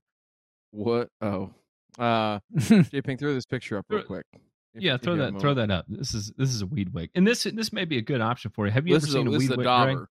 What? 0.71 1.09
Oh, 1.21 1.51
uh, 1.99 2.39
J 2.57 3.01
Pink, 3.01 3.19
throw 3.19 3.33
this 3.33 3.45
picture 3.45 3.77
up 3.77 3.85
real 3.89 4.03
quick. 4.03 4.25
if- 4.73 4.81
Yeah, 4.81 4.97
throw 4.97 5.15
that 5.17 5.39
throw 5.39 5.53
that 5.53 5.71
up. 5.71 5.85
This 5.87 6.13
is 6.13 6.31
this 6.37 6.49
is 6.53 6.61
a 6.61 6.65
weed 6.65 6.93
wick, 6.93 7.11
and 7.15 7.25
this 7.27 7.43
this 7.43 7.71
may 7.73 7.85
be 7.85 7.97
a 7.97 8.01
good 8.01 8.21
option 8.21 8.51
for 8.51 8.65
you. 8.65 8.71
Have 8.71 8.87
you 8.87 8.93
This 8.95 9.03
ever 9.03 9.09
a, 9.09 9.13
seen 9.13 9.27
a 9.27 9.31
this 9.31 9.39
weed 9.39 9.45
is 9.45 9.51
a 9.51 9.57
wick? 9.57 10.09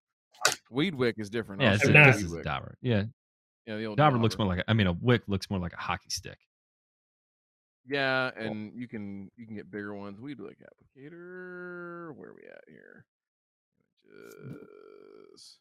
Weed 0.70 0.94
wick 0.94 1.14
is 1.18 1.30
different. 1.30 1.62
Yeah, 1.62 1.74
it's 1.74 1.84
a, 1.84 1.92
this 1.92 2.22
is 2.22 2.32
a. 2.34 2.42
Yeah, 2.82 3.04
Yeah, 3.66 3.76
the 3.76 3.84
old 3.86 3.96
dauber 3.96 4.18
looks 4.18 4.36
more 4.38 4.46
like. 4.46 4.62
I 4.68 4.72
mean, 4.74 4.86
a 4.86 4.92
wick 4.92 5.22
looks 5.26 5.48
more 5.50 5.58
like 5.58 5.72
a 5.72 5.80
hockey 5.80 6.10
stick. 6.10 6.38
Yeah, 7.86 8.30
and 8.36 8.72
you 8.74 8.88
can 8.88 9.30
you 9.36 9.46
can 9.46 9.56
get 9.56 9.70
bigger 9.70 9.94
ones. 9.94 10.20
Weed 10.20 10.40
wick 10.40 10.56
applicator. 10.60 12.14
Where 12.14 12.30
are 12.30 12.34
we 12.34 12.42
at 12.48 12.64
here? 12.66 13.04
Images. 14.42 15.58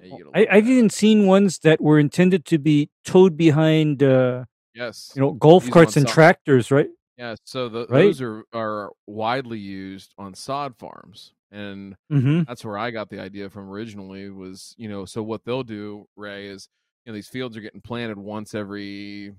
Yeah, 0.00 0.06
you 0.06 0.18
get 0.18 0.26
a 0.26 0.52
I, 0.52 0.56
I've 0.56 0.68
even 0.68 0.90
seen 0.90 1.26
ones 1.26 1.58
that 1.60 1.80
were 1.80 1.98
intended 1.98 2.44
to 2.46 2.58
be 2.58 2.90
towed 3.04 3.36
behind 3.36 4.02
uh 4.02 4.44
yes. 4.74 5.12
you 5.14 5.22
know 5.22 5.32
golf 5.32 5.68
carts 5.70 5.96
and 5.96 6.06
sod. 6.08 6.14
tractors 6.14 6.70
right 6.70 6.88
Yeah, 7.18 7.36
so 7.44 7.68
the, 7.68 7.86
Right? 7.88 8.04
those 8.04 8.20
are 8.20 8.44
are 8.52 8.92
widely 9.06 9.58
used 9.58 10.14
on 10.18 10.34
sod 10.34 10.76
farms, 10.76 11.32
and 11.50 11.96
mm-hmm 12.10 12.42
that's 12.44 12.64
where 12.64 12.78
I 12.78 12.90
got 12.90 13.10
the 13.10 13.20
idea 13.20 13.50
from 13.50 13.68
originally. 13.70 14.30
Was 14.30 14.74
you 14.78 14.88
know, 14.88 15.04
so 15.04 15.22
what 15.22 15.44
they'll 15.44 15.62
do, 15.62 16.08
Ray, 16.16 16.46
is 16.46 16.68
you 17.04 17.12
know 17.12 17.14
these 17.14 17.28
fields 17.28 17.56
are 17.56 17.60
getting 17.60 17.80
planted 17.82 18.18
once 18.18 18.54
every, 18.54 19.34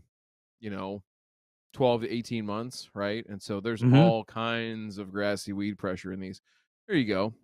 you 0.60 0.70
know, 0.70 1.04
twelve 1.76 2.02
to 2.02 2.10
eighteen 2.10 2.46
months, 2.46 2.90
right? 2.96 3.26
And 3.28 3.42
so 3.42 3.60
there's 3.60 3.82
Mhm. 3.82 3.96
all 3.98 4.24
kinds 4.24 4.98
of 4.98 5.12
grassy 5.12 5.52
weed 5.54 5.78
pressure 5.78 6.12
in 6.14 6.20
these. 6.22 6.42
There 6.88 6.96
you 6.98 7.06
go. 7.06 7.36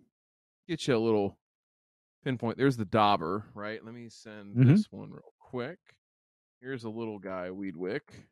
Get 0.66 0.86
you 0.88 0.96
a 0.96 0.98
little 0.98 1.38
pinpoint. 2.24 2.56
There's 2.56 2.76
the 2.76 2.84
dauber, 2.84 3.50
right? 3.54 3.84
Let 3.84 3.94
me 3.94 4.08
send 4.08 4.56
Mhm. 4.56 4.66
this 4.68 4.90
one 4.90 5.10
real 5.10 5.34
quick. 5.38 5.78
Here's 6.60 6.84
a 6.84 6.88
little 6.90 7.18
guy, 7.18 7.50
weed 7.50 7.76
wick. 7.76 8.26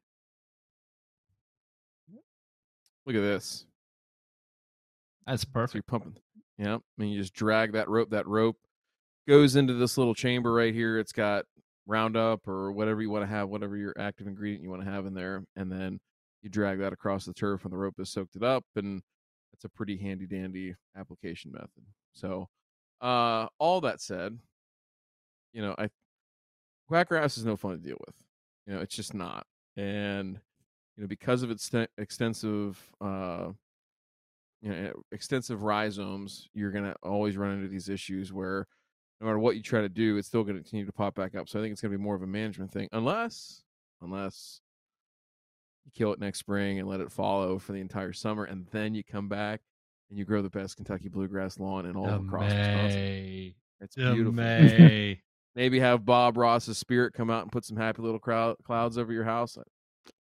Look 3.06 3.16
at 3.16 3.20
this. 3.22 3.66
That's 5.27 5.43
So 5.43 5.48
you're 5.48 5.52
perfect. 5.52 5.86
pumping. 5.86 6.16
Yeah. 6.59 6.77
I 6.77 6.81
mean, 6.97 7.10
you 7.12 7.18
just 7.20 7.35
drag 7.35 7.72
that 7.72 7.89
rope. 7.89 8.10
That 8.10 8.27
rope 8.27 8.59
goes 9.27 9.56
into 9.56 9.74
this 9.74 9.98
little 9.98 10.14
chamber 10.14 10.52
right 10.52 10.74
here. 10.74 10.98
It's 10.98 11.12
got 11.12 11.47
Roundup 11.90 12.46
or 12.46 12.72
whatever 12.72 13.02
you 13.02 13.10
want 13.10 13.24
to 13.24 13.30
have, 13.30 13.48
whatever 13.48 13.76
your 13.76 13.94
active 13.98 14.26
ingredient 14.26 14.62
you 14.62 14.70
want 14.70 14.84
to 14.84 14.90
have 14.90 15.06
in 15.06 15.14
there. 15.14 15.42
And 15.56 15.70
then 15.70 16.00
you 16.42 16.48
drag 16.48 16.78
that 16.78 16.92
across 16.92 17.24
the 17.24 17.34
turf 17.34 17.64
when 17.64 17.72
the 17.72 17.76
rope 17.76 17.96
has 17.98 18.10
soaked 18.10 18.36
it 18.36 18.42
up. 18.42 18.64
And 18.76 19.02
it's 19.52 19.64
a 19.64 19.68
pretty 19.68 19.98
handy 19.98 20.26
dandy 20.26 20.74
application 20.96 21.52
method. 21.52 21.84
So, 22.12 22.48
uh, 23.00 23.48
all 23.58 23.80
that 23.82 24.00
said, 24.00 24.38
you 25.52 25.62
know, 25.62 25.74
I 25.78 25.88
quackgrass 26.90 27.36
is 27.36 27.44
no 27.44 27.56
fun 27.56 27.72
to 27.72 27.78
deal 27.78 27.98
with. 28.06 28.14
You 28.66 28.74
know, 28.74 28.80
it's 28.80 28.94
just 28.94 29.14
not. 29.14 29.46
And, 29.76 30.40
you 30.96 31.02
know, 31.02 31.08
because 31.08 31.42
of 31.42 31.50
its 31.50 31.64
st- 31.64 31.90
extensive, 31.98 32.78
uh, 33.00 33.48
you 34.62 34.70
know, 34.70 34.92
extensive 35.10 35.62
rhizomes, 35.62 36.48
you're 36.54 36.70
to 36.72 36.94
always 37.02 37.36
run 37.36 37.52
into 37.52 37.68
these 37.68 37.88
issues 37.88 38.32
where 38.32 38.66
no 39.20 39.26
matter 39.26 39.38
what 39.38 39.56
you 39.56 39.62
try 39.62 39.80
to 39.82 39.88
do, 39.88 40.16
it's 40.16 40.28
still 40.28 40.42
going 40.44 40.56
to 40.56 40.62
continue 40.62 40.86
to 40.86 40.92
pop 40.92 41.14
back 41.14 41.34
up. 41.34 41.48
So 41.48 41.59
I 41.59 41.62
think 41.62 41.72
it's 41.72 41.80
going 41.82 41.92
to 41.92 41.98
be 41.98 42.02
more 42.02 42.14
of 42.14 42.22
a 42.22 42.26
management 42.26 42.72
thing, 42.72 42.88
unless, 42.92 43.62
unless 44.01 44.60
you 45.84 45.92
kill 45.94 46.12
it 46.12 46.20
next 46.20 46.38
spring 46.38 46.78
and 46.78 46.88
let 46.88 47.01
it 47.01 47.12
follow 47.12 47.59
for 47.59 47.72
the 47.72 47.80
entire 47.80 48.12
summer, 48.12 48.44
and 48.44 48.66
then 48.70 48.94
you 48.94 49.05
come 49.05 49.28
back 49.28 49.60
and 50.09 50.18
you 50.18 50.24
grow 50.24 50.42
the 50.42 50.51
best 50.51 50.76
Kentucky 50.76 51.09
bluegrass 51.09 51.59
lawn 51.59 51.86
in 51.86 51.97
all 51.97 52.06
The 52.06 52.16
across 52.16 52.44
Wisconsin. 52.51 53.55
It's 53.80 53.94
The 53.94 54.12
beautiful. 54.12 54.32
May. 54.32 55.20
Maybe 55.56 55.80
have 55.80 56.05
Bob 56.05 56.36
Ross's 56.36 56.78
spirit 56.78 57.12
come 57.12 57.28
out 57.28 57.42
and 57.42 57.51
put 57.52 57.64
some 57.64 57.76
happy 57.76 58.02
little 58.02 58.20
crowd, 58.20 58.56
clouds 58.64 58.97
over 58.97 59.12
your 59.12 59.24
house. 59.24 59.59
It's 60.06 60.14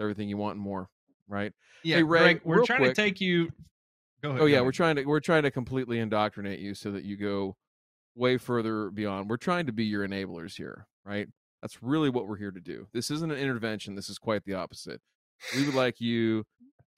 everything 0.00 0.28
you 0.28 0.36
want 0.36 0.54
and 0.54 0.62
more, 0.64 0.88
right? 1.28 1.52
Yeah, 1.82 1.96
Hey, 1.96 2.02
Ray, 2.04 2.20
Greg, 2.20 2.40
we're 2.44 2.64
trying 2.64 2.78
quick. 2.80 2.94
to 2.94 3.02
take 3.02 3.20
you. 3.20 3.50
Go 4.22 4.30
ahead. 4.30 4.40
Oh 4.42 4.46
yeah, 4.46 4.56
ahead. 4.56 4.64
we're 4.64 4.72
trying 4.72 4.96
to 4.96 5.04
we're 5.04 5.20
trying 5.20 5.42
to 5.42 5.50
completely 5.50 5.98
indoctrinate 5.98 6.60
you 6.60 6.74
so 6.74 6.90
that 6.92 7.04
you 7.04 7.16
go 7.16 7.56
way 8.14 8.36
further 8.38 8.90
beyond. 8.90 9.28
We're 9.28 9.36
trying 9.36 9.66
to 9.66 9.72
be 9.72 9.84
your 9.84 10.06
enablers 10.06 10.56
here, 10.56 10.86
right? 11.04 11.28
That's 11.62 11.82
really 11.82 12.10
what 12.10 12.28
we're 12.28 12.36
here 12.36 12.50
to 12.50 12.60
do. 12.60 12.86
This 12.92 13.10
isn't 13.10 13.32
an 13.32 13.38
intervention. 13.38 13.94
This 13.94 14.08
is 14.08 14.18
quite 14.18 14.44
the 14.44 14.54
opposite. 14.54 15.00
We 15.56 15.64
would 15.66 15.74
like 15.74 16.00
you 16.00 16.44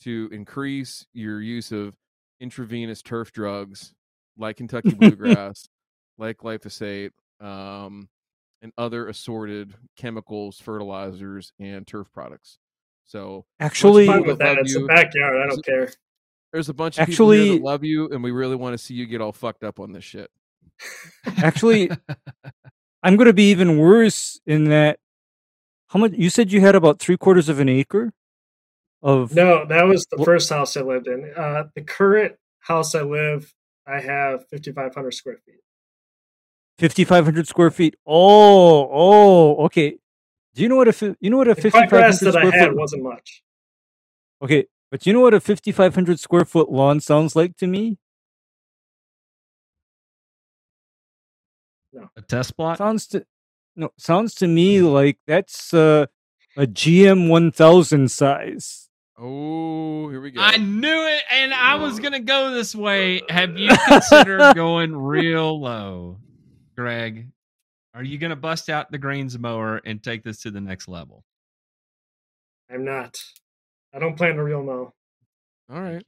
to 0.03 0.29
increase 0.33 1.07
your 1.15 1.41
use 1.41 1.73
of 1.73 1.95
intravenous 2.41 3.01
turf 3.03 3.33
drugs 3.33 3.95
like 4.37 4.57
Kentucky 4.59 4.91
bluegrass, 4.95 5.69
like 6.19 6.39
glyphosate, 6.39 7.11
um, 7.41 8.09
and 8.63 8.73
other 8.77 9.09
assorted 9.09 9.75
chemicals, 9.97 10.59
fertilizers, 10.61 11.53
and 11.61 11.87
turf 11.87 12.09
products. 12.13 12.59
So 13.05 13.47
actually 13.61 14.09
with 14.09 14.39
that 14.39 14.57
that. 14.57 14.59
It's 14.59 14.75
you- 14.75 14.85
a 14.85 14.89
backyard. 14.89 15.37
I 15.43 15.47
don't 15.47 15.65
care. 15.65 15.91
there's 16.53 16.69
a 16.69 16.75
bunch 16.75 16.99
of 16.99 17.07
people 17.07 17.31
here 17.31 17.41
Actually- 17.43 17.59
that 17.59 17.65
love 17.65 17.85
you, 17.85 18.09
and 18.11 18.23
we 18.23 18.33
really 18.33 18.57
want 18.57 18.75
to 18.77 18.79
see 18.85 18.95
you 18.95 19.07
get 19.07 19.21
all 19.21 19.33
fucked 19.33 19.63
up 19.65 19.79
on 19.81 19.93
this 19.93 20.05
shit. 20.05 20.31
Actually 21.39 21.91
i'm 23.03 23.17
going 23.17 23.27
to 23.27 23.33
be 23.33 23.51
even 23.51 23.79
worse 23.79 24.41
in 24.47 24.65
that 24.65 24.99
how 25.89 25.99
much 25.99 26.13
you 26.17 26.29
said 26.31 26.53
you 26.53 26.61
had 26.61 26.75
about 26.75 26.99
three 26.99 27.17
quarters 27.17 27.49
of 27.49 27.61
an 27.61 27.69
acre 27.69 28.13
of 29.03 29.35
No, 29.35 29.65
that 29.67 29.85
was 29.85 30.07
the 30.11 30.25
first 30.25 30.49
house 30.51 30.77
I 30.77 30.81
lived 30.81 31.07
in. 31.07 31.31
Uh, 31.37 31.65
the 31.75 31.83
current 31.83 32.35
house 32.61 32.95
I 32.95 33.03
live, 33.03 33.53
I 33.87 34.01
have 34.01 34.49
5,500 34.51 35.13
square 35.15 35.37
feet. 35.47 35.61
5500 36.79 37.47
square 37.47 37.71
feet 37.71 37.95
oh 38.07 38.89
oh 38.93 39.65
okay 39.65 39.97
do 40.55 40.63
you 40.63 40.69
know 40.69 40.77
what 40.77 40.89
a 40.89 41.17
you 41.21 41.31
know 41.31 41.37
what 41.39 41.49
a 41.49 41.55
The 41.55 41.63
5500 41.63 41.89
grass 41.89 42.21
that 42.21 42.37
I 42.37 42.41
square 42.41 42.53
had 42.61 42.69
foot 42.71 42.77
wasn't 42.77 43.03
much. 43.03 43.43
okay 44.43 44.67
but 44.91 45.07
you 45.07 45.13
know 45.13 45.21
what 45.21 45.33
a 45.35 45.41
5500 45.41 46.21
square 46.21 46.45
foot 46.45 46.71
lawn 46.71 47.01
sounds 47.01 47.35
like 47.37 47.57
to 47.59 47.67
me 47.67 47.97
a 52.17 52.23
test 52.23 52.57
plot. 52.57 52.79
sounds 52.79 53.07
to 53.09 53.25
no 53.77 53.91
sounds 53.99 54.35
to 54.37 54.47
me 54.49 54.81
like 54.81 55.19
that's 55.27 55.73
uh, 55.75 56.07
a 56.57 56.67
gm 56.67 57.29
1000 57.29 58.11
size 58.11 58.83
Oh, 59.19 60.11
here 60.11 60.21
we 60.21 60.31
go. 60.31 60.43
I 60.43 60.59
knew 60.59 61.07
it, 61.07 61.23
and 61.33 61.55
I 61.55 61.77
was 61.77 62.01
gonna 62.01 62.21
go 62.21 62.51
this 62.51 62.75
way. 62.75 63.23
Have 63.31 63.57
you 63.57 63.71
considered 63.89 64.55
going 64.55 64.95
real 64.95 65.59
low, 65.59 66.19
Greg? 66.77 67.29
Are 67.95 68.03
you 68.05 68.19
gonna 68.19 68.37
bust 68.37 68.69
out 68.69 68.91
the 68.91 68.99
greens 68.99 69.39
mower 69.39 69.81
and 69.87 70.03
take 70.03 70.23
this 70.23 70.43
to 70.43 70.51
the 70.51 70.61
next 70.61 70.87
level? 70.87 71.25
I'm 72.71 72.85
not. 72.85 73.19
I 73.95 73.99
don't 73.99 74.17
plan 74.19 74.35
to 74.37 74.45
reel 74.45 74.63
mow. 74.63 74.93
all 75.73 75.81
right. 75.81 76.05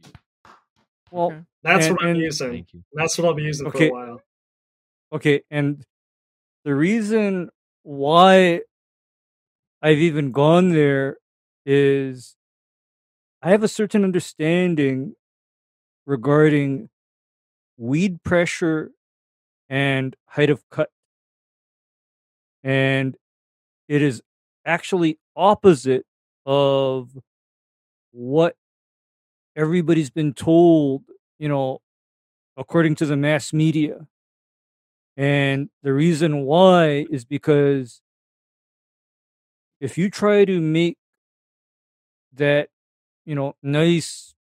well 1.10 1.27
Okay. 1.28 1.40
That's 1.62 1.86
And- 1.86 1.97
what 1.97 2.05
I'm 2.05 2.10
and- 2.10 2.19
using. 2.20 2.51
Thank 2.51 2.74
you. 2.74 2.85
That's 2.93 3.16
what 3.16 3.27
I'll 3.27 3.32
be 3.32 3.43
using 3.44 3.69
Okay. 3.69 3.89
for 3.89 3.97
a 4.02 4.06
while. 4.06 4.20
Okay, 5.13 5.43
and 5.51 5.85
the 6.65 6.75
reason 6.75 7.51
why 7.85 8.63
I've 9.83 9.99
even 9.99 10.33
gone 10.33 10.71
there 10.71 11.19
is 11.65 12.37
I 13.43 13.51
have 13.51 13.63
a 13.63 13.69
certain 13.69 14.05
understanding 14.05 15.15
regarding 16.07 16.91
weed 17.79 18.23
pressure 18.25 18.93
and 19.71 20.17
height 20.29 20.51
of 20.51 20.69
cut. 20.71 20.91
And 22.65 23.17
it 23.89 24.03
is 24.03 24.23
actually 24.67 25.19
opposite 25.37 26.07
of 26.47 27.11
what 28.13 28.57
everybody's 29.57 30.11
been 30.11 30.35
told, 30.35 31.05
you 31.39 31.49
know, 31.49 31.79
according 32.57 32.95
to 32.97 33.07
the 33.07 33.17
mass 33.17 33.53
media. 33.53 34.07
And 35.19 35.69
the 35.82 35.93
reason 35.93 36.47
why 36.47 37.07
is 37.11 37.27
because 37.27 38.01
if 39.81 39.99
you 39.99 40.11
try 40.11 40.47
to 40.47 40.61
make 40.61 40.97
that, 42.35 42.70
you 43.27 43.35
know, 43.35 43.55
nice 43.62 44.35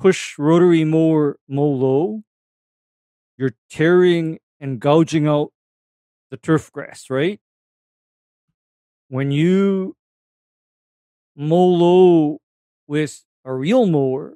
push 0.00 0.38
rotary 0.38 0.84
mower 0.84 1.38
mow 1.46 1.68
low, 1.68 2.22
you're 3.38 3.54
tearing 3.70 4.40
and 4.60 4.80
gouging 4.80 5.28
out 5.28 5.52
the 6.30 6.38
turf 6.38 6.72
grass, 6.72 7.10
right? 7.10 7.40
when 9.14 9.30
you 9.30 9.94
mow 11.36 11.66
low 11.66 12.40
with 12.88 13.24
a 13.44 13.54
reel 13.54 13.86
mower, 13.86 14.34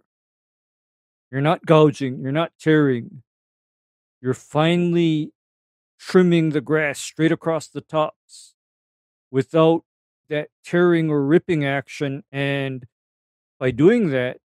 you're 1.32 1.40
not 1.40 1.66
gouging, 1.66 2.20
you're 2.20 2.30
not 2.30 2.52
tearing, 2.60 3.24
you're 4.20 4.34
finely 4.34 5.32
trimming 5.98 6.50
the 6.50 6.60
grass 6.60 6.98
straight 6.98 7.32
across 7.32 7.68
the 7.68 7.80
tops 7.80 8.54
without 9.30 9.84
that 10.28 10.48
tearing 10.64 11.10
or 11.10 11.24
ripping 11.24 11.64
action. 11.64 12.22
And 12.30 12.86
by 13.58 13.70
doing 13.70 14.10
that, 14.10 14.38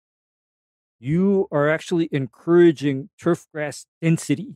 you 0.99 1.47
are 1.51 1.69
actually 1.69 2.09
encouraging 2.11 3.09
turf 3.19 3.45
grass 3.53 3.85
density. 4.01 4.55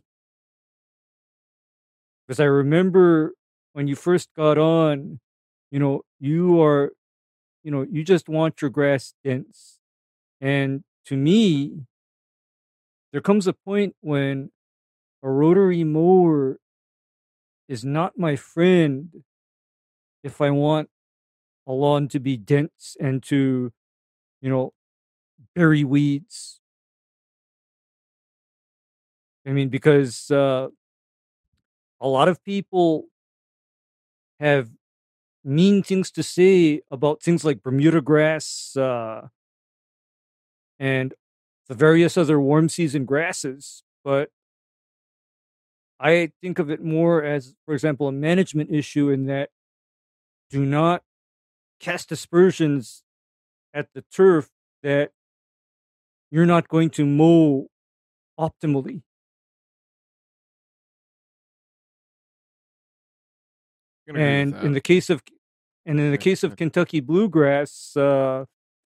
Because 2.26 2.40
I 2.40 2.46
remember 2.46 3.34
when 3.74 3.88
you 3.88 3.96
first 3.96 4.30
got 4.36 4.58
on, 4.58 5.20
you 5.72 5.80
know, 5.80 6.04
you 6.20 6.62
are, 6.62 6.92
you 7.64 7.72
know, 7.72 7.86
you 7.90 8.04
just 8.04 8.30
want 8.30 8.62
your 8.62 8.72
grass 8.72 9.14
dense. 9.24 9.80
And 10.40 10.84
to 11.06 11.18
me, 11.18 11.86
there 13.12 13.22
comes 13.22 13.48
a 13.48 13.54
point 13.54 13.96
when 14.02 14.52
a 15.24 15.30
rotary 15.30 15.84
mower 15.84 16.60
is 17.68 17.84
not 17.84 18.18
my 18.18 18.36
friend 18.36 19.24
if 20.24 20.42
I 20.42 20.50
want 20.50 20.90
a 21.68 21.74
lawn 21.74 22.08
to 22.10 22.20
be 22.20 22.38
dense 22.38 22.96
and 23.00 23.22
to, 23.24 23.72
you 24.42 24.50
know, 24.50 24.74
bury 25.56 25.84
weeds. 25.84 26.62
I 29.46 29.52
mean, 29.52 29.70
because 29.70 30.30
uh, 30.32 30.68
a 32.02 32.08
lot 32.08 32.28
of 32.28 32.44
people 32.44 33.06
have 34.40 34.70
mean 35.44 35.82
things 35.82 36.12
to 36.12 36.24
say 36.24 36.82
about 36.92 37.22
things 37.22 37.46
like 37.46 37.64
Bermuda 37.64 38.02
grass 38.02 38.76
uh, 38.76 39.28
and 40.80 41.14
the 41.68 41.76
various 41.76 42.18
other 42.18 42.40
warm 42.40 42.70
season 42.70 43.06
grasses, 43.06 43.84
but 44.04 44.30
I 46.00 46.32
think 46.42 46.60
of 46.60 46.70
it 46.70 46.84
more 46.84 47.24
as, 47.24 47.56
for 47.66 47.74
example, 47.74 48.08
a 48.08 48.12
management 48.12 48.72
issue 48.72 49.10
in 49.10 49.26
that 49.26 49.50
do 50.50 50.66
not 50.66 51.04
cast 51.80 52.12
aspersions 52.12 53.04
at 53.74 53.88
the 53.94 54.04
turf 54.14 54.50
that 54.84 55.12
you're 56.32 56.46
not 56.46 56.68
going 56.68 56.90
to 56.92 57.06
mow 57.06 57.68
optimally. 58.40 59.02
And 64.08 64.56
in 64.56 64.72
the 64.74 64.82
case 64.82 65.10
of 65.10 65.22
and 65.86 66.00
in 66.00 66.12
the 66.12 66.18
case 66.18 66.44
of. 66.44 66.56
Kentucky 66.56 67.00
bluegrass, 67.00 67.96
uh, 67.98 68.46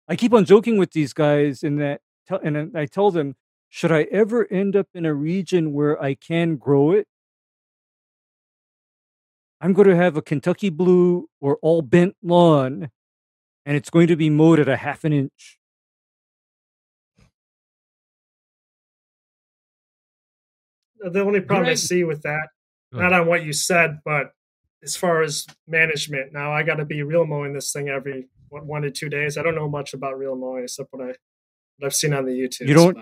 I 0.07 0.15
keep 0.15 0.33
on 0.33 0.45
joking 0.45 0.77
with 0.77 0.91
these 0.91 1.13
guys 1.13 1.63
in 1.63 1.77
that, 1.77 2.01
and 2.43 2.77
I 2.77 2.85
tell 2.85 3.11
them, 3.11 3.35
should 3.77 3.91
I 3.91 4.07
ever 4.09 4.47
end 4.51 4.75
up 4.75 4.87
in 4.95 5.05
a 5.05 5.13
region 5.13 5.71
where 5.71 6.01
I 6.01 6.15
can 6.15 6.55
grow 6.55 6.93
it, 6.93 7.07
I'm 9.61 9.73
going 9.73 9.87
to 9.87 9.95
have 9.95 10.17
a 10.17 10.21
Kentucky 10.23 10.71
blue 10.71 11.29
or 11.39 11.59
all 11.61 11.83
bent 11.83 12.15
lawn, 12.23 12.89
and 13.67 13.77
it's 13.77 13.91
going 13.91 14.07
to 14.07 14.15
be 14.15 14.31
mowed 14.31 14.59
at 14.59 14.67
a 14.67 14.77
half 14.77 15.03
an 15.03 15.13
inch. 15.13 15.59
The 20.99 21.21
only 21.21 21.41
problem 21.41 21.67
I 21.67 21.75
see 21.75 22.03
with 22.03 22.23
that, 22.23 22.47
not 22.91 23.13
on 23.13 23.27
what 23.27 23.45
you 23.45 23.53
said, 23.53 23.99
but 24.03 24.31
as 24.81 24.95
far 24.95 25.21
as 25.21 25.45
management, 25.67 26.33
now 26.33 26.51
I 26.51 26.63
got 26.63 26.75
to 26.75 26.85
be 26.85 27.03
reel 27.03 27.27
mowing 27.27 27.53
this 27.53 27.71
thing 27.71 27.89
every 27.89 28.27
what, 28.49 28.65
one 28.65 28.81
to 28.81 28.89
two 28.89 29.09
days. 29.09 29.37
I 29.37 29.43
don't 29.43 29.53
know 29.53 29.69
much 29.69 29.93
about 29.93 30.17
reel 30.17 30.35
mowing 30.35 30.63
except 30.63 30.89
what 30.91 31.03
I 31.03 31.13
what 31.77 31.85
I've 31.85 31.93
seen 31.93 32.13
on 32.13 32.25
the 32.25 32.31
YouTube. 32.31 32.67
You 32.67 32.73
don't- 32.73 32.97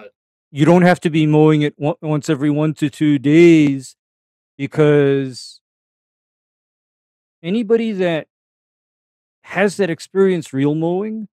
You 0.51 0.65
don't 0.65 0.83
have 0.83 0.99
to 1.01 1.09
be 1.09 1.25
mowing 1.25 1.61
it 1.63 1.73
once 1.77 2.29
every 2.29 2.49
one 2.49 2.73
to 2.75 2.89
two 2.89 3.19
days 3.19 3.95
because 4.57 5.59
anybody 7.43 7.91
that 7.93 8.27
has 9.43 9.77
that 9.77 9.89
experience 9.89 10.53
reel 10.53 10.75
mowing, 10.75 11.27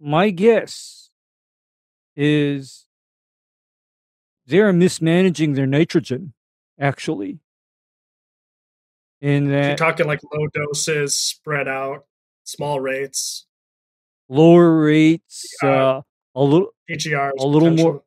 my 0.00 0.30
guess 0.30 1.10
is 2.16 2.86
they're 4.46 4.72
mismanaging 4.72 5.52
their 5.54 5.66
nitrogen, 5.66 6.32
actually. 6.78 7.38
In 9.20 9.46
You're 9.46 9.60
that 9.60 9.78
talking 9.78 10.06
like 10.06 10.20
low 10.34 10.46
doses, 10.48 11.16
spread 11.16 11.68
out, 11.68 12.06
small 12.44 12.80
rates, 12.80 13.46
lower 14.28 14.80
rates, 14.82 15.54
Yeah. 15.62 15.70
uh, 15.70 16.02
a 16.34 16.42
little 16.42 16.68
PGRs, 16.88 17.32
A 17.38 17.46
little 17.46 17.70
more- 17.70 18.02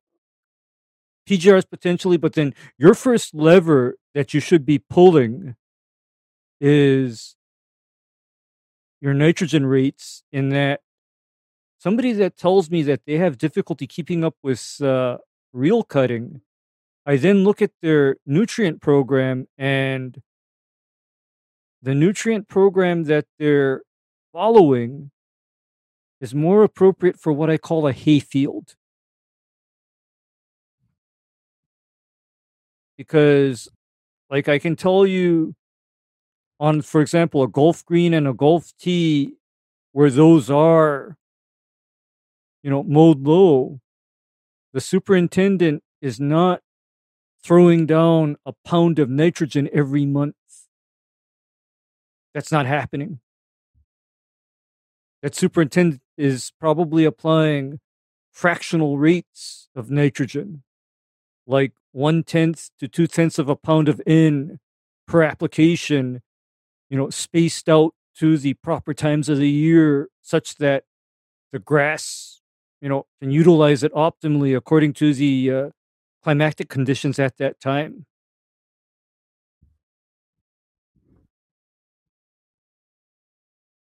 PGRs 1.28 1.70
potentially, 1.70 2.18
but 2.18 2.34
then 2.34 2.54
your 2.78 2.94
first 2.94 3.34
lever 3.34 3.98
that 4.14 4.34
you 4.34 4.40
should 4.40 4.66
be 4.66 4.78
pulling 4.80 5.56
is 6.60 7.36
your 9.02 9.14
nitrogen 9.14 9.66
rates. 9.66 10.24
In 10.32 10.50
that, 10.50 10.82
somebody 11.78 12.12
that 12.14 12.36
tells 12.38 12.70
me 12.70 12.84
that 12.84 13.06
they 13.06 13.18
have 13.18 13.38
difficulty 13.38 13.88
keeping 13.88 14.24
up 14.24 14.36
with 14.44 14.82
uh, 14.82 15.18
reel 15.54 15.84
cutting, 15.84 16.42
I 17.06 17.18
then 17.18 17.44
look 17.44 17.62
at 17.62 17.72
their 17.82 18.18
nutrient 18.26 18.82
program 18.82 19.48
and 19.58 20.22
the 21.82 21.94
nutrient 21.96 22.48
program 22.48 23.04
that 23.06 23.26
they're 23.40 23.82
following 24.32 25.12
is 26.24 26.34
more 26.34 26.64
appropriate 26.64 27.20
for 27.20 27.32
what 27.32 27.52
I 27.52 27.58
call 27.58 27.86
a 27.86 27.94
hayfield. 27.94 28.76
because 32.98 33.70
like 34.30 34.48
I 34.48 34.60
can 34.60 34.76
tell 34.76 35.06
you 35.06 35.56
on 36.60 36.82
for 36.82 37.02
example 37.02 37.44
a 37.44 37.48
golf 37.48 37.86
green 37.86 38.14
and 38.14 38.28
a 38.28 38.34
golf 38.34 38.72
tee 38.80 39.34
where 39.92 40.10
those 40.10 40.50
are 40.50 41.18
you 42.62 42.70
know 42.70 42.84
mowed 42.84 43.24
low 43.24 43.80
the 44.74 44.82
superintendent 44.82 45.84
is 46.02 46.20
not 46.20 46.62
throwing 47.44 47.86
down 47.86 48.38
a 48.46 48.54
pound 48.66 49.00
of 49.00 49.10
nitrogen 49.10 49.70
every 49.74 50.06
month 50.06 50.36
that's 52.34 52.52
not 52.52 52.66
happening 52.66 53.20
that 55.22 55.36
superintendent 55.36 56.03
is 56.18 56.52
probably 56.60 57.06
applying 57.06 57.80
fractional 58.32 58.98
rates 58.98 59.70
of 59.76 59.92
nitrogen 59.92 60.64
like 61.46 61.74
one 61.92 62.24
tenth 62.24 62.70
to 62.80 62.88
two 62.88 63.08
tenths 63.08 63.40
of 63.40 63.50
a 63.50 63.56
pound 63.56 63.90
of 63.90 64.02
N 64.08 64.60
per 65.08 65.24
application, 65.24 66.22
you 66.90 66.98
know, 66.98 67.10
spaced 67.10 67.70
out 67.70 67.94
to 68.18 68.38
the 68.38 68.54
proper 68.56 68.94
times 68.94 69.30
of 69.30 69.38
the 69.38 69.50
year 69.50 70.10
such 70.22 70.56
that 70.56 70.84
the 71.52 71.60
grass, 71.60 72.42
you 72.82 72.90
know, 72.90 73.06
can 73.22 73.32
utilize 73.32 73.84
it 73.84 73.94
optimally 73.94 74.56
according 74.56 74.94
to 74.94 75.14
the 75.14 75.52
uh, 75.52 75.70
climatic 76.24 76.70
conditions 76.70 77.20
at 77.20 77.38
that 77.38 77.60
time. 77.60 78.06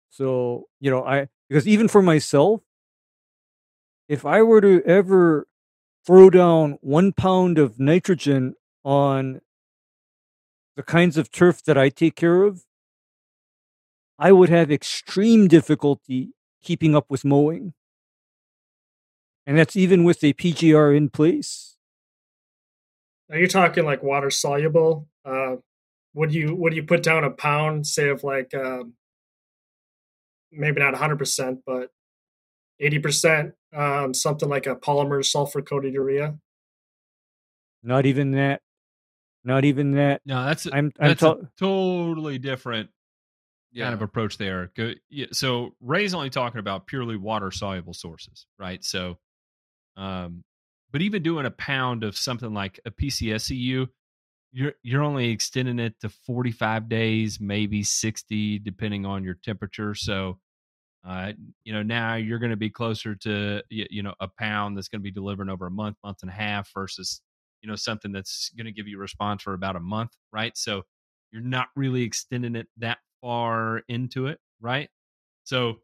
So, 0.10 0.66
you 0.80 0.90
know, 0.90 1.04
I, 1.04 1.28
because 1.50 1.68
even 1.68 1.88
for 1.88 2.02
myself, 2.02 2.62
if 4.08 4.26
I 4.26 4.42
were 4.42 4.62
to 4.62 4.82
ever 4.86 5.48
throw 6.06 6.30
down 6.30 6.78
one 6.82 7.12
pound 7.12 7.58
of 7.58 7.80
nitrogen 7.80 8.56
on 8.84 9.42
the 10.76 10.84
kinds 10.84 11.18
of 11.18 11.32
turf 11.32 11.64
that 11.64 11.78
I 11.78 11.90
take 11.90 12.16
care 12.16 12.44
of, 12.44 12.64
I 14.20 14.32
would 14.32 14.50
have 14.50 14.72
extreme 14.72 15.48
difficulty 15.48 16.34
keeping 16.64 16.96
up 16.96 17.10
with 17.10 17.26
mowing. 17.26 17.74
And 19.46 19.58
that's 19.58 19.76
even 19.76 20.04
with 20.04 20.24
a 20.24 20.34
PGR 20.34 20.96
in 20.96 21.10
place. 21.10 21.78
Are 23.30 23.38
you 23.38 23.48
talking 23.48 23.86
like 23.86 24.04
water 24.04 24.30
soluble? 24.30 25.08
Uh, 25.26 25.58
would 26.14 26.34
you 26.34 26.56
would 26.56 26.74
you 26.74 26.84
put 26.84 27.04
down 27.04 27.24
a 27.24 27.30
pound, 27.30 27.86
say 27.86 28.10
of 28.10 28.24
like 28.24 28.54
um, 28.54 28.94
maybe 30.52 30.80
not 30.80 30.94
100 30.94 31.18
percent, 31.18 31.60
but 31.66 31.90
80 32.80 33.00
percent, 33.00 33.54
um, 33.76 34.14
something 34.14 34.50
like 34.50 34.68
a 34.68 34.76
polymer 34.76 35.24
sulfur 35.26 35.62
coated 35.62 35.94
urea? 35.94 36.38
Not 37.84 38.06
even 38.06 38.32
that. 38.32 38.62
Not 39.44 39.66
even 39.66 39.92
that. 39.92 40.22
No, 40.26 40.44
that's 40.46 40.66
a, 40.66 40.76
I'm 40.76 40.92
I'm 41.00 41.10
that's 41.10 41.22
ta- 41.22 41.34
a 41.34 41.50
totally 41.58 42.38
different 42.38 42.90
Yeah. 43.72 43.86
kind 43.86 43.94
of 43.94 44.02
approach 44.02 44.38
there. 44.38 44.72
So 45.32 45.76
Ray's 45.80 46.14
only 46.14 46.30
talking 46.30 46.60
about 46.60 46.88
purely 46.88 47.16
water 47.16 47.52
soluble 47.52 47.94
sources, 47.94 48.46
right? 48.60 48.84
So, 48.84 49.20
um, 49.96 50.44
but 50.92 51.02
even 51.02 51.24
doing 51.24 51.46
a 51.46 51.52
pound 51.52 52.04
of 52.04 52.18
something 52.18 52.54
like 52.54 52.80
a 52.86 52.92
PCSEU, 52.92 53.88
you're 54.52 54.74
you're 54.84 55.04
only 55.04 55.30
extending 55.30 55.80
it 55.80 55.96
to 56.02 56.10
45 56.10 56.90
days, 56.90 57.40
maybe 57.40 57.84
60, 57.84 58.60
depending 58.60 59.06
on 59.06 59.24
your 59.24 59.36
temperature. 59.44 59.94
So, 59.96 60.40
uh, 61.08 61.34
you 61.64 61.74
know, 61.74 61.84
now 61.84 62.16
you're 62.16 62.40
going 62.40 62.52
to 62.52 62.58
be 62.58 62.70
closer 62.70 63.16
to 63.16 63.62
you 63.70 64.04
know 64.04 64.14
a 64.20 64.28
pound 64.40 64.78
that's 64.78 64.90
going 64.90 65.02
to 65.02 65.04
be 65.04 65.12
delivering 65.12 65.50
over 65.50 65.68
a 65.68 65.72
month, 65.72 65.98
month 66.04 66.20
and 66.22 66.32
a 66.32 66.34
half, 66.34 66.72
versus 66.74 67.22
you 67.62 67.70
know 67.70 67.76
something 67.76 68.12
that's 68.12 68.52
going 68.58 68.66
to 68.66 68.72
give 68.74 68.88
you 68.88 68.98
a 68.98 69.02
response 69.02 69.44
for 69.44 69.54
about 69.54 69.76
a 69.76 69.82
month, 69.82 70.12
right? 70.34 70.58
So, 70.58 70.84
you're 71.32 71.42
not 71.42 71.68
really 71.76 72.04
extending 72.04 72.56
it 72.56 72.68
that 72.78 73.00
far 73.22 73.84
into 73.90 74.28
it, 74.28 74.40
right? 74.62 74.90
So, 75.44 75.80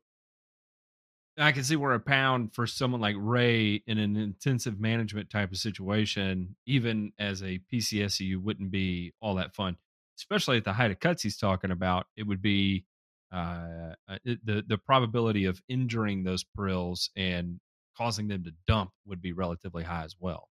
I 1.38 1.52
can 1.52 1.64
see 1.64 1.76
where 1.76 1.94
a 1.94 2.00
pound 2.00 2.54
for 2.54 2.68
someone 2.68 3.02
like 3.02 3.16
Ray 3.18 3.82
in 3.88 3.98
an 3.98 4.16
intensive 4.16 4.80
management 4.80 5.30
type 5.32 5.52
of 5.52 5.58
situation, 5.58 6.56
even 6.68 7.12
as 7.18 7.42
a 7.42 7.60
PCSU, 7.72 8.38
wouldn't 8.38 8.70
be 8.70 9.14
all 9.20 9.36
that 9.36 9.56
fun. 9.56 9.78
Especially 10.18 10.58
at 10.58 10.64
the 10.64 10.74
height 10.74 10.92
of 10.92 11.00
cuts 11.00 11.24
he's 11.24 11.38
talking 11.38 11.72
about, 11.72 12.06
it 12.16 12.24
would 12.28 12.42
be 12.42 12.86
uh, 13.32 13.96
uh 14.08 14.18
it, 14.24 14.46
the 14.46 14.64
the 14.68 14.78
probability 14.78 15.46
of 15.46 15.60
injuring 15.68 16.24
those 16.24 16.44
prills 16.44 17.10
and 17.16 17.60
causing 17.98 18.28
them 18.28 18.44
to 18.44 18.52
dump 18.68 18.92
would 19.08 19.22
be 19.22 19.34
relatively 19.34 19.84
high 19.84 20.04
as 20.04 20.16
well. 20.20 20.50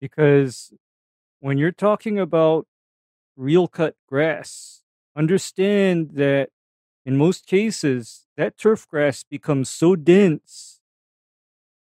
Because 0.00 0.74
when 1.40 1.56
you're 1.56 1.72
talking 1.72 2.18
about 2.18 2.66
reel 3.36 3.66
cut 3.66 3.94
grass, 4.06 4.82
understand 5.16 6.10
that 6.14 6.50
in 7.08 7.16
most 7.16 7.46
cases, 7.46 8.26
that 8.36 8.58
turf 8.58 8.86
grass 8.86 9.24
becomes 9.24 9.70
so 9.70 9.96
dense, 9.96 10.78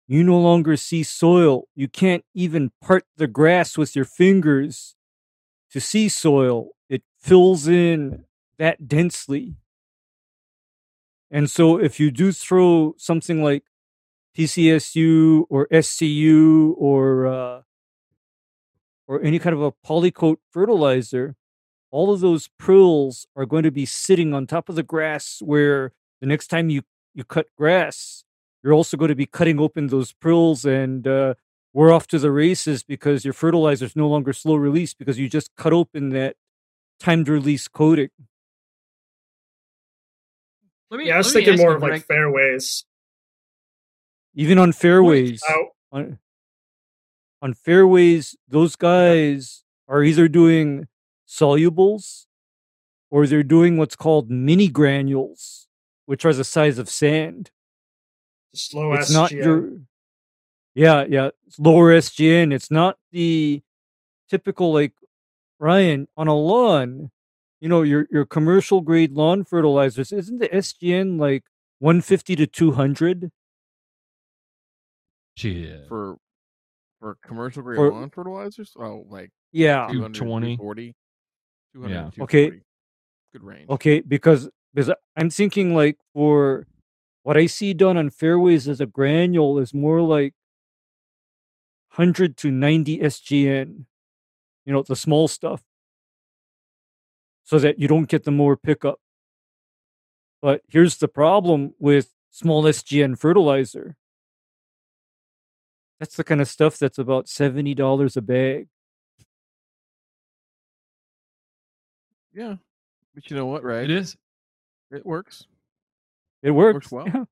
you 0.08 0.24
no 0.24 0.40
longer 0.40 0.78
see 0.78 1.04
soil. 1.04 1.68
You 1.76 1.90
can't 1.90 2.24
even 2.34 2.72
part 2.82 3.04
the 3.18 3.28
grass 3.28 3.78
with 3.78 3.94
your 3.94 4.06
fingers 4.06 4.96
to 5.72 5.82
see 5.82 6.08
soil. 6.08 6.70
It 6.88 7.04
fills 7.20 7.68
in 7.68 8.24
that 8.58 8.88
densely. 8.88 9.58
And 11.30 11.52
so, 11.52 11.78
if 11.78 12.00
you 12.00 12.10
do 12.10 12.32
throw 12.32 12.96
something 12.98 13.44
like 13.44 13.64
PCSU 14.38 15.44
or 15.50 15.68
SCU 15.74 16.74
or 16.78 17.28
uh, 17.28 17.62
or 19.10 19.22
any 19.22 19.40
kind 19.40 19.54
of 19.54 19.62
a 19.62 19.74
polycoat 19.86 20.38
fertilizer, 20.52 21.36
all 21.92 22.12
of 22.14 22.22
those 22.22 22.50
prills 22.58 23.28
are 23.36 23.46
going 23.46 23.64
to 23.64 23.72
be 23.72 23.86
sitting 23.86 24.34
on 24.34 24.48
top 24.48 24.70
of 24.70 24.76
the 24.76 24.84
grass 24.84 25.42
where 25.44 25.92
the 26.22 26.28
next 26.28 26.48
time 26.48 26.70
you, 26.70 26.82
you 27.14 27.24
cut 27.24 27.48
grass, 27.58 28.24
you're 28.64 28.74
also 28.74 28.96
going 28.98 29.10
to 29.10 29.16
be 29.16 29.26
cutting 29.26 29.60
open 29.60 29.88
those 29.88 30.14
prills 30.14 30.66
and 30.66 31.08
uh, 31.08 31.34
we're 31.74 31.92
off 31.92 32.08
to 32.08 32.20
the 32.20 32.32
races 32.32 32.84
because 32.84 33.26
your 33.26 33.34
fertilizer 33.34 33.86
is 33.86 33.96
no 33.96 34.08
longer 34.08 34.34
slow 34.34 34.56
release 34.56 34.94
because 34.94 35.20
you 35.20 35.30
just 35.30 35.56
cut 35.56 35.74
open 35.74 36.10
that 36.10 36.36
timed 37.00 37.28
release 37.28 37.68
coating. 37.68 38.10
Me, 40.92 41.08
yeah, 41.08 41.16
I 41.16 41.18
was 41.20 41.32
thinking 41.32 41.58
more 41.58 41.76
of 41.76 41.82
like 41.82 42.06
fairways. 42.06 42.86
Even 44.36 44.58
on 44.58 44.74
fairways. 44.74 45.42
On, 45.92 46.20
on 47.42 47.54
fairways, 47.54 48.36
those 48.48 48.76
guys 48.76 49.64
are 49.88 50.04
either 50.04 50.28
doing 50.28 50.88
solubles 51.32 52.26
or 53.10 53.26
they're 53.26 53.44
doing 53.44 53.78
what's 53.78 53.96
called 53.96 54.30
mini 54.30 54.68
granules, 54.68 55.68
which 56.06 56.26
are 56.26 56.34
the 56.34 56.44
size 56.44 56.78
of 56.78 56.90
sand. 56.90 57.52
Slow 58.54 58.94
it's 58.94 59.10
SGN. 59.10 59.14
not 59.14 59.32
your 59.32 59.70
yeah 60.76 61.06
yeah 61.08 61.30
it's 61.48 61.58
lower 61.58 61.94
SGN. 61.94 62.54
It's 62.54 62.70
not 62.70 62.98
the 63.12 63.62
typical 64.30 64.74
like 64.74 64.94
Ryan 65.60 66.08
on 66.18 66.28
a 66.28 66.36
lawn. 66.36 67.12
You 67.62 67.70
know 67.70 67.84
your 67.84 68.08
your 68.12 68.26
commercial 68.26 68.82
grade 68.82 69.14
lawn 69.14 69.46
fertilizers 69.46 70.12
isn't 70.12 70.40
the 70.40 70.50
SGN 70.50 71.20
like 71.20 71.44
150 71.80 72.36
to 72.36 72.48
200? 72.48 73.32
Yeah. 75.38 75.78
For 75.88 76.18
for 77.00 77.18
commercial 77.26 77.64
grade 77.64 77.78
for, 77.78 77.92
lawn 77.92 78.10
fertilizers? 78.10 78.74
Oh, 78.78 79.06
like 79.10 79.32
yeah, 79.52 79.88
220, 79.88 80.58
40. 80.58 80.96
Yeah. 81.74 82.10
Okay. 82.22 82.62
Good 83.34 83.44
range. 83.44 83.70
Okay, 83.70 84.02
because 84.02 84.50
because 84.74 84.92
I'm 85.16 85.30
thinking 85.30 85.74
like 85.74 85.98
for 86.14 86.68
what 87.24 87.38
I 87.38 87.46
see 87.46 87.74
done 87.74 87.98
on 87.98 88.10
fairways 88.10 88.68
as 88.68 88.82
a 88.82 88.86
granule 88.86 89.60
is 89.60 89.74
more 89.74 90.02
like 90.02 90.34
100 91.96 92.38
to 92.38 92.52
90 92.52 93.00
SGN. 93.00 93.86
You 94.66 94.74
know, 94.74 94.84
the 94.84 94.96
small 94.96 95.28
stuff. 95.28 95.62
So 97.44 97.60
that 97.60 97.80
you 97.80 97.88
don't 97.88 98.08
get 98.10 98.24
the 98.24 98.32
more 98.32 98.56
pickup. 98.56 99.00
But 100.42 100.62
here's 100.68 100.98
the 100.98 101.08
problem 101.08 101.74
with 101.80 102.14
small 102.30 102.64
SGN 102.64 103.18
fertilizer. 103.18 103.96
That's 106.00 106.16
the 106.16 106.24
kind 106.24 106.42
of 106.42 106.48
stuff 106.48 106.78
that's 106.78 106.98
about 106.98 107.28
$70 107.28 108.18
a 108.18 108.22
bag. 108.22 108.68
Yeah. 112.34 112.56
But 113.14 113.30
you 113.30 113.36
know 113.36 113.46
what, 113.46 113.64
right? 113.64 113.84
It 113.84 113.92
is. 113.92 114.16
It 114.92 115.06
works. 115.06 115.46
It 116.44 116.52
works. 116.52 116.88
It 116.88 116.92
works 116.94 117.14
well. 117.14 117.28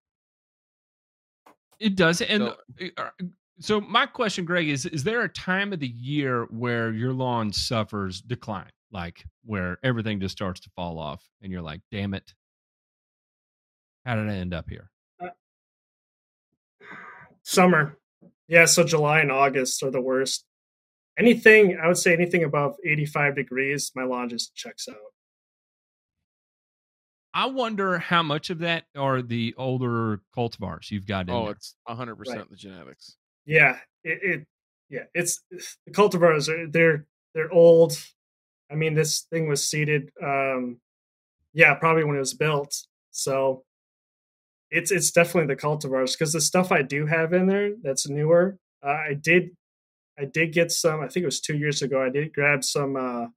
It 1.79 1.95
does. 1.95 2.21
And 2.21 2.53
so, 2.77 2.87
uh, 2.97 3.09
so 3.59 3.81
my 3.81 4.05
question, 4.05 4.45
Greg, 4.45 4.67
is 4.67 4.85
is 4.85 5.03
there 5.03 5.21
a 5.21 5.29
time 5.29 5.71
of 5.73 5.79
the 5.79 5.87
year 5.87 6.45
where 6.49 6.91
your 6.91 7.13
lawn 7.13 7.53
suffers 7.53 8.21
decline? 8.21 8.69
Like 8.91 9.23
where 9.45 9.77
everything 9.83 10.19
just 10.19 10.35
starts 10.35 10.59
to 10.61 10.69
fall 10.75 10.99
off 10.99 11.23
and 11.41 11.51
you're 11.51 11.61
like, 11.61 11.81
damn 11.91 12.13
it. 12.13 12.33
How 14.05 14.15
did 14.15 14.29
I 14.29 14.35
end 14.35 14.53
up 14.53 14.69
here? 14.69 14.89
Uh, 15.21 15.29
summer. 17.43 17.97
Yeah, 18.47 18.65
so 18.65 18.83
July 18.83 19.19
and 19.19 19.31
August 19.31 19.83
are 19.83 19.91
the 19.91 20.01
worst 20.01 20.45
anything 21.19 21.77
I 21.81 21.87
would 21.87 21.97
say 21.97 22.13
anything 22.13 22.43
above 22.43 22.75
85 22.85 23.35
degrees, 23.35 23.91
my 23.95 24.03
lawn 24.03 24.29
just 24.29 24.55
checks 24.55 24.87
out. 24.87 24.95
I 27.33 27.45
wonder 27.45 27.99
how 27.99 28.23
much 28.23 28.49
of 28.49 28.59
that 28.59 28.85
are 28.97 29.21
the 29.21 29.53
older 29.57 30.21
cultivars 30.35 30.89
you've 30.89 31.05
got 31.05 31.29
in 31.29 31.35
Oh, 31.35 31.43
there. 31.45 31.51
it's 31.51 31.75
100% 31.87 32.17
right. 32.27 32.49
the 32.49 32.55
genetics. 32.55 33.17
Yeah, 33.45 33.77
it, 34.03 34.19
it 34.23 34.47
yeah, 34.89 35.03
it's, 35.13 35.43
it's 35.51 35.77
the 35.85 35.91
cultivars 35.91 36.49
are 36.49 36.67
they're 36.69 37.05
they're 37.35 37.51
old. 37.51 37.93
I 38.71 38.75
mean, 38.75 38.95
this 38.95 39.21
thing 39.31 39.47
was 39.47 39.63
seeded 39.63 40.09
um 40.23 40.79
yeah, 41.53 41.73
probably 41.75 42.03
when 42.03 42.15
it 42.15 42.19
was 42.19 42.33
built. 42.33 42.75
So 43.11 43.63
it's 44.71 44.91
it's 44.91 45.11
definitely 45.11 45.53
the 45.53 45.61
cultivars 45.61 46.13
because 46.13 46.33
the 46.33 46.41
stuff 46.41 46.71
I 46.71 46.81
do 46.81 47.05
have 47.05 47.33
in 47.33 47.47
there 47.47 47.71
that's 47.81 48.09
newer, 48.09 48.57
uh, 48.83 48.89
I 48.89 49.13
did 49.19 49.49
I 50.19 50.25
did 50.25 50.53
get 50.53 50.71
some. 50.71 50.99
I 50.99 51.07
think 51.07 51.23
it 51.23 51.27
was 51.27 51.39
two 51.39 51.57
years 51.57 51.81
ago. 51.81 52.03
I 52.03 52.09
did 52.09 52.33
grab 52.33 52.63
some. 52.63 52.95
Uh, 52.95 53.27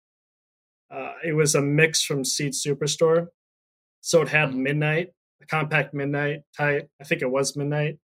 uh, 0.92 1.12
it 1.24 1.32
was 1.32 1.54
a 1.54 1.62
mix 1.62 2.02
from 2.02 2.24
Seed 2.24 2.52
Superstore, 2.52 3.28
so 4.00 4.22
it 4.22 4.28
had 4.28 4.50
mm-hmm. 4.50 4.62
Midnight, 4.64 5.08
a 5.40 5.46
compact 5.46 5.94
Midnight 5.94 6.40
type. 6.56 6.90
I 7.00 7.04
think 7.04 7.22
it 7.22 7.30
was 7.30 7.56
Midnight. 7.56 7.98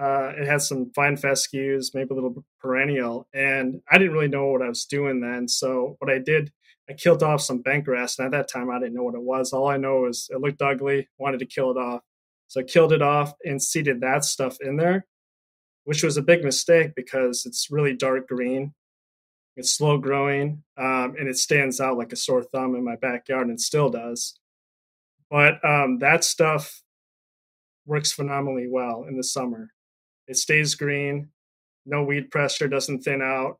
Uh, 0.00 0.32
it 0.38 0.46
had 0.46 0.62
some 0.62 0.90
fine 0.94 1.16
fescues, 1.16 1.90
maybe 1.92 2.08
a 2.12 2.14
little 2.14 2.44
perennial, 2.60 3.28
and 3.34 3.82
I 3.90 3.98
didn't 3.98 4.14
really 4.14 4.28
know 4.28 4.46
what 4.46 4.62
I 4.62 4.68
was 4.68 4.84
doing 4.84 5.20
then. 5.20 5.46
So 5.48 5.96
what 5.98 6.10
I 6.10 6.18
did, 6.18 6.52
I 6.88 6.94
killed 6.94 7.22
off 7.22 7.42
some 7.42 7.60
bent 7.60 7.84
grass, 7.84 8.18
and 8.18 8.26
at 8.26 8.32
that 8.32 8.50
time 8.50 8.70
I 8.70 8.78
didn't 8.78 8.94
know 8.94 9.02
what 9.02 9.14
it 9.14 9.22
was. 9.22 9.52
All 9.52 9.68
I 9.68 9.76
know 9.76 10.06
is 10.06 10.30
it 10.32 10.40
looked 10.40 10.62
ugly, 10.62 11.08
wanted 11.18 11.40
to 11.40 11.46
kill 11.46 11.72
it 11.72 11.76
off, 11.76 12.02
so 12.46 12.60
I 12.60 12.62
killed 12.62 12.92
it 12.92 13.02
off 13.02 13.34
and 13.44 13.62
seeded 13.62 14.00
that 14.00 14.24
stuff 14.24 14.56
in 14.60 14.76
there 14.76 15.06
which 15.84 16.02
was 16.02 16.16
a 16.16 16.22
big 16.22 16.44
mistake 16.44 16.92
because 16.94 17.44
it's 17.46 17.68
really 17.70 17.94
dark 17.94 18.28
green. 18.28 18.74
It's 19.56 19.76
slow 19.76 19.98
growing, 19.98 20.62
um, 20.78 21.16
and 21.18 21.28
it 21.28 21.36
stands 21.36 21.80
out 21.80 21.98
like 21.98 22.12
a 22.12 22.16
sore 22.16 22.42
thumb 22.42 22.74
in 22.76 22.84
my 22.84 22.96
backyard, 22.96 23.48
and 23.48 23.60
still 23.60 23.90
does. 23.90 24.38
But 25.30 25.64
um, 25.64 25.98
that 25.98 26.24
stuff 26.24 26.82
works 27.86 28.12
phenomenally 28.12 28.68
well 28.70 29.04
in 29.08 29.16
the 29.16 29.24
summer. 29.24 29.70
It 30.28 30.36
stays 30.36 30.74
green, 30.74 31.30
no 31.84 32.04
weed 32.04 32.30
pressure, 32.30 32.68
doesn't 32.68 33.02
thin 33.02 33.22
out, 33.22 33.58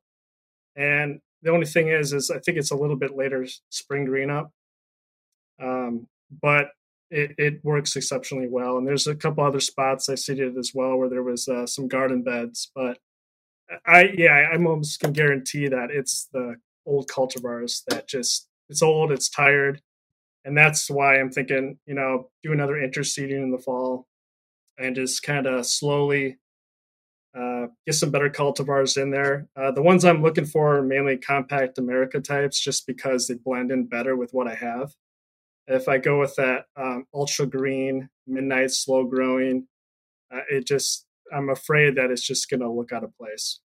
and 0.76 1.20
the 1.42 1.50
only 1.50 1.66
thing 1.66 1.88
is, 1.88 2.12
is 2.12 2.30
I 2.30 2.38
think 2.38 2.58
it's 2.58 2.70
a 2.70 2.76
little 2.76 2.96
bit 2.96 3.16
later 3.16 3.46
spring 3.70 4.04
green 4.04 4.30
up. 4.30 4.52
Um, 5.60 6.06
but 6.42 6.70
it, 7.10 7.34
it 7.38 7.64
works 7.64 7.96
exceptionally 7.96 8.48
well. 8.48 8.78
And 8.78 8.86
there's 8.86 9.06
a 9.06 9.14
couple 9.14 9.44
other 9.44 9.60
spots 9.60 10.08
I 10.08 10.14
seeded 10.16 10.56
as 10.58 10.72
well 10.74 10.96
where 10.96 11.08
there 11.08 11.22
was 11.22 11.48
uh, 11.48 11.66
some 11.66 11.88
garden 11.88 12.22
beds, 12.22 12.70
but 12.74 12.98
I 13.86 14.10
yeah 14.16 14.50
I'm 14.52 14.66
almost 14.66 15.00
can 15.00 15.12
guarantee 15.12 15.68
that 15.68 15.90
it's 15.90 16.28
the 16.32 16.56
old 16.86 17.08
cultivars 17.08 17.82
that 17.88 18.08
just 18.08 18.48
it's 18.68 18.82
old, 18.82 19.12
it's 19.12 19.28
tired, 19.28 19.80
and 20.44 20.56
that's 20.56 20.90
why 20.90 21.20
I'm 21.20 21.30
thinking 21.30 21.78
you 21.86 21.94
know 21.94 22.30
do 22.42 22.52
another 22.52 22.74
interseeding 22.76 23.42
in 23.42 23.50
the 23.52 23.58
fall 23.58 24.08
and 24.78 24.96
just 24.96 25.22
kind 25.22 25.46
of 25.46 25.66
slowly 25.66 26.38
Uh, 27.32 27.68
get 27.86 27.94
some 27.94 28.10
better 28.10 28.28
cultivars 28.28 29.00
in 29.00 29.10
there. 29.10 29.48
Uh, 29.54 29.70
the 29.70 29.82
ones 29.82 30.04
I'm 30.04 30.22
looking 30.22 30.44
for 30.46 30.78
are 30.78 30.82
mainly 30.82 31.16
compact 31.16 31.78
America 31.78 32.20
types, 32.20 32.58
just 32.60 32.86
because 32.86 33.28
they 33.28 33.34
blend 33.34 33.70
in 33.70 33.86
better 33.86 34.16
with 34.16 34.32
what 34.32 34.48
I 34.48 34.54
have. 34.56 34.94
If 35.70 35.88
I 35.88 35.98
go 35.98 36.20
with 36.20 36.34
that 36.36 36.66
um, 36.76 37.06
ultra 37.14 37.46
green, 37.46 38.08
midnight 38.26 38.72
slow 38.72 39.04
growing, 39.04 39.68
uh, 40.34 40.40
it 40.50 40.66
just 40.66 41.06
I'm 41.32 41.48
afraid 41.48 41.96
that 41.96 42.10
it's 42.10 42.26
just 42.26 42.50
going 42.50 42.60
to 42.60 42.70
look 42.70 42.92
out 42.92 43.04
of 43.04 43.16
place. 43.16 43.60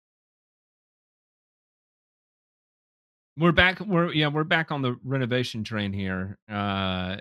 we're 3.37 3.51
back 3.51 3.79
we're 3.81 4.11
yeah 4.13 4.27
we're 4.27 4.43
back 4.43 4.71
on 4.71 4.81
the 4.81 4.97
renovation 5.03 5.63
train 5.63 5.91
here 5.91 6.37
uh 6.49 7.17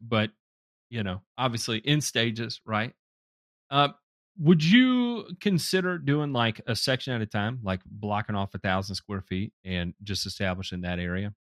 but 0.00 0.30
you 0.90 1.02
know 1.02 1.20
obviously 1.38 1.78
in 1.78 2.00
stages 2.00 2.60
right 2.66 2.92
uh 3.70 3.88
would 4.38 4.64
you 4.64 5.24
consider 5.40 5.96
doing 5.96 6.32
like 6.32 6.60
a 6.66 6.74
section 6.74 7.12
at 7.12 7.20
a 7.20 7.26
time 7.26 7.60
like 7.62 7.80
blocking 7.86 8.34
off 8.34 8.54
a 8.54 8.58
thousand 8.58 8.96
square 8.96 9.20
feet 9.20 9.52
and 9.64 9.94
just 10.02 10.26
establishing 10.26 10.80
that 10.80 10.98
area 10.98 11.32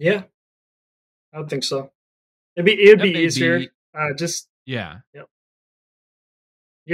Yeah, 0.00 0.24
I 1.32 1.38
would 1.38 1.48
think 1.50 1.62
so. 1.62 1.92
It'd 2.56 2.66
be 2.66 2.72
it'd 2.82 2.98
That 2.98 3.02
be 3.04 3.10
easier. 3.20 3.58
be- 3.60 3.70
Uh, 3.94 4.12
just 4.14 4.48
yeah 4.66 5.00
you're 5.14 5.26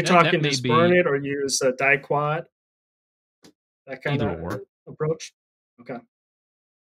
That- 0.02 0.06
that 0.12 0.22
talking 0.24 0.42
may 0.42 0.50
just 0.50 0.62
be- 0.62 0.68
burn 0.68 0.92
it 0.92 1.06
or 1.06 1.16
use 1.16 1.60
a 1.62 1.72
diquat. 1.72 2.46
That 3.86 4.02
kind 4.02 4.20
of 4.20 4.40
or. 4.40 4.62
approach. 4.86 5.32
Okay. 5.80 5.98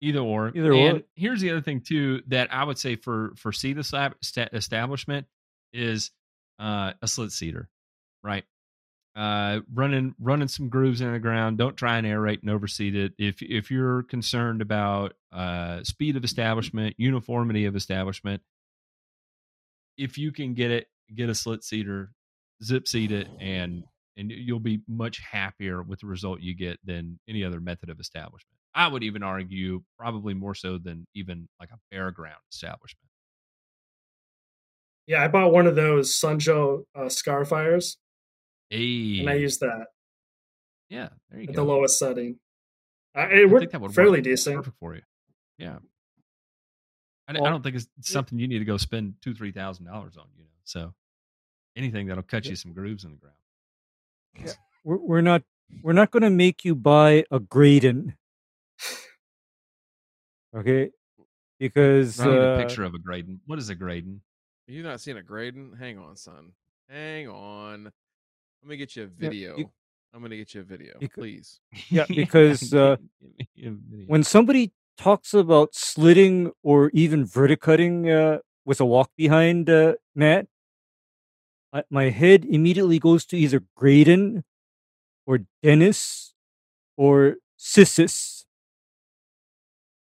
either 0.01 0.19
or 0.19 0.49
Either 0.55 0.73
or. 0.73 1.01
here's 1.15 1.39
the 1.41 1.49
other 1.51 1.61
thing 1.61 1.79
too 1.81 2.21
that 2.27 2.53
i 2.53 2.61
would 2.63 2.77
say 2.77 2.95
for 2.97 3.33
for 3.37 3.51
seed 3.53 3.77
estab- 3.77 4.15
sta- 4.21 4.49
establishment 4.53 5.25
is 5.71 6.11
uh 6.59 6.91
a 7.01 7.07
slit 7.07 7.31
seeder 7.31 7.69
right 8.23 8.43
uh 9.15 9.59
running 9.73 10.15
running 10.19 10.47
some 10.47 10.69
grooves 10.69 11.01
in 11.01 11.11
the 11.11 11.19
ground. 11.19 11.57
Don't 11.57 11.77
try 11.77 11.97
and 11.97 12.07
aerate 12.07 12.41
and 12.41 12.49
overseed 12.49 12.95
it. 12.95 13.13
If 13.17 13.41
if 13.41 13.69
you're 13.69 14.03
concerned 14.03 14.61
about 14.61 15.13
uh 15.31 15.83
speed 15.83 16.15
of 16.15 16.23
establishment 16.23 16.95
uniformity 16.97 17.65
of 17.65 17.75
establishment 17.75 18.41
if 19.97 20.17
you 20.17 20.31
can 20.31 20.53
get 20.53 20.71
it 20.71 20.87
get 21.13 21.29
a 21.29 21.35
slit 21.35 21.63
seeder 21.63 22.11
zip 22.63 22.87
seed 22.87 23.11
it 23.11 23.27
and 23.39 23.83
and 24.15 24.31
you'll 24.31 24.59
be 24.59 24.81
much 24.87 25.19
happier 25.19 25.81
with 25.81 25.99
the 25.99 26.07
result 26.07 26.39
you 26.39 26.55
get 26.55 26.79
than 26.83 27.19
any 27.27 27.43
other 27.43 27.59
method 27.59 27.89
of 27.89 27.99
establishment. 27.99 28.57
I 28.75 28.87
would 28.87 29.03
even 29.03 29.23
argue 29.23 29.83
probably 29.97 30.33
more 30.33 30.53
so 30.55 30.77
than 30.77 31.07
even 31.15 31.47
like 31.59 31.69
a 31.71 31.79
bare 31.89 32.11
ground 32.11 32.39
establishment. 32.51 33.09
Yeah, 35.07 35.23
I 35.23 35.27
bought 35.27 35.51
one 35.51 35.67
of 35.67 35.75
those 35.75 36.15
Sun 36.15 36.39
Joe 36.39 36.85
uh, 36.95 37.05
Scarifiers, 37.05 37.97
hey 38.69 39.19
and 39.19 39.29
I 39.29 39.35
used 39.35 39.59
that 39.61 39.87
yeah 40.89 41.09
there 41.29 41.41
you 41.41 41.49
at 41.49 41.55
go 41.55 41.63
the 41.65 41.71
lowest 41.71 41.99
setting. 41.99 42.39
Uh, 43.15 43.19
I 43.19 43.23
it 43.25 43.29
think 43.37 43.51
worked 43.51 43.71
that 43.71 43.81
would 43.81 43.93
fairly 43.93 44.19
work 44.19 44.23
decent. 44.23 44.55
perfect 44.57 44.77
for 44.79 44.95
you 44.95 45.01
yeah 45.57 45.77
I, 47.27 47.33
Well, 47.39 47.51
don't 47.51 47.63
think 47.63 47.75
it's 47.75 47.87
something 48.01 48.37
you 48.37 48.47
need 48.47 48.59
to 48.59 48.65
go 48.65 48.77
spend 48.77 49.15
two 49.21 49.33
three 49.33 49.51
thousand 49.51 49.85
dollars 49.85 50.17
on 50.17 50.25
you 50.37 50.43
know 50.43 50.49
so 50.63 50.93
anything 51.75 52.07
that'll 52.07 52.23
cut 52.23 52.45
you 52.45 52.55
some 52.55 52.73
grooves 52.73 53.03
in 53.05 53.11
the 53.11 53.17
ground 53.17 53.37
We're, 54.83 54.97
we're 54.97 55.21
not 55.21 55.43
we're 55.81 55.93
not 55.93 56.11
going 56.11 56.23
to 56.23 56.29
make 56.29 56.65
you 56.65 56.75
buy 56.75 57.23
a 57.31 57.39
Graden. 57.39 58.15
Okay? 60.55 60.91
Because 61.59 62.19
I 62.19 62.25
need 62.25 62.35
a 62.35 62.53
uh, 62.53 62.57
picture 62.57 62.83
of 62.83 62.93
a 62.93 62.99
Graden 62.99 63.39
what 63.45 63.57
is 63.57 63.69
a 63.69 63.75
Graden 63.75 64.21
Are 64.67 64.71
you 64.71 64.83
not 64.83 65.01
seeing 65.01 65.17
a 65.17 65.23
Graden? 65.23 65.73
Hang 65.79 65.97
on, 65.97 66.15
son. 66.15 66.51
Hang 66.89 67.27
on. 67.27 67.91
Let 68.63 68.69
me 68.69 68.77
get 68.77 68.95
you 68.95 69.03
a 69.03 69.07
video. 69.07 69.57
you- 69.57 69.69
I'm 70.13 70.21
gonna 70.21 70.37
get 70.37 70.53
you 70.53 70.61
a 70.61 70.63
video, 70.63 70.93
you 71.01 71.09
please. 71.09 71.59
Yeah, 71.89 72.05
because, 72.07 72.73
uh, 72.73 72.95
give 73.57 73.57
me 73.57 73.67
a 73.67 73.71
video. 73.71 74.05
when 74.07 74.23
somebody 74.23 74.71
talks 74.97 75.33
about 75.33 75.73
slitting 75.75 76.51
or 76.63 76.89
even 76.93 77.25
verticutting 77.25 78.07
uh, 78.09 78.39
with 78.63 78.79
a 78.79 78.85
walk 78.85 79.11
behind 79.17 79.69
uh, 79.69 79.95
Matt, 80.15 80.47
I, 81.73 81.83
my 81.89 82.09
head 82.09 82.45
immediately 82.45 82.99
goes 82.99 83.25
to 83.25 83.37
either 83.37 83.63
Graden 83.75 84.45
or 85.25 85.39
Dennis 85.61 86.33
or 86.95 87.35
SISIS. 87.57 88.45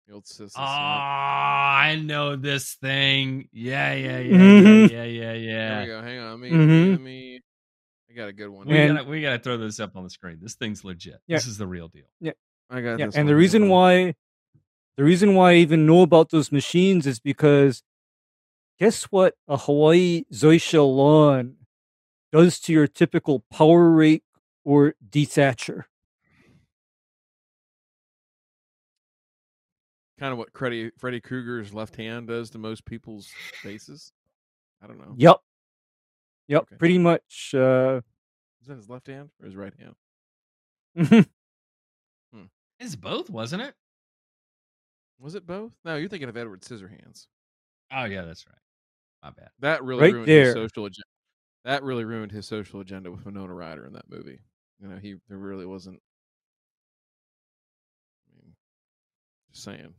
The 0.07 0.13
old 0.15 0.27
sis. 0.27 0.51
Oh, 0.57 0.61
I 0.61 1.95
know 2.03 2.35
this 2.35 2.73
thing. 2.73 3.47
Yeah, 3.53 3.93
yeah, 3.93 4.19
yeah, 4.19 4.35
Mhm. 4.37 4.91
yeah, 4.91 5.03
yeah, 5.03 5.33
yeah, 5.33 5.69
There 5.69 5.81
we 5.81 5.87
go. 5.87 6.01
Hang 6.01 6.19
on. 6.19 6.31
Let 6.31 6.39
me, 6.39 6.49
Mhm. 6.57 6.91
let 6.91 7.01
me. 7.01 7.39
I 8.11 8.15
got 8.15 8.27
a 8.27 8.33
good 8.33 8.49
one. 8.49 8.67
We 8.67 8.77
And- 8.77 8.97
gotta, 8.97 9.09
we 9.09 9.21
gotta 9.21 9.39
throw 9.39 9.57
this 9.57 9.79
up 9.79 9.95
on 9.95 10.03
the 10.03 10.09
screen. 10.09 10.39
This 10.41 10.55
thing's 10.55 10.83
legit. 10.83 11.21
Yeah. 11.27 11.37
This 11.37 11.47
is 11.47 11.57
the 11.57 11.67
real 11.67 11.87
deal. 11.87 12.03
Yeah, 12.19 12.33
I 12.69 12.81
got 12.81 12.99
Yeah, 12.99 13.05
this 13.05 13.15
and 13.15 13.27
the 13.29 13.35
reason 13.35 13.63
on. 13.63 13.69
why 13.69 14.15
the 14.97 15.03
reason 15.05 15.33
why 15.35 15.51
I 15.51 15.55
even 15.55 15.85
know 15.85 16.01
about 16.01 16.29
those 16.29 16.51
machines 16.51 17.07
is 17.07 17.19
because 17.19 17.83
guess 18.79 19.03
what 19.05 19.35
a 19.47 19.57
Hawaii 19.57 20.23
Zoysia 20.33 20.83
lawn 20.85 21.55
does 22.33 22.59
to 22.61 22.73
your 22.73 22.87
typical 22.87 23.39
power 23.51 23.89
rake 23.91 24.23
or 24.65 24.95
dethatcher. 25.09 25.85
kind 30.19 30.31
of 30.31 30.37
what 30.37 30.49
Freddy, 30.55 30.91
Freddy 30.99 31.19
Krueger's 31.19 31.73
left 31.73 31.95
hand 31.95 32.27
does 32.27 32.51
to 32.51 32.59
most 32.59 32.85
people's 32.85 33.27
faces. 33.63 34.11
I 34.81 34.85
don't 34.87 34.99
know. 34.99 35.15
Yep. 35.17 35.37
Yep, 36.51 36.63
Okay. 36.63 36.75
pretty 36.75 36.97
much 36.97 37.53
uh 37.55 38.01
Is 38.61 38.67
that 38.67 38.75
his 38.75 38.89
left 38.89 39.07
hand 39.07 39.29
or 39.39 39.45
his 39.45 39.55
right 39.55 39.73
hand? 39.79 39.95
hmm. 42.33 42.43
It's 42.79 42.95
both, 42.95 43.29
wasn't 43.29 43.61
it? 43.61 43.73
Was 45.19 45.35
it 45.35 45.45
both? 45.47 45.73
No, 45.85 45.95
you're 45.95 46.09
thinking 46.09 46.27
of 46.29 46.35
Edward 46.35 46.61
Scissorhands. 46.61 47.27
Oh 47.91 48.03
yeah, 48.05 48.23
that's 48.23 48.45
right. 48.47 48.57
My 49.23 49.29
bad. 49.29 49.49
That 49.59 49.83
really 49.83 50.01
Right 50.01 50.13
ruined 50.13 50.27
there. 50.27 50.45
his 50.47 50.53
social 50.55 50.85
agenda. 50.85 51.05
That 51.63 51.83
really 51.83 52.03
ruined 52.05 52.31
his 52.31 52.47
social 52.47 52.81
agenda 52.81 53.11
with 53.11 53.23
Winona 53.25 53.53
Ryder 53.53 53.85
in 53.85 53.93
that 53.93 54.09
movie. 54.09 54.39
You 54.81 54.87
know, 54.89 54.97
he 54.97 55.15
there 55.29 55.37
really 55.37 55.65
wasn't. 55.65 56.01
I 58.27 58.35
mean, 58.43 58.55
just 59.51 59.63
saying. 59.63 59.93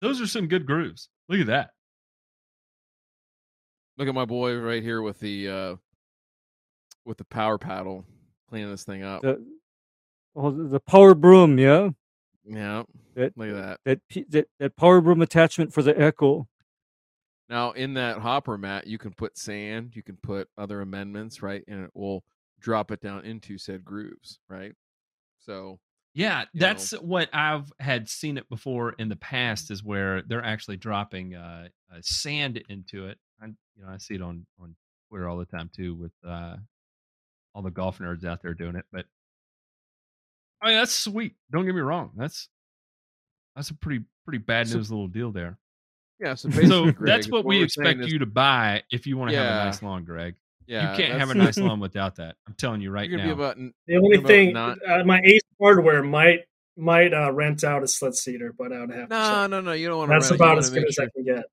Those 0.00 0.20
are 0.20 0.26
some 0.26 0.46
good 0.46 0.64
grooves. 0.64 1.08
Look 1.28 1.40
at 1.40 1.48
that. 1.48 1.70
Look 4.00 4.08
at 4.08 4.14
my 4.14 4.24
boy 4.24 4.56
right 4.56 4.82
here 4.82 5.02
with 5.02 5.20
the 5.20 5.46
uh 5.46 5.76
with 7.04 7.18
the 7.18 7.24
power 7.24 7.58
paddle 7.58 8.06
cleaning 8.48 8.70
this 8.70 8.82
thing 8.82 9.02
up. 9.02 9.20
the 9.20 9.44
well, 10.32 10.52
the 10.52 10.80
power 10.80 11.14
broom, 11.14 11.58
yeah. 11.58 11.90
yeah, 12.46 12.84
That 13.14 13.36
look 13.36 13.50
at 13.50 13.54
that. 13.84 14.00
that 14.08 14.26
that, 14.30 14.48
that 14.58 14.76
power 14.76 15.02
broom 15.02 15.20
attachment 15.20 15.74
for 15.74 15.82
the 15.82 16.00
echo. 16.00 16.48
Now 17.50 17.72
in 17.72 17.92
that 17.92 18.16
hopper 18.16 18.56
mat, 18.56 18.86
you 18.86 18.96
can 18.96 19.12
put 19.12 19.36
sand, 19.36 19.92
you 19.94 20.02
can 20.02 20.16
put 20.16 20.48
other 20.56 20.80
amendments, 20.80 21.42
right, 21.42 21.62
and 21.68 21.84
it 21.84 21.90
will 21.92 22.24
drop 22.58 22.90
it 22.92 23.02
down 23.02 23.26
into 23.26 23.58
said 23.58 23.84
grooves, 23.84 24.38
right? 24.48 24.72
So 25.40 25.78
Yeah, 26.14 26.44
You 26.54 26.60
that's 26.60 26.92
what 26.92 27.28
I've 27.34 27.70
had 27.80 28.08
seen 28.08 28.38
it 28.38 28.48
before 28.48 28.92
in 28.92 29.10
the 29.10 29.16
past. 29.16 29.70
Is 29.70 29.84
where 29.84 30.22
they're 30.22 30.42
actually 30.42 30.78
dropping 30.78 31.34
uh, 31.34 31.68
uh, 31.94 31.98
sand 32.00 32.62
into 32.70 33.06
it. 33.06 33.18
I, 33.80 33.82
you 33.82 33.86
know, 33.86 33.94
I 33.94 33.98
see 33.98 34.14
it 34.14 34.22
on 34.22 34.46
on 34.60 34.74
Twitter 35.08 35.28
all 35.28 35.38
the 35.38 35.44
time 35.44 35.70
too, 35.74 35.94
with 35.94 36.12
uh, 36.26 36.56
all 37.54 37.62
the 37.62 37.70
golf 37.70 37.98
nerds 37.98 38.24
out 38.24 38.42
there 38.42 38.54
doing 38.54 38.76
it. 38.76 38.84
But 38.92 39.06
I 40.62 40.68
mean, 40.68 40.76
that's 40.78 40.92
sweet. 40.92 41.34
Don't 41.50 41.64
get 41.64 41.74
me 41.74 41.80
wrong. 41.80 42.10
That's 42.16 42.48
that's 43.56 43.70
a 43.70 43.74
pretty 43.74 44.04
pretty 44.24 44.38
bad 44.38 44.68
So- 44.68 44.76
news 44.76 44.90
little 44.90 45.08
deal 45.08 45.32
there. 45.32 45.58
yeah, 46.20 46.34
so 46.34 46.48
basically, 46.50 46.68
So 46.68 46.90
Greg, 46.92 47.06
that's 47.06 47.26
is 47.26 47.32
what 47.32 47.44
we 47.44 47.58
we're 47.58 47.64
expect 47.64 48.00
is- 48.00 48.12
you 48.12 48.18
to 48.20 48.26
buy 48.26 48.82
if 48.90 49.06
you 49.06 49.16
want 49.16 49.30
to 49.32 49.36
have 49.36 49.62
a 49.62 49.64
nice 49.66 49.82
lawn, 49.82 50.04
Greg. 50.04 50.34
Yeah, 50.66 50.92
you 50.92 50.96
can't 51.04 51.18
have 51.18 51.30
a 51.30 51.34
nice 51.46 51.58
lawn 51.58 51.80
without 51.80 52.16
that. 52.16 52.36
I'm 52.46 52.54
telling 52.54 52.80
you 52.80 52.90
right 52.92 53.10
now. 53.10 53.24
be 53.24 53.30
about 53.30 53.56
The 53.56 53.96
only 53.96 54.18
about 54.18 54.26
thing, 54.28 54.52
not- 54.52 54.78
uh, 54.88 55.02
my 55.04 55.20
Ace 55.24 55.40
Hardware 55.60 56.02
might 56.02 56.40
might 56.76 57.12
uh, 57.12 57.32
rent 57.32 57.64
out 57.64 57.82
a 57.82 57.88
slit 57.88 58.14
seeder, 58.14 58.54
but 58.56 58.72
I 58.72 58.80
would 58.80 58.90
have 58.90 59.10
no, 59.10 59.16
check. 59.42 59.50
no, 59.50 59.60
no. 59.60 59.72
You 59.72 59.88
don't 59.88 59.98
want 59.98 60.10
to. 60.10 60.14
That's 60.14 60.30
about 60.30 60.56
as 60.58 60.70
good 60.70 60.86
as 60.86 60.98
I 60.98 61.08
can 61.14 61.24
get. 61.24 61.44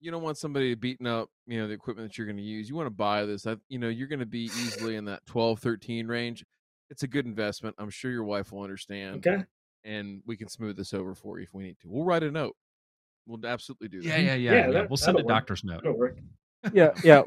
You 0.00 0.10
don't 0.10 0.22
want 0.22 0.38
somebody 0.38 0.74
beating 0.74 1.06
up 1.06 1.28
you 1.46 1.58
know 1.60 1.66
the 1.68 1.74
equipment 1.74 2.08
that 2.08 2.16
you're 2.18 2.26
going 2.26 2.36
to 2.36 2.42
use 2.42 2.68
you 2.68 2.74
want 2.74 2.86
to 2.86 2.90
buy 2.90 3.24
this 3.26 3.46
I, 3.46 3.56
you 3.68 3.78
know 3.78 3.88
you're 3.88 4.08
going 4.08 4.20
to 4.20 4.26
be 4.26 4.44
easily 4.44 4.96
in 4.96 5.04
that 5.06 5.24
12 5.26 5.58
13 5.60 6.06
range 6.06 6.44
it's 6.88 7.02
a 7.02 7.06
good 7.08 7.26
investment 7.26 7.76
i'm 7.78 7.90
sure 7.90 8.10
your 8.10 8.24
wife 8.24 8.52
will 8.52 8.62
understand 8.62 9.26
Okay. 9.26 9.44
and 9.84 10.22
we 10.26 10.36
can 10.36 10.48
smooth 10.48 10.76
this 10.76 10.94
over 10.94 11.14
for 11.14 11.38
you 11.38 11.44
if 11.44 11.52
we 11.54 11.64
need 11.64 11.76
to 11.80 11.88
we'll 11.88 12.04
write 12.04 12.22
a 12.22 12.30
note 12.30 12.56
we'll 13.26 13.44
absolutely 13.46 13.88
do 13.88 14.00
that 14.00 14.08
Yeah, 14.08 14.16
yeah, 14.16 14.34
yeah. 14.34 14.50
Yeah, 14.52 14.66
yeah. 14.66 14.72
that- 14.72 14.90
we'll 14.90 14.96
send 14.96 15.16
a 15.18 15.22
that'll 15.22 15.28
work. 15.28 15.36
doctor's 15.46 15.64
note. 15.64 15.84
Yeah, 16.72 16.90
yeah, 17.04 17.22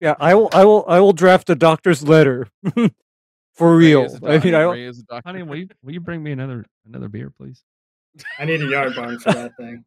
yeah. 0.00 0.14
I 0.20 0.34
will, 0.34 0.48
I 0.52 0.64
will, 0.64 0.84
I 0.86 1.00
will 1.00 1.12
draft 1.12 1.50
a 1.50 1.54
doctor's 1.56 2.06
letter 2.06 2.46
for 3.54 3.76
Ray 3.76 3.86
real. 3.86 4.04
is 4.04 4.14
a 4.14 4.16
I 4.26 4.34
doc- 4.36 4.44
mean, 4.44 4.54
I 4.54 4.60
don't, 4.60 4.72
Ray 4.74 4.84
is 4.84 4.98
a 5.00 5.02
doctor. 5.04 5.28
Honey, 5.28 5.42
will 5.42 5.56
you 5.56 5.68
will 5.82 5.92
you 5.92 6.00
bring 6.00 6.22
me 6.22 6.30
another 6.32 6.64
another 6.86 7.08
beer, 7.08 7.30
please? 7.30 7.64
I 8.38 8.44
need 8.44 8.62
a 8.62 8.66
yard 8.66 8.94
barn 8.94 9.18
for 9.18 9.32
that 9.32 9.52
thing. 9.56 9.84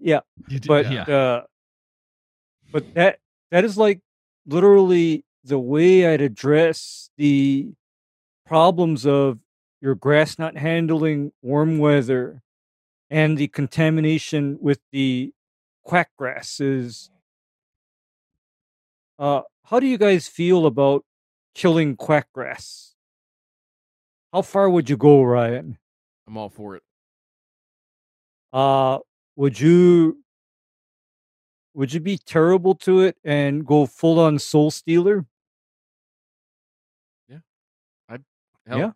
Yeah, 0.00 0.20
but 0.66 0.90
yeah. 0.90 1.02
uh, 1.02 1.42
but 2.72 2.94
that 2.94 3.18
that 3.50 3.64
is 3.64 3.76
like 3.76 4.00
literally 4.46 5.24
the 5.44 5.58
way 5.58 6.06
I'd 6.06 6.20
address 6.20 7.10
the 7.16 7.72
problems 8.46 9.06
of 9.06 9.38
your 9.80 9.94
grass 9.94 10.38
not 10.38 10.56
handling 10.56 11.32
warm 11.42 11.78
weather 11.78 12.42
and 13.10 13.38
the 13.38 13.48
contamination 13.48 14.58
with 14.60 14.80
the 14.92 15.32
quack 15.84 16.10
grass 16.16 16.60
is 16.60 17.10
uh, 19.18 19.42
how 19.64 19.80
do 19.80 19.86
you 19.86 19.98
guys 19.98 20.28
feel 20.28 20.66
about 20.66 21.04
killing 21.54 21.96
quack 21.96 22.28
grass? 22.32 22.94
How 24.32 24.42
far 24.42 24.68
would 24.70 24.88
you 24.88 24.96
go, 24.96 25.22
Ryan? 25.22 25.78
I'm 26.26 26.36
all 26.36 26.50
for 26.50 26.76
it. 26.76 26.82
Uh, 28.52 28.98
would 29.38 29.60
you 29.60 30.18
would 31.74 31.92
you 31.92 32.00
be 32.00 32.18
terrible 32.18 32.74
to 32.74 33.00
it 33.02 33.16
and 33.24 33.64
go 33.64 33.86
full 33.86 34.18
on 34.18 34.36
soul 34.40 34.68
stealer? 34.68 35.24
Yeah. 37.28 37.38
I 38.08 38.18
hell, 38.66 38.78
Yeah. 38.78 38.90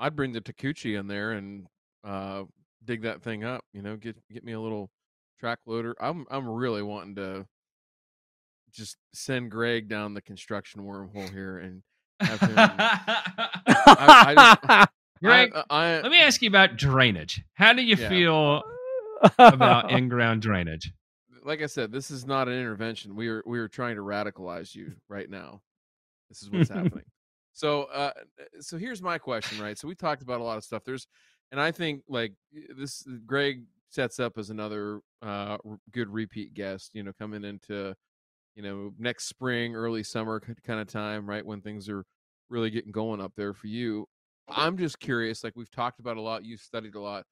I'd 0.00 0.16
bring 0.16 0.32
the 0.32 0.40
Takeuchi 0.40 0.98
in 0.98 1.06
there 1.06 1.32
and 1.32 1.68
uh, 2.02 2.42
dig 2.84 3.02
that 3.02 3.22
thing 3.22 3.44
up. 3.44 3.64
You 3.72 3.82
know, 3.82 3.96
get 3.96 4.16
get 4.32 4.42
me 4.42 4.52
a 4.52 4.60
little 4.60 4.90
track 5.38 5.60
loader. 5.64 5.94
I'm 6.00 6.26
I'm 6.28 6.48
really 6.48 6.82
wanting 6.82 7.14
to 7.14 7.46
just 8.72 8.96
send 9.14 9.52
Greg 9.52 9.88
down 9.88 10.12
the 10.12 10.22
construction 10.22 10.82
wormhole 10.82 11.32
here 11.32 11.58
and 11.58 11.82
have 12.20 12.40
him. 12.40 12.54
I 12.58 14.86
Greg, 15.22 15.52
I, 15.54 15.64
I, 15.70 16.00
let 16.00 16.10
me 16.10 16.20
ask 16.20 16.42
you 16.42 16.48
about 16.48 16.76
drainage. 16.76 17.42
How 17.54 17.72
do 17.72 17.82
you 17.82 17.94
Yeah. 17.96 18.08
feel 18.08 18.62
about 19.38 19.90
in-ground 19.90 20.42
drainage? 20.42 20.92
like 21.44 21.62
I 21.62 21.66
said, 21.66 21.90
this 21.90 22.10
is 22.10 22.26
not 22.26 22.48
an 22.48 22.54
intervention. 22.54 23.14
We 23.16 23.28
are 23.28 23.42
we 23.46 23.58
are 23.58 23.68
trying 23.68 23.96
to 23.96 24.02
radicalize 24.02 24.74
you 24.74 24.92
right 25.08 25.28
now. 25.28 25.62
This 26.28 26.42
is 26.42 26.50
what's 26.50 26.68
happening. 26.68 27.04
So, 27.52 27.84
uh, 27.84 28.12
so 28.60 28.76
here's 28.76 29.02
my 29.02 29.18
question, 29.18 29.60
right? 29.60 29.76
So 29.76 29.88
we 29.88 29.94
talked 29.94 30.22
about 30.22 30.40
a 30.40 30.44
lot 30.44 30.58
of 30.58 30.64
stuff. 30.64 30.84
There's, 30.84 31.08
and 31.50 31.60
I 31.60 31.72
think 31.72 32.02
like 32.08 32.34
this, 32.76 33.02
Greg 33.26 33.64
sets 33.88 34.20
up 34.20 34.38
as 34.38 34.50
another 34.50 35.00
uh, 35.22 35.56
r- 35.64 35.80
good 35.90 36.08
repeat 36.08 36.54
guest. 36.54 36.90
You 36.94 37.02
know, 37.02 37.12
coming 37.18 37.44
into, 37.44 37.94
you 38.54 38.62
know, 38.62 38.92
next 38.98 39.24
spring, 39.24 39.74
early 39.74 40.02
summer 40.02 40.40
kind 40.64 40.80
of 40.80 40.86
time, 40.86 41.28
right 41.28 41.44
when 41.44 41.62
things 41.62 41.88
are 41.88 42.04
really 42.50 42.70
getting 42.70 42.92
going 42.92 43.20
up 43.20 43.32
there 43.36 43.54
for 43.54 43.66
you. 43.66 44.06
I'm 44.48 44.76
just 44.76 45.00
curious. 45.00 45.42
Like 45.42 45.54
we've 45.56 45.70
talked 45.70 45.98
about 45.98 46.16
a 46.16 46.20
lot. 46.20 46.44
You've 46.44 46.60
studied 46.60 46.94
a 46.94 47.00
lot 47.00 47.24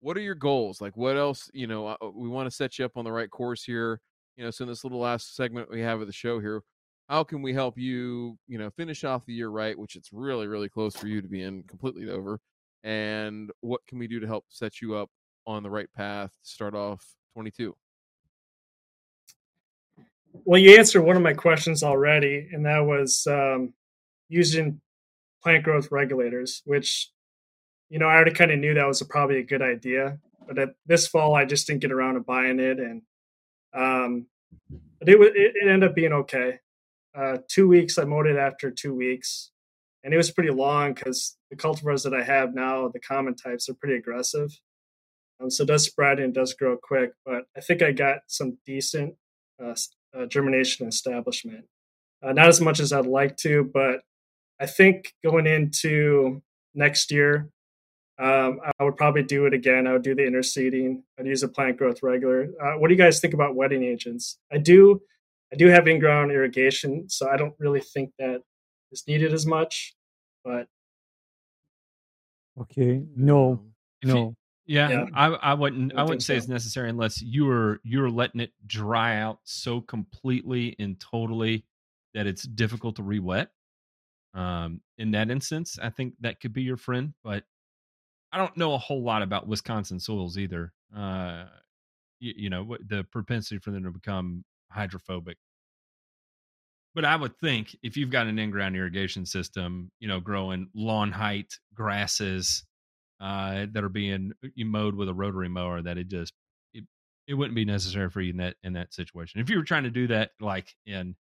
what 0.00 0.16
are 0.16 0.20
your 0.20 0.34
goals? 0.34 0.80
Like 0.80 0.96
what 0.96 1.16
else 1.16 1.50
you 1.52 1.66
know 1.66 1.88
uh, 1.88 1.96
we 2.14 2.28
want 2.28 2.48
to 2.48 2.54
set 2.54 2.78
you 2.78 2.84
up 2.84 2.96
on 2.96 3.04
the 3.04 3.12
right 3.12 3.30
course 3.30 3.64
here 3.64 4.00
you 4.38 4.44
know 4.44 4.50
so 4.50 4.64
in 4.64 4.68
this 4.68 4.84
little 4.84 5.00
last 5.00 5.36
segment 5.36 5.70
we 5.70 5.80
have 5.80 6.00
of 6.00 6.06
the 6.06 6.12
show 6.12 6.38
here 6.38 6.62
how 7.08 7.24
can 7.24 7.42
we 7.42 7.52
help 7.52 7.76
you 7.76 8.38
you 8.46 8.56
know 8.56 8.70
finish 8.70 9.04
off 9.04 9.26
the 9.26 9.34
year 9.34 9.48
right 9.48 9.78
which 9.78 9.96
it's 9.96 10.12
really 10.12 10.46
really 10.46 10.68
close 10.68 10.96
for 10.96 11.08
you 11.08 11.20
to 11.20 11.28
be 11.28 11.42
in 11.42 11.62
completely 11.64 12.08
over 12.08 12.40
and 12.84 13.50
what 13.60 13.80
can 13.86 13.98
we 13.98 14.06
do 14.06 14.20
to 14.20 14.26
help 14.26 14.44
set 14.48 14.80
you 14.80 14.94
up 14.94 15.10
on 15.46 15.62
the 15.62 15.70
right 15.70 15.92
path 15.94 16.30
to 16.30 16.48
start 16.48 16.74
off 16.74 17.04
22 17.34 17.74
Well, 20.44 20.60
you 20.60 20.78
answered 20.78 21.02
one 21.02 21.16
of 21.16 21.22
my 21.22 21.32
questions 21.32 21.82
already, 21.82 22.48
and 22.52 22.64
that 22.64 22.80
was 22.80 23.26
um, 23.26 23.72
using 24.28 24.80
plant 25.42 25.64
growth 25.64 25.90
regulators, 25.90 26.62
which, 26.64 27.10
you 27.88 27.98
know, 27.98 28.06
I 28.06 28.14
already 28.14 28.32
kind 28.32 28.50
of 28.50 28.58
knew 28.58 28.74
that 28.74 28.86
was 28.86 29.00
a, 29.00 29.06
probably 29.06 29.38
a 29.38 29.44
good 29.44 29.62
idea. 29.62 30.18
But 30.46 30.58
at, 30.58 30.74
this 30.86 31.06
fall, 31.06 31.34
I 31.34 31.44
just 31.44 31.66
didn't 31.66 31.82
get 31.82 31.92
around 31.92 32.14
to 32.14 32.20
buying 32.20 32.58
it, 32.58 32.78
and 32.78 33.02
um, 33.74 34.26
it, 35.00 35.10
it 35.10 35.32
it 35.36 35.68
ended 35.68 35.90
up 35.90 35.94
being 35.94 36.12
okay. 36.12 36.60
Uh, 37.16 37.38
two 37.48 37.68
weeks, 37.68 37.98
I 37.98 38.04
mowed 38.04 38.26
it 38.26 38.36
after 38.36 38.70
two 38.70 38.94
weeks, 38.94 39.50
and 40.02 40.14
it 40.14 40.16
was 40.16 40.30
pretty 40.30 40.50
long 40.50 40.94
because 40.94 41.36
the 41.50 41.56
cultivars 41.56 42.04
that 42.04 42.14
I 42.14 42.22
have 42.22 42.54
now, 42.54 42.88
the 42.88 43.00
common 43.00 43.34
types, 43.34 43.68
are 43.68 43.74
pretty 43.74 43.96
aggressive. 43.96 44.58
Um, 45.40 45.50
so 45.50 45.62
it 45.62 45.66
does 45.66 45.84
spread 45.84 46.18
and 46.18 46.34
does 46.34 46.54
grow 46.54 46.76
quick, 46.76 47.12
but 47.24 47.44
I 47.56 47.60
think 47.60 47.82
I 47.82 47.92
got 47.92 48.20
some 48.26 48.58
decent 48.66 49.14
uh, 49.62 49.74
uh, 50.16 50.26
germination 50.26 50.86
establishment. 50.88 51.66
Uh, 52.22 52.32
not 52.32 52.48
as 52.48 52.60
much 52.60 52.80
as 52.80 52.92
I'd 52.92 53.06
like 53.06 53.36
to, 53.38 53.70
but 53.72 54.00
I 54.60 54.66
think 54.66 55.14
going 55.22 55.46
into 55.46 56.42
next 56.74 57.12
year, 57.12 57.50
um, 58.18 58.60
I 58.78 58.84
would 58.84 58.96
probably 58.96 59.22
do 59.22 59.46
it 59.46 59.54
again. 59.54 59.86
I 59.86 59.92
would 59.92 60.02
do 60.02 60.14
the 60.14 60.22
interseeding. 60.22 61.02
I'd 61.18 61.26
use 61.26 61.42
a 61.42 61.48
plant 61.48 61.76
growth 61.76 62.02
regular. 62.02 62.48
Uh, 62.60 62.72
what 62.78 62.88
do 62.88 62.94
you 62.94 62.98
guys 62.98 63.20
think 63.20 63.34
about 63.34 63.54
wetting 63.54 63.82
agents? 63.84 64.38
I 64.52 64.58
do, 64.58 65.00
I 65.52 65.56
do 65.56 65.68
have 65.68 65.86
in-ground 65.86 66.32
irrigation, 66.32 67.08
so 67.08 67.28
I 67.28 67.36
don't 67.36 67.54
really 67.58 67.80
think 67.80 68.10
that 68.18 68.42
is 68.92 69.04
needed 69.06 69.32
as 69.32 69.46
much. 69.46 69.94
But 70.44 70.66
Okay. 72.60 73.02
No. 73.16 73.64
If 74.02 74.08
you- 74.08 74.14
No. 74.14 74.34
Yeah, 74.66 74.90
Yeah. 74.90 75.06
I 75.14 75.28
I 75.28 75.54
wouldn't 75.54 75.94
I 75.96 76.00
I 76.00 76.02
wouldn't 76.02 76.22
say 76.22 76.34
so. 76.34 76.38
it's 76.38 76.48
necessary 76.48 76.90
unless 76.90 77.22
you 77.22 77.48
are 77.48 77.80
you're 77.84 78.10
letting 78.10 78.40
it 78.42 78.52
dry 78.66 79.16
out 79.16 79.40
so 79.44 79.80
completely 79.80 80.76
and 80.78 81.00
totally 81.00 81.64
that 82.12 82.26
it's 82.26 82.42
difficult 82.42 82.96
to 82.96 83.02
re-wet. 83.02 83.50
Um, 84.34 84.82
in 84.98 85.12
that 85.12 85.30
instance, 85.30 85.78
I 85.80 85.88
think 85.88 86.14
that 86.20 86.40
could 86.40 86.52
be 86.52 86.62
your 86.62 86.76
friend, 86.76 87.14
but 87.24 87.44
I 88.32 88.38
don't 88.38 88.56
know 88.56 88.74
a 88.74 88.78
whole 88.78 89.02
lot 89.02 89.22
about 89.22 89.48
Wisconsin 89.48 90.00
soils 90.00 90.36
either. 90.36 90.72
Uh, 90.94 91.46
you, 92.20 92.34
you 92.36 92.50
know, 92.50 92.76
the 92.86 93.04
propensity 93.04 93.58
for 93.58 93.70
them 93.70 93.84
to 93.84 93.90
become 93.90 94.44
hydrophobic. 94.70 95.38
But 96.94 97.04
I 97.04 97.16
would 97.16 97.38
think 97.38 97.76
if 97.82 97.96
you've 97.96 98.10
got 98.10 98.26
an 98.26 98.38
in-ground 98.38 98.76
irrigation 98.76 99.24
system, 99.24 99.90
you 100.00 100.08
know, 100.08 100.20
growing 100.20 100.68
lawn 100.74 101.12
height 101.12 101.54
grasses 101.74 102.64
uh, 103.20 103.66
that 103.72 103.84
are 103.84 103.88
being 103.88 104.32
you 104.54 104.66
mowed 104.66 104.94
with 104.94 105.08
a 105.08 105.14
rotary 105.14 105.48
mower, 105.48 105.80
that 105.82 105.98
it 105.98 106.08
just 106.08 106.32
it, 106.74 106.84
it 107.26 107.34
wouldn't 107.34 107.54
be 107.54 107.64
necessary 107.64 108.10
for 108.10 108.20
you 108.20 108.30
in 108.30 108.38
that 108.38 108.56
in 108.62 108.72
that 108.72 108.92
situation. 108.92 109.40
If 109.40 109.48
you 109.48 109.58
were 109.58 109.64
trying 109.64 109.84
to 109.84 109.90
do 109.90 110.08
that, 110.08 110.30
like 110.40 110.74
in 110.86 111.14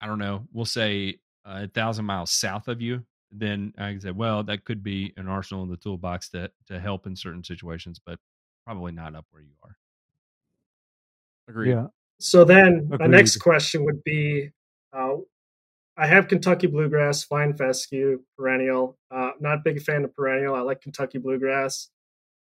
I 0.00 0.06
don't 0.06 0.18
know, 0.18 0.46
we'll 0.52 0.64
say 0.64 1.20
uh, 1.44 1.62
a 1.64 1.68
thousand 1.68 2.04
miles 2.04 2.30
south 2.30 2.68
of 2.68 2.80
you, 2.80 3.04
then 3.30 3.72
I 3.78 3.90
can 3.90 4.00
say, 4.00 4.10
well, 4.10 4.42
that 4.44 4.64
could 4.64 4.82
be 4.82 5.12
an 5.16 5.28
arsenal 5.28 5.62
in 5.62 5.70
the 5.70 5.76
toolbox 5.76 6.30
to 6.30 6.50
to 6.68 6.80
help 6.80 7.06
in 7.06 7.16
certain 7.16 7.44
situations, 7.44 8.00
but 8.04 8.18
probably 8.64 8.92
not 8.92 9.14
up 9.14 9.26
where 9.30 9.42
you 9.42 9.52
are. 9.62 9.76
agreed 11.48 11.70
Yeah. 11.72 11.86
So 12.20 12.44
then 12.44 12.88
my 12.98 13.06
next 13.06 13.36
question 13.36 13.84
would 13.84 14.02
be 14.02 14.50
uh, 14.92 15.16
I 15.96 16.06
have 16.06 16.28
Kentucky 16.28 16.68
bluegrass, 16.68 17.24
fine 17.24 17.56
fescue, 17.56 18.20
perennial. 18.36 18.96
Uh, 19.10 19.32
not 19.40 19.58
a 19.58 19.62
big 19.64 19.82
fan 19.82 20.04
of 20.04 20.14
perennial. 20.14 20.54
I 20.54 20.60
like 20.60 20.80
Kentucky 20.80 21.18
bluegrass. 21.18 21.90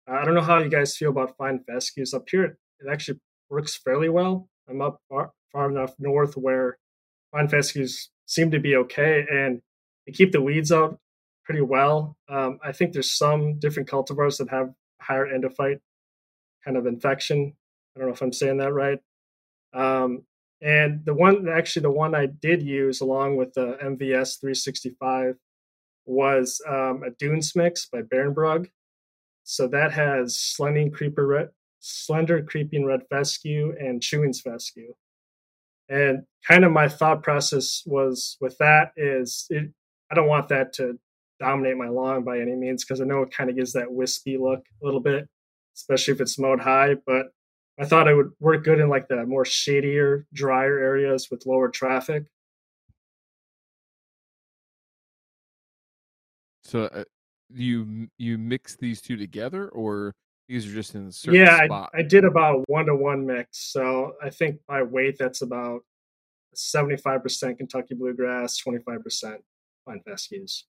Uh, 0.09 0.15
I 0.15 0.25
don't 0.25 0.35
know 0.35 0.41
how 0.41 0.59
you 0.59 0.69
guys 0.69 0.95
feel 0.95 1.09
about 1.09 1.35
fine 1.37 1.59
fescues. 1.69 2.13
Up 2.13 2.23
here, 2.29 2.45
it 2.45 2.89
actually 2.89 3.19
works 3.49 3.75
fairly 3.75 4.09
well. 4.09 4.47
I'm 4.69 4.81
up 4.81 5.01
far, 5.09 5.31
far 5.51 5.69
enough 5.69 5.93
north 5.99 6.37
where 6.37 6.77
fine 7.31 7.49
fescues 7.49 8.09
seem 8.25 8.51
to 8.51 8.59
be 8.59 8.77
okay 8.77 9.25
and 9.29 9.61
they 10.05 10.11
keep 10.11 10.31
the 10.31 10.41
weeds 10.41 10.71
out 10.71 10.99
pretty 11.43 11.61
well. 11.61 12.17
Um, 12.29 12.59
I 12.63 12.71
think 12.71 12.93
there's 12.93 13.11
some 13.11 13.59
different 13.59 13.89
cultivars 13.89 14.37
that 14.37 14.49
have 14.49 14.73
higher 15.01 15.27
endophyte 15.27 15.79
kind 16.63 16.77
of 16.77 16.85
infection. 16.85 17.53
I 17.95 17.99
don't 17.99 18.09
know 18.09 18.13
if 18.13 18.21
I'm 18.21 18.33
saying 18.33 18.57
that 18.57 18.73
right. 18.73 18.99
Um, 19.73 20.23
and 20.61 21.03
the 21.05 21.13
one, 21.13 21.49
actually, 21.49 21.83
the 21.83 21.91
one 21.91 22.13
I 22.13 22.27
did 22.27 22.61
use 22.61 23.01
along 23.01 23.37
with 23.37 23.53
the 23.53 23.77
MVS 23.83 24.39
365 24.39 25.35
was 26.05 26.61
um, 26.67 27.03
a 27.03 27.11
Dunes 27.11 27.55
mix 27.55 27.87
by 27.87 28.01
Barenbrug. 28.01 28.69
So 29.43 29.67
that 29.67 29.91
has 29.91 30.37
slender 30.37 30.89
creeper 30.89 31.25
red, 31.25 31.49
slender 31.79 32.43
creeping 32.43 32.85
red 32.85 33.01
fescue 33.09 33.73
and 33.79 34.01
chewings 34.01 34.41
fescue. 34.41 34.93
And 35.89 36.23
kind 36.47 36.63
of 36.63 36.71
my 36.71 36.87
thought 36.87 37.23
process 37.23 37.83
was 37.85 38.37
with 38.39 38.57
that 38.59 38.91
is 38.95 39.47
it, 39.49 39.71
I 40.11 40.15
don't 40.15 40.27
want 40.27 40.49
that 40.49 40.73
to 40.73 40.99
dominate 41.39 41.77
my 41.77 41.87
lawn 41.87 42.23
by 42.23 42.39
any 42.39 42.55
means 42.55 42.83
because 42.83 43.01
I 43.01 43.05
know 43.05 43.21
it 43.21 43.33
kind 43.33 43.49
of 43.49 43.55
gives 43.55 43.73
that 43.73 43.91
wispy 43.91 44.37
look 44.37 44.63
a 44.81 44.85
little 44.85 44.99
bit, 44.99 45.27
especially 45.75 46.13
if 46.13 46.21
it's 46.21 46.37
mowed 46.37 46.59
high. 46.59 46.95
But 47.05 47.27
I 47.79 47.85
thought 47.85 48.07
it 48.07 48.15
would 48.15 48.31
work 48.39 48.63
good 48.63 48.79
in 48.79 48.89
like 48.89 49.07
the 49.07 49.25
more 49.25 49.45
shadier, 49.45 50.27
drier 50.33 50.77
areas 50.77 51.29
with 51.31 51.45
lower 51.45 51.69
traffic. 51.69 52.25
so 56.71 56.83
uh, 56.85 57.03
you 57.53 58.07
you 58.17 58.37
mix 58.37 58.77
these 58.77 59.01
two 59.01 59.17
together 59.17 59.67
or 59.69 60.15
these 60.47 60.65
are 60.65 60.73
just 60.73 60.95
in 60.95 61.11
certain 61.11 61.39
Yeah, 61.39 61.65
spot 61.65 61.89
I, 61.93 61.99
I 61.99 62.01
did 62.03 62.23
about 62.23 62.63
one 62.67 62.85
to 62.85 62.95
one 62.95 63.25
mix. 63.25 63.71
So 63.71 64.13
I 64.23 64.29
think 64.29 64.59
by 64.67 64.83
weight, 64.83 65.17
that's 65.17 65.41
about 65.41 65.81
75% 66.55 67.57
Kentucky 67.57 67.95
bluegrass, 67.95 68.61
25% 68.61 69.37
fine 69.85 70.01
fescues. 70.07 70.65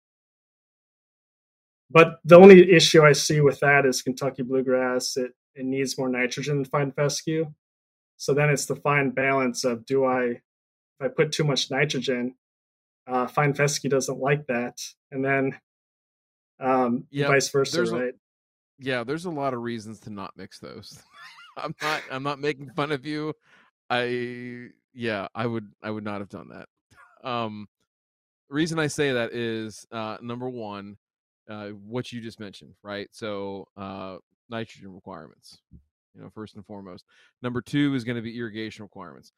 But 1.90 2.20
the 2.24 2.36
only 2.38 2.72
issue 2.72 3.02
I 3.02 3.12
see 3.12 3.40
with 3.40 3.60
that 3.60 3.84
is 3.84 4.02
Kentucky 4.02 4.42
bluegrass. 4.42 5.16
It, 5.16 5.32
it 5.54 5.64
needs 5.64 5.98
more 5.98 6.08
nitrogen 6.08 6.56
than 6.56 6.64
fine 6.64 6.92
fescue. 6.92 7.52
So 8.16 8.34
then 8.34 8.50
it's 8.50 8.66
the 8.66 8.76
fine 8.76 9.10
balance 9.10 9.64
of 9.64 9.84
do 9.84 10.04
I 10.04 10.22
if 10.24 10.40
I 11.00 11.08
put 11.08 11.32
too 11.32 11.44
much 11.44 11.70
nitrogen, 11.70 12.36
uh, 13.06 13.26
fine 13.26 13.54
fescue 13.54 13.90
doesn't 13.90 14.18
like 14.20 14.46
that, 14.46 14.78
and 15.10 15.24
then 15.24 15.58
um, 16.60 17.06
Yeah, 17.10 17.28
vice 17.28 17.48
versa, 17.48 17.76
there's 17.76 17.92
a- 17.92 17.96
right? 17.96 18.14
yeah 18.78 19.04
there's 19.04 19.24
a 19.26 19.30
lot 19.30 19.54
of 19.54 19.60
reasons 19.60 20.00
to 20.00 20.10
not 20.10 20.32
mix 20.36 20.58
those 20.58 21.02
i'm 21.56 21.74
not 21.82 22.02
i'm 22.10 22.22
not 22.22 22.38
making 22.40 22.70
fun 22.70 22.90
of 22.92 23.04
you 23.06 23.34
i 23.90 24.68
yeah 24.94 25.28
i 25.34 25.46
would 25.46 25.72
i 25.82 25.90
would 25.90 26.04
not 26.04 26.20
have 26.20 26.28
done 26.28 26.48
that 26.48 26.68
um 27.28 27.68
reason 28.52 28.78
i 28.78 28.86
say 28.86 29.12
that 29.12 29.32
is 29.32 29.86
uh 29.92 30.16
number 30.20 30.48
one 30.48 30.96
uh 31.48 31.68
what 31.68 32.12
you 32.12 32.20
just 32.20 32.40
mentioned 32.40 32.74
right? 32.82 33.08
So 33.12 33.66
uh 33.76 34.16
nitrogen 34.48 34.94
requirements 34.94 35.58
you 36.14 36.20
know 36.20 36.30
first 36.30 36.56
and 36.56 36.66
foremost. 36.66 37.04
Number 37.42 37.62
two 37.62 37.94
is 37.94 38.04
going 38.04 38.16
to 38.16 38.22
be 38.22 38.36
irrigation 38.36 38.82
requirements. 38.82 39.32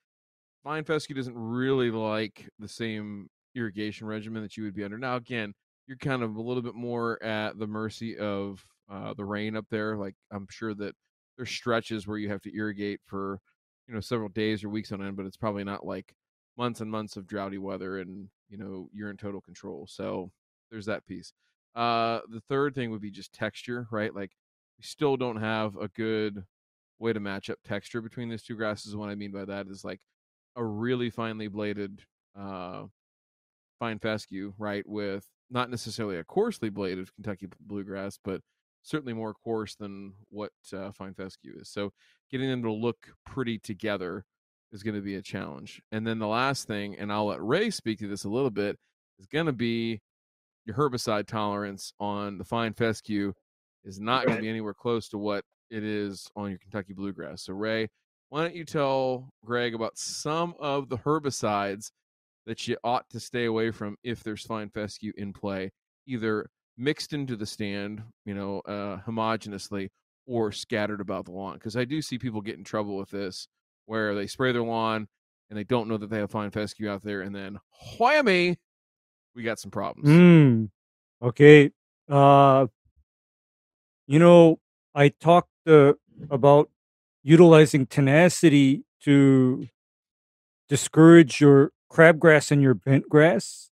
Fine 0.63 0.85
fescue 0.85 1.15
doesn't 1.15 1.37
really 1.37 1.91
like 1.91 2.49
the 2.59 2.69
same 2.69 3.29
irrigation 3.55 4.07
regimen 4.07 4.43
that 4.43 4.57
you 4.57 4.65
would 4.65 4.75
be 4.75 4.85
under. 4.85 4.99
Now 4.99 5.17
again 5.17 5.55
you're 5.87 5.97
kind 5.99 6.23
of 6.23 6.37
a 6.37 6.43
little 6.43 6.63
bit 6.63 6.75
more 6.75 7.23
at 7.23 7.59
the 7.59 7.67
mercy 7.67 8.17
of 8.17 8.65
uh, 8.91 9.15
the 9.15 9.25
rain 9.25 9.57
up 9.57 9.67
there. 9.71 9.97
Like 9.97 10.15
I'm 10.33 10.47
sure 10.51 10.75
that 10.75 10.95
there's 11.37 11.51
stretches 11.51 12.07
where 12.07 12.19
you 12.19 12.31
have 12.31 12.41
to 12.43 12.57
irrigate 12.57 13.01
for 13.05 13.39
you 13.87 13.95
know 13.95 14.01
several 14.01 14.29
days 14.31 14.65
or 14.65 14.71
weeks 14.71 14.93
on 14.93 15.03
end, 15.03 15.17
but 15.17 15.27
it's 15.27 15.37
probably 15.37 15.65
not 15.65 15.87
like 15.87 16.15
months 16.57 16.81
and 16.81 16.91
months 16.91 17.17
of 17.17 17.27
droughty 17.27 17.59
weather 17.59 17.99
and 17.99 18.29
you 18.49 18.57
know 18.57 18.89
you're 18.93 19.11
in 19.11 19.17
total 19.17 19.41
control. 19.41 19.87
So 19.89 20.31
there's 20.71 20.87
that 20.87 21.07
piece. 21.07 21.33
Uh, 21.75 22.21
the 22.31 22.43
third 22.49 22.75
thing 22.75 22.91
would 22.91 23.01
be 23.01 23.11
just 23.11 23.33
texture, 23.33 23.87
right? 23.91 24.15
Like 24.15 24.33
we 24.79 24.85
still 24.85 25.17
don't 25.17 25.41
have 25.41 25.77
a 25.77 25.89
good 25.89 26.45
way 26.99 27.13
to 27.13 27.21
match 27.21 27.51
up 27.51 27.59
texture 27.65 28.01
between 28.01 28.29
these 28.29 28.43
two 28.43 28.57
grasses. 28.57 28.95
What 28.95 29.09
I 29.09 29.15
mean 29.15 29.33
by 29.33 29.45
that 29.45 29.67
is 29.69 29.85
like 29.85 30.01
a 30.57 30.65
really 30.65 31.11
finely 31.11 31.49
bladed 31.49 32.03
uh, 32.39 32.85
fine 33.79 33.99
fescue, 33.99 34.55
right, 34.59 34.89
with 34.89 35.27
not 35.51 35.71
necessarily 35.71 36.17
a 36.19 36.25
coarsely 36.25 36.71
bladed 36.71 37.13
Kentucky 37.15 37.49
bluegrass, 37.61 38.19
but 38.23 38.41
certainly 38.83 39.13
more 39.13 39.35
coarse 39.35 39.75
than 39.75 40.15
what 40.29 40.53
uh, 40.73 40.93
fine 40.93 41.15
fescue 41.15 41.55
is. 41.61 41.69
So 41.69 41.93
getting 42.31 42.49
them 42.49 42.63
to 42.63 42.73
look 42.73 43.09
pretty 43.27 43.59
together 43.59 44.25
is 44.75 44.83
going 44.83 44.97
to 44.97 45.01
be 45.01 45.15
a 45.15 45.23
challenge. 45.23 45.81
And 45.93 46.07
then 46.07 46.19
the 46.19 46.27
last 46.27 46.67
thing, 46.67 46.97
and 46.99 47.11
I'll 47.11 47.27
let 47.27 47.43
Ray 47.43 47.71
speak 47.71 48.01
to 48.01 48.09
this 48.09 48.25
a 48.25 48.29
little 48.29 48.51
bit, 48.51 48.77
is 49.19 49.27
going 49.27 49.47
to 49.47 49.53
be 49.53 50.01
your 50.67 50.77
herbicide 50.77 51.27
tolerance 51.27 51.93
on 52.01 52.39
the 52.39 52.45
fine 52.45 52.75
fescue 52.75 53.33
is 53.85 54.01
not 54.01 54.27
going 54.27 54.37
to 54.37 54.43
be 54.43 54.49
anywhere 54.49 54.75
close 54.75 55.09
to 55.11 55.19
what 55.19 55.45
it 55.71 55.85
is 55.85 56.29
on 56.37 56.51
your 56.51 56.59
Kentucky 56.59 56.93
bluegrass. 56.93 57.45
So 57.45 57.53
Ray, 57.53 57.89
why 58.31 58.43
don't 58.43 58.55
you 58.55 58.65
tell 58.65 59.31
Greg 59.45 59.75
about 59.75 59.97
some 59.97 60.55
of 60.59 60.89
the 60.89 60.99
herbicides 60.99 61.91
that 62.47 62.67
you 62.67 62.77
ought 62.83 63.09
to 63.11 63.21
stay 63.21 63.45
away 63.45 63.71
from 63.71 63.97
if 64.03 64.23
there's 64.23 64.45
fine 64.45 64.71
fescue 64.71 65.13
in 65.17 65.33
play, 65.33 65.71
either 66.07 66.47
mixed 66.77 67.13
into 67.13 67.37
the 67.37 67.47
stand, 67.47 68.03
you 68.25 68.35
know, 68.35 68.61
uh, 68.61 68.99
homogenously, 69.07 69.89
or 70.27 70.51
scattered 70.51 71.01
about 71.01 71.27
the 71.27 71.33
lawn. 71.33 71.55
Because 71.55 71.77
I 71.77 71.85
do 71.85 72.03
see 72.03 72.19
people 72.19 72.41
get 72.41 72.59
in 72.59 72.65
trouble 72.65 72.97
with 72.97 73.11
this, 73.11 73.47
where 73.87 74.15
they 74.15 74.27
spray 74.27 74.53
their 74.53 74.63
lawn 74.63 75.09
and 75.51 75.59
they 75.59 75.65
don't 75.65 75.89
know 75.89 75.97
that 75.97 76.11
they 76.11 76.19
have 76.19 76.31
fine 76.31 76.51
fescue 76.51 76.91
out 76.91 77.03
there, 77.03 77.21
and 77.21 77.35
then 77.35 77.59
whammy, 77.99 78.57
we 79.35 79.43
got 79.43 79.59
some 79.59 79.71
problems. 79.71 80.09
Mm. 80.09 80.71
Okay. 81.23 81.71
Uh, 82.09 82.67
you 84.07 84.19
know, 84.19 84.59
I 84.95 85.09
talked 85.09 85.51
uh, 85.67 85.95
about 86.31 86.71
utilizing 87.23 87.87
tenacity 87.87 88.85
to 89.03 89.69
discourage 90.69 91.41
your 91.41 91.73
crabgrass 91.91 92.51
and 92.51 92.63
your 92.63 92.75
bentgrass. 92.75 93.71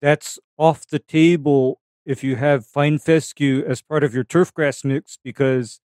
That's 0.00 0.38
off 0.58 0.86
the 0.86 0.98
table 0.98 1.80
if 2.04 2.22
you 2.22 2.36
have 2.36 2.66
fine 2.66 2.98
fescue 2.98 3.64
as 3.66 3.80
part 3.80 4.04
of 4.04 4.14
your 4.14 4.24
turfgrass 4.24 4.84
mix 4.84 5.18
because 5.22 5.80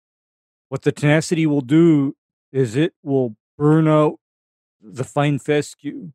what 0.67 0.81
the 0.81 0.91
tenacity 0.91 1.45
will 1.45 1.61
do 1.61 2.15
is 2.51 2.75
it 2.75 2.93
will 3.03 3.35
burn 3.57 3.87
out 3.87 4.19
the 4.81 5.03
fine 5.03 5.39
fescue. 5.39 6.11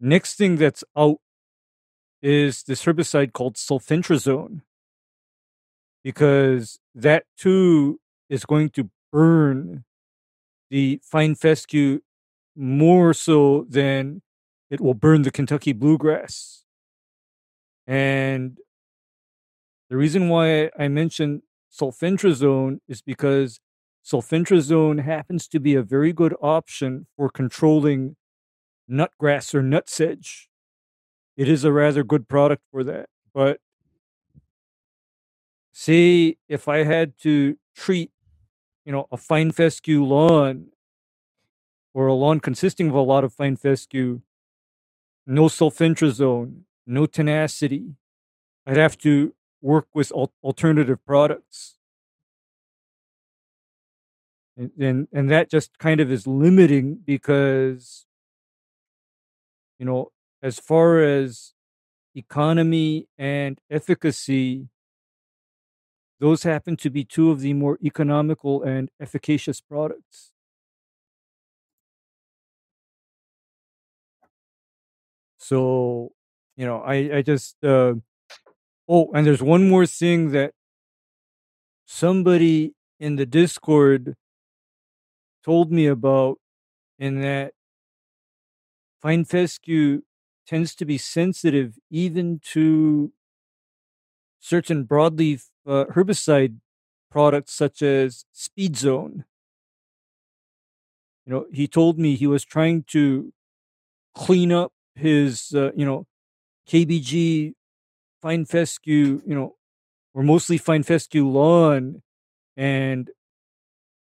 Next 0.00 0.36
thing 0.36 0.56
that's 0.56 0.84
out 0.96 1.18
is 2.22 2.64
this 2.64 2.84
herbicide 2.84 3.32
called 3.32 3.54
sulfentrazone 3.54 4.62
because 6.02 6.78
that 6.94 7.24
too 7.36 8.00
is 8.28 8.44
going 8.44 8.70
to 8.70 8.90
burn 9.12 9.84
the 10.70 11.00
fine 11.02 11.34
fescue 11.34 12.00
more 12.56 13.14
so 13.14 13.66
than 13.68 14.22
it 14.70 14.80
will 14.80 14.94
burn 14.94 15.22
the 15.22 15.30
Kentucky 15.30 15.72
bluegrass. 15.72 16.64
And 17.86 18.58
the 19.88 19.96
reason 19.96 20.28
why 20.28 20.70
I 20.78 20.88
mentioned 20.88 21.42
sulfentrazone 21.72 22.78
is 22.88 23.00
because 23.02 23.60
sulfentrazone 24.08 25.04
happens 25.04 25.48
to 25.48 25.60
be 25.60 25.74
a 25.74 25.82
very 25.82 26.12
good 26.12 26.34
option 26.40 27.06
for 27.16 27.28
controlling 27.28 28.16
nutgrass 28.90 29.54
or 29.54 29.62
nutsedge 29.62 30.48
it 31.38 31.48
is 31.48 31.62
a 31.62 31.72
rather 31.72 32.02
good 32.02 32.28
product 32.28 32.64
for 32.72 32.82
that. 32.82 33.08
But 33.32 33.60
say 35.72 36.36
if 36.48 36.66
I 36.66 36.78
had 36.82 37.16
to 37.22 37.56
treat, 37.76 38.10
you 38.84 38.90
know, 38.90 39.06
a 39.12 39.16
fine 39.16 39.52
fescue 39.52 40.04
lawn 40.04 40.66
or 41.94 42.08
a 42.08 42.14
lawn 42.14 42.40
consisting 42.40 42.88
of 42.88 42.94
a 42.94 43.00
lot 43.00 43.22
of 43.22 43.32
fine 43.32 43.54
fescue, 43.54 44.20
no 45.26 45.44
sulfentrazone, 45.44 46.62
no 46.86 47.06
tenacity, 47.06 47.94
I'd 48.66 48.76
have 48.76 48.98
to 48.98 49.34
work 49.62 49.86
with 49.94 50.10
al- 50.12 50.32
alternative 50.42 51.04
products. 51.06 51.77
And, 54.58 54.72
and 54.80 55.08
and 55.12 55.30
that 55.30 55.50
just 55.50 55.78
kind 55.78 56.00
of 56.00 56.10
is 56.12 56.26
limiting 56.26 56.98
because 57.06 58.06
you 59.78 59.86
know 59.86 60.10
as 60.42 60.58
far 60.58 61.00
as 61.00 61.54
economy 62.14 63.08
and 63.18 63.60
efficacy, 63.70 64.68
those 66.20 66.42
happen 66.42 66.76
to 66.78 66.90
be 66.90 67.04
two 67.04 67.30
of 67.30 67.40
the 67.40 67.54
more 67.54 67.78
economical 67.82 68.62
and 68.62 68.90
efficacious 69.00 69.60
products. 69.60 70.32
So, 75.38 76.12
you 76.56 76.66
know, 76.66 76.80
I, 76.80 77.18
I 77.18 77.22
just, 77.22 77.56
uh, 77.64 77.94
oh, 78.88 79.10
and 79.14 79.26
there's 79.26 79.42
one 79.42 79.68
more 79.68 79.86
thing 79.86 80.32
that 80.32 80.52
somebody 81.86 82.74
in 83.00 83.16
the 83.16 83.26
Discord 83.26 84.14
told 85.48 85.72
me 85.72 85.86
about, 85.86 86.38
in 86.98 87.20
that 87.22 87.54
fine 89.00 89.24
fescue 89.24 90.02
tends 90.46 90.74
to 90.74 90.84
be 90.84 90.98
sensitive 90.98 91.78
even 91.90 92.40
to 92.42 93.12
certain 94.40 94.84
broadleaf 94.84 95.46
uh, 95.66 95.84
herbicide 95.94 96.56
products 97.10 97.52
such 97.52 97.82
as 97.82 98.24
speed 98.32 98.76
zone. 98.76 99.24
You 101.26 101.32
know 101.32 101.46
he 101.52 101.68
told 101.68 101.98
me 101.98 102.14
he 102.16 102.26
was 102.26 102.44
trying 102.44 102.84
to 102.88 103.32
clean 104.14 104.52
up 104.52 104.72
his 104.96 105.52
uh, 105.54 105.72
you 105.76 105.86
know 105.86 106.06
kbg 106.68 107.54
fine 108.22 108.44
fescue 108.46 109.22
you 109.26 109.34
know 109.34 109.56
or 110.14 110.22
mostly 110.22 110.58
fine 110.58 110.82
fescue 110.84 111.28
lawn 111.28 112.02
and 112.56 113.10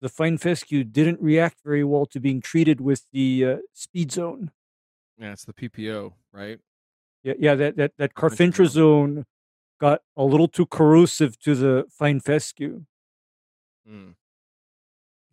the 0.03 0.09
fine 0.09 0.38
fescue 0.38 0.84
didn't 0.84 1.21
react 1.21 1.61
very 1.63 1.84
well 1.84 2.05
to 2.05 2.19
being 2.19 2.41
treated 2.41 2.81
with 2.81 3.07
the 3.13 3.45
uh, 3.45 3.57
speed 3.73 4.11
zone 4.11 4.51
Yeah, 5.17 5.31
it's 5.31 5.45
the 5.45 5.53
PPO, 5.53 6.13
right? 6.34 6.59
Yeah, 7.23 7.35
yeah, 7.39 7.55
that 7.55 7.77
that 7.77 7.93
that 7.97 8.13
carfentrazone 8.13 9.23
got 9.80 10.01
a 10.17 10.25
little 10.25 10.49
too 10.49 10.65
corrosive 10.65 11.39
to 11.39 11.55
the 11.55 11.85
fine 11.89 12.19
fescue. 12.19 12.84
Mm. 13.88 14.15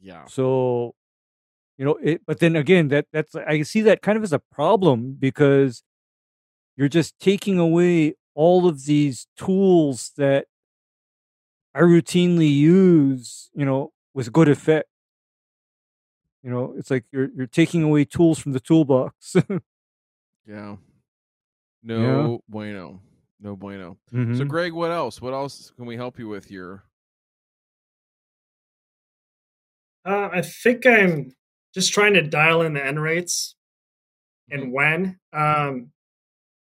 Yeah. 0.00 0.26
So, 0.26 0.94
you 1.78 1.84
know, 1.84 1.98
it. 2.02 2.22
But 2.26 2.38
then 2.38 2.56
again, 2.56 2.88
that 2.88 3.06
that's 3.12 3.34
I 3.34 3.62
see 3.62 3.80
that 3.82 4.02
kind 4.02 4.16
of 4.18 4.24
as 4.24 4.32
a 4.32 4.38
problem 4.38 5.16
because 5.18 5.82
you're 6.76 6.88
just 6.88 7.18
taking 7.18 7.58
away 7.58 8.14
all 8.34 8.68
of 8.68 8.84
these 8.86 9.26
tools 9.36 10.12
that 10.16 10.46
I 11.74 11.80
routinely 11.80 12.52
use. 12.52 13.50
You 13.54 13.64
know, 13.64 13.92
with 14.14 14.32
good 14.32 14.48
effect. 14.48 14.88
You 16.42 16.50
know, 16.50 16.74
it's 16.76 16.90
like 16.90 17.04
you're 17.12 17.28
you're 17.36 17.46
taking 17.46 17.82
away 17.82 18.04
tools 18.04 18.38
from 18.38 18.52
the 18.52 18.60
toolbox. 18.60 19.36
Yeah. 20.46 20.76
No 21.82 22.40
bueno. 22.48 23.00
No 23.38 23.54
bueno. 23.56 23.98
So, 24.10 24.16
Mhm. 24.16 24.48
Greg, 24.48 24.72
what 24.72 24.90
else? 24.90 25.20
What 25.20 25.32
else 25.32 25.70
can 25.76 25.86
we 25.86 25.96
help 25.96 26.18
you 26.18 26.28
with 26.28 26.46
here? 26.46 26.82
Uh, 30.04 30.28
I 30.32 30.42
think 30.42 30.86
I'm 30.86 31.32
just 31.74 31.92
trying 31.92 32.14
to 32.14 32.22
dial 32.22 32.62
in 32.62 32.72
the 32.72 32.84
N 32.84 32.98
rates. 32.98 33.54
and 34.50 34.72
when. 34.72 35.20
Um, 35.32 35.92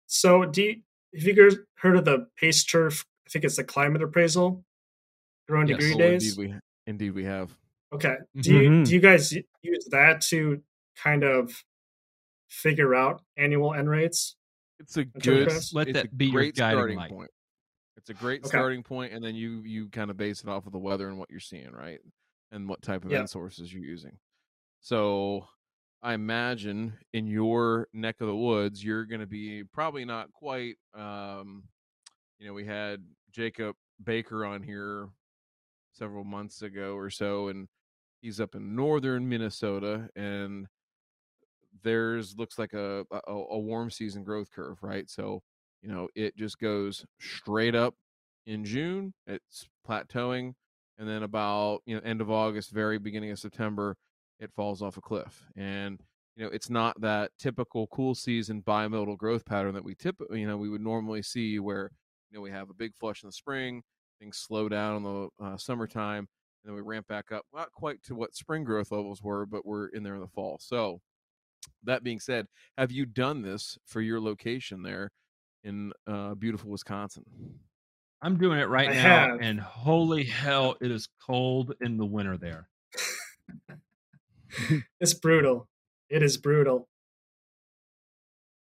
so, 0.08 0.46
do 0.46 0.64
you, 0.64 0.82
have 1.14 1.24
you 1.24 1.34
guys 1.36 1.60
heard 1.78 1.98
of 1.98 2.06
the 2.06 2.28
Pace 2.38 2.64
Turf? 2.64 3.06
I 3.28 3.30
think 3.30 3.46
it's 3.46 3.58
the 3.58 3.64
climate 3.64 4.02
appraisal, 4.02 4.64
growing 5.48 5.68
Yes. 5.68 5.78
degree 5.78 5.94
Oh, 5.94 5.98
days. 6.00 6.36
We 6.38 6.56
indeed 6.88 7.12
we 7.12 7.24
have. 7.26 7.58
Okay. 7.94 8.16
Do 8.42 8.54
you 8.54 8.70
Mhm. 8.70 8.86
do 8.86 8.94
you 8.94 9.00
guys 9.02 9.32
use 9.62 9.86
that 9.92 10.22
to 10.30 10.64
kind 10.96 11.24
of 11.24 11.64
figure 12.50 12.96
out 12.96 13.24
annual 13.38 13.74
N 13.74 13.88
rates? 13.88 14.38
It's 14.80 14.98
a 14.98 15.06
good. 15.06 15.50
Let 15.74 15.94
that 15.94 16.06
a 16.06 16.10
be 16.16 16.26
your 16.28 16.34
great 16.34 16.56
guiding 16.56 16.78
starting 16.78 16.98
light. 16.98 17.10
point. 17.12 17.32
It's 17.98 18.10
a 18.10 18.14
great 18.14 18.46
Okay. 18.46 18.48
starting 18.50 18.84
point, 18.84 19.14
and 19.14 19.24
then 19.24 19.36
you 19.36 19.62
you 19.62 19.90
kind 19.90 20.12
of 20.12 20.18
base 20.18 20.44
it 20.44 20.50
off 20.50 20.66
of 20.66 20.74
the 20.74 20.80
weather 20.80 21.10
and 21.10 21.18
what 21.18 21.30
you're 21.32 21.40
seeing, 21.40 21.72
right? 21.72 22.00
And 22.52 22.70
what 22.70 22.82
type 22.82 23.06
of 23.06 23.12
Yeah. 23.12 23.20
N 23.22 23.28
sources 23.28 23.74
you're 23.74 23.84
using. 23.84 24.20
So, 24.82 25.48
I 26.04 26.14
imagine 26.14 26.98
in 27.14 27.28
your 27.28 27.88
neck 27.94 28.22
of 28.22 28.28
the 28.28 28.36
woods, 28.36 28.84
you're 28.84 29.06
going 29.06 29.22
to 29.22 29.28
be 29.28 29.64
probably 29.66 30.06
not 30.06 30.32
quite. 30.34 30.78
Um, 30.94 31.70
you 32.40 32.48
know, 32.48 32.54
we 32.54 32.66
had 32.66 33.04
Jacob 33.32 33.76
Baker 34.04 34.46
on 34.46 34.64
here 34.64 35.10
several 35.96 36.24
months 36.24 36.62
ago 36.62 36.96
or 36.96 37.10
so, 37.10 37.48
and 37.48 37.68
he's 38.22 38.40
up 38.40 38.56
in 38.56 38.76
northern 38.76 39.28
Minnesota, 39.28 40.10
and 40.16 40.68
there's 41.84 42.36
looks 42.38 42.58
like 42.58 42.74
a, 42.74 43.06
a 43.12 43.32
a 43.32 43.60
warm 43.60 43.90
season 43.90 44.24
growth 44.24 44.50
curve, 44.52 44.78
right? 44.82 45.10
So, 45.10 45.42
you 45.82 45.90
know, 45.90 46.08
it 46.16 46.36
just 46.36 46.60
goes 46.60 47.06
straight 47.20 47.76
up 47.76 47.96
in 48.46 48.66
June. 48.66 49.14
It's 49.28 49.68
plateauing, 49.88 50.54
and 50.98 51.08
then 51.08 51.24
about 51.24 51.82
you 51.86 51.96
know 51.96 52.02
end 52.04 52.22
of 52.22 52.32
August, 52.32 52.72
very 52.72 52.98
beginning 52.98 53.32
of 53.32 53.40
September, 53.40 53.96
it 54.40 54.52
falls 54.56 54.82
off 54.82 54.98
a 54.98 55.02
cliff. 55.02 55.46
And 55.56 56.00
you 56.36 56.44
know, 56.44 56.52
it's 56.52 56.70
not 56.70 57.00
that 57.02 57.32
typical 57.40 57.88
cool 57.88 58.16
season 58.16 58.62
bimodal 58.62 59.18
growth 59.18 59.46
pattern 59.46 59.74
that 59.76 59.86
we 59.86 59.96
tip 59.96 60.16
you 60.32 60.48
know 60.48 60.58
we 60.58 60.70
would 60.70 60.82
normally 60.82 61.22
see 61.22 61.60
where 61.60 61.92
you 62.30 62.38
know 62.38 62.42
we 62.42 62.52
have 62.52 62.70
a 62.70 62.74
big 62.74 62.96
flush 62.96 63.24
in 63.24 63.30
the 63.30 63.34
spring, 63.34 63.84
things 64.26 64.38
slow 64.38 64.68
down 64.68 64.98
in 64.98 65.04
the 65.04 65.30
uh, 65.44 65.58
summertime, 65.58 66.28
and 66.28 66.28
then 66.66 66.74
we 66.74 66.82
ramp 66.82 67.08
back 67.08 67.32
up. 67.32 67.46
Not 67.54 67.72
quite 67.72 68.02
to 68.04 68.16
what 68.16 68.36
spring 68.36 68.64
growth 68.64 68.92
levels 68.92 69.22
were, 69.22 69.46
but 69.46 69.66
we're 69.66 69.88
in 69.88 70.02
there 70.04 70.16
in 70.16 70.22
the 70.22 70.28
fall. 70.28 70.58
So 70.60 71.00
that 71.84 72.04
being 72.04 72.20
said, 72.20 72.48
have 72.78 72.92
you 72.92 73.06
done 73.06 73.44
this 73.44 73.78
for 73.86 74.02
your 74.02 74.20
location 74.20 74.82
there 74.82 75.12
in 75.64 75.92
uh, 76.08 76.34
beautiful 76.34 76.72
Wisconsin? 76.72 77.24
I'm 78.22 78.38
doing 78.38 78.60
it 78.60 78.68
right 78.68 78.90
I 78.90 78.94
now, 78.94 79.02
have. 79.30 79.42
and 79.42 79.60
holy 79.60 80.24
hell, 80.24 80.76
it 80.82 80.90
is 80.90 81.08
cold 81.24 81.76
in 81.82 81.98
the 81.98 82.06
winter 82.06 82.38
there. 82.38 82.68
It's 85.02 85.14
brutal. 85.14 85.68
It 86.10 86.24
is 86.24 86.38
brutal. 86.38 86.88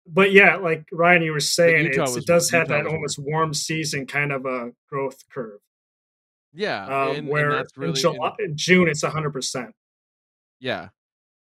But 0.08 0.32
yeah, 0.32 0.56
like 0.56 0.86
Ryan, 0.92 1.22
you 1.22 1.32
were 1.32 1.40
saying, 1.40 1.88
it's, 1.88 2.16
it 2.16 2.26
does 2.26 2.50
have 2.50 2.68
Utah 2.70 2.78
that 2.78 2.84
was 2.86 2.94
almost 2.94 3.20
warm 3.20 3.54
season 3.54 4.08
kind 4.08 4.32
of 4.32 4.46
a 4.46 4.72
growth 4.90 5.18
curve. 5.30 5.60
Yeah, 6.54 6.86
Um, 6.86 7.10
and, 7.10 7.18
and 7.20 7.28
where 7.30 7.54
that's 7.54 7.78
really 7.78 7.92
in, 7.92 7.96
July, 7.96 8.36
in 8.40 8.58
June 8.58 8.90
it's 8.90 9.04
hundred 9.04 9.32
percent. 9.32 9.74
yeah, 10.60 10.90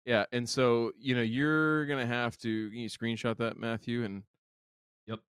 yeah. 0.05 0.25
And 0.31 0.47
so 0.47 0.91
you 0.97 1.15
know 1.15 1.21
you're 1.21 1.85
gonna 1.87 2.05
have 2.05 2.37
to 2.39 2.69
can 2.69 2.79
you 2.79 2.89
screenshot 2.89 3.35
that 3.37 3.57
Matthew 3.57 4.03
and 4.05 4.23
Yep. 5.07 5.19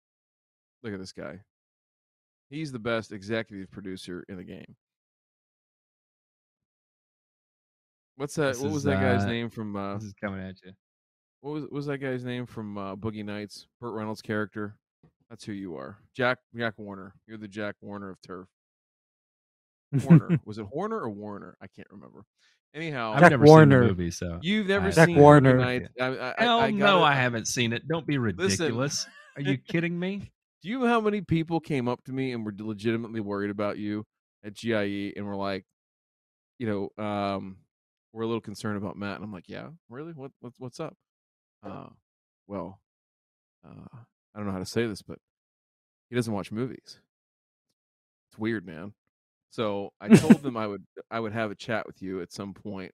look 0.84 0.92
at 0.92 1.00
this 1.00 1.12
guy. 1.12 1.40
He's 2.50 2.70
the 2.70 2.78
best 2.78 3.12
executive 3.12 3.70
producer 3.70 4.24
in 4.28 4.36
the 4.36 4.44
game. 4.44 4.76
What's 8.16 8.34
that? 8.36 8.52
This 8.52 8.60
what 8.60 8.68
was 8.68 8.76
is, 8.78 8.82
that 8.84 9.00
guy's 9.00 9.24
uh, 9.24 9.28
name 9.28 9.48
from? 9.50 9.74
Uh, 9.74 9.94
This 9.94 10.04
is 10.04 10.14
coming 10.14 10.40
at 10.40 10.54
you. 10.64 10.72
What 11.42 11.52
was 11.52 11.62
what 11.64 11.72
was 11.72 11.86
that 11.86 11.98
guy's 11.98 12.24
name 12.24 12.46
from 12.46 12.78
uh, 12.78 12.96
Boogie 12.96 13.24
Nights? 13.24 13.66
Burt 13.80 13.92
Reynolds' 13.92 14.22
character. 14.22 14.76
That's 15.28 15.44
who 15.44 15.52
you 15.52 15.76
are, 15.76 15.98
Jack 16.16 16.38
Jack 16.56 16.74
Warner. 16.78 17.14
You're 17.26 17.38
the 17.38 17.48
Jack 17.48 17.76
Warner 17.82 18.08
of 18.10 18.20
turf. 18.22 18.48
Warner 20.04 20.40
was 20.44 20.58
it 20.58 20.66
Horner 20.66 20.98
or 21.00 21.10
Warner? 21.10 21.56
I 21.60 21.66
can't 21.66 21.88
remember. 21.90 22.24
Anyhow, 22.74 23.12
I've 23.12 23.20
Jack 23.20 23.30
never 23.32 23.44
Warner. 23.44 23.80
seen 23.82 23.88
the 23.88 23.88
movie, 23.94 24.10
so 24.10 24.38
you've 24.42 24.66
never 24.66 24.86
I- 24.88 24.90
Jack 24.92 25.06
seen 25.08 25.18
Warner. 25.18 25.54
Boogie 25.58 25.60
Nights. 25.60 25.88
I, 26.00 26.06
I, 26.06 26.34
Hell 26.38 26.60
I, 26.60 26.66
I 26.66 26.70
no, 26.70 26.86
gotta- 26.86 27.04
I 27.04 27.14
haven't 27.14 27.46
seen 27.48 27.72
it. 27.72 27.86
Don't 27.86 28.06
be 28.06 28.16
ridiculous. 28.18 29.06
Are 29.36 29.42
you 29.42 29.58
kidding 29.68 29.98
me? 29.98 30.30
Do 30.62 30.68
you 30.68 30.78
know 30.78 30.86
how 30.86 31.00
many 31.00 31.20
people 31.20 31.60
came 31.60 31.88
up 31.88 32.04
to 32.04 32.12
me 32.12 32.32
and 32.32 32.46
were 32.46 32.54
legitimately 32.56 33.20
worried 33.20 33.50
about 33.50 33.78
you 33.78 34.06
at 34.44 34.54
GIE 34.54 35.12
and 35.16 35.26
were 35.26 35.34
like, 35.36 35.64
you 36.58 36.90
know, 36.96 37.04
um, 37.04 37.56
we're 38.12 38.22
a 38.22 38.26
little 38.26 38.40
concerned 38.40 38.76
about 38.76 38.96
Matt, 38.96 39.16
and 39.16 39.24
I'm 39.24 39.32
like, 39.32 39.48
yeah, 39.48 39.68
really? 39.90 40.12
What, 40.12 40.30
what 40.40 40.52
what's 40.58 40.78
up? 40.78 40.94
Uh, 41.62 41.86
well, 42.48 42.80
uh, 43.64 43.98
I 44.34 44.38
don't 44.38 44.46
know 44.46 44.52
how 44.52 44.58
to 44.58 44.66
say 44.66 44.86
this, 44.86 45.02
but 45.02 45.18
he 46.10 46.16
doesn't 46.16 46.32
watch 46.32 46.50
movies. 46.52 47.00
It's 48.30 48.38
weird, 48.38 48.66
man. 48.66 48.92
So 49.50 49.90
I 50.00 50.08
told 50.08 50.42
them 50.42 50.56
I 50.56 50.66
would 50.66 50.84
I 51.10 51.20
would 51.20 51.32
have 51.32 51.50
a 51.50 51.54
chat 51.54 51.86
with 51.86 52.02
you 52.02 52.20
at 52.22 52.32
some 52.32 52.54
point, 52.54 52.92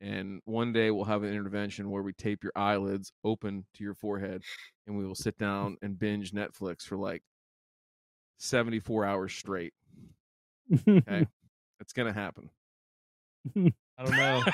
and 0.00 0.40
one 0.44 0.72
day 0.72 0.90
we'll 0.90 1.04
have 1.04 1.22
an 1.22 1.32
intervention 1.32 1.90
where 1.90 2.02
we 2.02 2.12
tape 2.12 2.42
your 2.42 2.52
eyelids 2.56 3.12
open 3.24 3.66
to 3.74 3.84
your 3.84 3.94
forehead, 3.94 4.42
and 4.86 4.96
we 4.96 5.06
will 5.06 5.14
sit 5.14 5.38
down 5.38 5.76
and 5.82 5.98
binge 5.98 6.32
Netflix 6.32 6.82
for 6.82 6.96
like 6.96 7.22
74 8.38 9.04
hours 9.04 9.32
straight. 9.32 9.74
Okay. 10.88 11.26
It's 11.80 11.92
gonna 11.92 12.12
happen. 12.12 12.48
I 13.56 14.04
don't 14.04 14.16
know. 14.16 14.44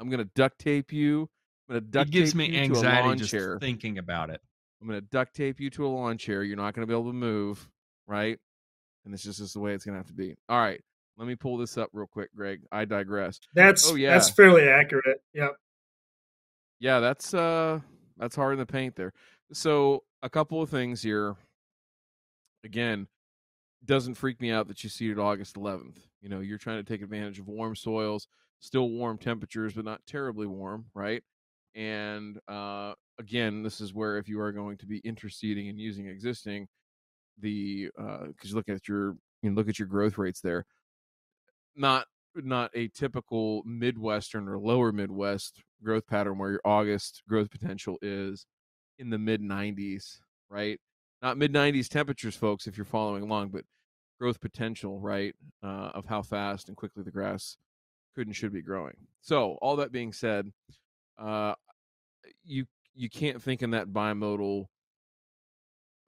I'm 0.00 0.08
gonna 0.08 0.24
duct 0.34 0.58
tape 0.58 0.94
you. 0.94 1.28
I'm 1.68 1.74
gonna 1.76 1.80
duct 1.82 2.08
it 2.08 2.12
gives 2.12 2.32
tape 2.32 2.38
me 2.38 2.44
you 2.46 2.52
to 2.52 2.58
a 2.58 2.62
anxiety 2.62 3.08
lawn 3.08 3.18
just 3.18 3.30
chair. 3.30 3.58
thinking 3.58 3.98
about 3.98 4.30
it. 4.30 4.40
I'm 4.80 4.86
gonna 4.88 5.00
duct 5.00 5.34
tape 5.34 5.60
you 5.60 5.70
to 5.70 5.86
a 5.86 5.88
lawn 5.88 6.18
chair. 6.18 6.42
You're 6.42 6.56
not 6.56 6.74
gonna 6.74 6.86
be 6.86 6.92
able 6.92 7.06
to 7.06 7.12
move, 7.12 7.68
right? 8.06 8.38
And 9.04 9.12
it's 9.14 9.22
just, 9.22 9.38
just 9.38 9.54
the 9.54 9.60
way 9.60 9.72
it's 9.74 9.84
gonna 9.84 9.96
have 9.98 10.06
to 10.08 10.12
be. 10.12 10.34
All 10.48 10.58
right. 10.58 10.80
Let 11.16 11.28
me 11.28 11.36
pull 11.36 11.56
this 11.58 11.78
up 11.78 11.90
real 11.92 12.06
quick, 12.08 12.30
Greg. 12.34 12.62
I 12.72 12.84
digress. 12.84 13.38
That's 13.54 13.90
Oh, 13.90 13.94
yeah. 13.94 14.10
that's 14.12 14.30
fairly 14.30 14.68
accurate. 14.68 15.22
Yep. 15.32 15.52
Yeah, 16.80 17.00
that's 17.00 17.32
uh 17.32 17.80
that's 18.18 18.36
hard 18.36 18.54
in 18.54 18.58
the 18.58 18.66
paint 18.66 18.96
there. 18.96 19.12
So 19.52 20.02
a 20.22 20.28
couple 20.30 20.60
of 20.60 20.70
things 20.70 21.02
here. 21.02 21.36
Again, 22.64 23.08
doesn't 23.84 24.14
freak 24.14 24.40
me 24.40 24.50
out 24.50 24.68
that 24.68 24.82
you 24.82 24.88
seeded 24.90 25.18
August 25.18 25.56
11th. 25.56 25.98
You 26.22 26.30
know, 26.30 26.40
you're 26.40 26.58
trying 26.58 26.82
to 26.82 26.90
take 26.90 27.02
advantage 27.02 27.38
of 27.38 27.46
warm 27.46 27.76
soils, 27.76 28.26
still 28.60 28.88
warm 28.88 29.18
temperatures, 29.18 29.74
but 29.74 29.84
not 29.84 30.00
terribly 30.06 30.46
warm, 30.46 30.86
right? 30.94 31.22
And 31.74 32.38
uh, 32.48 32.94
again, 33.18 33.62
this 33.62 33.80
is 33.80 33.92
where 33.92 34.18
if 34.18 34.28
you 34.28 34.40
are 34.40 34.52
going 34.52 34.76
to 34.78 34.86
be 34.86 35.00
interseeding 35.02 35.68
and 35.68 35.78
using 35.78 36.06
existing, 36.06 36.68
the 37.40 37.90
because 37.96 38.50
you 38.50 38.54
look 38.54 38.68
at 38.68 38.86
your 38.86 39.16
you 39.42 39.50
know, 39.50 39.56
look 39.56 39.68
at 39.68 39.78
your 39.78 39.88
growth 39.88 40.18
rates 40.18 40.40
there, 40.40 40.66
not 41.76 42.06
not 42.36 42.70
a 42.74 42.88
typical 42.88 43.62
Midwestern 43.64 44.48
or 44.48 44.58
lower 44.58 44.92
Midwest 44.92 45.62
growth 45.82 46.06
pattern 46.06 46.38
where 46.38 46.50
your 46.50 46.60
August 46.64 47.22
growth 47.28 47.50
potential 47.50 47.98
is 48.02 48.46
in 48.98 49.10
the 49.10 49.18
mid 49.18 49.40
90s, 49.40 50.18
right? 50.48 50.80
Not 51.22 51.38
mid 51.38 51.52
90s 51.52 51.88
temperatures, 51.88 52.36
folks, 52.36 52.66
if 52.66 52.76
you're 52.76 52.84
following 52.84 53.22
along, 53.22 53.48
but 53.48 53.64
growth 54.18 54.40
potential, 54.40 54.98
right, 55.00 55.34
uh, 55.62 55.90
of 55.94 56.06
how 56.06 56.22
fast 56.22 56.68
and 56.68 56.76
quickly 56.76 57.02
the 57.02 57.10
grass 57.10 57.56
could 58.14 58.26
and 58.26 58.36
should 58.36 58.52
be 58.52 58.62
growing. 58.62 58.96
So, 59.20 59.58
all 59.60 59.76
that 59.76 59.92
being 59.92 60.12
said, 60.12 60.50
uh, 61.18 61.54
you 62.44 62.66
you 62.94 63.08
can't 63.10 63.42
think 63.42 63.62
in 63.62 63.70
that 63.70 63.88
bimodal 63.88 64.66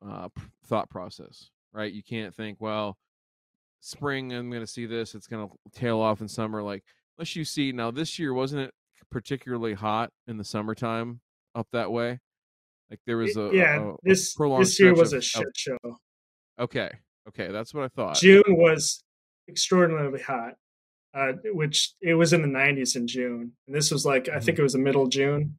uh, 0.06 0.28
thought 0.66 0.88
process, 0.90 1.50
right? 1.72 1.92
You 1.92 2.02
can't 2.02 2.34
think, 2.34 2.60
well, 2.60 2.96
spring 3.80 4.32
I'm 4.32 4.50
going 4.50 4.62
to 4.62 4.66
see 4.66 4.86
this, 4.86 5.14
it's 5.14 5.26
going 5.26 5.48
to 5.48 5.54
tail 5.78 6.00
off 6.00 6.20
in 6.20 6.28
summer. 6.28 6.62
Like, 6.62 6.84
unless 7.18 7.34
you 7.36 7.44
see 7.44 7.72
now, 7.72 7.90
this 7.90 8.18
year 8.18 8.32
wasn't 8.32 8.62
it 8.62 8.74
particularly 9.10 9.74
hot 9.74 10.10
in 10.26 10.36
the 10.36 10.44
summertime 10.44 11.20
up 11.54 11.66
that 11.72 11.90
way? 11.90 12.20
Like 12.90 13.00
there 13.04 13.16
was 13.16 13.36
a 13.36 13.50
yeah. 13.52 13.80
a- 13.80 13.88
a 13.90 13.96
this 14.04 14.34
prolonged 14.34 14.62
this 14.64 14.78
year 14.78 14.94
was 14.94 15.12
of- 15.12 15.18
a 15.18 15.22
shit 15.22 15.48
show. 15.56 15.76
Okay, 16.58 16.90
okay, 17.28 17.48
that's 17.48 17.74
what 17.74 17.82
I 17.84 17.88
thought. 17.88 18.16
June 18.16 18.44
was 18.48 19.02
extraordinarily 19.48 20.22
hot, 20.22 20.54
uh, 21.12 21.32
which 21.46 21.94
it 22.00 22.14
was 22.14 22.32
in 22.32 22.42
the 22.42 22.48
90s 22.48 22.94
in 22.94 23.08
June, 23.08 23.52
and 23.66 23.74
this 23.76 23.90
was 23.90 24.06
like 24.06 24.28
I 24.28 24.32
Mm-hmm. 24.36 24.44
think 24.44 24.58
it 24.60 24.62
was 24.62 24.74
the 24.74 24.78
middle 24.78 25.02
of 25.02 25.10
June, 25.10 25.58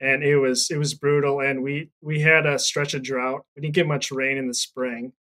and 0.00 0.22
it 0.22 0.36
was 0.36 0.70
it 0.70 0.76
was 0.78 0.94
brutal. 0.94 1.40
And 1.40 1.62
we 1.62 1.90
we 2.00 2.20
had 2.20 2.46
a 2.46 2.58
stretch 2.58 2.94
of 2.94 3.02
drought. 3.02 3.44
We 3.56 3.62
didn't 3.62 3.74
get 3.74 3.86
much 3.86 4.10
rain 4.10 4.36
in 4.36 4.48
the 4.48 4.54
spring. 4.54 5.12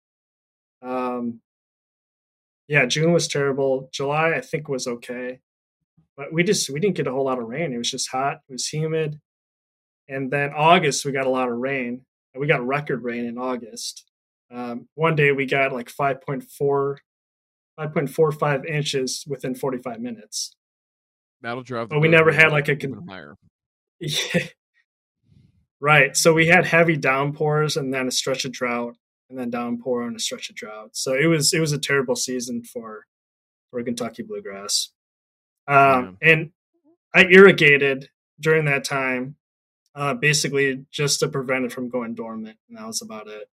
Um, 0.81 1.41
yeah, 2.67 2.85
June 2.85 3.13
was 3.13 3.27
terrible. 3.27 3.89
July 3.93 4.33
I 4.35 4.41
think 4.41 4.67
was 4.67 4.87
okay, 4.87 5.39
but 6.17 6.33
we 6.33 6.43
just 6.43 6.69
we 6.69 6.79
didn't 6.79 6.95
get 6.95 7.07
a 7.07 7.11
whole 7.11 7.25
lot 7.25 7.39
of 7.39 7.47
rain. 7.47 7.73
It 7.73 7.77
was 7.77 7.91
just 7.91 8.09
hot. 8.09 8.39
It 8.49 8.53
was 8.53 8.67
humid, 8.67 9.19
and 10.07 10.31
then 10.31 10.51
August 10.55 11.05
we 11.05 11.11
got 11.11 11.25
a 11.27 11.29
lot 11.29 11.49
of 11.49 11.57
rain. 11.57 12.05
We 12.35 12.47
got 12.47 12.65
record 12.65 13.03
rain 13.03 13.25
in 13.25 13.37
August. 13.37 14.05
Um, 14.51 14.87
one 14.95 15.15
day 15.15 15.31
we 15.31 15.45
got 15.45 15.71
like 15.71 15.87
5.4, 15.91 16.97
5.45 17.79 18.65
inches 18.65 19.23
within 19.27 19.55
45 19.55 19.99
minutes. 19.99 20.55
That'll 21.41 21.63
drive. 21.63 21.89
the 21.89 21.95
But 21.95 22.01
we 22.01 22.07
never 22.07 22.31
had, 22.31 22.51
like, 22.51 22.69
a 22.69 22.75
con- 22.75 23.05
Yeah. 23.99 24.45
Right. 25.84 26.15
So 26.15 26.34
we 26.34 26.47
had 26.47 26.65
heavy 26.65 26.95
downpours 26.95 27.76
and 27.76 27.93
then 27.93 28.07
a 28.07 28.11
stretch 28.11 28.45
of 28.45 28.53
drought 28.53 28.95
and 29.30 29.38
then 29.38 29.49
downpour 29.49 30.03
and 30.03 30.15
a 30.15 30.19
stretch 30.19 30.49
of 30.49 30.55
drought. 30.55 30.91
So 30.93 31.14
it 31.14 31.26
was 31.26 31.53
it 31.53 31.60
was 31.60 31.73
a 31.73 31.77
terrible 31.77 32.15
season 32.15 32.64
for 32.64 33.05
for 33.69 33.84
Kentucky 33.84 34.23
bluegrass. 34.23 34.91
Um, 35.68 36.18
and 36.22 36.51
I 37.14 37.26
irrigated 37.26 38.07
during 38.39 38.64
that 38.65 38.85
time, 38.85 39.35
uh, 39.93 40.14
basically 40.14 40.85
just 40.89 41.19
to 41.19 41.27
prevent 41.27 41.65
it 41.65 41.73
from 41.73 41.89
going 41.89 42.15
dormant, 42.15 42.57
and 42.69 42.77
that 42.77 42.88
was 42.88 43.01
about 43.01 43.27
it. 43.27 43.49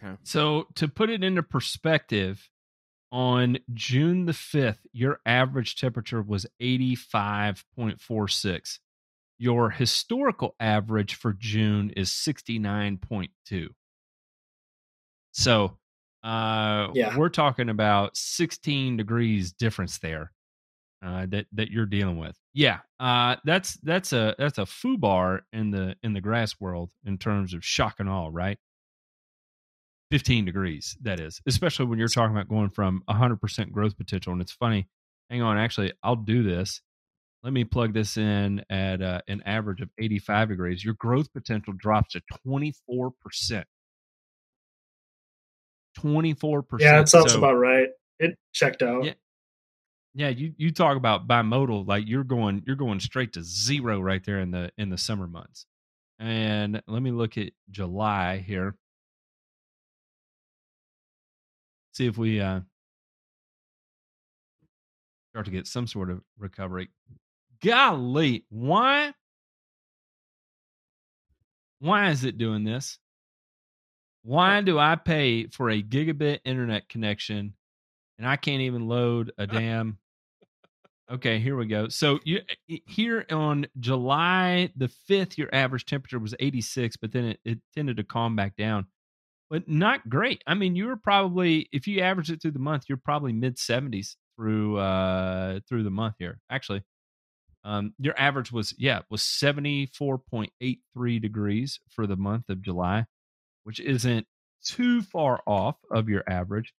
Okay. 0.00 0.14
So 0.22 0.68
to 0.76 0.86
put 0.86 1.10
it 1.10 1.24
into 1.24 1.42
perspective, 1.42 2.48
on 3.10 3.58
June 3.74 4.26
the 4.26 4.32
5th, 4.32 4.86
your 4.92 5.18
average 5.26 5.74
temperature 5.74 6.22
was 6.22 6.46
85.46. 6.62 8.78
Your 9.38 9.70
historical 9.70 10.54
average 10.58 11.14
for 11.14 11.32
June 11.32 11.90
is 11.96 12.10
69.2. 12.10 13.68
So, 15.32 15.78
uh, 16.24 16.88
yeah. 16.94 17.16
we're 17.16 17.28
talking 17.28 17.68
about 17.68 18.16
16 18.16 18.96
degrees 18.96 19.52
difference 19.52 19.98
there 19.98 20.32
uh, 21.04 21.26
that 21.26 21.46
that 21.52 21.70
you're 21.70 21.86
dealing 21.86 22.18
with. 22.18 22.36
Yeah, 22.54 22.78
uh, 22.98 23.36
that's 23.44 23.74
that's 23.82 24.12
a 24.12 24.34
that's 24.38 24.58
a 24.58 24.62
foobar 24.62 25.40
in 25.52 25.70
the 25.70 25.94
in 26.02 26.12
the 26.12 26.20
grass 26.20 26.56
world 26.58 26.90
in 27.04 27.18
terms 27.18 27.54
of 27.54 27.64
shock 27.64 27.96
and 28.00 28.08
awe, 28.08 28.30
right? 28.32 28.58
15 30.10 30.46
degrees 30.46 30.96
that 31.02 31.20
is 31.20 31.40
especially 31.46 31.84
when 31.84 31.98
you're 31.98 32.08
talking 32.08 32.34
about 32.34 32.48
going 32.48 32.70
from 32.70 33.02
100% 33.10 33.70
growth 33.70 33.96
potential 33.96 34.32
and 34.32 34.40
it's 34.40 34.52
funny 34.52 34.88
hang 35.28 35.42
on 35.42 35.58
actually 35.58 35.92
i'll 36.02 36.16
do 36.16 36.42
this 36.42 36.80
let 37.42 37.52
me 37.52 37.64
plug 37.64 37.94
this 37.94 38.16
in 38.16 38.64
at 38.68 39.00
uh, 39.00 39.20
an 39.28 39.42
average 39.46 39.80
of 39.80 39.90
85 39.98 40.48
degrees 40.48 40.84
your 40.84 40.94
growth 40.94 41.32
potential 41.32 41.74
drops 41.78 42.12
to 42.12 42.22
24% 42.46 43.64
24% 45.98 46.64
yeah 46.80 46.98
that 46.98 47.08
sounds 47.08 47.32
so, 47.32 47.38
about 47.38 47.54
right. 47.54 47.88
It 48.18 48.36
checked 48.52 48.82
out. 48.82 49.04
Yeah. 49.04 49.12
Yeah 50.14 50.28
you 50.28 50.52
you 50.56 50.72
talk 50.72 50.96
about 50.96 51.28
bimodal 51.28 51.86
like 51.86 52.08
you're 52.08 52.24
going 52.24 52.62
you're 52.66 52.76
going 52.76 53.00
straight 53.00 53.32
to 53.34 53.42
zero 53.42 54.00
right 54.00 54.24
there 54.24 54.40
in 54.40 54.50
the 54.50 54.70
in 54.78 54.90
the 54.90 54.98
summer 54.98 55.26
months. 55.26 55.66
And 56.18 56.82
let 56.88 57.02
me 57.02 57.12
look 57.12 57.38
at 57.38 57.52
july 57.70 58.38
here. 58.44 58.74
See 61.92 62.06
if 62.06 62.18
we 62.18 62.40
uh, 62.40 62.60
start 65.30 65.46
to 65.46 65.52
get 65.52 65.66
some 65.66 65.86
sort 65.86 66.10
of 66.10 66.20
recovery. 66.38 66.88
Golly, 67.62 68.44
why? 68.48 69.12
Why 71.80 72.10
is 72.10 72.24
it 72.24 72.38
doing 72.38 72.64
this? 72.64 72.98
Why 74.22 74.60
do 74.60 74.78
I 74.78 74.96
pay 74.96 75.46
for 75.46 75.70
a 75.70 75.82
gigabit 75.82 76.40
internet 76.44 76.88
connection 76.88 77.54
and 78.18 78.26
I 78.26 78.36
can't 78.36 78.62
even 78.62 78.88
load 78.88 79.32
a 79.38 79.46
damn? 79.46 79.98
Okay, 81.10 81.38
here 81.38 81.56
we 81.56 81.66
go. 81.66 81.88
So 81.88 82.18
you 82.24 82.40
here 82.66 83.24
on 83.30 83.66
July 83.80 84.70
the 84.76 84.90
5th, 85.08 85.38
your 85.38 85.48
average 85.54 85.86
temperature 85.86 86.18
was 86.18 86.34
86, 86.38 86.96
but 86.98 87.12
then 87.12 87.24
it, 87.24 87.40
it 87.44 87.58
tended 87.74 87.96
to 87.96 88.04
calm 88.04 88.36
back 88.36 88.56
down 88.56 88.86
but 89.50 89.68
not 89.68 90.08
great. 90.08 90.42
I 90.46 90.54
mean, 90.54 90.76
you 90.76 90.86
were 90.86 90.96
probably 90.96 91.68
if 91.72 91.86
you 91.86 92.00
average 92.00 92.30
it 92.30 92.42
through 92.42 92.52
the 92.52 92.58
month, 92.58 92.84
you're 92.88 92.98
probably 92.98 93.32
mid 93.32 93.56
70s 93.56 94.16
through 94.36 94.78
uh 94.78 95.60
through 95.68 95.84
the 95.84 95.90
month 95.90 96.16
here. 96.18 96.40
Actually, 96.50 96.82
um 97.64 97.94
your 97.98 98.18
average 98.18 98.52
was 98.52 98.74
yeah, 98.78 99.00
was 99.10 99.22
74.83 99.22 101.20
degrees 101.20 101.80
for 101.90 102.06
the 102.06 102.16
month 102.16 102.48
of 102.48 102.62
July, 102.62 103.06
which 103.64 103.80
isn't 103.80 104.26
too 104.64 105.02
far 105.02 105.40
off 105.46 105.76
of 105.90 106.08
your 106.08 106.24
average. 106.28 106.72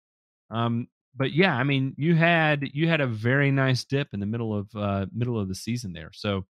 Um 0.50 0.88
but 1.16 1.32
yeah, 1.32 1.54
I 1.54 1.64
mean, 1.64 1.94
you 1.96 2.14
had 2.14 2.70
you 2.72 2.88
had 2.88 3.00
a 3.00 3.06
very 3.06 3.50
nice 3.50 3.84
dip 3.84 4.08
in 4.12 4.20
the 4.20 4.26
middle 4.26 4.54
of 4.56 4.68
uh 4.74 5.06
middle 5.12 5.38
of 5.38 5.48
the 5.48 5.54
season 5.54 5.92
there. 5.92 6.10
So 6.12 6.46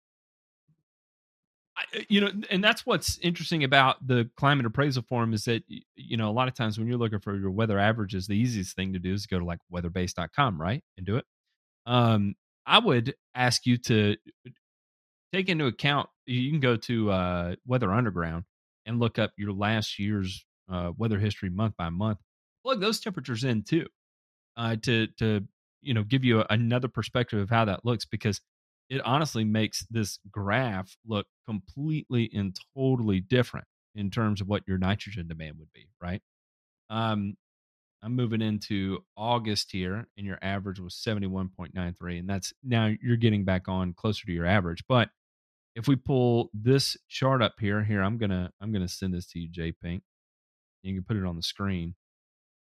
uh, 1.77 1.99
you 2.09 2.21
know, 2.21 2.31
and 2.49 2.63
that's 2.63 2.85
what's 2.85 3.17
interesting 3.19 3.63
about 3.63 4.05
the 4.05 4.29
climate 4.35 4.65
appraisal 4.65 5.03
form 5.03 5.33
is 5.33 5.45
that 5.45 5.63
you 5.95 6.17
know 6.17 6.29
a 6.29 6.31
lot 6.31 6.47
of 6.47 6.55
times 6.55 6.77
when 6.77 6.87
you're 6.87 6.97
looking 6.97 7.19
for 7.19 7.37
your 7.37 7.51
weather 7.51 7.77
averages, 7.79 8.27
the 8.27 8.37
easiest 8.37 8.75
thing 8.75 8.93
to 8.93 8.99
do 8.99 9.13
is 9.13 9.25
go 9.25 9.39
to 9.39 9.45
like 9.45 9.59
weatherbase.com, 9.71 10.59
right, 10.59 10.83
and 10.97 11.05
do 11.05 11.17
it. 11.17 11.25
Um, 11.85 12.35
I 12.67 12.79
would 12.79 13.15
ask 13.33 13.65
you 13.65 13.77
to 13.77 14.17
uh, 14.45 14.49
take 15.33 15.49
into 15.49 15.65
account. 15.65 16.09
You 16.25 16.51
can 16.51 16.59
go 16.59 16.75
to 16.75 17.11
uh, 17.11 17.55
Weather 17.65 17.91
Underground 17.91 18.43
and 18.85 18.99
look 18.99 19.17
up 19.17 19.31
your 19.37 19.53
last 19.53 19.97
year's 19.97 20.45
uh, 20.71 20.91
weather 20.97 21.17
history 21.17 21.49
month 21.49 21.75
by 21.77 21.89
month. 21.89 22.19
Plug 22.63 22.81
those 22.81 22.99
temperatures 22.99 23.45
in 23.45 23.63
too, 23.63 23.87
uh, 24.57 24.75
to 24.83 25.07
to 25.19 25.47
you 25.81 25.93
know 25.93 26.03
give 26.03 26.25
you 26.25 26.41
a, 26.41 26.45
another 26.49 26.89
perspective 26.89 27.39
of 27.39 27.49
how 27.49 27.65
that 27.65 27.85
looks 27.85 28.05
because 28.05 28.41
it 28.89 29.01
honestly 29.05 29.45
makes 29.45 29.85
this 29.89 30.19
graph 30.29 30.95
look 31.05 31.27
completely 31.47 32.29
and 32.33 32.55
totally 32.75 33.21
different 33.21 33.65
in 33.95 34.11
terms 34.11 34.41
of 34.41 34.47
what 34.47 34.63
your 34.67 34.77
nitrogen 34.77 35.27
demand 35.27 35.57
would 35.59 35.71
be, 35.73 35.87
right? 36.01 36.21
Um, 36.89 37.35
I'm 38.03 38.15
moving 38.15 38.41
into 38.41 38.99
August 39.15 39.71
here, 39.71 40.07
and 40.17 40.25
your 40.25 40.37
average 40.41 40.79
was 40.79 40.93
71.93, 40.95 42.19
and 42.19 42.29
that's 42.29 42.53
now 42.63 42.91
you're 43.01 43.17
getting 43.17 43.43
back 43.43 43.67
on 43.67 43.93
closer 43.93 44.25
to 44.25 44.31
your 44.31 44.45
average. 44.45 44.83
But 44.87 45.09
if 45.75 45.87
we 45.87 45.95
pull 45.95 46.49
this 46.53 46.97
chart 47.07 47.41
up 47.41 47.55
here, 47.59 47.83
here 47.83 48.01
I'm 48.01 48.17
gonna 48.17 48.51
I'm 48.61 48.71
gonna 48.71 48.87
send 48.87 49.13
this 49.13 49.27
to 49.27 49.39
you, 49.39 49.47
J 49.49 49.71
Pink. 49.71 50.03
You 50.83 50.93
can 50.93 51.03
put 51.03 51.17
it 51.17 51.25
on 51.25 51.35
the 51.35 51.43
screen 51.43 51.95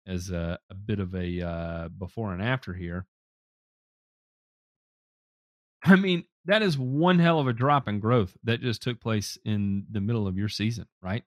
as 0.06 0.30
a, 0.30 0.58
a 0.70 0.74
bit 0.74 1.00
of 1.00 1.14
a 1.14 1.42
uh, 1.42 1.88
before 1.88 2.32
and 2.32 2.42
after 2.42 2.74
here. 2.74 3.06
I 5.84 5.96
mean, 5.96 6.24
that 6.46 6.62
is 6.62 6.78
one 6.78 7.18
hell 7.18 7.38
of 7.40 7.48
a 7.48 7.52
drop 7.52 7.88
in 7.88 8.00
growth 8.00 8.36
that 8.44 8.60
just 8.60 8.82
took 8.82 9.00
place 9.00 9.38
in 9.44 9.86
the 9.90 10.00
middle 10.00 10.26
of 10.26 10.36
your 10.36 10.48
season, 10.48 10.86
right? 11.02 11.24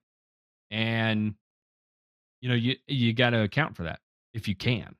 And 0.70 1.34
you 2.40 2.48
know, 2.48 2.54
you 2.54 2.76
you 2.86 3.12
got 3.12 3.30
to 3.30 3.42
account 3.42 3.76
for 3.76 3.84
that 3.84 4.00
if 4.34 4.48
you 4.48 4.54
can. 4.54 4.94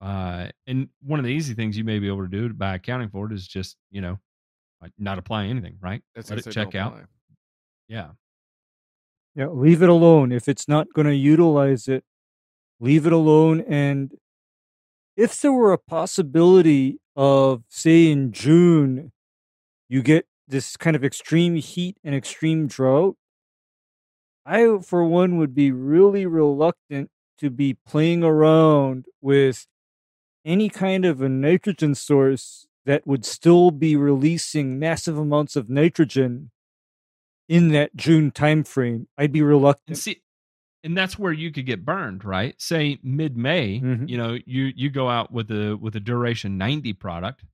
Uh, 0.00 0.48
and 0.66 0.88
one 1.02 1.18
of 1.18 1.24
the 1.24 1.32
easy 1.32 1.54
things 1.54 1.76
you 1.76 1.84
may 1.84 1.98
be 1.98 2.06
able 2.06 2.22
to 2.22 2.28
do 2.28 2.52
by 2.52 2.74
accounting 2.74 3.08
for 3.08 3.26
it 3.26 3.32
is 3.32 3.46
just 3.46 3.76
you 3.90 4.00
know, 4.00 4.18
not 4.98 5.18
apply 5.18 5.46
anything, 5.46 5.76
right? 5.80 6.02
That's 6.14 6.30
Let 6.30 6.46
it 6.46 6.50
check 6.50 6.74
out. 6.74 6.92
Apply. 6.92 7.04
Yeah. 7.88 8.08
Yeah, 9.34 9.48
leave 9.48 9.82
it 9.82 9.88
alone. 9.88 10.32
If 10.32 10.48
it's 10.48 10.68
not 10.68 10.88
going 10.94 11.06
to 11.06 11.14
utilize 11.14 11.86
it, 11.86 12.04
leave 12.80 13.06
it 13.06 13.12
alone. 13.12 13.60
And 13.60 14.12
if 15.16 15.40
there 15.40 15.52
were 15.52 15.72
a 15.72 15.78
possibility 15.78 17.00
of 17.16 17.62
say 17.68 18.10
in 18.10 18.32
June 18.32 19.12
you 19.88 20.02
get 20.02 20.26
this 20.46 20.76
kind 20.76 20.96
of 20.96 21.04
extreme 21.04 21.56
heat 21.56 21.96
and 22.04 22.14
extreme 22.14 22.66
drought, 22.66 23.16
I 24.48 24.78
for 24.78 25.04
one 25.04 25.36
would 25.36 25.54
be 25.54 25.70
really 25.70 26.24
reluctant 26.24 27.10
to 27.38 27.50
be 27.50 27.74
playing 27.74 28.24
around 28.24 29.04
with 29.20 29.66
any 30.44 30.70
kind 30.70 31.04
of 31.04 31.20
a 31.20 31.28
nitrogen 31.28 31.94
source 31.94 32.66
that 32.86 33.06
would 33.06 33.24
still 33.26 33.70
be 33.70 33.94
releasing 33.94 34.78
massive 34.78 35.18
amounts 35.18 35.54
of 35.54 35.68
nitrogen 35.68 36.50
in 37.48 37.68
that 37.68 37.94
June 37.94 38.30
timeframe. 38.30 39.06
I'd 39.18 39.32
be 39.32 39.42
reluctant. 39.42 39.88
And 39.88 39.98
see, 39.98 40.22
and 40.82 40.96
that's 40.96 41.18
where 41.18 41.32
you 41.32 41.52
could 41.52 41.66
get 41.66 41.84
burned, 41.84 42.24
right? 42.24 42.54
Say 42.60 42.98
mid 43.02 43.36
May, 43.36 43.80
mm-hmm. 43.80 44.08
you 44.08 44.16
know, 44.16 44.38
you 44.46 44.72
you 44.74 44.88
go 44.88 45.10
out 45.10 45.30
with 45.30 45.50
a 45.50 45.76
with 45.76 45.94
a 45.94 46.00
duration 46.00 46.56
ninety 46.56 46.94
product, 46.94 47.44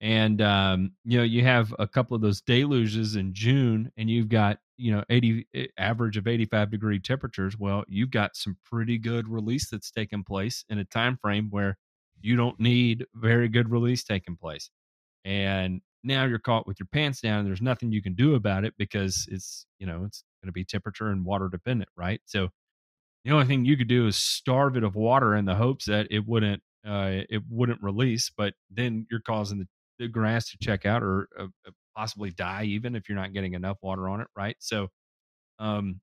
and 0.00 0.40
um, 0.40 0.92
you 1.04 1.18
know 1.18 1.24
you 1.24 1.44
have 1.44 1.74
a 1.78 1.86
couple 1.86 2.14
of 2.14 2.22
those 2.22 2.40
deluges 2.42 3.16
in 3.16 3.34
June, 3.34 3.92
and 3.96 4.08
you've 4.10 4.28
got 4.28 4.58
you 4.76 4.92
know 4.92 5.04
eighty 5.10 5.46
eh, 5.54 5.66
average 5.78 6.16
of 6.16 6.26
eighty 6.26 6.46
five 6.46 6.70
degree 6.70 6.98
temperatures. 6.98 7.58
Well, 7.58 7.84
you've 7.88 8.10
got 8.10 8.36
some 8.36 8.56
pretty 8.64 8.98
good 8.98 9.28
release 9.28 9.68
that's 9.70 9.90
taking 9.90 10.24
place 10.24 10.64
in 10.68 10.78
a 10.78 10.84
time 10.84 11.18
frame 11.20 11.48
where 11.50 11.76
you 12.22 12.36
don't 12.36 12.58
need 12.60 13.06
very 13.14 13.48
good 13.48 13.70
release 13.70 14.04
taking 14.04 14.36
place, 14.36 14.70
and 15.24 15.80
now 16.02 16.24
you're 16.24 16.38
caught 16.38 16.66
with 16.66 16.80
your 16.80 16.88
pants 16.92 17.20
down. 17.20 17.40
And 17.40 17.48
there's 17.48 17.62
nothing 17.62 17.92
you 17.92 18.02
can 18.02 18.14
do 18.14 18.34
about 18.34 18.64
it 18.64 18.74
because 18.78 19.28
it's 19.30 19.66
you 19.78 19.86
know 19.86 20.04
it's 20.04 20.24
going 20.42 20.48
to 20.48 20.52
be 20.52 20.64
temperature 20.64 21.08
and 21.10 21.24
water 21.24 21.48
dependent, 21.50 21.90
right? 21.96 22.20
So 22.26 22.48
the 23.24 23.32
only 23.32 23.46
thing 23.46 23.64
you 23.64 23.76
could 23.76 23.88
do 23.88 24.06
is 24.06 24.16
starve 24.16 24.76
it 24.76 24.84
of 24.84 24.94
water 24.94 25.36
in 25.36 25.44
the 25.44 25.54
hopes 25.54 25.84
that 25.86 26.06
it 26.10 26.26
wouldn't 26.26 26.62
uh, 26.86 27.22
it 27.28 27.42
wouldn't 27.50 27.82
release. 27.82 28.30
But 28.34 28.54
then 28.70 29.06
you're 29.10 29.20
causing 29.20 29.58
the, 29.58 29.68
the 30.00 30.08
grass 30.08 30.50
to 30.50 30.58
check 30.58 30.84
out 30.84 31.04
or 31.04 31.28
uh, 31.38 31.44
uh 31.66 31.70
possibly 31.96 32.30
die, 32.30 32.64
even 32.64 32.96
if 32.96 33.08
you're 33.08 33.18
not 33.18 33.32
getting 33.32 33.54
enough 33.54 33.76
water 33.82 34.08
on 34.08 34.20
it, 34.20 34.26
right? 34.34 34.56
So, 34.58 34.88
um, 35.58 36.00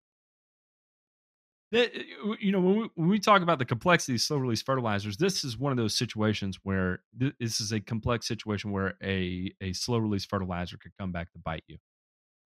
that 1.71 1.91
uh, 2.25 2.35
you 2.39 2.51
know 2.51 2.61
when 2.61 2.77
we, 2.77 2.89
when 2.95 3.09
we 3.09 3.19
talk 3.19 3.41
about 3.41 3.59
the 3.59 3.65
complexity 3.65 4.15
of 4.15 4.21
slow 4.21 4.37
release 4.37 4.61
fertilizers, 4.61 5.17
this 5.17 5.43
is 5.43 5.57
one 5.57 5.71
of 5.71 5.77
those 5.77 5.97
situations 5.97 6.59
where 6.63 7.01
th- 7.19 7.33
this 7.39 7.59
is 7.59 7.73
a 7.73 7.79
complex 7.81 8.27
situation 8.27 8.71
where 8.71 8.95
a 9.03 9.51
a 9.61 9.73
slow 9.73 9.97
release 9.97 10.25
fertilizer 10.25 10.77
could 10.77 10.93
come 10.97 11.11
back 11.11 11.31
to 11.33 11.39
bite 11.39 11.63
you, 11.67 11.77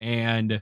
and 0.01 0.61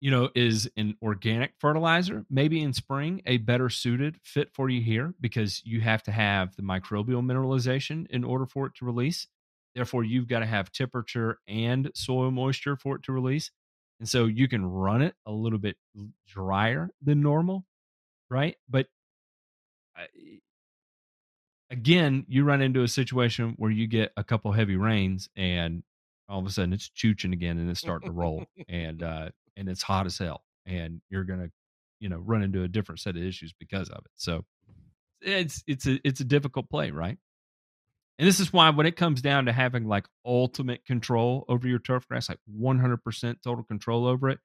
you 0.00 0.10
know, 0.10 0.30
is 0.34 0.70
an 0.76 0.96
organic 1.02 1.54
fertilizer, 1.58 2.24
maybe 2.30 2.62
in 2.62 2.72
spring, 2.72 3.20
a 3.26 3.38
better 3.38 3.68
suited 3.68 4.16
fit 4.22 4.52
for 4.52 4.68
you 4.70 4.80
here 4.80 5.14
because 5.20 5.60
you 5.64 5.80
have 5.80 6.02
to 6.04 6.12
have 6.12 6.54
the 6.56 6.62
microbial 6.62 7.22
mineralization 7.24 8.06
in 8.10 8.22
order 8.24 8.46
for 8.46 8.66
it 8.66 8.74
to 8.76 8.84
release. 8.84 9.26
Therefore, 9.74 10.04
you've 10.04 10.28
got 10.28 10.40
to 10.40 10.46
have 10.46 10.70
temperature 10.72 11.38
and 11.48 11.90
soil 11.94 12.30
moisture 12.30 12.76
for 12.76 12.96
it 12.96 13.02
to 13.04 13.12
release. 13.12 13.50
And 14.00 14.08
so 14.08 14.26
you 14.26 14.46
can 14.48 14.64
run 14.64 15.02
it 15.02 15.14
a 15.26 15.32
little 15.32 15.58
bit 15.58 15.76
drier 16.26 16.90
than 17.02 17.20
normal, 17.20 17.64
right? 18.30 18.56
But 18.68 18.86
again, 21.70 22.24
you 22.28 22.44
run 22.44 22.62
into 22.62 22.82
a 22.82 22.88
situation 22.88 23.54
where 23.58 23.70
you 23.70 23.86
get 23.86 24.12
a 24.16 24.24
couple 24.24 24.52
heavy 24.52 24.76
rains 24.76 25.28
and 25.36 25.82
all 26.28 26.40
of 26.40 26.46
a 26.46 26.50
sudden 26.50 26.72
it's 26.72 26.90
chooching 26.90 27.32
again 27.32 27.58
and 27.58 27.70
it's 27.70 27.80
starting 27.80 28.08
to 28.08 28.12
roll 28.12 28.44
and 28.68 29.02
uh 29.02 29.30
and 29.58 29.68
it's 29.68 29.82
hot 29.82 30.06
as 30.06 30.16
hell 30.16 30.42
and 30.64 31.00
you're 31.10 31.24
gonna 31.24 31.50
you 32.00 32.08
know 32.08 32.18
run 32.18 32.42
into 32.42 32.62
a 32.62 32.68
different 32.68 33.00
set 33.00 33.16
of 33.16 33.22
issues 33.22 33.52
because 33.58 33.88
of 33.90 33.98
it 33.98 34.10
so 34.16 34.44
it's 35.20 35.62
it's 35.66 35.86
a 35.86 35.98
it's 36.04 36.20
a 36.20 36.24
difficult 36.24 36.70
play 36.70 36.90
right 36.90 37.18
and 38.18 38.26
this 38.26 38.40
is 38.40 38.52
why 38.52 38.70
when 38.70 38.86
it 38.86 38.96
comes 38.96 39.20
down 39.20 39.46
to 39.46 39.52
having 39.52 39.86
like 39.86 40.06
ultimate 40.24 40.84
control 40.84 41.44
over 41.48 41.66
your 41.66 41.78
turf 41.78 42.06
grass 42.08 42.28
like 42.28 42.38
100% 42.60 43.36
total 43.42 43.64
control 43.64 44.06
over 44.06 44.28
it 44.28 44.38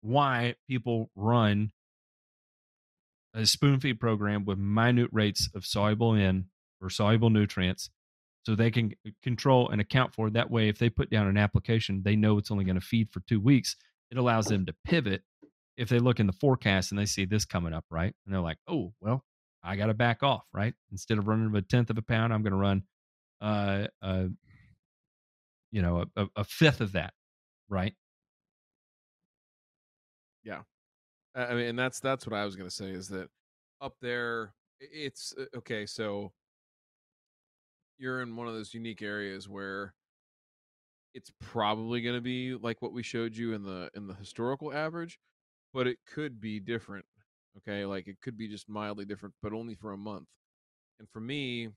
why 0.00 0.54
people 0.68 1.10
run 1.14 1.70
a 3.34 3.46
spoon 3.46 3.78
feed 3.78 4.00
program 4.00 4.44
with 4.44 4.58
minute 4.58 5.10
rates 5.12 5.48
of 5.54 5.66
soluble 5.66 6.14
in 6.14 6.46
or 6.80 6.88
soluble 6.90 7.30
nutrients 7.30 7.90
so 8.46 8.54
they 8.54 8.70
can 8.70 8.94
uh, 9.06 9.10
control 9.22 9.68
and 9.68 9.82
account 9.82 10.14
for 10.14 10.28
it. 10.28 10.32
that 10.32 10.50
way 10.50 10.68
if 10.68 10.78
they 10.78 10.88
put 10.88 11.10
down 11.10 11.26
an 11.26 11.36
application 11.36 12.02
they 12.04 12.16
know 12.16 12.38
it's 12.38 12.50
only 12.50 12.64
going 12.64 12.80
to 12.80 12.86
feed 12.86 13.08
for 13.12 13.20
two 13.20 13.40
weeks 13.40 13.76
it 14.10 14.18
allows 14.18 14.46
them 14.46 14.66
to 14.66 14.74
pivot 14.84 15.22
if 15.76 15.88
they 15.88 15.98
look 15.98 16.20
in 16.20 16.26
the 16.26 16.32
forecast 16.32 16.92
and 16.92 16.98
they 16.98 17.06
see 17.06 17.24
this 17.24 17.44
coming 17.44 17.72
up 17.72 17.84
right? 17.90 18.14
And 18.24 18.34
they're 18.34 18.40
like 18.40 18.58
oh 18.68 18.92
well 19.00 19.24
i 19.62 19.76
got 19.76 19.86
to 19.86 19.94
back 19.94 20.22
off 20.22 20.44
right? 20.52 20.74
Instead 20.90 21.18
of 21.18 21.28
running 21.28 21.54
a 21.54 21.62
tenth 21.62 21.90
of 21.90 21.98
a 21.98 22.02
pound 22.02 22.32
i'm 22.32 22.42
going 22.42 22.52
to 22.52 22.58
run 22.58 22.82
uh, 23.40 23.86
uh 24.02 24.26
you 25.72 25.80
know 25.82 26.04
a, 26.16 26.26
a 26.36 26.44
fifth 26.44 26.80
of 26.80 26.92
that 26.92 27.12
right? 27.70 27.94
Yeah. 30.44 30.62
I 31.34 31.54
mean, 31.54 31.66
and 31.66 31.78
that's 31.78 32.00
that's 32.00 32.26
what 32.26 32.36
I 32.36 32.44
was 32.44 32.56
gonna 32.56 32.70
say 32.70 32.90
is 32.90 33.08
that 33.08 33.28
up 33.80 33.94
there, 34.02 34.52
it's 34.80 35.32
uh, 35.38 35.58
okay. 35.58 35.86
So 35.86 36.32
you're 37.98 38.20
in 38.20 38.36
one 38.36 38.48
of 38.48 38.54
those 38.54 38.74
unique 38.74 39.00
areas 39.00 39.48
where 39.48 39.94
it's 41.14 41.32
probably 41.40 42.00
going 42.00 42.14
to 42.14 42.20
be 42.20 42.54
like 42.54 42.80
what 42.80 42.92
we 42.92 43.02
showed 43.02 43.36
you 43.36 43.52
in 43.52 43.62
the 43.62 43.90
in 43.94 44.06
the 44.06 44.14
historical 44.14 44.72
average 44.72 45.18
but 45.72 45.86
it 45.86 45.98
could 46.06 46.40
be 46.40 46.60
different 46.60 47.04
okay 47.56 47.84
like 47.84 48.06
it 48.06 48.20
could 48.20 48.36
be 48.36 48.48
just 48.48 48.68
mildly 48.68 49.04
different 49.04 49.34
but 49.42 49.52
only 49.52 49.74
for 49.74 49.92
a 49.92 49.96
month 49.96 50.28
and 50.98 51.08
for 51.08 51.20
me 51.20 51.68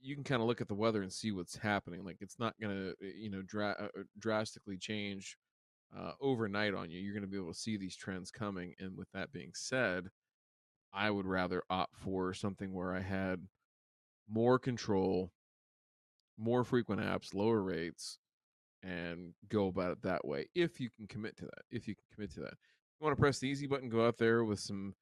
you 0.00 0.14
can 0.14 0.24
kind 0.24 0.40
of 0.40 0.46
look 0.46 0.60
at 0.60 0.68
the 0.68 0.74
weather 0.74 1.02
and 1.02 1.12
see 1.12 1.32
what's 1.32 1.56
happening 1.56 2.04
like 2.04 2.18
it's 2.20 2.38
not 2.38 2.54
going 2.60 2.74
to 2.74 3.06
eh, 3.06 3.12
you 3.16 3.30
know 3.30 3.42
dra- 3.42 3.76
uh, 3.78 4.02
drastically 4.18 4.76
change 4.76 5.36
uh, 5.96 6.12
overnight 6.20 6.74
on 6.74 6.90
you. 6.90 7.00
You're 7.00 7.14
going 7.14 7.22
to 7.22 7.28
be 7.28 7.36
able 7.36 7.52
to 7.52 7.58
see 7.58 7.76
these 7.76 7.96
trends 7.96 8.30
coming. 8.30 8.74
And 8.78 8.96
with 8.96 9.08
that 9.12 9.32
being 9.32 9.52
said, 9.54 10.08
I 10.92 11.10
would 11.10 11.26
rather 11.26 11.62
opt 11.70 11.96
for 11.96 12.32
something 12.32 12.72
where 12.72 12.94
I 12.94 13.00
had 13.00 13.46
more 14.28 14.58
control, 14.58 15.30
more 16.38 16.64
frequent 16.64 17.00
apps, 17.00 17.34
lower 17.34 17.62
rates, 17.62 18.18
and 18.82 19.34
go 19.48 19.68
about 19.68 19.92
it 19.92 20.02
that 20.02 20.24
way. 20.24 20.46
If 20.54 20.80
you 20.80 20.90
can 20.90 21.06
commit 21.06 21.36
to 21.38 21.44
that, 21.44 21.62
if 21.70 21.88
you 21.88 21.94
can 21.94 22.04
commit 22.14 22.32
to 22.34 22.40
that, 22.40 22.54
you 23.00 23.04
want 23.04 23.16
to 23.16 23.20
press 23.20 23.38
the 23.38 23.48
easy 23.48 23.66
button, 23.66 23.88
go 23.88 24.06
out 24.06 24.18
there 24.18 24.44
with 24.44 24.60
some 24.60 24.94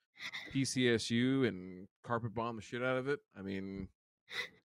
PCSU 0.55 1.47
and 1.47 1.87
carpet 2.03 2.35
bomb 2.35 2.57
the 2.57 2.63
shit 2.63 2.83
out 2.83 2.97
of 2.97 3.09
it. 3.09 3.21
I 3.39 3.43
mean, 3.43 3.89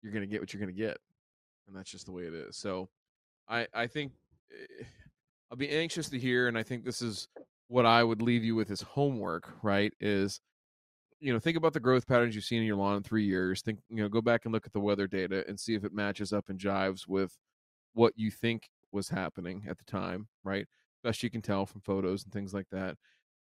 you're 0.01 0.13
going 0.13 0.23
to 0.23 0.31
get 0.31 0.41
what 0.41 0.53
you're 0.53 0.61
going 0.61 0.73
to 0.73 0.81
get, 0.81 0.97
and 1.67 1.75
that's 1.75 1.91
just 1.91 2.05
the 2.05 2.11
way 2.11 2.23
it 2.23 2.33
is. 2.33 2.57
So, 2.57 2.89
I 3.47 3.67
I 3.73 3.87
think 3.87 4.13
eh, 4.51 4.83
I'll 5.51 5.57
be 5.57 5.69
anxious 5.69 6.09
to 6.09 6.19
hear, 6.19 6.47
and 6.47 6.57
I 6.57 6.63
think 6.63 6.85
this 6.85 7.01
is 7.01 7.27
what 7.67 7.85
I 7.85 8.03
would 8.03 8.21
leave 8.21 8.43
you 8.43 8.55
with 8.55 8.71
as 8.71 8.81
homework, 8.81 9.53
right? 9.63 9.93
Is 9.99 10.41
you 11.19 11.33
know, 11.33 11.39
think 11.39 11.57
about 11.57 11.73
the 11.73 11.79
growth 11.79 12.07
patterns 12.07 12.35
you've 12.35 12.45
seen 12.45 12.61
in 12.61 12.67
your 12.67 12.77
lawn 12.77 12.97
in 12.97 13.03
three 13.03 13.25
years. 13.25 13.61
Think, 13.61 13.79
you 13.89 13.97
know, 13.97 14.09
go 14.09 14.21
back 14.21 14.45
and 14.45 14.53
look 14.53 14.65
at 14.65 14.73
the 14.73 14.79
weather 14.79 15.07
data 15.07 15.43
and 15.47 15.59
see 15.59 15.75
if 15.75 15.83
it 15.83 15.93
matches 15.93 16.31
up 16.31 16.49
and 16.49 16.59
jives 16.59 17.07
with 17.07 17.37
what 17.93 18.13
you 18.15 18.31
think 18.31 18.69
was 18.91 19.09
happening 19.09 19.65
at 19.67 19.77
the 19.77 19.83
time, 19.83 20.27
right? 20.43 20.65
Best 21.03 21.23
you 21.23 21.29
can 21.29 21.41
tell 21.41 21.65
from 21.65 21.81
photos 21.81 22.23
and 22.23 22.33
things 22.33 22.53
like 22.53 22.67
that. 22.71 22.95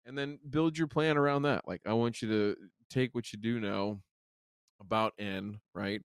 And 0.06 0.16
then 0.16 0.38
build 0.48 0.76
your 0.76 0.88
plan 0.88 1.16
around 1.16 1.42
that. 1.42 1.66
Like, 1.66 1.82
I 1.86 1.92
want 1.92 2.22
you 2.22 2.28
to 2.28 2.56
take 2.88 3.14
what 3.14 3.32
you 3.32 3.38
do 3.38 3.60
know 3.60 4.00
about 4.80 5.12
N, 5.18 5.60
right? 5.74 6.00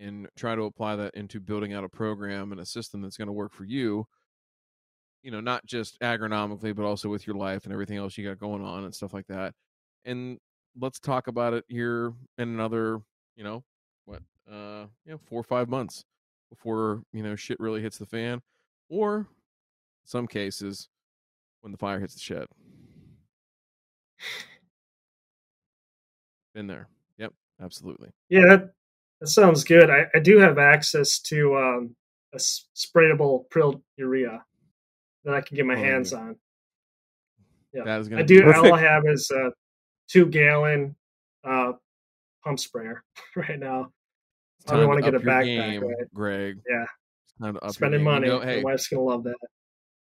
And 0.00 0.28
try 0.36 0.54
to 0.54 0.62
apply 0.62 0.96
that 0.96 1.14
into 1.14 1.40
building 1.40 1.72
out 1.72 1.84
a 1.84 1.88
program 1.88 2.52
and 2.52 2.60
a 2.60 2.66
system 2.66 3.00
that's 3.02 3.16
going 3.16 3.28
to 3.28 3.32
work 3.32 3.52
for 3.52 3.64
you 3.64 4.06
you 5.26 5.32
know, 5.32 5.40
not 5.40 5.66
just 5.66 5.98
agronomically, 5.98 6.72
but 6.72 6.84
also 6.84 7.08
with 7.08 7.26
your 7.26 7.34
life 7.34 7.64
and 7.64 7.72
everything 7.72 7.96
else 7.96 8.16
you 8.16 8.24
got 8.24 8.38
going 8.38 8.62
on 8.62 8.84
and 8.84 8.94
stuff 8.94 9.12
like 9.12 9.26
that. 9.26 9.54
And 10.04 10.38
let's 10.78 10.98
talk 10.98 11.28
about 11.28 11.54
it 11.54 11.64
here 11.68 12.12
in 12.38 12.48
another, 12.48 13.00
you 13.36 13.44
know, 13.44 13.64
what, 14.04 14.22
uh, 14.50 14.86
you 15.04 15.12
know, 15.12 15.18
four 15.24 15.40
or 15.40 15.44
five 15.44 15.68
months 15.68 16.04
before, 16.50 17.02
you 17.12 17.22
know, 17.22 17.36
shit 17.36 17.58
really 17.60 17.80
hits 17.80 17.98
the 17.98 18.06
fan 18.06 18.40
or 18.88 19.26
some 20.04 20.26
cases 20.26 20.88
when 21.60 21.72
the 21.72 21.78
fire 21.78 21.98
hits 21.98 22.14
the 22.14 22.20
shed. 22.20 22.46
Been 26.54 26.66
there. 26.66 26.88
Yep, 27.18 27.32
absolutely. 27.62 28.10
Yeah, 28.28 28.46
that, 28.46 28.70
that 29.20 29.26
sounds 29.28 29.64
good. 29.64 29.90
I, 29.90 30.06
I 30.14 30.20
do 30.20 30.38
have 30.38 30.58
access 30.58 31.18
to 31.20 31.56
um, 31.56 31.96
a 32.32 32.38
sprayable 32.38 33.48
prill 33.50 33.82
urea 33.96 34.44
that 35.24 35.34
I 35.34 35.40
can 35.40 35.56
get 35.56 35.66
my 35.66 35.74
oh, 35.74 35.78
hands 35.78 36.12
yeah. 36.12 36.18
on. 36.18 36.36
Yeah, 37.72 37.84
that 37.84 38.00
is 38.00 38.08
gonna 38.08 38.22
I 38.22 38.24
do. 38.24 38.50
All 38.52 38.72
I 38.72 38.80
have 38.80 39.06
is 39.06 39.30
a 39.30 39.50
two 40.08 40.26
gallon 40.26 40.96
uh, 41.44 41.72
pump 42.44 42.58
sprayer 42.58 43.02
right 43.36 43.58
now. 43.58 43.90
I 44.68 44.84
want 44.84 45.04
to 45.04 45.10
get 45.10 45.14
a 45.14 45.24
backpack, 45.24 45.44
game, 45.44 45.82
right? 45.82 46.14
Greg. 46.14 46.58
Yeah, 46.68 47.52
spending 47.70 48.02
money. 48.02 48.26
You 48.26 48.32
know, 48.32 48.40
hey, 48.40 48.56
My 48.56 48.72
wife's 48.72 48.88
gonna 48.88 49.02
love 49.02 49.22
that. 49.24 49.36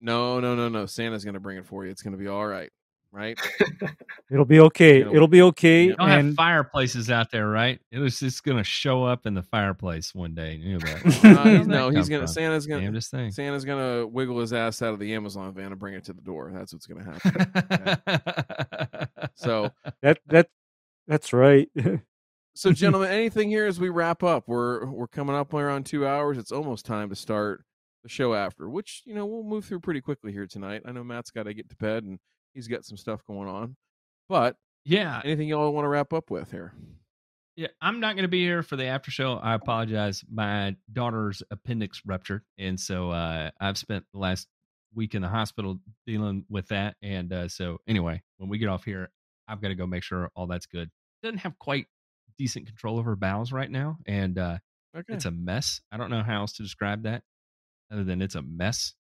No, 0.02 0.40
no, 0.40 0.56
no, 0.56 0.68
no. 0.68 0.86
Santa's 0.86 1.24
gonna 1.24 1.40
bring 1.40 1.58
it 1.58 1.66
for 1.66 1.86
you. 1.86 1.92
It's 1.92 2.02
gonna 2.02 2.18
be 2.18 2.28
all 2.28 2.46
right 2.46 2.70
right? 3.12 3.40
It'll 4.32 4.46
be 4.46 4.60
okay. 4.60 5.02
It'll 5.02 5.28
be 5.28 5.42
okay. 5.42 5.86
You 5.86 5.96
don't 5.96 6.10
and... 6.10 6.28
have 6.28 6.36
fireplaces 6.36 7.10
out 7.10 7.32
there, 7.32 7.48
right? 7.48 7.80
It 7.92 8.00
was 8.00 8.20
just 8.20 8.44
going 8.44 8.58
to 8.58 8.64
show 8.64 9.04
up 9.04 9.26
in 9.26 9.34
the 9.34 9.42
fireplace 9.44 10.14
one 10.14 10.36
day. 10.36 10.56
You 10.56 10.78
know 10.78 10.86
uh, 11.24 11.64
no, 11.66 11.90
he's 11.90 12.10
going 12.10 12.22
to. 12.22 12.28
Santa's 12.28 12.68
going. 12.68 12.86
I'm 12.86 12.94
just 12.94 13.10
saying. 13.10 13.32
Santa's 13.32 13.66
going 13.66 13.80
to 13.80 14.08
wiggle 14.08 14.40
his 14.40 14.54
ass 14.54 14.82
out 14.82 14.94
of 14.94 15.00
the 15.00 15.14
Amazon 15.14 15.54
van 15.54 15.72
and 15.72 15.80
bring 15.80 15.96
it 15.96 16.04
to 16.06 16.14
the 16.14 16.22
door. 16.22 16.52
That's 16.54 16.74
what's 16.74 16.86
going 16.86 17.04
to 17.04 17.12
happen. 17.12 18.88
So 19.36 19.72
that 20.02 20.20
that 20.28 20.50
that's 21.08 21.34
right. 21.34 21.70
so, 22.56 22.72
gentlemen, 22.72 23.10
anything 23.10 23.50
here 23.50 23.66
as 23.66 23.80
we 23.80 23.90
wrap 23.90 24.24
up? 24.24 24.48
We're 24.48 24.86
we're 24.86 25.08
coming 25.08 25.36
up 25.36 25.54
around 25.54 25.86
two 25.86 26.06
hours. 26.06 26.38
It's 26.38 26.52
almost 26.52 26.86
time 26.86 27.10
to 27.10 27.16
start 27.16 27.64
the 28.04 28.10
show 28.10 28.34
after, 28.34 28.70
which 28.70 29.04
you 29.06 29.14
know 29.14 29.26
we'll 29.26 29.44
move 29.44 29.66
through 29.66 29.80
pretty 29.80 30.02
quickly 30.02 30.32
here 30.32 30.48
tonight. 30.48 30.84
I 30.86 30.92
know 30.92 31.04
Matt's 31.04 31.32
got 31.32 31.44
to 31.44 31.54
get 31.54 31.70
to 31.70 31.76
bed 31.76 32.04
and 32.04 32.20
he's 32.54 32.68
got 32.68 32.86
some 32.86 32.98
stuff 32.98 33.24
going 33.26 33.50
on. 33.50 33.76
But 34.28 34.56
yeah, 34.86 35.22
anything 35.24 35.48
y'all 35.48 35.74
want 35.74 35.86
to 35.86 35.90
wrap 35.90 36.14
up 36.14 36.30
with 36.30 36.52
here? 36.52 36.74
Yeah, 37.56 37.68
I'm 37.82 38.00
not 38.00 38.16
going 38.16 38.24
to 38.24 38.30
be 38.30 38.44
here 38.44 38.64
for 38.64 38.78
the 38.78 38.86
after 38.86 39.12
show. 39.12 39.34
I 39.34 39.54
apologize. 39.54 40.24
My 40.32 40.78
daughter's 40.94 41.44
appendix 41.52 42.02
ruptured, 42.06 42.44
and 42.58 42.80
so 42.80 43.12
uh, 43.12 43.50
I've 43.60 43.78
spent 43.78 44.06
the 44.14 44.20
last 44.20 44.48
week 44.94 45.14
in 45.14 45.22
the 45.22 45.28
hospital 45.28 45.80
dealing 46.08 46.46
with 46.50 46.70
that. 46.70 46.96
And 47.02 47.34
uh, 47.34 47.48
so, 47.50 47.80
anyway, 47.88 48.22
when 48.38 48.50
we 48.50 48.60
get 48.60 48.70
off 48.70 48.86
here, 48.86 49.10
I've 49.50 49.62
got 49.62 49.70
to 49.70 49.76
go 49.76 49.88
make 49.88 50.04
sure 50.04 50.30
all 50.36 50.48
that's 50.48 50.66
good. 50.66 50.90
Doesn't 51.24 51.40
have 51.40 51.58
quite 51.60 51.88
decent 52.38 52.68
control 52.68 53.00
of 53.00 53.06
her 53.06 53.16
bowels 53.16 53.52
right 53.52 53.70
now, 53.70 53.98
and 54.06 54.38
uh, 54.38 54.58
okay. 54.96 55.14
it's 55.14 55.26
a 55.26 55.32
mess. 55.32 55.82
I 55.92 55.98
don't 55.98 56.10
know 56.10 56.24
how 56.24 56.42
else 56.42 56.54
to 56.54 56.64
describe 56.64 57.04
that 57.04 57.24
other 57.92 58.04
than 58.04 58.22
it's 58.22 58.36
a 58.36 58.42
mess. 58.42 58.94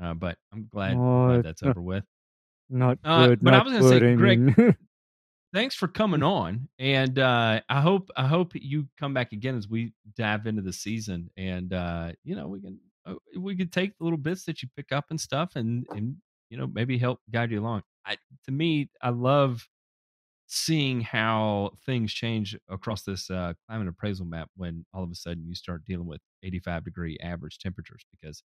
Uh, 0.00 0.14
but 0.14 0.36
I'm 0.52 0.68
glad, 0.72 0.94
oh, 0.96 1.26
glad 1.26 1.44
that's 1.44 1.62
over 1.62 1.80
with. 1.80 2.04
Not 2.70 2.98
uh, 3.02 3.28
good. 3.28 3.42
But 3.42 3.50
not 3.52 3.60
I 3.60 3.64
was 3.64 3.72
going 3.72 4.00
to 4.00 4.06
say, 4.06 4.14
Greg, 4.16 4.76
thanks 5.54 5.74
for 5.74 5.88
coming 5.88 6.22
on, 6.22 6.68
and 6.78 7.18
uh, 7.18 7.60
I 7.68 7.80
hope 7.80 8.10
I 8.16 8.26
hope 8.26 8.52
you 8.54 8.86
come 8.98 9.14
back 9.14 9.32
again 9.32 9.56
as 9.56 9.68
we 9.68 9.92
dive 10.16 10.46
into 10.46 10.62
the 10.62 10.72
season, 10.72 11.30
and 11.36 11.72
uh, 11.72 12.12
you 12.24 12.36
know 12.36 12.46
we 12.46 12.60
can 12.60 12.78
we 13.36 13.56
could 13.56 13.72
take 13.72 13.96
the 13.98 14.04
little 14.04 14.18
bits 14.18 14.44
that 14.44 14.62
you 14.62 14.68
pick 14.76 14.92
up 14.92 15.06
and 15.10 15.20
stuff, 15.20 15.56
and 15.56 15.86
and 15.90 16.16
you 16.50 16.56
know 16.56 16.66
maybe 16.66 16.98
help 16.98 17.20
guide 17.30 17.50
you 17.50 17.60
along. 17.60 17.82
I, 18.06 18.16
to 18.46 18.52
me, 18.52 18.90
I 19.02 19.10
love 19.10 19.68
seeing 20.46 21.02
how 21.02 21.72
things 21.84 22.12
change 22.12 22.56
across 22.70 23.02
this 23.02 23.30
uh, 23.30 23.52
climate 23.66 23.88
appraisal 23.88 24.24
map 24.24 24.48
when 24.56 24.86
all 24.94 25.04
of 25.04 25.10
a 25.10 25.14
sudden 25.14 25.44
you 25.46 25.54
start 25.54 25.84
dealing 25.84 26.06
with 26.06 26.22
85 26.42 26.84
degree 26.84 27.18
average 27.22 27.58
temperatures 27.58 28.06
because 28.10 28.42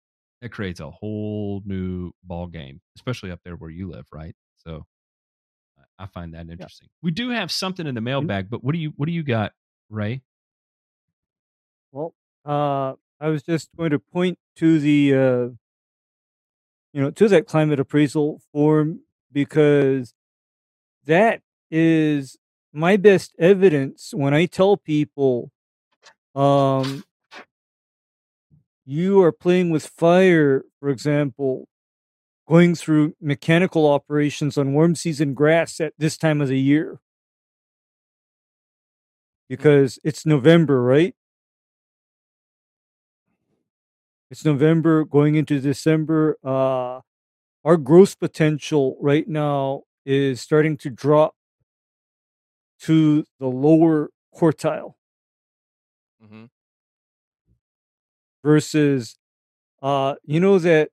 that 0.41 0.49
creates 0.49 0.79
a 0.79 0.91
whole 0.91 1.63
new 1.65 2.11
ball 2.23 2.45
game, 2.45 2.81
especially 2.95 3.31
up 3.31 3.39
there 3.43 3.55
where 3.55 3.71
you 3.71 3.89
live, 3.89 4.05
right? 4.13 4.35
So 4.57 4.85
I 5.97 6.05
find 6.05 6.35
that 6.35 6.49
interesting. 6.49 6.89
We 7.01 7.09
do 7.09 7.29
have 7.29 7.51
something 7.51 7.87
in 7.87 7.95
the 7.95 8.01
mailbag, 8.01 8.49
but 8.49 8.63
what 8.63 8.73
do 8.73 8.79
you 8.79 8.93
what 8.95 9.07
do 9.07 9.11
you 9.11 9.23
got, 9.23 9.53
Ray? 9.89 10.21
Well, 11.91 12.13
uh, 12.45 12.93
I 13.19 13.29
was 13.29 13.41
just 13.43 13.69
going 13.75 13.91
to 13.91 13.99
point 13.99 14.37
to 14.57 14.79
the, 14.79 15.15
uh, 15.15 15.47
you 16.97 17.03
know, 17.03 17.11
to 17.11 17.27
that 17.27 17.45
climate 17.45 17.79
appraisal 17.79 18.41
form 18.51 19.01
because 19.31 20.15
that 21.05 21.41
is 21.69 22.37
my 22.73 22.97
best 22.97 23.35
evidence 23.37 24.15
when 24.15 24.33
I 24.33 24.47
tell 24.47 24.77
people, 24.77 25.51
um, 26.33 27.03
you 28.83 29.21
are 29.21 29.31
playing 29.31 29.69
with 29.69 29.85
fire, 29.85 30.63
for 30.79 30.89
example, 30.89 31.67
going 32.47 32.73
through 32.73 33.13
mechanical 33.21 33.87
operations 33.87 34.57
on 34.57 34.73
warm 34.73 34.95
season 34.95 35.35
grass 35.35 35.79
at 35.79 35.93
this 35.99 36.17
time 36.17 36.41
of 36.41 36.47
the 36.47 36.59
year 36.59 36.99
because 39.47 39.99
it's 40.03 40.25
November, 40.25 40.81
right? 40.81 41.13
It's 44.29 44.43
November 44.43 45.05
going 45.05 45.35
into 45.35 45.59
December. 45.59 46.37
Uh, 46.43 47.01
our 47.63 47.77
growth 47.77 48.19
potential 48.19 48.97
right 49.01 49.27
now 49.27 49.83
is 50.05 50.41
starting 50.41 50.77
to 50.77 50.89
drop 50.89 51.35
to 52.81 53.25
the 53.39 53.47
lower 53.47 54.09
quartile 54.35 54.93
Mm-hmm. 56.23 56.45
versus, 58.43 59.17
uh, 59.83 60.15
you 60.23 60.39
know, 60.39 60.57
that 60.59 60.89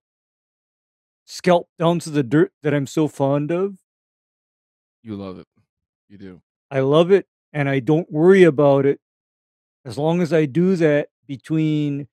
scalp 1.25 1.69
down 1.79 1.99
to 2.01 2.11
the 2.11 2.23
dirt 2.23 2.53
that 2.63 2.75
I'm 2.75 2.87
so 2.87 3.09
fond 3.09 3.51
of. 3.51 3.79
You 5.03 5.17
love 5.17 5.39
it. 5.39 5.47
You 6.09 6.19
do. 6.19 6.43
I 6.71 6.81
love 6.81 7.11
it 7.11 7.27
and 7.53 7.69
I 7.69 7.81
don't 7.81 8.11
worry 8.13 8.43
about 8.45 8.85
it 8.85 9.01
as 9.85 9.97
long 9.97 10.21
as 10.21 10.33
I 10.33 10.45
do 10.45 10.77
that 10.77 11.09
between 11.27 12.09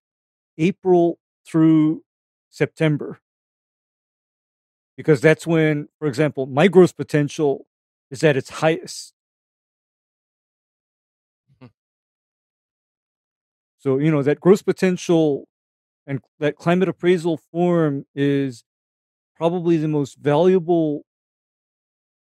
April 0.58 1.20
through 1.46 2.04
September. 2.50 3.20
Because 4.98 5.22
that's 5.22 5.48
when, 5.48 5.88
for 6.00 6.08
example, 6.08 6.46
my 6.46 6.68
growth 6.68 6.96
potential 6.96 7.66
is 8.12 8.24
at 8.24 8.38
its 8.38 8.50
highest. 8.50 9.14
Hmm. 11.60 11.68
so, 13.80 13.98
you 13.98 14.12
know, 14.12 14.22
that 14.24 14.40
growth 14.40 14.66
potential 14.66 15.48
and 16.08 16.22
that 16.40 16.56
climate 16.58 16.90
appraisal 16.90 17.38
form 17.52 18.06
is 18.16 18.64
probably 19.38 19.78
the 19.78 19.88
most 19.88 20.18
valuable 20.18 21.04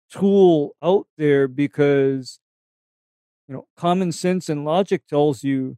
tool 0.10 0.76
out 0.84 1.08
there 1.18 1.48
because 1.48 2.40
you 3.48 3.54
know 3.56 3.68
common 3.78 4.12
sense 4.12 4.50
and 4.50 4.66
logic 4.66 5.06
tells 5.08 5.44
you 5.44 5.78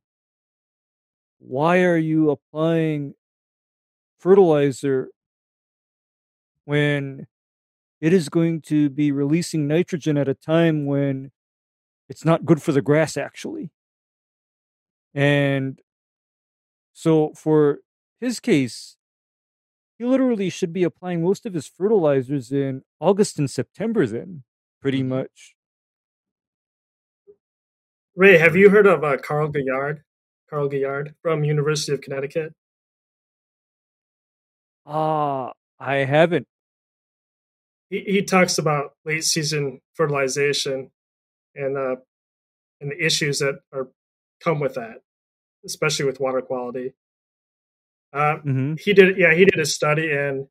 why 1.45 1.81
are 1.83 1.97
you 1.97 2.29
applying 2.29 3.13
fertilizer 4.17 5.09
when 6.65 7.27
it 7.99 8.13
is 8.13 8.29
going 8.29 8.61
to 8.61 8.89
be 8.89 9.11
releasing 9.11 9.67
nitrogen 9.67 10.17
at 10.17 10.29
a 10.29 10.33
time 10.33 10.85
when 10.85 11.31
it's 12.07 12.23
not 12.23 12.45
good 12.45 12.61
for 12.61 12.71
the 12.71 12.81
grass 12.81 13.17
actually 13.17 13.71
and 15.13 15.79
so 16.93 17.33
for 17.35 17.79
his 18.21 18.39
case 18.39 18.95
he 19.97 20.05
literally 20.05 20.49
should 20.49 20.71
be 20.71 20.83
applying 20.83 21.21
most 21.21 21.45
of 21.45 21.53
his 21.53 21.67
fertilizers 21.67 22.51
in 22.51 22.83
August 23.01 23.37
and 23.37 23.51
September 23.51 24.07
then 24.07 24.43
pretty 24.81 25.03
much 25.03 25.55
Ray, 28.15 28.37
have 28.37 28.55
you 28.55 28.69
heard 28.69 28.85
of 28.85 29.03
uh, 29.03 29.17
Karl 29.17 29.47
Guillard? 29.47 30.03
Karl 30.53 30.69
Guillard 30.69 31.15
from 31.23 31.43
University 31.43 31.93
of 31.93 32.01
Connecticut. 32.01 32.53
ah 34.85 35.53
I 35.79 35.97
haven't 36.05 36.47
He 37.89 38.01
he 38.01 38.21
talks 38.21 38.59
about 38.59 38.93
late 39.05 39.23
season 39.23 39.81
fertilization 39.95 40.91
and 41.55 41.77
uh 41.77 41.95
and 42.81 42.91
the 42.91 43.03
issues 43.05 43.39
that 43.39 43.61
are 43.73 43.89
come 44.43 44.59
with 44.59 44.75
that, 44.75 45.01
especially 45.65 46.05
with 46.05 46.19
water 46.19 46.41
quality. 46.41 46.93
Uh, 48.13 48.37
hmm 48.37 48.75
he 48.75 48.93
did 48.93 49.17
yeah 49.17 49.33
he 49.33 49.45
did 49.45 49.59
a 49.59 49.65
study 49.65 50.11
and 50.11 50.47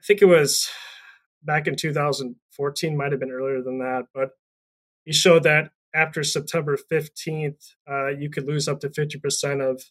I 0.00 0.02
think 0.06 0.22
it 0.22 0.26
was 0.26 0.70
back 1.42 1.66
in 1.66 1.76
2014 1.76 2.96
might 2.96 3.12
have 3.12 3.20
been 3.20 3.30
earlier 3.30 3.62
than 3.62 3.78
that 3.80 4.06
but 4.14 4.30
he 5.04 5.12
showed 5.12 5.42
that 5.44 5.72
after 5.94 6.22
September 6.22 6.78
15th 6.90 7.74
uh, 7.90 8.08
you 8.08 8.30
could 8.30 8.46
lose 8.46 8.68
up 8.68 8.80
to 8.80 8.88
50% 8.88 9.60
of 9.60 9.82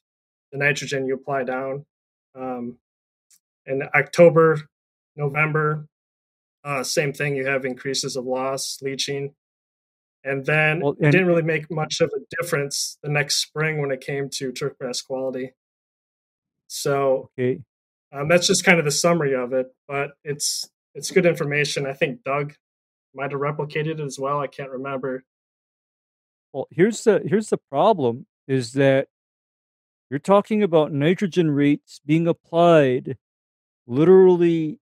the 0.51 0.57
nitrogen 0.57 1.05
you 1.05 1.15
apply 1.15 1.43
down 1.43 1.85
um, 2.35 2.77
in 3.65 3.83
October 3.95 4.61
November 5.15 5.87
uh, 6.63 6.83
same 6.83 7.13
thing 7.13 7.35
you 7.35 7.45
have 7.45 7.65
increases 7.65 8.15
of 8.15 8.25
loss 8.25 8.79
leaching 8.81 9.33
and 10.23 10.45
then 10.45 10.81
Well, 10.81 10.95
it 10.99 11.11
didn't 11.11 11.27
really 11.27 11.43
make 11.43 11.71
much 11.71 12.01
of 12.01 12.11
a 12.15 12.35
difference 12.41 12.97
the 13.03 13.09
next 13.09 13.35
spring 13.37 13.81
when 13.81 13.91
it 13.91 14.01
came 14.01 14.29
to 14.31 14.51
turfgrass 14.51 15.05
quality 15.05 15.51
so 16.67 17.29
okay 17.39 17.61
um, 18.11 18.27
that's 18.27 18.47
just 18.47 18.65
kind 18.65 18.79
of 18.79 18.85
the 18.85 18.91
summary 18.91 19.35
of 19.35 19.53
it, 19.53 19.67
but 19.87 20.11
it's 20.23 20.69
it's 20.95 21.11
good 21.11 21.25
information. 21.25 21.85
I 21.85 21.93
think 21.93 22.23
Doug 22.23 22.53
might 23.13 23.31
have 23.31 23.41
replicated 23.41 23.87
it 23.87 23.99
as 23.99 24.17
well. 24.19 24.39
I 24.39 24.47
can't 24.47 24.71
remember. 24.71 25.23
Well, 26.53 26.67
here's 26.71 27.03
the 27.03 27.21
here's 27.25 27.49
the 27.49 27.57
problem 27.57 28.25
is 28.47 28.73
that 28.73 29.07
you're 30.09 30.19
talking 30.19 30.63
about 30.63 30.91
nitrogen 30.91 31.51
rates 31.51 31.99
being 32.05 32.27
applied 32.27 33.17
literally 33.85 34.79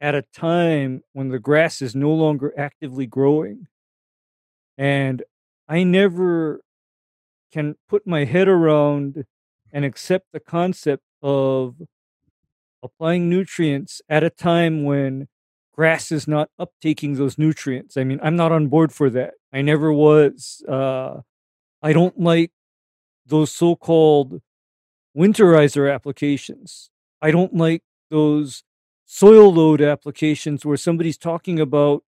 at 0.00 0.14
a 0.14 0.22
time 0.22 1.02
when 1.12 1.28
the 1.28 1.38
grass 1.38 1.82
is 1.82 1.94
no 1.94 2.10
longer 2.10 2.54
actively 2.56 3.06
growing. 3.06 3.66
And 4.78 5.22
I 5.68 5.82
never 5.82 6.62
can 7.52 7.76
put 7.88 8.06
my 8.06 8.24
head 8.24 8.48
around 8.48 9.24
and 9.72 9.84
accept 9.84 10.26
the 10.32 10.40
concept 10.40 11.04
of 11.22 11.76
applying 12.82 13.28
nutrients 13.28 14.00
at 14.08 14.24
a 14.24 14.30
time 14.30 14.84
when 14.84 15.28
grass 15.74 16.12
is 16.12 16.26
not 16.26 16.50
uptaking 16.58 17.16
those 17.16 17.38
nutrients. 17.38 17.96
I 17.96 18.04
mean, 18.04 18.20
I'm 18.22 18.36
not 18.36 18.52
on 18.52 18.68
board 18.68 18.92
for 18.92 19.10
that. 19.10 19.34
I 19.52 19.62
never 19.62 19.92
was. 19.92 20.62
Uh, 20.68 21.20
I 21.82 21.92
don't 21.92 22.18
like 22.20 22.52
those 23.26 23.52
so 23.52 23.76
called 23.76 24.40
winterizer 25.16 25.92
applications. 25.92 26.90
I 27.22 27.30
don't 27.30 27.54
like 27.54 27.82
those 28.10 28.62
soil 29.06 29.52
load 29.52 29.80
applications 29.82 30.64
where 30.64 30.76
somebody's 30.76 31.18
talking 31.18 31.60
about 31.60 32.04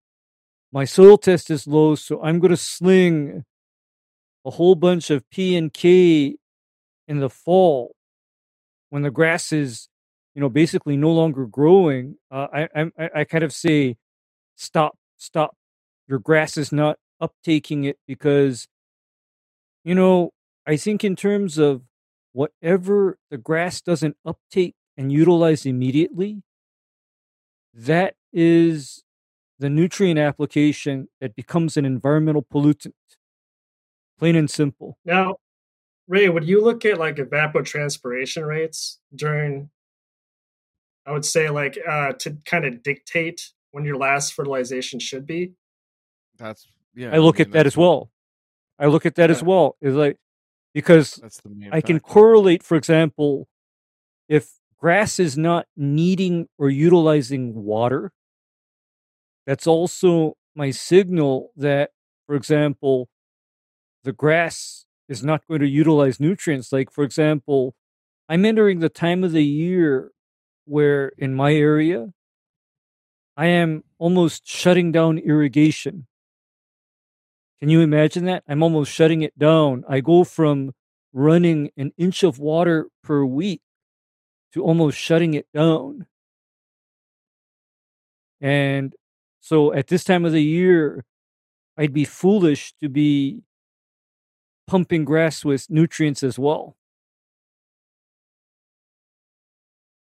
my 0.72 0.84
soil 0.84 1.18
test 1.18 1.50
is 1.50 1.66
low, 1.66 1.94
so 1.96 2.22
I'm 2.22 2.38
going 2.38 2.50
to 2.52 2.56
sling 2.56 3.44
a 4.44 4.50
whole 4.50 4.74
bunch 4.74 5.10
of 5.10 5.28
P 5.30 5.56
and 5.56 5.72
K 5.72 6.36
in 7.08 7.20
the 7.20 7.30
fall 7.30 7.96
when 8.90 9.02
the 9.02 9.10
grass 9.10 9.52
is, 9.52 9.88
you 10.34 10.40
know, 10.40 10.48
basically 10.48 10.96
no 10.96 11.10
longer 11.10 11.46
growing. 11.46 12.16
Uh, 12.30 12.46
I, 12.52 12.68
I 12.74 12.82
I- 12.98 13.10
I 13.20 13.24
kind 13.24 13.44
of 13.44 13.52
say, 13.52 13.96
stop, 14.56 14.96
stop. 15.16 15.56
Your 16.08 16.20
grass 16.20 16.56
is 16.56 16.72
not 16.72 16.98
uptaking 17.22 17.86
it 17.86 17.98
because, 18.06 18.68
you 19.84 19.94
know, 19.94 20.30
I 20.66 20.76
think 20.76 21.04
in 21.04 21.16
terms 21.16 21.58
of 21.58 21.82
whatever 22.32 23.18
the 23.30 23.38
grass 23.38 23.80
doesn't 23.80 24.16
uptake 24.24 24.74
and 24.96 25.12
utilize 25.12 25.66
immediately, 25.66 26.42
that 27.74 28.14
is 28.32 29.02
the 29.58 29.70
nutrient 29.70 30.18
application 30.18 31.08
that 31.20 31.34
becomes 31.34 31.76
an 31.76 31.84
environmental 31.84 32.42
pollutant. 32.42 32.92
Plain 34.18 34.36
and 34.36 34.50
simple. 34.50 34.98
Now, 35.04 35.36
Ray, 36.08 36.28
would 36.28 36.44
you 36.44 36.62
look 36.62 36.84
at 36.84 36.98
like 36.98 37.16
evapotranspiration 37.16 38.46
rates 38.46 38.98
during? 39.14 39.70
I 41.06 41.12
would 41.12 41.24
say 41.24 41.48
like 41.48 41.78
uh, 41.88 42.12
to 42.20 42.36
kind 42.44 42.64
of 42.64 42.82
dictate 42.82 43.50
when 43.70 43.84
your 43.84 43.96
last 43.96 44.34
fertilization 44.34 45.00
should 45.00 45.26
be. 45.26 45.52
That's 46.36 46.66
yeah. 46.94 47.10
I 47.12 47.18
look 47.18 47.38
mean, 47.38 47.48
at 47.48 47.52
that 47.52 47.66
as 47.66 47.76
well. 47.76 48.10
I 48.78 48.86
look 48.86 49.06
at 49.06 49.14
that 49.16 49.30
as 49.30 49.42
well. 49.42 49.76
Is 49.80 49.94
like 49.94 50.16
because 50.74 51.16
That's 51.16 51.40
the. 51.40 51.68
I 51.72 51.80
can 51.80 52.00
correlate, 52.00 52.62
for 52.62 52.76
example, 52.76 53.48
if 54.28 54.52
grass 54.78 55.18
is 55.18 55.36
not 55.36 55.66
needing 55.76 56.48
or 56.58 56.70
utilizing 56.70 57.62
water, 57.62 58.12
that's 59.46 59.66
also 59.66 60.36
my 60.54 60.70
signal 60.70 61.50
that, 61.56 61.90
for 62.26 62.34
example, 62.34 63.08
the 64.04 64.12
grass 64.12 64.86
is 65.08 65.24
not 65.24 65.46
going 65.46 65.60
to 65.60 65.68
utilize 65.68 66.20
nutrients. 66.20 66.72
Like, 66.72 66.90
for 66.90 67.04
example, 67.04 67.74
I'm 68.28 68.44
entering 68.44 68.78
the 68.78 68.88
time 68.88 69.24
of 69.24 69.32
the 69.32 69.44
year 69.44 70.12
where 70.64 71.12
in 71.18 71.34
my 71.34 71.52
area, 71.52 72.12
I 73.36 73.46
am 73.46 73.84
almost 73.98 74.46
shutting 74.46 74.92
down 74.92 75.18
irrigation. 75.18 76.06
Can 77.60 77.68
you 77.68 77.80
imagine 77.82 78.24
that? 78.24 78.42
I'm 78.48 78.62
almost 78.62 78.90
shutting 78.90 79.22
it 79.22 79.38
down. 79.38 79.84
I 79.88 80.00
go 80.00 80.24
from 80.24 80.72
running 81.12 81.70
an 81.76 81.92
inch 81.98 82.22
of 82.22 82.38
water 82.38 82.86
per 83.02 83.24
week 83.24 83.60
to 84.52 84.62
almost 84.62 84.96
shutting 84.98 85.34
it 85.34 85.46
down. 85.52 86.06
And 88.40 88.94
so 89.40 89.74
at 89.74 89.88
this 89.88 90.04
time 90.04 90.24
of 90.24 90.32
the 90.32 90.42
year, 90.42 91.04
I'd 91.76 91.92
be 91.92 92.04
foolish 92.04 92.72
to 92.80 92.88
be 92.88 93.42
pumping 94.66 95.04
grass 95.04 95.44
with 95.44 95.68
nutrients 95.68 96.22
as 96.22 96.38
well. 96.38 96.76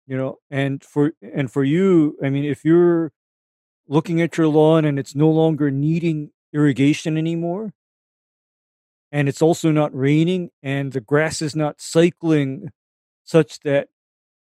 You 0.07 0.18
know, 0.18 0.40
and 0.49 0.84
for 0.84 1.14
and 1.22 1.52
for 1.52 1.64
you, 1.64 2.18
I 2.23 2.30
mean, 2.30 2.44
if 2.44 2.65
you're 2.65 3.11
looking 3.88 4.22
at 4.22 4.38
your 4.38 4.48
lawn 4.48 4.86
and 4.86 4.98
it's 4.98 5.15
no 5.15 5.30
longer 5.30 5.69
needing 5.69 6.31
irrigation 6.54 7.18
anymore, 7.18 7.74
and 9.12 9.28
it's 9.28 9.42
also 9.42 9.72
not 9.72 9.96
raining, 9.96 10.52
and 10.62 10.94
the 10.94 11.02
grass 11.02 11.42
is 11.42 11.56
not 11.56 11.82
cycling 11.82 12.72
such 13.24 13.60
that 13.62 13.90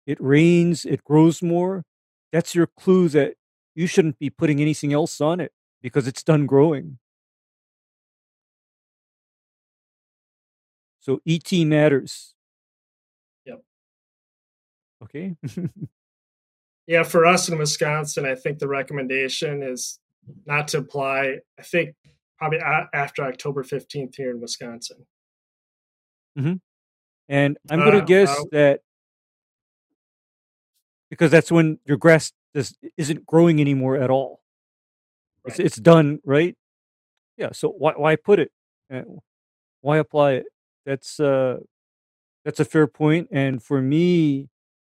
it 0.05 0.17
rains, 0.21 0.85
it 0.85 1.03
grows 1.03 1.41
more, 1.41 1.83
that's 2.31 2.55
your 2.55 2.67
clue 2.67 3.09
that 3.09 3.35
you 3.73 3.87
shouldn't 3.87 4.19
be 4.19 4.29
putting 4.29 4.61
anything 4.61 4.93
else 4.93 5.19
on 5.21 5.39
it 5.39 5.51
because 5.81 6.07
it's 6.07 6.23
done 6.23 6.45
growing. 6.45 6.97
So 10.99 11.21
ET 11.27 11.51
matters. 11.65 12.33
Yep. 13.45 13.63
Okay. 15.03 15.35
Yeah, 16.87 17.01
for 17.01 17.25
us 17.25 17.49
in 17.49 17.57
Wisconsin, 17.57 18.25
I 18.25 18.35
think 18.35 18.59
the 18.59 18.67
recommendation 18.67 19.63
is 19.63 19.99
not 20.45 20.67
to 20.69 20.79
apply. 20.79 21.39
I 21.59 21.61
think 21.61 21.95
probably 22.37 22.59
after 22.59 23.23
October 23.23 23.63
15th 23.63 24.15
here 24.15 24.31
in 24.31 24.41
Wisconsin. 24.41 25.05
and 27.29 27.57
I'm 27.69 27.79
going 27.79 27.93
to 27.93 27.97
Uh, 27.99 28.05
guess 28.05 28.29
uh, 28.29 28.43
that 28.51 28.79
because 31.09 31.31
that's 31.31 31.51
when 31.51 31.79
your 31.85 31.97
grass 31.97 32.31
just 32.55 32.77
isn't 32.97 33.25
growing 33.25 33.61
anymore 33.61 33.97
at 33.97 34.09
all. 34.09 34.41
It's 35.45 35.59
it's 35.59 35.77
done, 35.77 36.19
right? 36.25 36.55
Yeah. 37.37 37.49
So 37.51 37.69
why 37.69 37.93
why 37.95 38.15
put 38.15 38.39
it? 38.39 38.51
Uh, 38.91 39.01
Why 39.81 39.97
apply 39.97 40.31
it? 40.33 40.45
That's 40.85 41.19
uh 41.19 41.57
that's 42.43 42.59
a 42.59 42.65
fair 42.65 42.87
point. 42.87 43.29
And 43.31 43.61
for 43.61 43.81
me, 43.81 44.49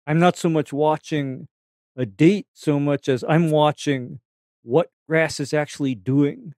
I'm 0.07 0.19
not 0.19 0.37
so 0.37 0.49
much 0.49 0.73
watching 0.73 1.49
a 1.97 2.07
date 2.07 2.47
so 2.55 2.81
much 2.81 3.09
as 3.09 3.25
I'm 3.29 3.51
watching 3.51 4.21
what 4.69 4.91
grass 5.09 5.41
is 5.41 5.55
actually 5.55 5.95
doing. 5.95 6.53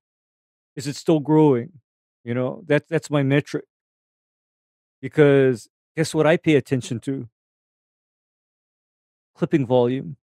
Is 0.74 0.89
it 0.89 0.97
still 0.97 1.20
growing? 1.20 1.70
You 2.24 2.35
know, 2.35 2.65
that 2.66 2.89
that's 2.89 3.09
my 3.09 3.23
metric. 3.23 3.66
Because 5.01 5.69
guess 5.97 6.12
what 6.12 6.27
I 6.27 6.37
pay 6.37 6.57
attention 6.57 6.99
to? 7.01 7.28
Clipping 9.37 9.65
volume. 9.65 10.16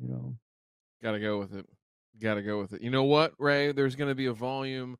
You 0.00 0.08
know. 0.08 0.34
Got 1.00 1.12
to 1.12 1.20
go 1.20 1.38
with 1.38 1.54
it. 1.54 1.66
Got 2.20 2.34
to 2.34 2.42
go 2.42 2.58
with 2.58 2.72
it. 2.72 2.82
You 2.82 2.90
know 2.90 3.04
what, 3.04 3.34
Ray? 3.38 3.70
There's 3.70 3.94
going 3.94 4.10
to 4.10 4.16
be 4.16 4.26
a 4.26 4.32
volume 4.32 4.96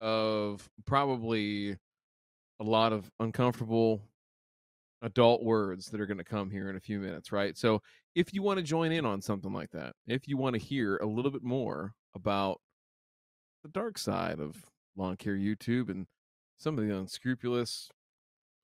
of 0.00 0.68
probably 0.84 1.76
a 2.60 2.64
lot 2.64 2.92
of 2.92 3.10
uncomfortable 3.18 4.00
adult 5.02 5.42
words 5.42 5.86
that 5.86 6.00
are 6.00 6.06
going 6.06 6.18
to 6.18 6.24
come 6.24 6.50
here 6.50 6.70
in 6.70 6.76
a 6.76 6.80
few 6.80 7.00
minutes, 7.00 7.32
right? 7.32 7.56
So, 7.56 7.82
if 8.16 8.32
you 8.32 8.42
want 8.42 8.56
to 8.56 8.62
join 8.62 8.92
in 8.92 9.04
on 9.04 9.20
something 9.20 9.52
like 9.52 9.70
that, 9.72 9.92
if 10.08 10.26
you 10.26 10.38
want 10.38 10.54
to 10.54 10.58
hear 10.58 10.96
a 10.96 11.06
little 11.06 11.30
bit 11.30 11.44
more 11.44 11.92
about 12.14 12.62
the 13.62 13.68
dark 13.68 13.98
side 13.98 14.40
of 14.40 14.56
lawn 14.96 15.16
care 15.16 15.36
YouTube 15.36 15.90
and 15.90 16.06
some 16.56 16.78
of 16.78 16.86
the 16.86 16.96
unscrupulous, 16.96 17.90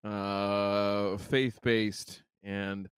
uh, 0.03 1.17
faith 1.17 1.59
based, 1.61 2.23
and 2.41 2.89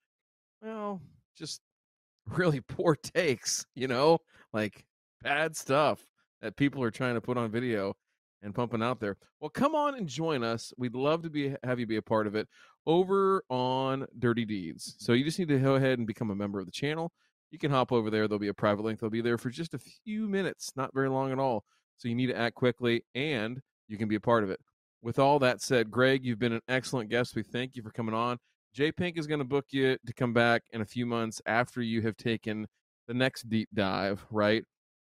well, 0.61 1.01
just 1.37 1.59
really 2.37 2.61
poor 2.61 2.95
takes, 2.95 3.65
you 3.75 3.89
know, 3.89 4.19
like 4.53 4.85
bad 5.21 5.57
stuff 5.57 5.99
that 6.41 6.55
people 6.55 6.81
are 6.81 6.91
trying 6.91 7.15
to 7.15 7.21
put 7.21 7.37
on 7.37 7.51
video 7.51 7.97
and 8.45 8.55
pumping 8.55 8.83
out 8.83 8.99
there. 9.01 9.17
Well, 9.41 9.49
come 9.49 9.75
on 9.75 9.95
and 9.95 10.07
join 10.07 10.43
us. 10.43 10.71
We'd 10.77 10.95
love 10.95 11.23
to 11.23 11.29
be 11.29 11.55
have 11.63 11.79
you 11.79 11.87
be 11.87 11.97
a 11.97 12.01
part 12.01 12.27
of 12.27 12.35
it 12.35 12.47
over 12.85 13.43
on 13.49 14.05
Dirty 14.17 14.45
Deeds. 14.45 14.95
So 14.99 15.13
you 15.13 15.25
just 15.25 15.39
need 15.39 15.49
to 15.49 15.59
go 15.59 15.75
ahead 15.75 15.97
and 15.97 16.07
become 16.07 16.29
a 16.29 16.35
member 16.35 16.59
of 16.59 16.67
the 16.67 16.71
channel. 16.71 17.11
You 17.51 17.59
can 17.59 17.71
hop 17.71 17.91
over 17.91 18.09
there. 18.09 18.27
There'll 18.27 18.39
be 18.39 18.47
a 18.47 18.53
private 18.53 18.83
link. 18.83 18.99
They'll 18.99 19.09
be 19.09 19.21
there 19.21 19.37
for 19.37 19.49
just 19.49 19.73
a 19.73 19.79
few 19.79 20.27
minutes, 20.27 20.71
not 20.75 20.93
very 20.93 21.09
long 21.09 21.31
at 21.31 21.39
all. 21.39 21.65
So 21.97 22.07
you 22.07 22.15
need 22.15 22.27
to 22.27 22.37
act 22.37 22.55
quickly 22.55 23.03
and 23.15 23.59
you 23.87 23.97
can 23.97 24.07
be 24.07 24.15
a 24.15 24.21
part 24.21 24.43
of 24.43 24.49
it. 24.49 24.59
With 25.01 25.19
all 25.19 25.39
that 25.39 25.61
said, 25.61 25.91
Greg, 25.91 26.23
you've 26.23 26.39
been 26.39 26.53
an 26.53 26.61
excellent 26.67 27.09
guest. 27.09 27.35
We 27.35 27.43
thank 27.43 27.75
you 27.75 27.83
for 27.83 27.91
coming 27.91 28.15
on. 28.15 28.37
J 28.73 28.91
Pink 28.91 29.17
is 29.17 29.27
going 29.27 29.39
to 29.39 29.45
book 29.45 29.65
you 29.71 29.97
to 30.05 30.13
come 30.13 30.33
back 30.33 30.63
in 30.71 30.81
a 30.81 30.85
few 30.85 31.05
months 31.05 31.41
after 31.45 31.81
you 31.81 32.01
have 32.01 32.17
taken 32.17 32.67
the 33.07 33.13
next 33.13 33.47
deep 33.47 33.69
dive, 33.73 34.25
right, 34.29 34.63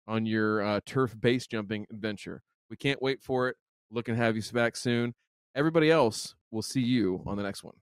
on 0.07 0.25
your 0.25 0.61
uh, 0.61 0.79
turf 0.85 1.19
base 1.19 1.47
jumping 1.47 1.85
adventure. 1.91 2.41
We 2.69 2.77
can't 2.77 3.01
wait 3.01 3.21
for 3.21 3.49
it. 3.49 3.55
Looking 3.91 4.15
to 4.15 4.21
have 4.21 4.35
you 4.35 4.41
back 4.53 4.75
soon. 4.75 5.13
Everybody 5.55 5.89
else, 5.89 6.35
we'll 6.51 6.61
see 6.61 6.81
you 6.81 7.23
on 7.25 7.37
the 7.37 7.43
next 7.43 7.63
one. 7.63 7.75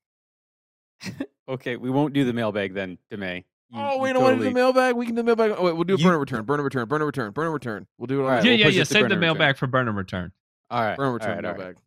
Okay, 1.48 1.76
we 1.76 1.92
won't 1.92 2.14
do 2.14 2.26
the 2.26 2.34
mailbag 2.34 2.74
then, 2.74 2.98
Demay. 3.12 3.44
You- 3.70 3.80
oh, 3.80 4.00
we 4.00 4.12
don't 4.12 4.24
want 4.24 4.38
to 4.38 4.44
do 4.44 4.50
the 4.50 4.56
mailbag. 4.56 4.96
We 4.96 5.06
can 5.06 5.14
do 5.14 5.22
the 5.22 5.26
mailbag. 5.26 5.52
Oh, 5.56 5.64
wait, 5.66 5.74
we'll 5.74 5.84
do 5.84 5.94
a 5.94 5.98
You- 5.98 6.04
burn 6.04 6.14
and 6.14 6.20
return, 6.20 6.44
burn 6.44 6.60
and 6.60 6.64
return, 6.66 6.88
burn 6.88 7.02
and 7.02 7.06
return, 7.06 7.32
burn 7.34 7.46
and 7.46 7.54
return. 7.54 7.88
We'll 8.00 8.08
do 8.08 8.22
it 8.22 8.24
All 8.24 8.30
right, 8.30 8.44
yeah, 8.44 8.52
we'll 8.52 8.60
yeah, 8.62 8.68
yeah. 8.70 8.84
Save 8.84 9.10
the 9.10 9.16
mailbag 9.16 9.40
return. 9.50 9.56
for 9.56 9.68
burn 9.68 9.88
and 9.88 9.96
return. 9.96 10.32
All 10.72 10.82
right. 10.82 10.98
burn 10.98 11.06
and 11.06 11.14
return 11.14 11.46
all 11.46 11.52
right. 11.52 11.58
mailbag. 11.60 11.78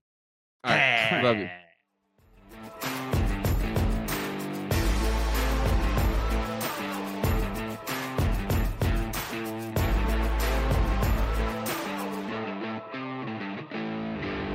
All 0.62 0.70
right, 0.72 1.24
love 1.24 1.36
you. 1.38 1.48